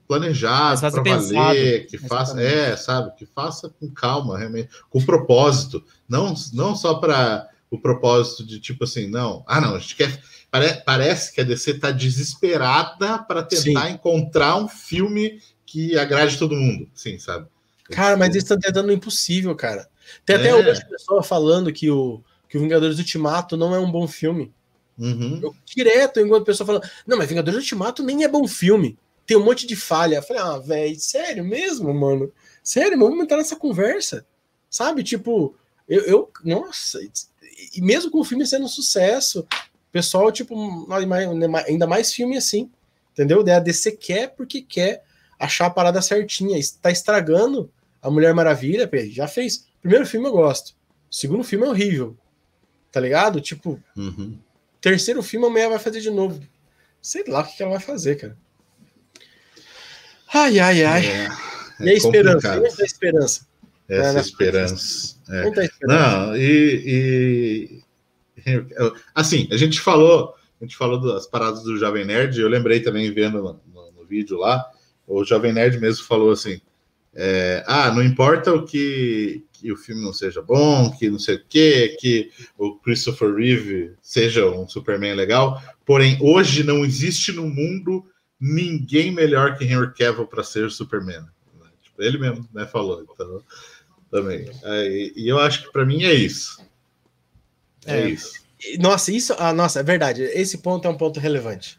planejado 0.06 0.80
para 0.80 1.02
valer, 1.02 1.86
que 1.86 1.96
faça, 1.96 2.32
Exatamente. 2.32 2.72
é, 2.72 2.76
sabe, 2.76 3.16
que 3.16 3.26
faça 3.26 3.68
com 3.68 3.88
calma, 3.88 4.36
realmente, 4.36 4.68
com 4.88 5.04
propósito, 5.04 5.84
não, 6.08 6.34
não 6.52 6.74
só 6.74 6.94
para 6.94 7.48
o 7.70 7.78
propósito 7.78 8.44
de 8.44 8.58
tipo 8.58 8.82
assim, 8.82 9.08
não, 9.08 9.44
ah 9.46 9.60
não, 9.60 9.76
a 9.76 9.78
gente 9.78 9.94
quer 9.94 10.20
pare- 10.50 10.82
parece 10.84 11.32
que 11.32 11.40
a 11.40 11.44
DC 11.44 11.74
tá 11.74 11.92
desesperada 11.92 13.18
para 13.18 13.44
tentar 13.44 13.90
encontrar 13.90 14.56
um 14.56 14.66
filme 14.66 15.40
que 15.64 15.96
agrade 15.96 16.36
todo 16.36 16.56
mundo, 16.56 16.88
sim, 16.92 17.16
sabe? 17.20 17.46
Cara, 17.84 18.16
mas 18.16 18.30
eles 18.30 18.42
estão 18.42 18.58
tentando 18.58 18.88
o 18.88 18.92
impossível, 18.92 19.54
cara. 19.54 19.88
Tem 20.24 20.36
até 20.36 20.48
É. 20.48 20.50
algumas 20.50 20.82
pessoas 20.84 21.26
falando 21.26 21.72
que 21.72 21.90
o, 21.90 22.22
que 22.48 22.56
o 22.58 22.60
Vingadores 22.60 22.98
Ultimato 22.98 23.56
não 23.56 23.74
é 23.74 23.78
um 23.78 23.90
bom 23.90 24.06
filme. 24.08 24.52
Uhum. 24.98 25.40
Eu 25.42 25.54
direto 25.64 26.20
enquanto 26.20 26.44
pessoa 26.44 26.66
falando, 26.66 26.88
não, 27.06 27.16
mas 27.16 27.28
Vingadores 27.28 27.58
Ultimato 27.58 28.02
nem 28.02 28.24
é 28.24 28.28
bom 28.28 28.46
filme. 28.46 28.98
Tem 29.26 29.36
um 29.36 29.44
monte 29.44 29.66
de 29.66 29.76
falha. 29.76 30.16
Eu 30.16 30.22
falei, 30.22 30.42
ah, 30.42 30.58
velho, 30.58 30.98
sério 31.00 31.44
mesmo, 31.44 31.92
mano? 31.94 32.32
Sério, 32.62 32.98
vamos 32.98 33.20
entrar 33.22 33.36
nessa 33.38 33.56
conversa. 33.56 34.26
Sabe? 34.68 35.02
Tipo, 35.02 35.54
eu, 35.88 36.02
eu- 36.02 36.30
nossa, 36.44 36.98
e 37.74 37.80
mesmo 37.80 38.10
com 38.10 38.18
o 38.20 38.24
filme 38.24 38.46
sendo 38.46 38.64
um 38.64 38.68
sucesso, 38.68 39.40
o 39.40 39.92
pessoal, 39.92 40.30
tipo, 40.32 40.54
ainda 41.66 41.86
mais 41.86 42.12
filme 42.12 42.36
assim, 42.36 42.70
entendeu? 43.12 43.42
Daí 43.42 43.54
A 43.54 43.60
DC 43.60 43.92
quer 43.92 44.28
porque 44.34 44.60
quer 44.62 45.02
achar 45.38 45.66
a 45.66 45.70
parada 45.70 46.02
certinha. 46.02 46.58
Está 46.58 46.90
estragando 46.90 47.70
a 48.02 48.10
Mulher 48.10 48.34
Maravilha, 48.34 48.88
já 49.10 49.26
fez. 49.26 49.66
Primeiro 49.80 50.06
filme 50.06 50.26
eu 50.26 50.32
gosto. 50.32 50.74
Segundo 51.10 51.42
filme 51.44 51.64
é 51.66 51.68
horrível. 51.68 52.16
Tá 52.92 53.00
ligado? 53.00 53.40
Tipo, 53.40 53.82
Uhum. 53.96 54.38
terceiro 54.80 55.22
filme 55.22 55.46
a 55.46 55.50
mulher 55.50 55.68
vai 55.68 55.78
fazer 55.78 56.00
de 56.00 56.10
novo. 56.10 56.40
Sei 57.00 57.24
lá 57.26 57.40
o 57.40 57.44
que 57.46 57.56
que 57.56 57.62
ela 57.62 57.72
vai 57.72 57.80
fazer, 57.80 58.16
cara. 58.16 58.36
Ai, 60.32 60.58
ai, 60.60 60.84
ai. 60.84 61.06
É, 61.06 61.28
e 61.80 61.88
a 61.90 61.94
esperança? 61.94 62.34
complicado. 62.48 62.64
Onde 62.64 62.76
tá 62.76 62.82
a 62.82 62.86
esperança? 62.86 63.46
Essa 63.88 64.18
É, 64.18 64.20
esperança. 64.20 65.16
É. 65.28 65.46
Onde 65.46 65.54
tá 65.56 65.60
a 65.62 65.64
esperança? 65.64 66.16
Não, 66.26 66.36
e, 66.36 67.80
e- 68.46 68.60
assim, 69.14 69.48
a 69.50 69.56
gente 69.56 69.80
falou, 69.80 70.34
a 70.60 70.64
gente 70.64 70.76
falou 70.76 71.00
das 71.00 71.26
paradas 71.26 71.62
do 71.64 71.76
Jovem 71.76 72.04
Nerd, 72.04 72.38
eu 72.40 72.48
lembrei 72.48 72.80
também 72.80 73.12
vendo 73.12 73.38
no, 73.42 73.60
no- 73.72 73.92
no 73.92 74.04
vídeo 74.06 74.36
lá, 74.38 74.64
o 75.06 75.24
Jovem 75.24 75.52
Nerd 75.52 75.78
mesmo 75.80 76.04
falou 76.04 76.30
assim: 76.30 76.60
é, 77.14 77.64
ah, 77.66 77.92
não 77.92 78.02
importa 78.02 78.52
o 78.52 78.64
que, 78.64 79.44
que 79.52 79.72
o 79.72 79.76
filme 79.76 80.02
não 80.02 80.12
seja 80.12 80.40
bom, 80.40 80.90
que 80.90 81.10
não 81.10 81.18
sei 81.18 81.36
o 81.36 81.44
quê, 81.48 81.96
que 82.00 82.30
o 82.56 82.76
Christopher 82.76 83.34
Reeve 83.34 83.94
seja 84.00 84.48
um 84.48 84.68
Superman 84.68 85.14
legal, 85.14 85.60
porém 85.84 86.18
hoje 86.20 86.62
não 86.62 86.84
existe 86.84 87.32
no 87.32 87.48
mundo 87.48 88.04
ninguém 88.40 89.10
melhor 89.10 89.56
que 89.56 89.64
Henry 89.64 89.92
Cavill 89.92 90.26
para 90.26 90.42
ser 90.42 90.64
o 90.64 90.70
Superman. 90.70 91.26
Tipo, 91.82 92.02
ele 92.02 92.18
mesmo 92.18 92.48
né, 92.54 92.66
falou. 92.66 93.02
Então, 93.02 93.42
também. 94.10 94.50
É, 94.62 94.88
e 95.16 95.28
eu 95.28 95.38
acho 95.38 95.64
que 95.64 95.72
para 95.72 95.84
mim 95.84 96.04
é 96.04 96.14
isso. 96.14 96.60
É, 97.84 98.00
É. 98.00 98.08
isso. 98.08 98.40
Nossa, 98.78 99.10
isso. 99.12 99.34
Ah, 99.38 99.52
nossa, 99.52 99.80
é 99.80 99.82
verdade. 99.82 100.22
Esse 100.22 100.58
ponto 100.58 100.86
é 100.86 100.90
um 100.90 100.96
ponto 100.96 101.18
relevante. 101.18 101.78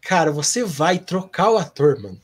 Cara, 0.00 0.32
você 0.32 0.64
vai 0.64 0.98
trocar 0.98 1.50
o 1.50 1.58
ator, 1.58 2.00
mano. 2.00 2.18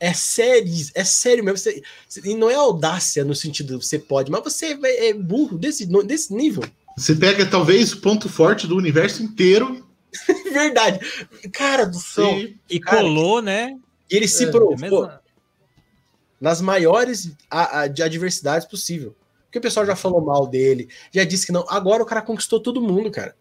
É 0.00 0.14
sério, 0.14 0.72
é 0.94 1.04
sério 1.04 1.44
mesmo. 1.44 1.58
Você, 1.58 1.82
você- 2.08 2.20
e 2.24 2.34
não 2.34 2.48
é 2.50 2.54
audácia 2.54 3.22
no 3.24 3.34
sentido 3.34 3.78
de 3.78 3.84
você 3.86 3.98
pode, 3.98 4.30
mas 4.30 4.42
você 4.42 4.78
é 4.82 5.08
é 5.10 5.12
burro 5.14 5.58
desse, 5.58 5.86
desse 6.04 6.32
nível. 6.34 6.62
Você 6.96 7.14
pega 7.14 7.44
talvez 7.46 7.92
o 7.92 8.00
ponto 8.00 8.28
forte 8.28 8.66
do 8.66 8.76
universo 8.76 9.22
inteiro 9.22 9.86
Verdade. 10.52 10.98
Cara 11.52 11.84
do 11.84 11.98
céu. 12.00 12.30
e 12.38 12.58
E 12.68 12.80
Cara, 12.80 12.96
colou, 13.02 13.40
né? 13.42 13.78
E 14.10 14.16
ele 14.16 14.26
se 14.26 14.44
É, 14.44 14.50
provou 14.50 14.76
mesmo- 14.76 15.08
nas 16.40 16.60
maiores 16.60 17.30
a- 17.50 17.80
a- 17.82 17.86
de 17.86 18.02
adversidades 18.02 18.66
possível. 18.66 19.14
Porque 19.44 19.58
o 19.58 19.62
pessoal 19.62 19.84
já 19.84 19.94
falou 19.96 20.20
mal 20.20 20.46
dele, 20.46 20.88
já 21.12 21.24
disse 21.24 21.44
que 21.46 21.52
não. 21.52 21.64
Agora 21.68 22.02
o 22.02 22.06
cara 22.06 22.22
conquistou 22.22 22.60
todo 22.60 22.80
mundo, 22.80 23.10
cara. 23.10 23.36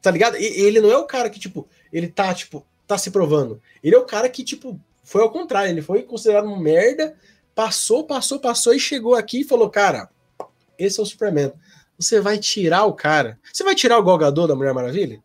Tá 0.00 0.10
ligado? 0.10 0.36
E 0.36 0.44
ele 0.44 0.80
não 0.80 0.90
é 0.90 0.96
o 0.96 1.04
cara 1.06 1.28
que, 1.28 1.38
tipo, 1.40 1.68
ele 1.92 2.06
tá, 2.08 2.32
tipo, 2.32 2.64
tá 2.86 2.96
se 2.96 3.10
provando. 3.10 3.60
Ele 3.82 3.94
é 3.94 3.98
o 3.98 4.04
cara 4.06 4.28
que, 4.28 4.44
tipo, 4.44 4.80
foi 5.08 5.22
ao 5.22 5.30
contrário. 5.30 5.70
Ele 5.70 5.82
foi 5.82 6.02
considerado 6.02 6.46
um 6.46 6.58
merda, 6.58 7.16
passou, 7.54 8.04
passou, 8.04 8.38
passou 8.38 8.74
e 8.74 8.78
chegou 8.78 9.14
aqui 9.14 9.40
e 9.40 9.44
falou, 9.44 9.70
cara, 9.70 10.10
esse 10.78 11.00
é 11.00 11.02
o 11.02 11.06
Superman. 11.06 11.52
Você 11.98 12.20
vai 12.20 12.38
tirar 12.38 12.84
o 12.84 12.92
cara. 12.92 13.40
Você 13.50 13.64
vai 13.64 13.74
tirar 13.74 13.98
o 13.98 14.02
Golgador 14.02 14.46
da 14.46 14.54
Mulher 14.54 14.74
Maravilha? 14.74 15.22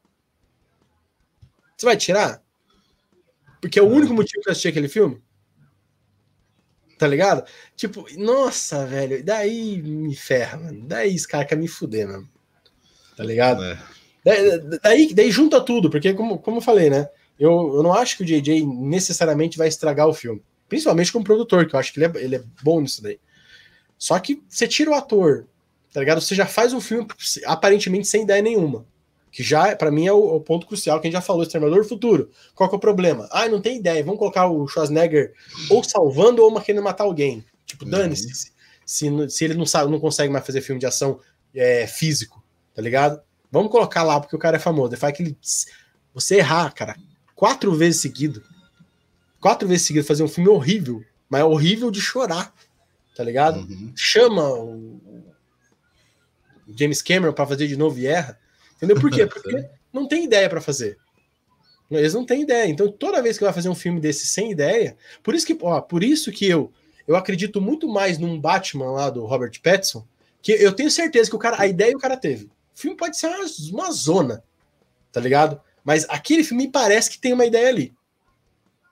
Você 1.76 1.86
vai 1.86 1.98
tirar? 1.98 2.42
Porque 3.60 3.78
é 3.78 3.82
o 3.82 3.90
único 3.90 4.14
motivo 4.14 4.42
que 4.42 4.50
eu 4.50 4.52
assisti 4.52 4.70
aquele 4.70 4.88
filme? 4.88 5.22
Tá 6.98 7.06
ligado? 7.06 7.46
Tipo, 7.76 8.06
nossa, 8.18 8.86
velho, 8.86 9.22
daí 9.24 9.82
me 9.82 10.16
ferra, 10.16 10.58
mano. 10.58 10.86
Daí 10.88 11.14
esse 11.14 11.28
cara 11.28 11.44
quer 11.44 11.58
me 11.58 11.68
fuder, 11.68 12.08
mano. 12.08 12.30
Tá 13.18 13.24
ligado? 13.24 13.62
né? 13.62 13.78
Daí, 14.24 14.60
daí, 14.82 15.14
daí 15.14 15.32
junta 15.32 15.60
tudo, 15.60 15.90
porque 15.90 16.14
como, 16.14 16.40
como 16.40 16.58
eu 16.58 16.62
falei, 16.62 16.90
né? 16.90 17.10
Eu, 17.44 17.76
eu 17.76 17.84
não 17.84 17.94
acho 17.94 18.16
que 18.18 18.24
o 18.24 18.26
JJ 18.26 18.66
necessariamente 18.66 19.58
vai 19.58 19.68
estragar 19.68 20.08
o 20.08 20.14
filme. 20.14 20.42
Principalmente 20.70 21.12
como 21.12 21.26
produtor, 21.26 21.68
que 21.68 21.76
eu 21.76 21.80
acho 21.80 21.92
que 21.94 22.00
ele 22.02 22.06
é, 22.18 22.24
ele 22.24 22.36
é 22.38 22.44
bom 22.64 22.80
nisso 22.80 23.04
daí. 23.04 23.20
Só 23.98 24.18
que 24.20 24.42
você 24.48 24.68
tira 24.68 24.92
o 24.92 24.94
ator, 24.94 25.46
tá 25.92 26.00
ligado? 26.00 26.22
Você 26.22 26.36
já 26.36 26.46
faz 26.46 26.74
um 26.74 26.80
filme 26.82 27.06
aparentemente 27.46 28.08
sem 28.08 28.24
ideia 28.24 28.42
nenhuma. 28.42 28.86
Que 29.32 29.42
já, 29.44 29.76
pra 29.76 29.92
mim, 29.92 30.06
é 30.08 30.14
o, 30.14 30.36
o 30.36 30.40
ponto 30.40 30.66
crucial 30.68 31.00
que 31.02 31.08
a 31.08 31.10
gente 31.10 31.18
já 31.18 31.22
falou, 31.22 31.44
Exterminador 31.44 31.82
do 31.84 31.90
Futuro. 31.90 32.30
Qual 32.56 32.70
que 32.70 32.76
é 32.76 32.78
o 32.78 32.80
problema? 32.80 33.28
Ah, 33.32 33.50
não 33.50 33.60
tem 33.60 33.78
ideia, 33.78 34.04
vamos 34.04 34.20
colocar 34.20 34.48
o 34.48 34.68
Schwarzenegger 34.68 35.34
ou 35.70 35.84
salvando 35.84 36.44
ou 36.44 36.62
querendo 36.62 36.84
matar 36.84 37.04
alguém. 37.04 37.44
Tipo, 37.66 37.84
Uhum. 37.86 37.92
dane-se. 37.92 38.34
Se, 38.34 38.52
se, 38.86 39.30
se 39.30 39.44
ele 39.44 39.56
não 39.56 39.66
sabe, 39.66 39.92
não 39.92 40.00
consegue 40.00 40.32
mais 40.32 40.46
fazer 40.46 40.62
filme 40.62 40.80
de 40.80 40.86
ação 40.86 41.20
é, 41.54 41.88
físico, 41.88 42.44
tá 42.74 42.82
ligado? 42.82 43.22
Vamos 43.52 43.72
colocar 43.72 44.04
lá, 44.04 44.20
porque 44.20 44.36
o 44.36 44.40
cara 44.40 44.58
é 44.58 44.60
famoso. 44.60 44.94
Ele 44.94 45.00
faz 45.00 45.14
aquele. 45.14 45.38
Você 46.14 46.38
errar, 46.38 46.72
cara, 46.74 46.96
quatro 47.36 47.74
vezes 47.74 48.02
seguido. 48.02 48.44
Quatro 49.40 49.68
vezes 49.68 49.86
seguido, 49.86 50.06
fazer 50.06 50.24
um 50.24 50.28
filme 50.28 50.50
horrível, 50.50 51.04
mas 51.30 51.42
é 51.42 51.44
horrível 51.44 51.92
de 51.92 52.00
chorar, 52.00 52.54
tá 53.16 53.24
ligado? 53.24 53.60
Uhum. 53.60 53.92
Chama 53.96 54.50
o 54.54 55.00
James 56.78 57.02
Cameron 57.02 57.34
pra 57.34 57.46
fazer 57.46 57.68
de 57.68 57.76
novo 57.76 58.00
e 58.00 58.08
erra. 58.08 58.40
Entendeu? 58.78 59.00
Por 59.00 59.12
quê? 59.12 59.26
Porque 59.28 59.70
não 59.92 60.08
tem 60.08 60.24
ideia 60.26 60.50
pra 60.50 60.62
fazer. 60.62 60.98
Eles 61.92 62.14
não 62.14 62.26
têm 62.26 62.42
ideia. 62.42 62.68
Então, 62.68 62.92
toda 62.92 63.22
vez 63.22 63.38
que 63.38 63.44
vai 63.44 63.54
fazer 63.54 63.70
um 63.70 63.76
filme 63.76 64.00
desse 64.00 64.26
sem 64.26 64.52
ideia, 64.52 64.98
por 65.22 65.36
isso 65.36 65.46
que, 65.46 65.58
ó, 65.62 65.80
por 65.82 66.04
isso 66.04 66.32
que 66.32 66.48
eu 66.48 66.72
eu 67.08 67.16
acredito 67.16 67.60
muito 67.60 67.88
mais 67.88 68.18
num 68.18 68.40
Batman 68.40 68.92
lá 68.92 69.10
do 69.10 69.26
Robert 69.26 69.52
Pattinson, 69.62 70.06
que 70.42 70.52
eu 70.52 70.74
tenho 70.74 70.90
certeza 70.90 71.30
que 71.30 71.36
o 71.36 71.40
cara, 71.40 71.62
a 71.62 71.68
ideia 71.68 71.96
o 71.96 72.00
cara 72.00 72.18
teve. 72.18 72.46
O 72.46 72.80
filme 72.80 72.98
pode 72.98 73.18
ser 73.18 73.28
uma, 73.28 73.46
uma 73.72 73.92
zona, 73.92 74.44
tá 75.12 75.20
ligado? 75.20 75.60
Mas 75.84 76.06
aquele 76.10 76.44
filme 76.44 76.66
me 76.66 76.72
parece 76.72 77.10
que 77.10 77.20
tem 77.20 77.34
uma 77.34 77.46
ideia 77.46 77.70
ali. 77.70 77.94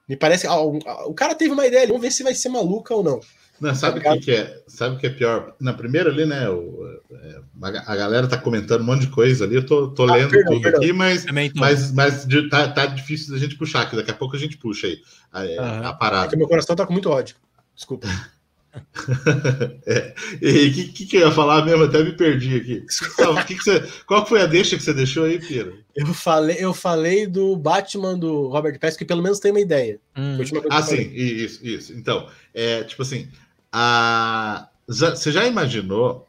Me 0.07 0.17
parece 0.17 0.41
que 0.41 0.47
ah, 0.47 0.59
o, 0.59 0.77
o 1.07 1.13
cara 1.13 1.35
teve 1.35 1.53
uma 1.53 1.65
ideia 1.65 1.83
ali. 1.83 1.91
Vamos 1.91 2.01
ver 2.01 2.11
se 2.11 2.23
vai 2.23 2.33
ser 2.33 2.49
maluca 2.49 2.93
ou 2.93 3.03
não. 3.03 3.21
Não, 3.61 3.75
sabe 3.75 3.99
o 3.99 4.01
que, 4.01 4.19
que 4.19 4.31
é? 4.31 4.63
Sabe 4.67 4.95
o 4.95 4.99
que 4.99 5.05
é 5.05 5.09
pior? 5.11 5.55
Na 5.61 5.71
primeira 5.71 6.09
ali, 6.09 6.25
né? 6.25 6.49
O, 6.49 6.83
é, 7.13 7.41
a 7.85 7.95
galera 7.95 8.27
tá 8.27 8.35
comentando 8.35 8.81
um 8.81 8.85
monte 8.85 9.01
de 9.01 9.11
coisa 9.11 9.45
ali. 9.45 9.55
Eu 9.55 9.65
tô, 9.65 9.89
tô 9.91 10.03
Ah, 10.03 10.15
lendo 10.15 10.31
perdão, 10.31 10.53
tudo 10.53 10.63
perdão. 10.63 10.81
aqui, 10.81 10.91
mas, 10.91 11.25
mas, 11.55 11.91
mas 11.91 12.25
de- 12.25 12.49
tá, 12.49 12.67
tá 12.71 12.87
difícil 12.87 13.31
da 13.33 13.39
gente 13.39 13.55
puxar, 13.55 13.87
que 13.87 13.95
daqui 13.95 14.09
a 14.09 14.15
pouco 14.15 14.35
a 14.35 14.39
gente 14.39 14.57
puxa 14.57 14.87
aí 14.87 14.99
a, 15.31 15.41
Aham. 15.61 15.87
a 15.89 15.93
parada. 15.93 16.23
Porque 16.23 16.37
meu 16.37 16.47
coração 16.47 16.75
tá 16.75 16.87
com 16.87 16.91
muito 16.93 17.09
ódio. 17.09 17.35
Desculpa. 17.75 18.07
É. 19.85 20.13
E 20.41 20.67
o 20.67 20.73
que, 20.73 20.83
que, 20.89 21.05
que 21.05 21.17
eu 21.17 21.27
ia 21.27 21.31
falar 21.31 21.65
mesmo? 21.65 21.83
Até 21.83 22.03
me 22.03 22.13
perdi 22.13 22.55
aqui. 22.55 22.85
Então, 23.13 23.35
que 23.43 23.55
que 23.55 23.63
você, 23.63 23.87
qual 24.05 24.25
foi 24.25 24.41
a 24.41 24.45
deixa 24.45 24.77
que 24.77 24.83
você 24.83 24.93
deixou 24.93 25.25
aí, 25.25 25.39
Pira? 25.39 25.73
Eu 25.95 26.13
falei, 26.13 26.57
eu 26.59 26.73
falei 26.73 27.27
do 27.27 27.55
Batman 27.55 28.17
do 28.17 28.47
Robert 28.47 28.79
Pattinson, 28.79 28.99
que 28.99 29.05
pelo 29.05 29.21
menos 29.21 29.39
tem 29.39 29.51
uma 29.51 29.59
ideia. 29.59 29.99
Hum. 30.15 30.37
Ah, 30.69 30.81
sim, 30.81 31.11
isso, 31.13 31.65
isso. 31.65 31.93
Então, 31.93 32.29
é 32.53 32.83
tipo 32.83 33.01
assim, 33.01 33.27
a... 33.71 34.69
você 34.87 35.31
já 35.31 35.45
imaginou 35.45 36.27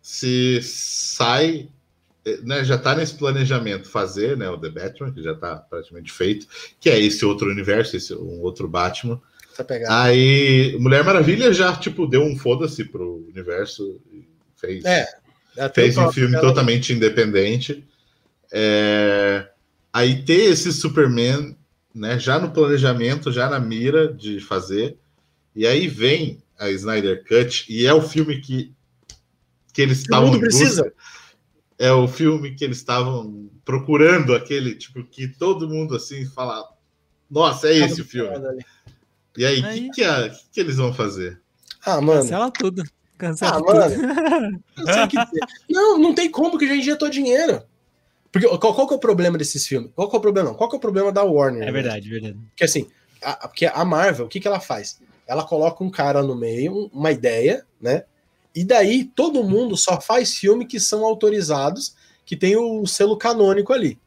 se 0.00 0.60
sai, 0.62 1.68
eh, 2.24 2.38
né, 2.42 2.64
já 2.64 2.78
tá 2.78 2.94
nesse 2.94 3.14
planejamento 3.14 3.88
fazer, 3.88 4.36
né, 4.36 4.48
o 4.50 4.58
The 4.58 4.68
Batman, 4.68 5.12
que 5.12 5.22
já 5.22 5.34
tá 5.34 5.56
praticamente 5.56 6.12
feito, 6.12 6.46
que 6.78 6.90
é 6.90 6.98
esse 6.98 7.24
outro 7.24 7.50
universo, 7.50 7.96
esse 7.96 8.14
um 8.14 8.40
outro 8.40 8.68
Batman. 8.68 9.20
Essa 9.54 9.64
pegada. 9.64 10.02
Aí, 10.02 10.76
Mulher 10.80 11.04
Maravilha 11.04 11.52
já, 11.52 11.74
tipo, 11.76 12.06
deu 12.08 12.22
um 12.22 12.36
foda-se 12.36 12.84
pro 12.84 13.24
universo, 13.28 14.00
e 14.12 14.26
fez, 14.56 14.84
É, 14.84 15.06
fez 15.72 15.96
um 15.96 16.10
filme 16.10 16.32
dela- 16.32 16.48
totalmente 16.48 16.92
independente. 16.92 17.84
É... 18.52 19.48
Aí 19.92 20.24
ter 20.24 20.50
esse 20.50 20.72
Superman, 20.72 21.56
né, 21.94 22.18
já 22.18 22.38
no 22.40 22.50
planejamento, 22.50 23.30
já 23.30 23.48
na 23.48 23.60
mira 23.60 24.12
de 24.12 24.40
fazer, 24.40 24.96
e 25.54 25.64
aí 25.68 25.86
vem 25.86 26.42
a 26.58 26.68
Snyder 26.70 27.24
Cut, 27.24 27.64
e 27.72 27.86
é 27.86 27.94
o 27.94 28.02
filme 28.02 28.40
que, 28.40 28.72
que 29.72 29.80
eles 29.80 29.98
estavam. 30.00 30.36
precisa. 30.38 30.92
É 31.78 31.92
o 31.92 32.06
filme 32.08 32.54
que 32.54 32.64
eles 32.64 32.78
estavam 32.78 33.48
procurando, 33.64 34.34
aquele 34.34 34.74
tipo 34.74 35.04
que 35.04 35.28
todo 35.28 35.68
mundo 35.68 35.94
assim 35.94 36.24
fala: 36.26 36.64
Nossa, 37.30 37.68
é 37.68 37.78
esse 37.78 38.00
o 38.00 38.04
filme. 38.04 38.30
E 39.36 39.44
aí, 39.44 39.60
o 39.60 39.64
que, 39.64 39.90
que, 39.90 40.04
é, 40.04 40.28
que, 40.28 40.40
que 40.52 40.60
eles 40.60 40.76
vão 40.76 40.92
fazer? 40.92 41.40
Ah, 41.84 42.00
mano. 42.00 42.22
Cancela 42.22 42.50
tudo. 42.50 42.82
Cancela 43.18 43.56
ah, 43.56 43.62
tudo. 43.62 43.74
mano. 43.74 44.62
não, 45.68 45.82
não, 45.92 45.98
não 45.98 46.14
tem 46.14 46.30
como 46.30 46.58
que 46.58 46.66
já 46.66 46.74
injetou 46.74 47.08
dinheiro. 47.08 47.62
Porque 48.30 48.48
qual, 48.58 48.74
qual 48.74 48.88
que 48.88 48.94
é 48.94 48.96
o 48.96 49.00
problema 49.00 49.38
desses 49.38 49.66
filmes? 49.66 49.90
Qual 49.94 50.08
que 50.08 50.16
é 50.16 50.18
o 50.18 50.22
problema? 50.22 50.54
Qual 50.54 50.68
que 50.68 50.74
é 50.74 50.78
o 50.78 50.80
problema 50.80 51.12
da 51.12 51.22
Warner? 51.22 51.68
É 51.68 51.70
verdade, 51.70 52.06
né? 52.08 52.12
verdade. 52.14 52.38
Porque 52.50 52.64
assim, 52.64 52.88
a, 53.22 53.48
porque 53.48 53.66
a 53.66 53.84
Marvel, 53.84 54.26
o 54.26 54.28
que, 54.28 54.40
que 54.40 54.48
ela 54.48 54.58
faz? 54.58 55.00
Ela 55.26 55.44
coloca 55.44 55.84
um 55.84 55.90
cara 55.90 56.22
no 56.22 56.34
meio, 56.34 56.90
uma 56.92 57.12
ideia, 57.12 57.64
né? 57.80 58.04
E 58.54 58.64
daí 58.64 59.04
todo 59.04 59.44
mundo 59.44 59.76
só 59.76 60.00
faz 60.00 60.34
filme 60.34 60.66
que 60.66 60.80
são 60.80 61.04
autorizados, 61.04 61.94
que 62.26 62.36
tem 62.36 62.56
o 62.56 62.86
selo 62.86 63.16
canônico 63.16 63.72
ali. 63.72 63.98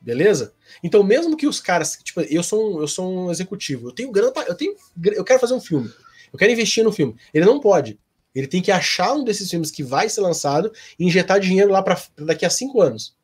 Beleza? 0.00 0.52
Então, 0.82 1.02
mesmo 1.02 1.36
que 1.36 1.46
os 1.46 1.60
caras, 1.60 1.98
tipo, 2.02 2.20
eu 2.20 2.42
sou 2.42 2.76
um, 2.76 2.80
eu 2.80 2.88
sou 2.88 3.10
um 3.10 3.30
executivo, 3.30 3.88
eu 3.88 3.92
tenho 3.92 4.10
grana, 4.10 4.32
eu 4.46 4.54
tenho, 4.54 4.74
eu 5.02 5.24
quero 5.24 5.40
fazer 5.40 5.54
um 5.54 5.60
filme. 5.60 5.90
Eu 6.32 6.38
quero 6.38 6.52
investir 6.52 6.84
no 6.84 6.92
filme. 6.92 7.16
Ele 7.32 7.44
não 7.44 7.60
pode. 7.60 7.98
Ele 8.34 8.46
tem 8.46 8.60
que 8.60 8.70
achar 8.70 9.14
um 9.14 9.24
desses 9.24 9.48
filmes 9.48 9.70
que 9.70 9.82
vai 9.82 10.08
ser 10.08 10.20
lançado 10.20 10.70
e 10.98 11.06
injetar 11.06 11.40
dinheiro 11.40 11.70
lá 11.70 11.82
para 11.82 11.98
daqui 12.18 12.44
a 12.44 12.50
cinco 12.50 12.82
anos. 12.82 13.16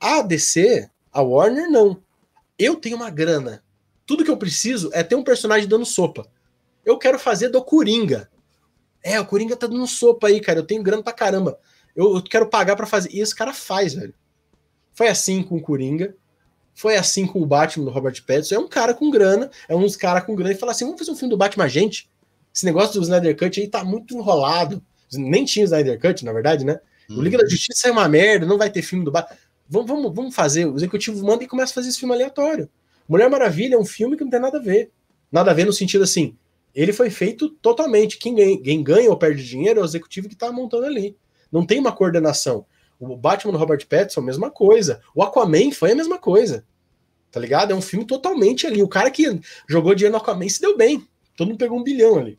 A 0.00 0.22
DC, 0.22 0.90
a 1.12 1.22
Warner, 1.22 1.70
não. 1.70 2.02
Eu 2.58 2.74
tenho 2.76 2.96
uma 2.96 3.10
grana. 3.10 3.62
Tudo 4.04 4.24
que 4.24 4.30
eu 4.30 4.36
preciso 4.36 4.90
é 4.92 5.04
ter 5.04 5.14
um 5.14 5.22
personagem 5.22 5.68
dando 5.68 5.84
sopa. 5.84 6.26
Eu 6.84 6.98
quero 6.98 7.18
fazer 7.18 7.48
do 7.48 7.62
Coringa. 7.62 8.28
É, 9.02 9.20
o 9.20 9.26
Coringa 9.26 9.54
tá 9.54 9.66
dando 9.66 9.86
sopa 9.86 10.26
aí, 10.26 10.40
cara. 10.40 10.58
Eu 10.58 10.66
tenho 10.66 10.82
grana 10.82 11.02
pra 11.02 11.12
caramba. 11.12 11.58
Eu, 11.94 12.16
eu 12.16 12.22
quero 12.22 12.48
pagar 12.48 12.74
para 12.74 12.86
fazer. 12.86 13.10
E 13.12 13.20
esse 13.20 13.34
cara 13.34 13.54
faz, 13.54 13.94
velho. 13.94 14.14
Foi 14.92 15.08
assim 15.08 15.42
com 15.42 15.56
o 15.56 15.62
Coringa. 15.62 16.16
Foi 16.80 16.96
assim 16.96 17.26
com 17.26 17.42
o 17.42 17.46
Batman 17.46 17.84
do 17.84 17.90
Robert 17.90 18.24
Pattinson. 18.26 18.54
É 18.54 18.58
um 18.58 18.66
cara 18.66 18.94
com 18.94 19.10
grana, 19.10 19.50
é 19.68 19.76
uns 19.76 19.96
cara 19.96 20.22
com 20.22 20.34
grana 20.34 20.54
e 20.54 20.56
fala 20.56 20.72
assim: 20.72 20.86
vamos 20.86 20.98
fazer 20.98 21.10
um 21.10 21.14
filme 21.14 21.28
do 21.28 21.36
Batman, 21.36 21.68
gente. 21.68 22.08
Esse 22.54 22.64
negócio 22.64 22.94
do 22.94 23.02
Snyder 23.02 23.36
Cut 23.36 23.60
aí 23.60 23.68
tá 23.68 23.84
muito 23.84 24.16
enrolado. 24.16 24.82
Nem 25.12 25.44
tinha 25.44 25.66
Snyder 25.66 26.00
Cut, 26.00 26.24
na 26.24 26.32
verdade, 26.32 26.64
né? 26.64 26.80
Uhum. 27.10 27.18
O 27.18 27.22
Liga 27.22 27.36
da 27.36 27.46
Justiça 27.46 27.88
é 27.88 27.90
uma 27.90 28.08
merda, 28.08 28.46
não 28.46 28.56
vai 28.56 28.70
ter 28.70 28.80
filme 28.80 29.04
do 29.04 29.10
Batman. 29.10 29.36
Vamos, 29.68 29.88
vamos, 29.88 30.14
vamos 30.14 30.34
fazer. 30.34 30.64
O 30.64 30.74
executivo 30.74 31.22
manda 31.22 31.44
e 31.44 31.46
começa 31.46 31.70
a 31.70 31.74
fazer 31.74 31.90
esse 31.90 31.98
filme 31.98 32.14
aleatório. 32.14 32.66
Mulher 33.06 33.28
Maravilha 33.28 33.74
é 33.74 33.78
um 33.78 33.84
filme 33.84 34.16
que 34.16 34.24
não 34.24 34.30
tem 34.30 34.40
nada 34.40 34.56
a 34.56 34.62
ver. 34.62 34.90
Nada 35.30 35.50
a 35.50 35.54
ver 35.54 35.66
no 35.66 35.74
sentido 35.74 36.04
assim. 36.04 36.34
Ele 36.74 36.94
foi 36.94 37.10
feito 37.10 37.50
totalmente. 37.50 38.16
Quem 38.16 38.34
ganha, 38.34 38.58
quem 38.58 38.82
ganha 38.82 39.10
ou 39.10 39.18
perde 39.18 39.46
dinheiro 39.46 39.80
é 39.80 39.82
o 39.82 39.86
executivo 39.86 40.30
que 40.30 40.34
tá 40.34 40.50
montando 40.50 40.86
ali. 40.86 41.14
Não 41.52 41.66
tem 41.66 41.78
uma 41.78 41.92
coordenação. 41.92 42.64
O 42.98 43.14
Batman 43.18 43.52
do 43.52 43.58
Robert 43.58 43.86
Pattinson, 43.86 44.20
a 44.20 44.24
mesma 44.24 44.50
coisa. 44.50 45.02
O 45.14 45.22
Aquaman 45.22 45.72
foi 45.72 45.92
a 45.92 45.94
mesma 45.94 46.18
coisa. 46.18 46.64
Tá 47.30 47.38
ligado? 47.38 47.72
É 47.72 47.74
um 47.74 47.82
filme 47.82 48.04
totalmente 48.04 48.66
ali. 48.66 48.82
O 48.82 48.88
cara 48.88 49.10
que 49.10 49.40
jogou 49.68 49.94
dinheiro 49.94 50.16
no 50.16 50.22
Aquaman 50.22 50.48
se 50.48 50.60
deu 50.60 50.76
bem. 50.76 51.06
Todo 51.36 51.48
mundo 51.48 51.58
pegou 51.58 51.78
um 51.78 51.82
bilhão 51.82 52.18
ali. 52.18 52.38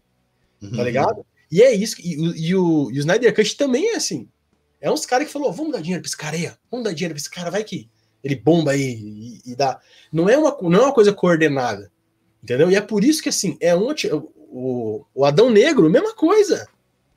Tá 0.59 0.68
uhum. 0.68 0.77
Tá 0.77 0.84
ligado? 0.84 1.26
E 1.51 1.61
é 1.61 1.73
isso. 1.73 1.95
E, 1.99 2.15
e, 2.15 2.49
e, 2.49 2.55
o, 2.55 2.91
e 2.91 2.97
o 2.97 2.99
Snyder 2.99 3.34
Cut 3.34 3.55
também 3.55 3.89
é 3.89 3.95
assim. 3.95 4.27
É 4.80 4.91
uns 4.91 5.05
caras 5.05 5.27
que 5.27 5.34
falou: 5.34 5.51
vamos 5.51 5.72
dar 5.72 5.81
dinheiro 5.81 6.01
pra 6.01 6.07
esse 6.07 6.18
cara 6.18 6.35
aí. 6.35 6.51
Vamos 6.69 6.84
dar 6.84 6.93
dinheiro 6.93 7.13
pra 7.13 7.22
esse 7.22 7.30
cara, 7.30 7.49
vai 7.49 7.63
que 7.63 7.89
ele 8.23 8.35
bomba 8.35 8.72
aí 8.72 9.41
e, 9.45 9.51
e, 9.51 9.55
dá. 9.55 9.80
Não 10.11 10.30
é, 10.30 10.38
uma, 10.38 10.57
não 10.61 10.80
é 10.80 10.84
uma 10.84 10.93
coisa 10.93 11.13
coordenada. 11.13 11.91
Entendeu? 12.43 12.69
E 12.69 12.76
é 12.76 12.81
por 12.81 13.03
isso 13.03 13.22
que 13.22 13.30
assim, 13.30 13.57
é 13.59 13.76
um. 13.76 13.93
O, 14.53 15.05
o 15.13 15.23
Adão 15.23 15.49
Negro, 15.49 15.89
mesma 15.89 16.13
coisa. 16.13 16.68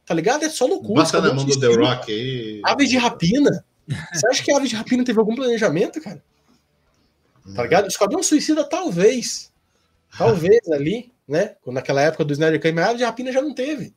Tá 0.07 0.15
ligado? 0.15 0.45
É 0.45 0.51
só 0.51 0.67
loucura. 0.67 1.03
Bota 1.03 1.21
na 1.21 1.35
mão 1.35 1.45
do 1.45 1.59
The 1.59 1.67
Rock 1.67 2.13
aí. 2.13 2.61
Aves 2.65 2.89
de 2.89 2.97
rapina. 2.97 3.65
Você 4.13 4.27
acha 4.29 4.43
que 4.43 4.53
a 4.53 4.57
Aves 4.57 4.71
de 4.71 4.77
rapina 4.77 5.05
teve 5.05 5.19
algum 5.19 5.35
planejamento, 5.35 6.01
cara? 6.01 6.23
Tá 7.55 7.63
ligado? 7.63 7.89
Esquadrão 7.89 8.23
Suicida, 8.23 8.65
talvez. 8.65 9.53
Talvez 10.17 10.61
ali, 10.71 11.13
né? 11.27 11.57
Naquela 11.67 12.01
época 12.01 12.25
do 12.25 12.33
Snyder 12.33 12.61
Cut, 12.61 12.73
mas 12.73 12.97
de 12.97 13.05
rapina 13.05 13.33
já 13.33 13.43
não 13.43 13.53
teve. 13.53 13.93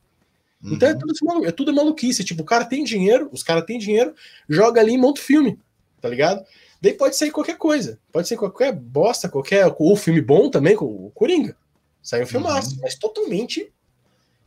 Então 0.62 0.88
é 0.88 0.92
uhum. 0.92 0.98
tudo, 0.98 1.46
é 1.46 1.52
tudo 1.52 1.74
maluquice. 1.74 2.24
Tipo, 2.24 2.42
o 2.42 2.46
cara 2.46 2.64
tem 2.64 2.82
dinheiro, 2.82 3.28
os 3.32 3.42
caras 3.42 3.64
têm 3.64 3.78
dinheiro, 3.78 4.14
joga 4.48 4.80
ali 4.80 4.94
e 4.94 4.98
monta 4.98 5.20
o 5.20 5.24
filme. 5.24 5.58
Tá 6.00 6.08
ligado? 6.08 6.44
Daí 6.80 6.92
pode 6.92 7.16
sair 7.16 7.30
qualquer 7.30 7.56
coisa. 7.56 7.98
Pode 8.12 8.28
ser 8.28 8.36
qualquer 8.36 8.72
bosta, 8.72 9.28
qualquer. 9.28 9.72
Ou 9.78 9.96
filme 9.96 10.20
bom 10.20 10.50
também, 10.50 10.76
com 10.76 10.84
o 10.84 11.10
Coringa. 11.14 11.56
Saiu 12.02 12.24
um 12.24 12.26
filmaço, 12.26 12.74
uhum. 12.74 12.80
mas 12.82 12.96
totalmente 12.96 13.72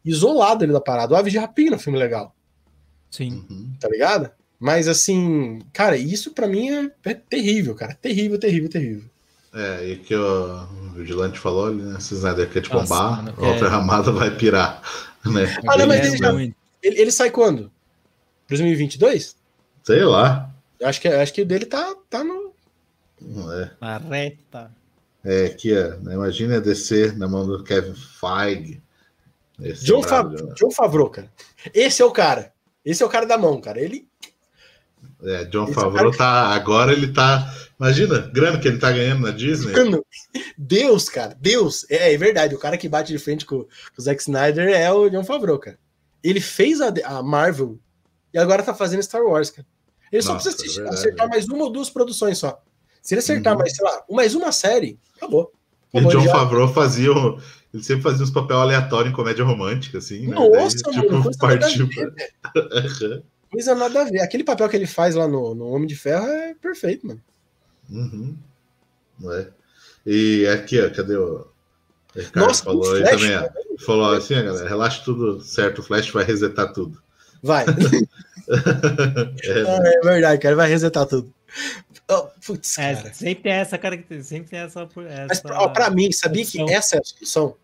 isolado 0.04 0.64
ali 0.64 0.74
da 0.74 0.82
parada. 0.82 1.14
O 1.14 1.18
Aves 1.18 1.32
de 1.32 1.40
Rapina, 1.40 1.78
filme 1.78 1.98
legal. 1.98 2.36
Sim. 3.10 3.46
Uhum. 3.50 3.74
Tá 3.80 3.88
ligado? 3.90 4.32
Mas 4.62 4.88
assim, 4.88 5.60
cara, 5.74 5.98
isso 5.98 6.36
para 6.36 6.48
mim 6.48 6.70
é, 6.70 6.92
é, 7.06 7.16
terrível, 7.16 7.74
cara. 7.74 7.98
Terrível, 8.00 8.40
terrível, 8.40 8.70
terrível. 8.70 9.10
É, 9.52 9.88
e 9.88 9.96
que 9.98 10.16
o 10.16 10.68
Vigilante 10.94 11.40
falou 11.40 11.66
ali, 11.66 11.82
né? 11.82 12.00
Se 12.00 12.14
Snyder 12.14 12.48
quer 12.48 12.62
te 12.62 12.70
bombar, 12.70 13.24
Nossa, 13.24 13.42
outra 13.42 13.66
é... 13.66 13.70
ramada 13.72 14.12
vai 14.12 14.30
pirar. 14.30 14.80
Né? 15.26 15.46
Ah, 15.68 15.78
não, 15.78 15.88
mas 15.88 16.06
ele, 16.06 16.18
já, 16.18 16.32
ele, 16.34 16.54
ele, 16.84 17.12
sai 17.12 17.32
quando? 17.32 17.72
2022? 18.50 19.36
Sei 19.84 20.04
lá. 20.04 20.54
Eu 20.80 20.88
acho 20.88 21.02
que, 21.02 21.08
acho 21.08 21.34
que 21.34 21.42
o 21.42 21.46
dele 21.46 21.66
tá, 21.66 21.96
tá 22.08 22.24
no. 22.24 22.54
É. 23.52 23.72
Na 23.82 23.98
reta. 23.98 24.72
É, 25.26 25.46
aqui, 25.46 25.76
ó, 25.76 25.98
né? 26.04 26.14
imagina 26.14 26.62
descer 26.62 27.18
na 27.18 27.28
mão 27.28 27.48
do 27.48 27.64
Kevin 27.64 27.96
Feige. 27.96 28.80
John, 29.82 30.04
Fa 30.04 30.24
John 30.56 30.70
Favreau, 30.70 31.10
cara. 31.10 31.32
Esse 31.74 32.04
é 32.04 32.06
o 32.06 32.12
cara. 32.12 32.54
Esse 32.86 33.02
é 33.02 33.06
o 33.08 33.10
cara 33.10 33.26
da 33.26 33.40
mão, 33.40 33.60
cara. 33.60 33.80
Ele. 33.80 34.08
É, 35.24 35.46
John 35.46 35.68
Favreau 35.68 36.12
tá. 36.12 36.48
Agora 36.48 36.92
ele 36.92 37.14
tá. 37.14 37.54
Imagina, 37.80 38.20
grana 38.20 38.60
que 38.60 38.68
ele 38.68 38.78
tá 38.78 38.92
ganhando 38.92 39.22
na 39.22 39.32
Disney. 39.32 39.72
Mano, 39.72 40.06
Deus, 40.58 41.10
cara, 41.10 41.36
Deus. 41.40 41.86
É, 41.90 42.14
é, 42.14 42.18
verdade. 42.18 42.56
O 42.56 42.60
cara 42.60 42.78
que 42.78 42.90
bate 42.90 43.12
de 43.12 43.20
frente 43.20 43.46
com, 43.46 43.64
com 43.64 43.68
o 43.98 44.02
Zack 44.02 44.22
Snyder 44.22 44.70
é 44.70 44.92
o 44.92 45.10
John 45.10 45.24
Favreau, 45.24 45.60
cara. 45.60 45.78
Ele 46.24 46.40
fez 46.40 46.80
a, 46.82 46.94
a 47.06 47.24
Marvel 47.24 47.80
e 48.34 48.38
agora 48.38 48.64
tá 48.64 48.74
fazendo 48.74 49.04
Star 49.04 49.24
Wars, 49.24 49.50
cara. 49.50 49.68
Ele 50.12 50.24
Nossa, 50.26 50.52
só 50.52 50.58
precisa 50.58 50.84
é 50.84 50.90
acertar 50.90 51.30
mais 51.30 51.48
uma 51.48 51.64
ou 51.64 51.72
duas 51.72 51.90
produções 51.90 52.38
só. 52.38 52.62
Se 53.02 53.14
ele 53.14 53.20
acertar 53.20 53.54
uhum. 53.54 53.60
mais, 53.60 53.76
sei 53.76 53.86
lá, 53.86 54.04
mais 54.10 54.36
uma 54.36 54.52
série, 54.52 55.00
acabou. 55.18 55.52
acabou 55.94 56.12
e 56.12 56.16
John 56.16 56.24
já... 56.24 56.32
Favreau 56.32 56.74
fazia. 56.74 57.12
Ele 57.74 57.82
sempre 57.82 58.04
fazia 58.04 58.24
uns 58.24 58.30
papel 58.30 58.60
aleatório 58.60 59.10
em 59.10 59.14
comédia 59.14 59.46
romântica, 59.46 59.98
assim. 59.98 60.28
Né? 60.28 60.36
Nossa, 60.36 60.78
Daí, 60.92 61.10
mano, 61.10 61.32
tipo, 61.32 61.38
partiu. 61.40 61.90
coisa 63.52 63.76
nada 63.76 64.02
a 64.02 64.06
ver. 64.06 64.22
Aquele 64.22 64.44
papel 64.44 64.70
que 64.70 64.76
ele 64.76 64.88
faz 64.88 65.16
lá 65.16 65.28
no, 65.28 65.54
no 65.54 65.68
Homem 65.68 65.88
de 65.88 65.96
Ferro 65.96 66.26
é 66.28 66.54
perfeito, 66.56 67.06
mano. 67.06 67.22
Uhum. 67.90 68.38
É. 69.32 69.48
E 70.06 70.48
aqui, 70.48 70.82
ó, 70.82 70.90
cadê 70.90 71.16
o. 71.16 71.48
o 72.16 72.20
Ricardo 72.20 72.48
Nossa, 72.48 72.64
falou 72.64 72.96
aí 72.96 73.04
também, 73.04 73.38
ó, 73.38 73.50
falou 73.86 74.14
assim, 74.16 74.36
galera, 74.36 74.68
relaxa 74.68 75.04
tudo 75.04 75.42
certo, 75.42 75.80
o 75.80 75.84
Flash 75.84 76.10
vai 76.10 76.24
resetar 76.24 76.74
tudo. 76.74 77.02
Vai. 77.44 77.66
é, 79.44 79.98
é, 79.98 80.02
verdade, 80.02 80.42
cara, 80.42 80.56
vai 80.56 80.70
resetar 80.70 81.06
tudo. 81.06 81.32
Oh, 82.10 82.28
putz, 82.46 82.78
é, 82.80 82.96
sempre 83.14 83.44
tem 83.44 83.52
essa 83.52 83.78
característica, 83.78 84.36
sempre 84.36 84.50
tem 84.50 84.60
essa. 84.60 84.82
essa 84.82 85.26
Mas 85.30 85.40
pra, 85.42 85.62
ó, 85.62 85.70
pra 85.70 85.90
mim, 85.90 86.12
sabia 86.12 86.46
que 86.46 86.62
essa 86.72 86.96
é 86.96 87.00
a 87.00 87.04
solução? 87.04 87.56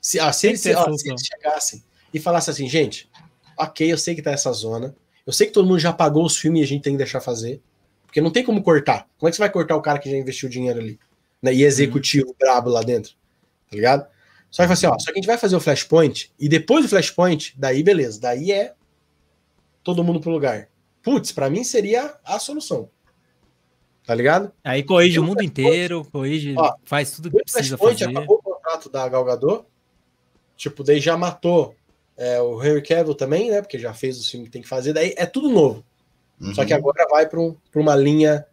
Se, 0.00 0.20
ó, 0.20 0.30
se, 0.32 0.48
eles, 0.48 0.60
se, 0.60 0.74
ó, 0.74 0.92
se 0.96 1.08
eles 1.08 1.22
chegassem 1.22 1.82
e 2.12 2.20
falassem 2.20 2.52
assim, 2.52 2.68
gente, 2.68 3.08
ok, 3.56 3.92
eu 3.92 3.98
sei 3.98 4.14
que 4.14 4.22
tá 4.22 4.30
essa 4.30 4.52
zona, 4.52 4.94
eu 5.26 5.32
sei 5.32 5.46
que 5.46 5.52
todo 5.52 5.66
mundo 5.66 5.78
já 5.78 5.92
pagou 5.92 6.24
os 6.24 6.36
filmes 6.36 6.60
e 6.60 6.64
a 6.64 6.66
gente 6.66 6.82
tem 6.82 6.94
que 6.94 6.98
deixar 6.98 7.20
fazer, 7.20 7.60
porque 8.06 8.20
não 8.20 8.30
tem 8.30 8.44
como 8.44 8.62
cortar. 8.62 9.08
Como 9.18 9.28
é 9.28 9.30
que 9.30 9.36
você 9.36 9.42
vai 9.42 9.50
cortar 9.50 9.76
o 9.76 9.82
cara 9.82 9.98
que 9.98 10.10
já 10.10 10.16
investiu 10.16 10.48
dinheiro 10.48 10.80
ali? 10.80 10.98
Né, 11.42 11.52
e 11.52 11.64
executivo 11.64 12.28
uhum. 12.28 12.34
brabo 12.38 12.70
lá 12.70 12.82
dentro, 12.82 13.12
tá 13.70 13.76
ligado? 13.76 14.06
Só 14.50 14.66
que 14.66 14.72
assim, 14.72 14.86
ó, 14.86 14.96
só 14.98 15.06
que 15.06 15.12
a 15.12 15.14
gente 15.16 15.26
vai 15.26 15.36
fazer 15.36 15.56
o 15.56 15.60
flashpoint 15.60 16.32
e 16.38 16.48
depois 16.48 16.84
do 16.84 16.88
flashpoint, 16.88 17.54
daí 17.58 17.82
beleza, 17.82 18.20
daí 18.20 18.52
é 18.52 18.74
todo 19.82 20.04
mundo 20.04 20.20
pro 20.20 20.30
lugar. 20.30 20.68
Putz, 21.02 21.32
para 21.32 21.50
mim 21.50 21.64
seria 21.64 22.14
a 22.24 22.38
solução. 22.38 22.88
Tá 24.06 24.14
ligado? 24.14 24.52
Aí 24.62 24.82
corrige 24.82 25.18
o 25.18 25.24
mundo 25.24 25.42
inteiro, 25.42 26.04
corrige, 26.10 26.54
ó, 26.56 26.74
faz 26.84 27.12
tudo 27.12 27.30
que 27.30 27.42
precisa 27.42 27.76
fazer. 27.76 28.08
acabou 28.08 28.38
o 28.38 28.42
contrato 28.42 28.88
da 28.88 29.08
Galgador, 29.08 29.64
tipo, 30.56 30.84
daí 30.84 31.00
já 31.00 31.16
matou 31.16 31.74
é, 32.16 32.40
o 32.40 32.62
Henry 32.62 32.82
Cavill 32.82 33.14
também, 33.14 33.50
né? 33.50 33.60
Porque 33.60 33.78
já 33.78 33.92
fez 33.92 34.20
o 34.20 34.28
filme 34.28 34.46
que 34.46 34.52
tem 34.52 34.62
que 34.62 34.68
fazer, 34.68 34.92
daí 34.92 35.14
é 35.16 35.26
tudo 35.26 35.48
novo. 35.48 35.84
Uhum. 36.40 36.54
Só 36.54 36.64
que 36.64 36.72
agora 36.72 37.06
vai 37.10 37.28
para 37.28 37.40
um, 37.40 37.56
uma 37.74 37.96
linha. 37.96 38.44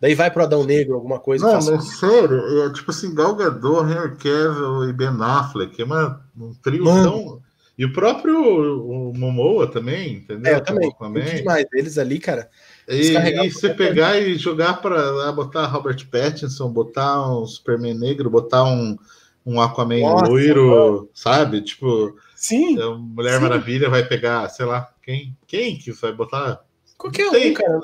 Daí 0.00 0.14
vai 0.14 0.30
pro 0.30 0.44
Adão 0.44 0.64
Negro, 0.64 0.94
alguma 0.94 1.18
coisa. 1.18 1.44
Não, 1.44 1.54
mas 1.54 1.98
sério, 1.98 2.64
é, 2.64 2.72
tipo 2.72 2.90
assim, 2.90 3.12
Galgador, 3.14 3.90
Henry 3.90 4.16
Cavill 4.16 4.88
e 4.88 4.92
Ben 4.92 5.08
Affleck, 5.20 5.80
é 5.80 5.84
uma, 5.84 6.24
um 6.38 6.54
trio 6.54 6.84
Mano. 6.84 7.10
tão 7.10 7.42
E 7.76 7.84
o 7.84 7.92
próprio 7.92 8.38
o 8.38 9.12
Momoa 9.16 9.66
também, 9.68 10.14
entendeu? 10.14 10.52
É, 10.52 10.56
eu 10.56 10.60
também. 10.60 11.34
demais 11.34 11.66
deles 11.70 11.98
ali, 11.98 12.20
cara. 12.20 12.48
E, 12.88 13.16
e 13.16 13.50
você 13.50 13.70
pegar 13.70 14.18
e 14.18 14.36
jogar 14.36 14.74
para 14.74 15.32
botar 15.32 15.66
Robert 15.66 16.06
Pattinson, 16.08 16.70
botar 16.70 17.28
um 17.36 17.44
Superman 17.44 17.94
negro, 17.94 18.30
botar 18.30 18.64
um, 18.64 18.96
um 19.44 19.60
Aquaman 19.60 20.00
Nossa, 20.00 20.26
loiro, 20.26 20.70
mano. 20.70 21.08
sabe? 21.12 21.60
Tipo, 21.60 22.14
sim, 22.38 22.76
Mulher 22.96 23.36
sim. 23.36 23.42
Maravilha 23.42 23.90
vai 23.90 24.04
pegar, 24.04 24.48
sei 24.48 24.66
lá, 24.66 24.92
quem, 25.02 25.36
quem 25.46 25.76
que 25.76 25.92
vai 25.92 26.12
botar? 26.12 26.60
Qualquer 26.96 27.28
um, 27.28 27.54
cara. 27.54 27.80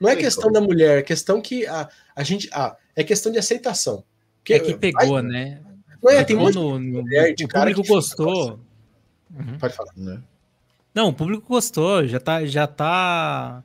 Não 0.00 0.10
é 0.10 0.16
questão 0.16 0.44
como. 0.44 0.54
da 0.54 0.60
mulher, 0.60 0.98
é 0.98 1.02
questão 1.02 1.40
que 1.40 1.66
a, 1.66 1.88
a 2.14 2.22
gente. 2.22 2.48
Ah, 2.52 2.76
é 2.96 3.04
questão 3.04 3.30
de 3.30 3.38
aceitação. 3.38 4.04
Que, 4.42 4.54
é 4.54 4.58
que 4.58 4.74
pegou, 4.74 5.14
vai, 5.14 5.22
né? 5.22 5.62
Não 6.02 6.10
é, 6.10 6.22
tem 6.22 6.36
muito 6.36 6.60
mulher 6.78 7.34
de 7.34 7.44
o 7.44 7.48
público 7.48 7.82
gostou. 7.86 8.60
Uhum. 9.30 9.58
Pode 9.58 9.74
falar. 9.74 9.92
Né? 9.96 10.22
Não, 10.94 11.08
o 11.08 11.14
público 11.14 11.48
gostou, 11.48 12.06
já 12.06 12.20
tá, 12.20 12.44
já 12.44 12.66
tá. 12.66 13.64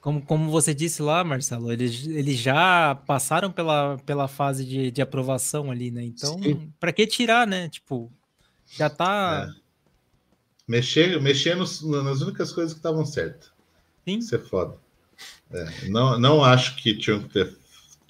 Como, 0.00 0.20
como 0.20 0.50
você 0.50 0.74
disse 0.74 1.00
lá, 1.00 1.24
Marcelo, 1.24 1.72
eles, 1.72 2.06
eles 2.06 2.36
já 2.36 2.94
passaram 3.06 3.50
pela, 3.50 3.96
pela 4.04 4.28
fase 4.28 4.64
de, 4.64 4.90
de 4.90 5.00
aprovação 5.00 5.70
ali, 5.70 5.90
né? 5.90 6.04
Então, 6.04 6.38
para 6.78 6.92
que 6.92 7.06
tirar, 7.06 7.46
né? 7.46 7.68
Tipo, 7.68 8.12
já 8.66 8.90
tá. 8.90 9.48
É. 9.48 9.61
Mexer, 10.66 11.20
mexer 11.20 11.56
nos, 11.56 11.82
nas 11.82 12.20
únicas 12.20 12.52
coisas 12.52 12.72
que 12.72 12.78
estavam 12.78 13.04
certas. 13.04 13.50
Sim. 14.04 14.18
Isso 14.18 14.34
é 14.34 14.38
foda. 14.38 14.76
É, 15.52 15.88
não, 15.88 16.18
não 16.18 16.44
acho 16.44 16.76
que 16.76 16.96
tinham 16.96 17.22
que 17.22 17.28
ter 17.28 17.56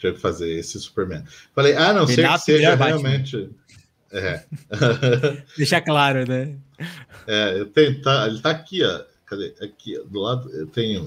tinha 0.02 0.12
que 0.12 0.20
fazer 0.20 0.50
esse 0.58 0.80
Superman. 0.80 1.24
Falei, 1.54 1.76
ah, 1.76 1.92
não 1.92 2.06
sei 2.08 2.26
que 2.26 2.38
seja 2.38 2.74
realmente. 2.74 3.48
É. 4.10 4.44
Deixar 5.56 5.80
claro, 5.80 6.28
né? 6.28 6.56
É, 7.26 7.60
eu 7.60 7.66
tenho, 7.66 8.02
tá, 8.02 8.26
ele 8.26 8.40
tá 8.40 8.50
aqui, 8.50 8.82
ó. 8.84 9.04
Cadê? 9.24 9.54
Aqui, 9.62 9.98
do 10.10 10.20
lado, 10.20 10.50
eu 10.50 10.66
tenho. 10.66 11.06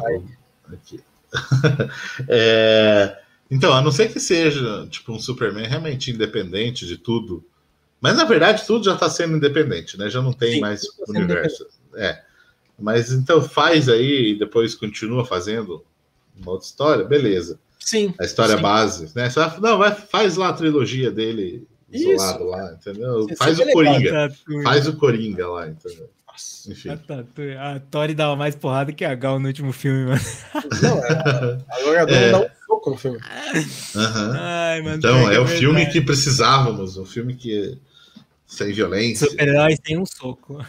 Aqui. 0.72 1.02
é, 2.30 3.20
então, 3.52 3.74
a 3.74 3.82
não 3.82 3.92
ser 3.92 4.12
que 4.12 4.20
seja 4.20 4.88
tipo 4.90 5.12
um 5.12 5.20
Superman 5.20 5.68
realmente 5.68 6.10
independente 6.10 6.88
de 6.88 6.98
tudo. 6.98 7.46
Mas 8.06 8.18
na 8.18 8.24
verdade 8.24 8.64
tudo 8.68 8.86
já 8.86 8.94
está 8.94 9.10
sendo 9.10 9.36
independente, 9.36 9.98
né? 9.98 10.12
Já 10.12 10.22
não 10.22 10.32
tem 10.32 10.54
Sim, 10.54 10.60
mais 10.60 10.82
tá 10.82 11.06
universo. 11.08 11.66
É. 11.96 12.22
Mas 12.78 13.12
então 13.12 13.42
faz 13.42 13.90
aí 13.90 14.34
e 14.34 14.38
depois 14.38 14.76
continua 14.76 15.26
fazendo 15.26 15.84
uma 16.38 16.52
outra 16.52 16.68
história, 16.68 17.04
beleza. 17.04 17.60
Sim. 17.80 18.14
A 18.20 18.24
história 18.24 18.58
sim. 18.58 18.62
base, 18.62 19.12
né? 19.16 19.28
Você 19.28 19.40
vai, 19.40 19.60
não, 19.60 19.80
vai, 19.80 19.96
faz 19.96 20.38
lá 20.38 20.50
a 20.50 20.54
trilogia 20.54 21.10
dele 21.10 21.68
isolado 21.92 22.44
Isso. 22.44 22.50
lá, 22.52 22.74
entendeu? 22.74 23.26
Isso 23.28 23.38
faz 23.38 23.60
o 23.60 23.72
Coringa. 23.72 24.36
Faz 24.64 24.88
o 24.88 24.98
Coringa 24.98 25.48
lá, 25.48 25.68
entendeu? 25.68 26.08
Nossa, 26.28 26.72
Enfim. 26.72 26.90
A, 26.90 27.76
a 27.76 27.80
Tori 27.80 28.14
dava 28.14 28.36
mais 28.36 28.56
porrada 28.56 28.94
que 28.94 29.04
a 29.04 29.16
Gal 29.16 29.40
no 29.40 29.48
último 29.48 29.74
filme, 29.74 30.06
mano. 30.06 30.22
Não, 30.84 31.04
é, 31.04 31.58
a 31.72 31.80
jogadora 31.84 32.20
é. 32.20 32.32
dá 32.32 32.40
um 32.40 32.50
soco 32.68 32.90
no 32.92 32.98
filme. 32.98 33.18
Uhum. 33.18 34.32
Ai, 34.36 34.82
mano, 34.84 34.98
então, 34.98 35.32
é, 35.32 35.36
é 35.38 35.40
o 35.40 35.48
filme 35.48 35.88
que 35.88 36.02
precisávamos, 36.02 36.98
um 36.98 37.06
filme 37.06 37.34
que 37.34 37.80
sem 38.46 38.72
violência. 38.72 39.28
Super-heróis 39.30 39.80
tem 39.80 39.98
um 39.98 40.06
soco. 40.06 40.64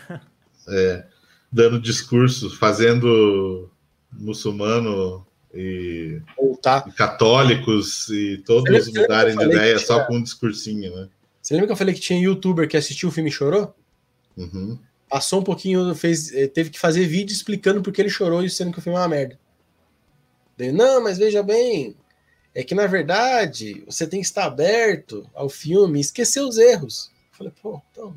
É, 0.69 1.05
dando 1.53 1.81
discurso, 1.81 2.51
fazendo 2.59 3.71
muçulmano 4.13 5.27
e, 5.55 6.21
Voltar. 6.37 6.85
e 6.89 6.93
católicos 6.93 8.09
e 8.09 8.43
todos 8.45 8.89
mudarem 8.89 9.37
de 9.37 9.45
ideia 9.45 9.79
só 9.79 10.05
com 10.05 10.17
um 10.17 10.23
discursinho, 10.23 10.95
né? 10.95 11.09
Você 11.41 11.55
lembra 11.55 11.69
que 11.69 11.73
eu 11.73 11.77
falei 11.77 11.95
que 11.95 12.01
tinha 12.01 12.21
youtuber 12.21 12.69
que 12.69 12.77
assistiu 12.77 13.09
o 13.09 13.13
filme 13.13 13.31
e 13.31 13.33
chorou? 13.33 13.73
Uhum. 14.37 14.77
Passou 15.09 15.41
um 15.41 15.45
pouquinho, 15.45 15.95
fez, 15.95 16.33
eh, 16.35 16.49
teve 16.49 16.71
que 16.71 16.81
fazer 16.81 17.07
vídeo 17.07 17.33
explicando 17.33 17.81
porque 17.81 18.03
ele 18.03 18.11
chorou 18.11 18.43
e 18.43 18.51
sendo 18.51 18.73
que 18.73 18.81
o 18.81 18.83
filme 18.83 18.99
é 18.99 19.03
uma 19.03 19.09
merda. 19.09 19.39
Daí, 20.59 20.73
não, 20.73 21.05
mas 21.05 21.19
veja 21.19 21.43
bem, 21.45 21.95
é 22.53 22.65
que 22.65 22.75
na 22.75 22.87
verdade 22.87 23.85
você 23.87 24.07
tem 24.07 24.21
que 24.21 24.27
estar 24.27 24.45
aberto 24.45 25.29
ao 25.35 25.49
filme 25.49 25.99
e 25.99 26.01
esquecer 26.01 26.41
os 26.41 26.59
erros. 26.59 27.13
Eu 27.37 27.53
falei, 27.53 27.53
pô, 27.61 27.83
então. 27.91 28.17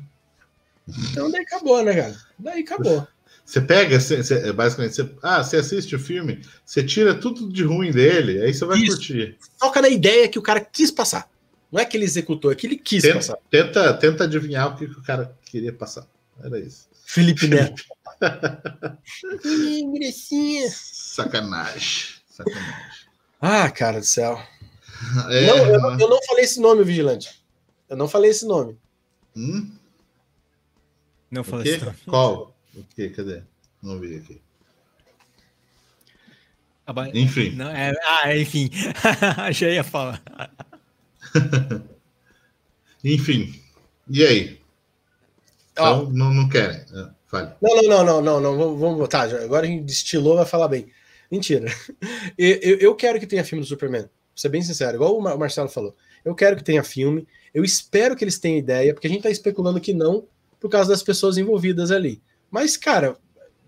Então 0.88 1.30
daí 1.30 1.42
acabou, 1.42 1.84
né, 1.84 1.94
cara? 1.94 2.16
Daí 2.38 2.62
acabou. 2.62 3.06
Você 3.44 3.60
pega, 3.60 4.00
você, 4.00 4.22
você, 4.22 4.52
basicamente, 4.52 4.94
você, 4.94 5.14
ah, 5.22 5.42
você 5.42 5.56
assiste 5.56 5.94
o 5.94 5.98
filme, 5.98 6.40
você 6.64 6.82
tira 6.84 7.14
tudo 7.14 7.52
de 7.52 7.64
ruim 7.64 7.90
dele, 7.90 8.42
aí 8.42 8.54
você 8.54 8.64
vai 8.64 8.78
Isso. 8.78 8.96
curtir. 8.96 9.36
Toca 9.58 9.82
na 9.82 9.88
ideia 9.88 10.28
que 10.28 10.38
o 10.38 10.42
cara 10.42 10.60
quis 10.60 10.90
passar. 10.90 11.28
Não 11.70 11.80
é 11.80 11.84
que 11.84 11.96
ele 11.96 12.04
executou, 12.04 12.50
é 12.50 12.54
que 12.54 12.66
ele 12.66 12.76
quis 12.76 13.02
tenta, 13.02 13.14
passar. 13.16 13.36
Tenta, 13.50 13.94
tenta 13.94 14.24
adivinhar 14.24 14.72
o 14.72 14.76
que 14.76 14.84
o 14.84 15.02
cara 15.02 15.36
queria 15.44 15.72
passar. 15.72 16.06
Era 16.42 16.58
isso. 16.58 16.88
Felipe 17.04 17.46
Neto. 17.48 17.82
Sacanagem. 20.72 22.14
Sacanagem. 22.28 22.74
Ah, 23.40 23.70
cara 23.70 24.00
do 24.00 24.06
céu. 24.06 24.40
É, 25.30 25.46
não, 25.46 25.56
eu, 25.56 25.80
mas... 25.80 26.00
eu, 26.00 26.08
não 26.08 26.22
falei 26.24 26.44
esse 26.44 26.60
nome, 26.60 26.84
Vigilante. 26.84 27.42
Eu 27.88 27.96
não 27.96 28.08
falei 28.08 28.30
esse 28.30 28.46
nome. 28.46 28.78
Hum? 29.36 29.70
Não 31.30 31.44
falei 31.44 31.74
esse 31.74 31.84
nome. 31.84 31.96
Qual? 32.06 32.56
O 32.74 32.82
que? 32.94 33.10
Cadê? 33.10 33.42
Não 33.82 33.98
vi 33.98 34.16
aqui. 34.16 34.40
Ah, 36.86 37.08
enfim. 37.14 37.50
Não, 37.50 37.70
é, 37.70 37.92
ah, 38.02 38.36
enfim. 38.36 38.68
Já 39.52 39.68
ia 39.68 39.84
falar. 39.84 40.20
enfim. 43.04 43.62
E 44.08 44.24
aí? 44.24 44.60
Então, 45.72 46.08
oh. 46.08 46.12
não, 46.12 46.34
não 46.34 46.48
querem. 46.48 46.76
É, 46.76 47.10
fale. 47.28 47.52
Não, 47.62 47.76
não, 47.76 47.88
não, 47.88 48.04
não, 48.04 48.22
não, 48.22 48.56
não. 48.56 48.76
Vamos 48.76 48.98
botar. 48.98 49.28
Tá, 49.28 49.36
agora 49.36 49.66
a 49.66 49.68
gente 49.68 49.84
destilou, 49.84 50.36
vai 50.36 50.46
falar 50.46 50.68
bem. 50.68 50.88
Mentira. 51.30 51.66
Eu, 52.36 52.78
eu 52.78 52.94
quero 52.96 53.20
que 53.20 53.26
tenha 53.26 53.44
filme 53.44 53.62
do 53.62 53.68
Superman. 53.68 54.02
Vou 54.02 54.10
ser 54.34 54.48
bem 54.48 54.62
sincero, 54.62 54.96
igual 54.96 55.16
o 55.16 55.38
Marcelo 55.38 55.68
falou. 55.68 55.94
Eu 56.24 56.34
quero 56.34 56.56
que 56.56 56.64
tenha 56.64 56.82
filme. 56.82 57.26
Eu 57.52 57.64
espero 57.64 58.14
que 58.16 58.24
eles 58.24 58.38
tenham 58.38 58.58
ideia, 58.58 58.94
porque 58.94 59.06
a 59.06 59.10
gente 59.10 59.22
tá 59.22 59.30
especulando 59.30 59.80
que 59.80 59.92
não, 59.92 60.24
por 60.58 60.70
causa 60.70 60.90
das 60.90 61.02
pessoas 61.02 61.38
envolvidas 61.38 61.90
ali. 61.90 62.20
Mas, 62.50 62.76
cara, 62.76 63.16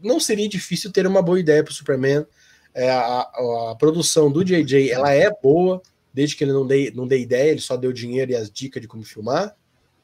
não 0.03 0.19
seria 0.21 0.49
difícil 0.49 0.91
ter 0.91 1.07
uma 1.07 1.23
boa 1.23 1.39
ideia 1.39 1.63
para 1.63 1.71
o 1.71 1.75
Superman. 1.75 2.27
É, 2.75 2.91
a, 2.91 3.21
a, 3.21 3.77
produção 3.79 4.31
do 4.31 4.45
JJ 4.45 4.91
ela 4.91 5.13
é 5.13 5.31
boa, 5.31 5.83
desde 6.13 6.37
que 6.37 6.45
ele 6.45 6.53
não 6.53 6.67
dê, 6.67 6.91
não 6.95 7.07
dê 7.07 7.19
ideia, 7.19 7.51
ele 7.51 7.61
só 7.61 7.77
deu 7.77 7.93
dinheiro 7.93 8.33
e 8.33 8.37
as 8.37 8.51
dicas 8.51 8.81
de 8.81 8.89
como 8.89 9.03
filmar, 9.03 9.55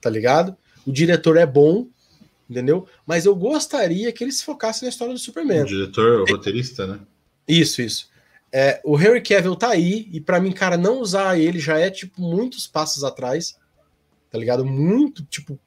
tá 0.01 0.11
ligado? 0.11 0.57
O 0.87 0.93
diretor 0.93 1.37
é 1.37 1.47
bom, 1.47 1.87
entendeu? 2.49 2.87
Mas 3.07 3.25
eu 3.25 3.35
gostaria 3.35 4.13
que 4.13 4.23
eles 4.23 4.43
focassem 4.43 4.87
na 4.87 4.91
história 4.91 5.15
do 5.15 5.21
Superman. 5.21 5.63
O 5.63 5.67
diretor, 5.67 6.23
o 6.23 6.25
roteirista, 6.31 6.87
né? 6.87 7.01
Isso, 7.47 7.81
isso. 7.81 8.09
É, 8.53 8.81
o 8.85 8.97
Harry 8.97 9.23
Cavill 9.23 9.57
tá 9.57 9.69
aí, 9.69 10.09
e 10.11 10.21
para 10.21 10.41
mim, 10.41 10.53
cara, 10.53 10.77
não 10.77 11.01
usar 11.01 11.39
ele 11.39 11.59
já 11.59 11.79
é, 11.79 11.91
tipo, 11.91 12.21
muitos 12.21 12.67
passos 12.67 13.05
atrás, 13.05 13.59
tá 14.31 14.39
ligado? 14.39 14.65
Muito, 14.65 15.23
tipo, 15.25 15.59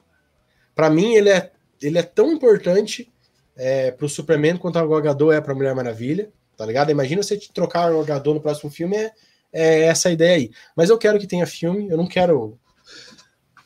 para 0.74 0.90
mim 0.90 1.14
ele 1.14 1.30
é 1.30 1.52
ele 1.82 1.98
é 1.98 2.02
tão 2.02 2.32
importante 2.32 3.10
é, 3.56 3.90
pro 3.90 4.08
Superman 4.08 4.56
quanto 4.56 4.78
o 4.78 5.02
Gal 5.02 5.32
é 5.32 5.40
pra 5.40 5.54
Mulher 5.54 5.74
Maravilha, 5.74 6.30
tá 6.56 6.64
ligado? 6.64 6.90
Imagina 6.90 7.22
você 7.22 7.36
trocar 7.52 7.92
o 7.92 8.04
Gal 8.04 8.22
no 8.24 8.40
próximo 8.40 8.70
filme, 8.70 8.96
é, 8.96 9.12
é 9.52 9.80
essa 9.82 10.08
a 10.08 10.12
ideia 10.12 10.36
aí. 10.36 10.50
Mas 10.76 10.90
eu 10.90 10.98
quero 10.98 11.18
que 11.18 11.26
tenha 11.26 11.46
filme, 11.46 11.88
eu 11.90 11.96
não 11.96 12.06
quero... 12.06 12.58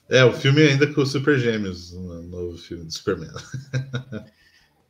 É, 0.08 0.24
o 0.24 0.32
filme 0.32 0.62
ainda 0.62 0.86
com 0.92 1.00
o 1.00 1.06
Super 1.06 1.38
Gêmeos, 1.38 1.92
o 1.92 2.22
novo 2.22 2.56
filme 2.56 2.84
do 2.84 2.92
Superman. 2.92 3.30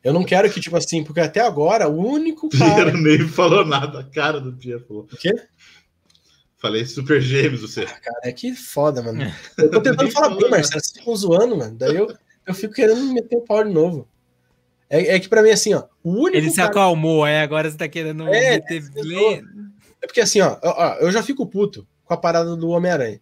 Eu 0.07 0.13
não 0.13 0.23
quero 0.23 0.49
que, 0.49 0.61
tipo 0.61 0.77
assim, 0.77 1.03
porque 1.03 1.19
até 1.19 1.41
agora 1.41 1.89
o 1.89 1.97
único 1.97 2.49
cara. 2.57 2.93
Piero 2.93 2.97
nem 2.97 3.27
falou 3.27 3.67
nada, 3.67 3.99
a 3.99 4.05
cara 4.05 4.41
do 4.41 4.53
Piero 4.53 4.85
falou. 4.87 5.03
O 5.03 5.17
quê? 5.17 5.35
Falei 6.59 6.87
Super 6.87 7.21
Gêmeos, 7.21 7.61
você. 7.61 7.83
Ah, 7.83 8.01
cara, 8.01 8.21
é 8.23 8.31
que 8.31 8.55
foda, 8.55 9.03
mano. 9.03 9.33
Eu 9.59 9.69
tô 9.69 9.81
tentando 9.81 10.09
falar 10.13 10.29
bem, 10.37 10.49
Marcelo. 10.49 10.81
Vocês 10.81 10.93
ficam 10.93 11.17
zoando, 11.17 11.57
mano. 11.57 11.77
Daí 11.77 11.97
eu, 11.97 12.07
eu 12.47 12.55
fico 12.55 12.73
querendo 12.73 13.03
meter 13.13 13.35
o 13.37 13.41
pau 13.41 13.65
de 13.65 13.73
novo. 13.73 14.07
É, 14.89 15.17
é 15.17 15.19
que 15.19 15.29
para 15.29 15.43
mim, 15.43 15.51
assim, 15.51 15.75
ó, 15.75 15.83
o 16.05 16.13
único. 16.13 16.37
Ele 16.37 16.51
se 16.51 16.57
cara... 16.57 16.69
acalmou, 16.69 17.25
aí 17.25 17.39
agora 17.39 17.69
você 17.69 17.77
tá 17.77 17.89
querendo 17.89 18.29
é, 18.29 18.61
meter. 18.61 18.85
É 20.01 20.07
porque, 20.07 20.21
assim, 20.21 20.41
ó, 20.41 20.57
ó, 20.63 20.95
eu 21.01 21.11
já 21.11 21.21
fico 21.21 21.45
puto 21.49 21.85
com 22.05 22.15
a 22.15 22.17
parada 22.17 22.55
do 22.55 22.69
Homem-Aranha. 22.69 23.21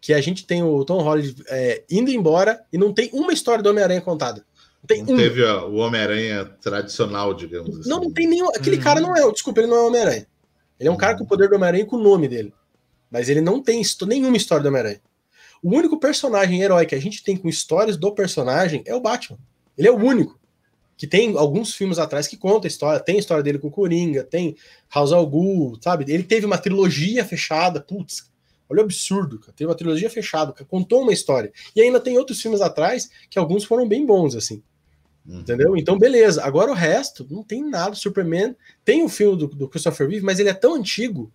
Que 0.00 0.14
a 0.14 0.20
gente 0.20 0.46
tem 0.46 0.62
o 0.62 0.84
Tom 0.84 1.02
Holland 1.02 1.34
é, 1.48 1.82
indo 1.90 2.08
embora 2.08 2.64
e 2.72 2.78
não 2.78 2.94
tem 2.94 3.10
uma 3.12 3.32
história 3.32 3.64
do 3.64 3.70
Homem-Aranha 3.70 4.00
contada. 4.00 4.46
Não 4.82 4.86
tem 4.86 5.02
não 5.02 5.14
um. 5.14 5.16
Teve 5.16 5.44
ó, 5.44 5.68
o 5.68 5.76
Homem-Aranha 5.76 6.44
tradicional, 6.60 7.34
digamos 7.34 7.80
assim. 7.80 7.88
Não, 7.88 8.00
não 8.00 8.12
tem 8.12 8.26
nenhum. 8.26 8.48
Aquele 8.48 8.76
uhum. 8.76 8.82
cara 8.82 9.00
não 9.00 9.16
é. 9.16 9.32
Desculpa, 9.32 9.60
ele 9.60 9.68
não 9.68 9.76
é 9.76 9.86
Homem-Aranha. 9.86 10.26
Ele 10.78 10.88
é 10.88 10.90
um 10.90 10.94
uhum. 10.94 10.98
cara 10.98 11.16
com 11.16 11.24
o 11.24 11.26
poder 11.26 11.48
do 11.48 11.56
Homem-Aranha 11.56 11.86
com 11.86 11.96
o 11.96 12.02
nome 12.02 12.28
dele. 12.28 12.52
Mas 13.10 13.28
ele 13.28 13.40
não 13.40 13.62
tem 13.62 13.82
nenhuma 14.06 14.36
história 14.36 14.62
do 14.62 14.68
Homem-Aranha. 14.68 15.00
O 15.62 15.76
único 15.76 15.98
personagem 15.98 16.62
herói 16.62 16.86
que 16.86 16.94
a 16.94 17.00
gente 17.00 17.22
tem 17.22 17.36
com 17.36 17.48
histórias 17.48 17.96
do 17.96 18.12
personagem 18.12 18.82
é 18.86 18.94
o 18.94 19.00
Batman. 19.00 19.38
Ele 19.76 19.88
é 19.88 19.90
o 19.90 19.96
único. 19.96 20.38
Que 20.96 21.06
tem 21.06 21.36
alguns 21.36 21.74
filmes 21.74 21.98
atrás 21.98 22.26
que 22.26 22.36
conta 22.36 22.66
a 22.66 22.68
história. 22.70 23.00
Tem 23.00 23.16
a 23.16 23.18
história 23.18 23.42
dele 23.42 23.58
com 23.58 23.68
o 23.68 23.70
Coringa, 23.70 24.24
tem 24.24 24.56
House 24.92 25.12
al 25.12 25.26
Ghul, 25.26 25.78
sabe? 25.80 26.04
Ele 26.12 26.24
teve 26.24 26.46
uma 26.46 26.58
trilogia 26.58 27.24
fechada. 27.24 27.80
Putz, 27.80 28.30
olha 28.68 28.80
o 28.80 28.84
absurdo, 28.84 29.38
cara. 29.38 29.52
Teve 29.52 29.68
uma 29.68 29.76
trilogia 29.76 30.10
fechada, 30.10 30.52
cara. 30.52 30.64
contou 30.64 31.02
uma 31.02 31.12
história. 31.12 31.52
E 31.74 31.80
ainda 31.80 32.00
tem 32.00 32.18
outros 32.18 32.40
filmes 32.40 32.60
atrás 32.60 33.08
que 33.30 33.38
alguns 33.38 33.64
foram 33.64 33.86
bem 33.86 34.04
bons, 34.04 34.34
assim. 34.34 34.62
Uhum. 35.28 35.40
Entendeu? 35.40 35.76
Então, 35.76 35.98
beleza. 35.98 36.42
Agora 36.42 36.70
o 36.70 36.74
resto, 36.74 37.26
não 37.30 37.42
tem 37.42 37.62
nada. 37.62 37.94
Superman 37.94 38.56
tem 38.84 39.02
o 39.02 39.04
um 39.04 39.08
filme 39.08 39.36
do, 39.36 39.46
do 39.46 39.68
Christopher 39.68 40.08
Reeve, 40.08 40.24
mas 40.24 40.38
ele 40.38 40.48
é 40.48 40.54
tão 40.54 40.74
antigo 40.74 41.30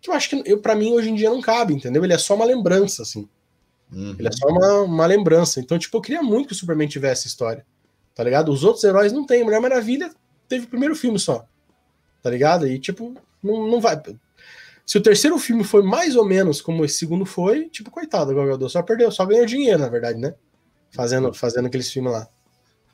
que 0.00 0.10
eu 0.10 0.14
acho 0.14 0.30
que 0.30 0.42
eu, 0.44 0.60
pra 0.60 0.74
mim 0.74 0.92
hoje 0.92 1.10
em 1.10 1.14
dia 1.14 1.30
não 1.30 1.40
cabe, 1.40 1.72
entendeu? 1.72 2.04
Ele 2.04 2.12
é 2.12 2.18
só 2.18 2.34
uma 2.34 2.44
lembrança, 2.44 3.02
assim. 3.02 3.28
Uhum. 3.92 4.16
Ele 4.18 4.26
é 4.26 4.32
só 4.32 4.48
uma, 4.48 4.82
uma 4.82 5.06
lembrança. 5.06 5.60
Então, 5.60 5.78
tipo, 5.78 5.96
eu 5.96 6.00
queria 6.00 6.22
muito 6.22 6.48
que 6.48 6.52
o 6.52 6.56
Superman 6.56 6.88
tivesse 6.88 7.28
história. 7.28 7.64
Tá 8.14 8.24
ligado? 8.24 8.50
Os 8.50 8.64
outros 8.64 8.82
heróis 8.82 9.12
não 9.12 9.24
tem. 9.24 9.44
Mulher 9.44 9.60
Maravilha 9.60 10.10
teve 10.48 10.64
o 10.64 10.68
primeiro 10.68 10.96
filme 10.96 11.18
só. 11.18 11.46
Tá 12.22 12.30
ligado? 12.30 12.66
E, 12.66 12.78
tipo, 12.80 13.14
não, 13.42 13.68
não 13.68 13.80
vai. 13.80 14.00
Se 14.84 14.98
o 14.98 15.02
terceiro 15.02 15.38
filme 15.38 15.62
foi 15.62 15.82
mais 15.82 16.16
ou 16.16 16.24
menos 16.24 16.60
como 16.60 16.84
esse 16.84 16.98
segundo 16.98 17.24
foi, 17.24 17.68
tipo, 17.68 17.90
coitado, 17.90 18.32
o 18.32 18.56
Gal 18.56 18.68
só 18.68 18.82
perdeu, 18.82 19.10
só 19.12 19.24
ganhou 19.24 19.46
dinheiro, 19.46 19.78
na 19.78 19.88
verdade, 19.88 20.18
né? 20.18 20.34
Fazendo, 20.90 21.32
fazendo 21.32 21.66
aqueles 21.66 21.90
filmes 21.90 22.12
lá. 22.12 22.28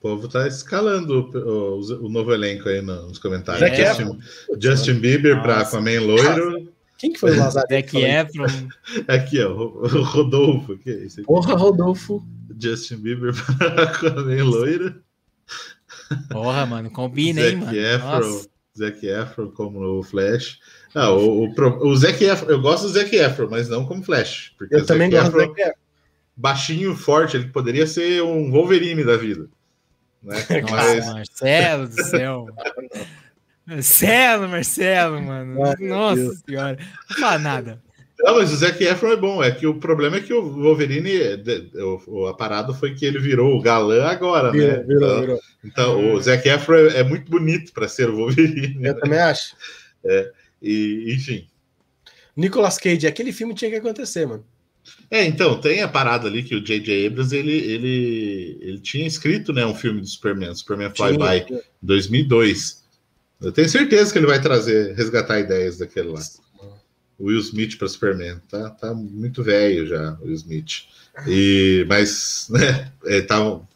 O 0.02 0.16
povo 0.16 0.26
tá 0.26 0.48
escalando 0.48 1.30
o, 1.32 1.78
o, 1.78 2.06
o 2.06 2.08
novo 2.08 2.34
elenco 2.34 2.68
aí 2.68 2.82
nos 2.82 3.20
comentários. 3.20 3.62
É 3.62 3.86
Justin, 3.86 4.18
Justin 4.60 4.94
Bieber 4.94 5.36
Nossa. 5.36 5.46
pra 5.46 5.60
Aquaman 5.60 6.00
loiro. 6.00 6.72
Quem 6.98 7.12
que 7.12 7.20
foi 7.20 7.30
o 7.30 7.38
Lazar? 7.38 7.64
Zac 7.70 7.96
Efron. 7.96 8.68
Aqui, 9.06 9.40
ó, 9.40 9.52
o 9.52 10.02
Rodolfo. 10.02 10.76
Que 10.78 10.90
é 10.90 11.04
esse 11.04 11.22
Porra, 11.22 11.54
Rodolfo. 11.54 12.20
Justin 12.60 12.96
Bieber 12.96 13.32
pra 13.56 13.84
Aquaman 13.84 14.42
loiro. 14.42 15.00
Porra, 16.32 16.66
mano, 16.66 16.90
combina, 16.90 17.40
hein, 17.40 17.58
mano. 17.58 17.72
Efron, 17.72 18.42
Zac 18.76 19.06
Efron 19.06 19.52
como 19.52 20.00
o 20.00 20.02
Flash. 20.02 20.58
Ah, 20.96 21.12
o, 21.12 21.44
o, 21.44 21.88
o 21.88 21.96
Zac 21.96 22.24
Efron, 22.24 22.50
eu 22.50 22.60
gosto 22.60 22.88
do 22.88 22.92
Zac 22.92 23.14
Efron, 23.14 23.46
mas 23.48 23.68
não 23.68 23.86
como 23.86 24.02
Flash. 24.02 24.52
Porque 24.58 24.74
eu 24.74 24.84
também 24.84 25.08
gosto 25.08 25.30
do 25.30 25.38
Zac 25.38 25.60
Efron. 25.60 25.72
Baixinho, 26.36 26.96
forte, 26.96 27.36
ele 27.36 27.50
poderia 27.50 27.86
ser 27.86 28.20
um 28.20 28.50
Wolverine 28.50 29.04
da 29.04 29.16
vida. 29.16 29.48
Né? 30.22 30.36
Nossa, 30.62 30.74
Mas... 30.74 31.06
Marcelo 31.06 31.88
do 31.88 32.02
céu. 32.04 32.46
Marcelo, 33.66 34.48
Marcelo, 34.48 35.22
mano. 35.22 35.64
Ai, 35.64 35.86
Nossa 35.86 36.34
senhora. 36.46 36.78
Não 37.10 37.16
fala 37.16 37.38
nada. 37.38 37.82
Não, 38.22 38.36
mas 38.36 38.52
o 38.52 38.56
Zac 38.56 38.82
Efron 38.82 39.12
é 39.12 39.16
bom. 39.16 39.42
É 39.42 39.50
que 39.50 39.66
o 39.66 39.74
problema 39.74 40.16
é 40.16 40.20
que 40.20 40.32
o 40.32 40.42
Wolverine, 40.42 41.10
o, 42.06 42.26
a 42.28 42.34
parada 42.34 42.72
foi 42.72 42.94
que 42.94 43.04
ele 43.04 43.18
virou 43.18 43.56
o 43.56 43.60
galã 43.60 44.04
agora, 44.04 44.52
virou, 44.52 44.68
né? 44.68 44.82
Virou, 44.84 45.08
então, 45.08 45.20
virou. 45.20 45.40
então 45.64 46.14
o 46.14 46.22
Zac 46.22 46.48
Efron 46.48 46.76
é, 46.76 47.00
é 47.00 47.02
muito 47.02 47.28
bonito 47.28 47.72
para 47.72 47.88
ser 47.88 48.08
o 48.08 48.16
Wolverine. 48.16 48.76
Eu 48.76 48.94
né? 48.94 48.94
também 48.94 49.18
acho. 49.18 49.56
É, 50.04 50.30
e, 50.60 51.14
enfim. 51.16 51.48
Nicolas 52.36 52.78
Cage, 52.78 53.06
aquele 53.06 53.32
filme 53.32 53.54
tinha 53.54 53.70
que 53.70 53.76
acontecer, 53.76 54.26
mano. 54.26 54.44
É, 55.10 55.24
então, 55.24 55.60
tem 55.60 55.82
a 55.82 55.88
parada 55.88 56.26
ali 56.26 56.42
que 56.42 56.54
o 56.54 56.64
J.J. 56.64 57.06
Abrams, 57.06 57.36
ele, 57.36 57.52
ele, 57.52 58.58
ele 58.60 58.78
tinha 58.78 59.06
escrito, 59.06 59.52
né, 59.52 59.64
um 59.64 59.74
filme 59.74 60.00
do 60.00 60.06
Superman, 60.06 60.54
Superman 60.54 60.90
Flyby, 60.90 61.54
em 61.54 61.60
2002. 61.82 62.82
Eu 63.40 63.52
tenho 63.52 63.68
certeza 63.68 64.12
que 64.12 64.18
ele 64.18 64.26
vai 64.26 64.40
trazer, 64.40 64.94
resgatar 64.94 65.40
ideias 65.40 65.78
daquele 65.78 66.08
lá. 66.08 66.20
O 67.18 67.26
Will 67.26 67.40
Smith 67.40 67.76
para 67.76 67.88
Superman, 67.88 68.40
tá, 68.48 68.70
tá 68.70 68.94
muito 68.94 69.42
velho 69.42 69.86
já, 69.86 70.16
o 70.20 70.24
Will 70.24 70.34
Smith. 70.34 70.84
E, 71.26 71.84
mas, 71.88 72.48
né, 72.50 72.90
ele 73.04 73.22
tava, 73.22 73.68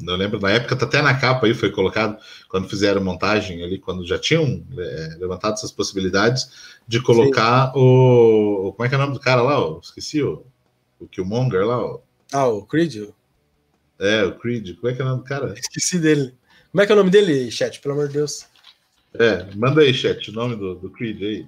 eu 0.00 0.16
lembro 0.16 0.40
na 0.40 0.50
época, 0.50 0.76
tá 0.76 0.86
até 0.86 1.02
na 1.02 1.18
capa 1.18 1.46
aí, 1.46 1.54
foi 1.54 1.70
colocado, 1.70 2.18
quando 2.48 2.68
fizeram 2.68 3.02
montagem 3.02 3.62
ali, 3.62 3.78
quando 3.78 4.06
já 4.06 4.18
tinham 4.18 4.64
é, 4.76 5.16
levantado 5.18 5.54
essas 5.54 5.72
possibilidades, 5.72 6.78
de 6.86 7.00
colocar 7.00 7.66
Sim. 7.66 7.78
o. 7.78 8.72
Como 8.76 8.86
é 8.86 8.88
que 8.88 8.94
é 8.94 8.98
o 8.98 9.00
nome 9.00 9.14
do 9.14 9.20
cara 9.20 9.42
lá? 9.42 9.60
Ó? 9.60 9.78
Esqueci 9.80 10.22
o, 10.22 10.44
o 10.98 11.06
Killmonger 11.06 11.66
lá. 11.66 11.78
Ó. 11.78 12.00
Ah, 12.32 12.46
o 12.46 12.64
Creed? 12.64 13.08
É, 13.98 14.24
o 14.24 14.38
Creed. 14.38 14.76
Como 14.76 14.88
é 14.88 14.94
que 14.94 15.02
é 15.02 15.04
o 15.04 15.08
nome 15.08 15.22
do 15.22 15.28
cara? 15.28 15.54
Esqueci 15.56 15.98
dele. 15.98 16.34
Como 16.70 16.82
é 16.82 16.86
que 16.86 16.92
é 16.92 16.94
o 16.94 16.98
nome 16.98 17.10
dele, 17.10 17.50
chat? 17.50 17.80
Pelo 17.80 17.94
amor 17.94 18.08
de 18.08 18.14
Deus. 18.14 18.46
É, 19.14 19.46
manda 19.54 19.82
aí, 19.82 19.92
chat, 19.92 20.30
o 20.30 20.32
nome 20.32 20.56
do, 20.56 20.74
do 20.74 20.90
Creed 20.90 21.22
aí. 21.22 21.46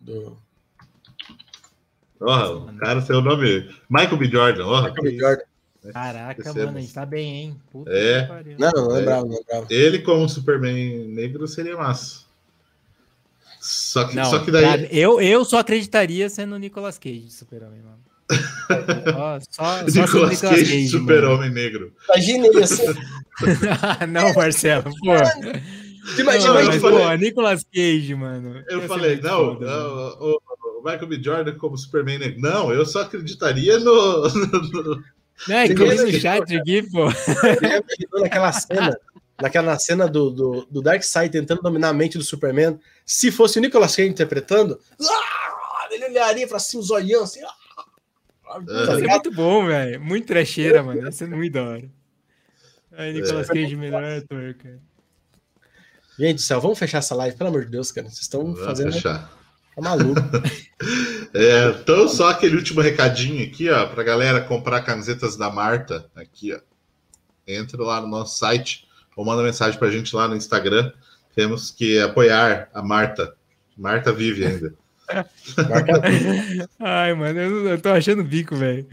Do. 0.00 0.38
Oh, 2.20 2.56
o 2.56 2.76
cara, 2.76 3.00
seu 3.00 3.20
nome. 3.20 3.68
Michael 3.88 4.16
B. 4.16 4.30
Jordan. 4.30 4.66
Oh, 4.66 4.82
Michael 4.82 5.02
B. 5.02 5.18
Jordan. 5.18 5.49
Caraca, 5.92 6.52
mano, 6.52 6.76
a 6.76 6.80
gente 6.80 6.92
tá 6.92 7.06
bem, 7.06 7.34
hein? 7.34 7.56
Puta 7.72 7.90
é. 7.90 8.28
Não, 8.58 8.70
não 8.70 8.88
lembrava, 8.88 9.24
não 9.24 9.36
lembrava. 9.36 9.66
Ele, 9.70 10.00
como 10.00 10.28
Superman 10.28 11.08
negro, 11.08 11.48
seria 11.48 11.76
massa. 11.76 12.20
Só 13.60 14.04
que, 14.04 14.16
não, 14.16 14.24
só 14.24 14.38
que 14.38 14.50
daí. 14.50 14.88
eu, 14.90 15.20
eu 15.20 15.44
só 15.44 15.58
acreditaria 15.58 16.28
sendo 16.28 16.54
o 16.54 16.58
Nicolas 16.58 16.98
Cage 16.98 17.20
de 17.20 17.32
Super-Homem, 17.32 17.80
mano. 17.82 17.98
só, 19.12 19.38
só, 19.50 19.82
Nicolas, 19.84 20.38
só 20.38 20.48
Cage, 20.50 20.64
Cage 20.64 20.88
Super-Homem 20.88 21.50
negro. 21.50 21.92
Imagina 22.08 22.46
isso. 22.62 22.82
não, 24.08 24.34
Marcelo, 24.34 24.84
pô. 24.84 25.14
Imagina, 26.18 26.54
não, 26.54 26.64
mas, 26.66 26.80
falei, 26.80 26.98
pô, 27.00 27.14
Nicolas 27.16 27.64
Cage, 27.64 28.14
mano. 28.14 28.62
Eu 28.68 28.82
falei, 28.82 29.20
não, 29.20 29.58
o, 29.58 30.40
o, 30.78 30.82
Michael 30.82 31.06
B. 31.06 31.22
Jordan 31.22 31.58
como 31.58 31.76
Superman 31.76 32.18
negro. 32.18 32.40
Não, 32.40 32.72
eu 32.72 32.86
só 32.86 33.02
acreditaria 33.02 33.78
no. 33.78 34.22
no... 34.72 35.04
Não, 35.48 35.56
é 35.56 35.68
que 35.68 35.80
eu 35.80 35.88
vi 35.88 35.96
no 35.96 36.20
chat 36.20 36.56
aqui, 36.56 36.82
pô. 36.90 37.06
Naquela 38.20 38.52
cena 38.52 38.98
naquela 39.40 39.78
cena 39.78 40.06
do, 40.06 40.30
do, 40.30 40.66
do 40.70 40.82
Darkseid 40.82 41.30
tentando 41.32 41.62
dominar 41.62 41.88
a 41.88 41.92
mente 41.92 42.18
do 42.18 42.24
Superman, 42.24 42.78
se 43.04 43.32
fosse 43.32 43.58
o 43.58 43.62
Nicolas 43.62 43.96
Cage 43.96 44.08
interpretando, 44.08 44.78
ah, 45.00 45.88
ele 45.90 46.04
olharia 46.04 46.46
pra 46.46 46.58
cima, 46.58 46.82
os 46.82 46.90
olhão 46.90 47.24
assim. 47.24 47.40
Ah, 47.42 48.60
tá 48.86 48.98
é 48.98 49.06
muito 49.06 49.32
bom, 49.32 49.66
velho. 49.66 50.00
Muito 50.00 50.26
trecheira, 50.26 50.82
mano. 50.82 51.02
Ia 51.02 51.12
ser 51.12 51.28
muito 51.28 51.52
da 51.52 51.62
hora. 51.62 51.90
Aí, 52.92 53.12
Nicolas 53.12 53.48
é. 53.48 53.52
Cage, 53.52 53.76
melhor 53.76 54.04
ator, 54.04 54.54
cara. 54.54 54.80
Gente 56.18 56.34
do 56.34 56.42
céu, 56.42 56.60
vamos 56.60 56.78
fechar 56.78 56.98
essa 56.98 57.14
live, 57.14 57.36
pelo 57.36 57.48
amor 57.48 57.64
de 57.64 57.70
Deus, 57.70 57.90
cara. 57.90 58.08
Vocês 58.08 58.22
estão 58.22 58.54
fazendo. 58.54 58.92
Fechar. 58.92 59.39
Tá 59.82 59.90
maluco. 59.90 60.20
é, 61.34 61.68
então, 61.80 62.08
só 62.08 62.30
aquele 62.30 62.56
último 62.56 62.80
recadinho 62.80 63.44
aqui, 63.44 63.68
ó, 63.70 63.86
pra 63.86 64.02
galera 64.02 64.40
comprar 64.40 64.82
camisetas 64.82 65.36
da 65.36 65.50
Marta. 65.50 66.10
Aqui, 66.14 66.52
ó. 66.52 66.60
Entra 67.46 67.82
lá 67.82 68.00
no 68.00 68.08
nosso 68.08 68.38
site 68.38 68.86
ou 69.16 69.24
manda 69.24 69.42
mensagem 69.42 69.78
para 69.78 69.88
a 69.88 69.90
gente 69.90 70.14
lá 70.14 70.28
no 70.28 70.36
Instagram. 70.36 70.92
Temos 71.34 71.70
que 71.70 71.98
apoiar 72.00 72.68
a 72.72 72.82
Marta. 72.82 73.34
Marta 73.76 74.12
vive 74.12 74.46
ainda. 74.46 74.74
Ai, 76.78 77.14
mano, 77.14 77.40
eu, 77.40 77.68
eu 77.68 77.80
tô 77.80 77.88
achando 77.88 78.22
bico, 78.22 78.54
velho. 78.54 78.86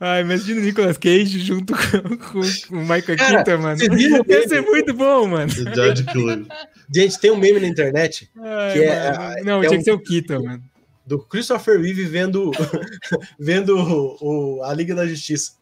Ai, 0.00 0.20
imagina 0.20 0.60
o 0.60 0.64
Nicolas 0.64 0.96
Cage 0.96 1.40
junto 1.40 1.74
com, 1.74 2.16
com, 2.18 2.38
o 2.76 2.80
Michael 2.80 3.16
Keaton, 3.16 3.58
mano. 3.58 3.80
Ia 4.28 4.48
ser 4.48 4.60
muito 4.60 4.94
bom, 4.94 5.26
mano. 5.26 5.50
George 5.50 6.04
Clooney. 6.04 6.46
Gente, 6.94 7.18
tem 7.18 7.32
um 7.32 7.36
meme 7.36 7.58
na 7.58 7.66
internet 7.66 8.30
Ai, 8.36 8.72
que 8.72 8.84
é. 8.84 9.42
Não, 9.42 9.60
tinha 9.60 9.72
é 9.72 9.74
um, 9.74 9.78
que 9.78 9.82
ser 9.82 9.92
o 9.92 9.98
Keaton, 9.98 10.44
mano. 10.44 10.62
Do 11.04 11.18
Christopher 11.18 11.80
Reeve 11.80 12.04
vendo, 12.04 12.52
vendo 13.40 13.76
o, 13.76 14.58
o, 14.58 14.62
a 14.62 14.72
Liga 14.72 14.94
da 14.94 15.06
Justiça. 15.06 15.52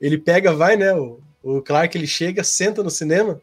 Ele 0.00 0.16
pega, 0.16 0.52
vai, 0.54 0.76
né? 0.76 0.94
O, 0.94 1.20
o 1.42 1.60
Clark 1.60 1.96
ele 1.96 2.06
chega, 2.06 2.42
senta 2.42 2.82
no 2.82 2.90
cinema 2.90 3.40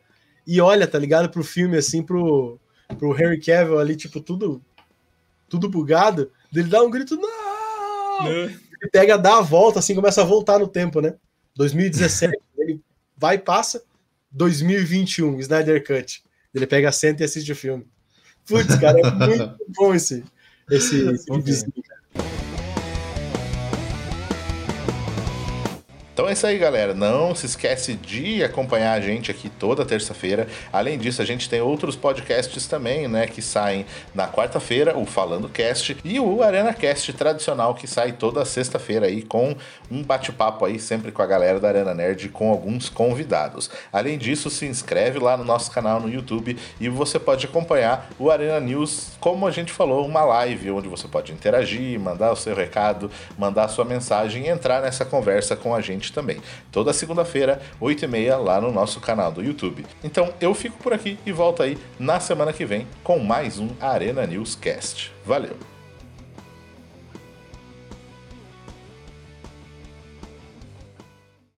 e 0.48 0.60
olha, 0.60 0.88
tá 0.88 0.98
ligado, 0.98 1.30
pro 1.30 1.44
filme 1.44 1.78
assim, 1.78 2.02
pro, 2.02 2.60
pro 2.98 3.14
Henry 3.14 3.40
Cavill 3.40 3.78
ali, 3.78 3.96
tipo, 3.96 4.20
tudo 4.20 4.60
tudo 5.48 5.70
bugado. 5.70 6.32
Ele 6.54 6.70
dá 6.70 6.82
um 6.82 6.90
grito, 6.90 7.16
não! 7.16 8.28
É. 8.28 8.69
Ele 8.82 8.92
pega, 8.92 9.18
dá 9.18 9.38
a 9.38 9.42
volta, 9.42 9.80
assim, 9.80 9.96
começa 9.96 10.22
a 10.22 10.26
voltar 10.26 10.60
no 10.60 10.68
tempo, 10.68 11.02
né? 11.02 11.16
2017, 11.56 12.38
ele 12.58 12.82
vai 13.18 13.36
e 13.36 13.40
passa. 13.40 13.84
2021, 14.32 15.40
Snyder 15.40 15.84
Cut. 15.86 16.24
Ele 16.54 16.68
pega, 16.68 16.92
senta 16.92 17.24
e 17.24 17.26
assiste 17.26 17.52
o 17.52 17.56
filme. 17.56 17.86
Putz, 18.46 18.76
cara, 18.76 19.00
é 19.00 19.12
muito 19.12 19.56
bom 19.76 19.94
esse, 19.94 20.24
esse, 20.70 21.08
esse 21.10 21.32
videozinho, 21.32 21.74
cara. 21.88 22.30
Então 26.20 26.28
é 26.28 26.34
isso 26.34 26.46
aí, 26.46 26.58
galera. 26.58 26.94
Não 26.94 27.34
se 27.34 27.46
esquece 27.46 27.94
de 27.94 28.44
acompanhar 28.44 28.92
a 28.92 29.00
gente 29.00 29.32
aqui 29.32 29.48
toda 29.48 29.86
terça-feira. 29.86 30.50
Além 30.70 30.98
disso, 30.98 31.22
a 31.22 31.26
gente 31.26 31.48
tem 31.48 31.62
outros 31.62 31.96
podcasts 31.96 32.68
também, 32.68 33.08
né, 33.08 33.26
que 33.26 33.42
saem 33.42 33.86
na 34.14 34.28
quarta-feira, 34.28 34.98
o 34.98 35.06
Falando 35.06 35.48
Cast 35.48 35.96
e 36.04 36.20
o 36.20 36.44
Arena 36.44 36.74
Cast 36.74 37.14
tradicional 37.14 37.74
que 37.74 37.88
sai 37.88 38.12
toda 38.12 38.44
sexta-feira 38.44 39.06
aí 39.06 39.22
com 39.22 39.56
um 39.90 40.04
bate-papo 40.04 40.66
aí 40.66 40.78
sempre 40.78 41.10
com 41.10 41.22
a 41.22 41.26
galera 41.26 41.58
da 41.58 41.70
Arena 41.70 41.94
Nerd 41.94 42.28
com 42.28 42.52
alguns 42.52 42.90
convidados. 42.90 43.70
Além 43.90 44.18
disso, 44.18 44.50
se 44.50 44.66
inscreve 44.66 45.20
lá 45.20 45.38
no 45.38 45.46
nosso 45.46 45.72
canal 45.72 46.02
no 46.02 46.10
YouTube 46.10 46.58
e 46.82 46.90
você 46.90 47.18
pode 47.18 47.46
acompanhar 47.46 48.10
o 48.20 48.30
Arena 48.30 48.60
News, 48.60 49.12
como 49.22 49.48
a 49.48 49.52
gente 49.52 49.72
falou, 49.72 50.06
uma 50.06 50.26
live 50.26 50.70
onde 50.72 50.90
você 50.90 51.08
pode 51.08 51.32
interagir, 51.32 51.98
mandar 51.98 52.34
o 52.34 52.36
seu 52.36 52.54
recado, 52.54 53.10
mandar 53.38 53.64
a 53.64 53.70
sua 53.70 53.86
mensagem 53.86 54.48
e 54.48 54.50
entrar 54.50 54.82
nessa 54.82 55.06
conversa 55.06 55.56
com 55.56 55.74
a 55.74 55.80
gente 55.80 56.09
também. 56.14 56.38
Toda 56.72 56.94
segunda-feira, 56.94 57.62
8h30, 57.82 58.38
lá 58.38 58.62
no 58.62 58.72
nosso 58.72 59.00
canal 59.00 59.32
do 59.32 59.44
YouTube. 59.44 59.86
Então 60.04 60.34
eu 60.40 60.54
fico 60.54 60.78
por 60.78 60.94
aqui 60.94 61.18
e 61.26 61.32
volto 61.32 61.64
aí 61.64 61.78
na 62.00 62.20
semana 62.20 62.54
que 62.54 62.66
vem 62.66 62.88
com 63.04 63.20
mais 63.20 63.60
um 63.60 63.70
Arena 63.80 64.26
News 64.26 64.56
Cast. 64.56 65.12
Valeu! 65.26 65.79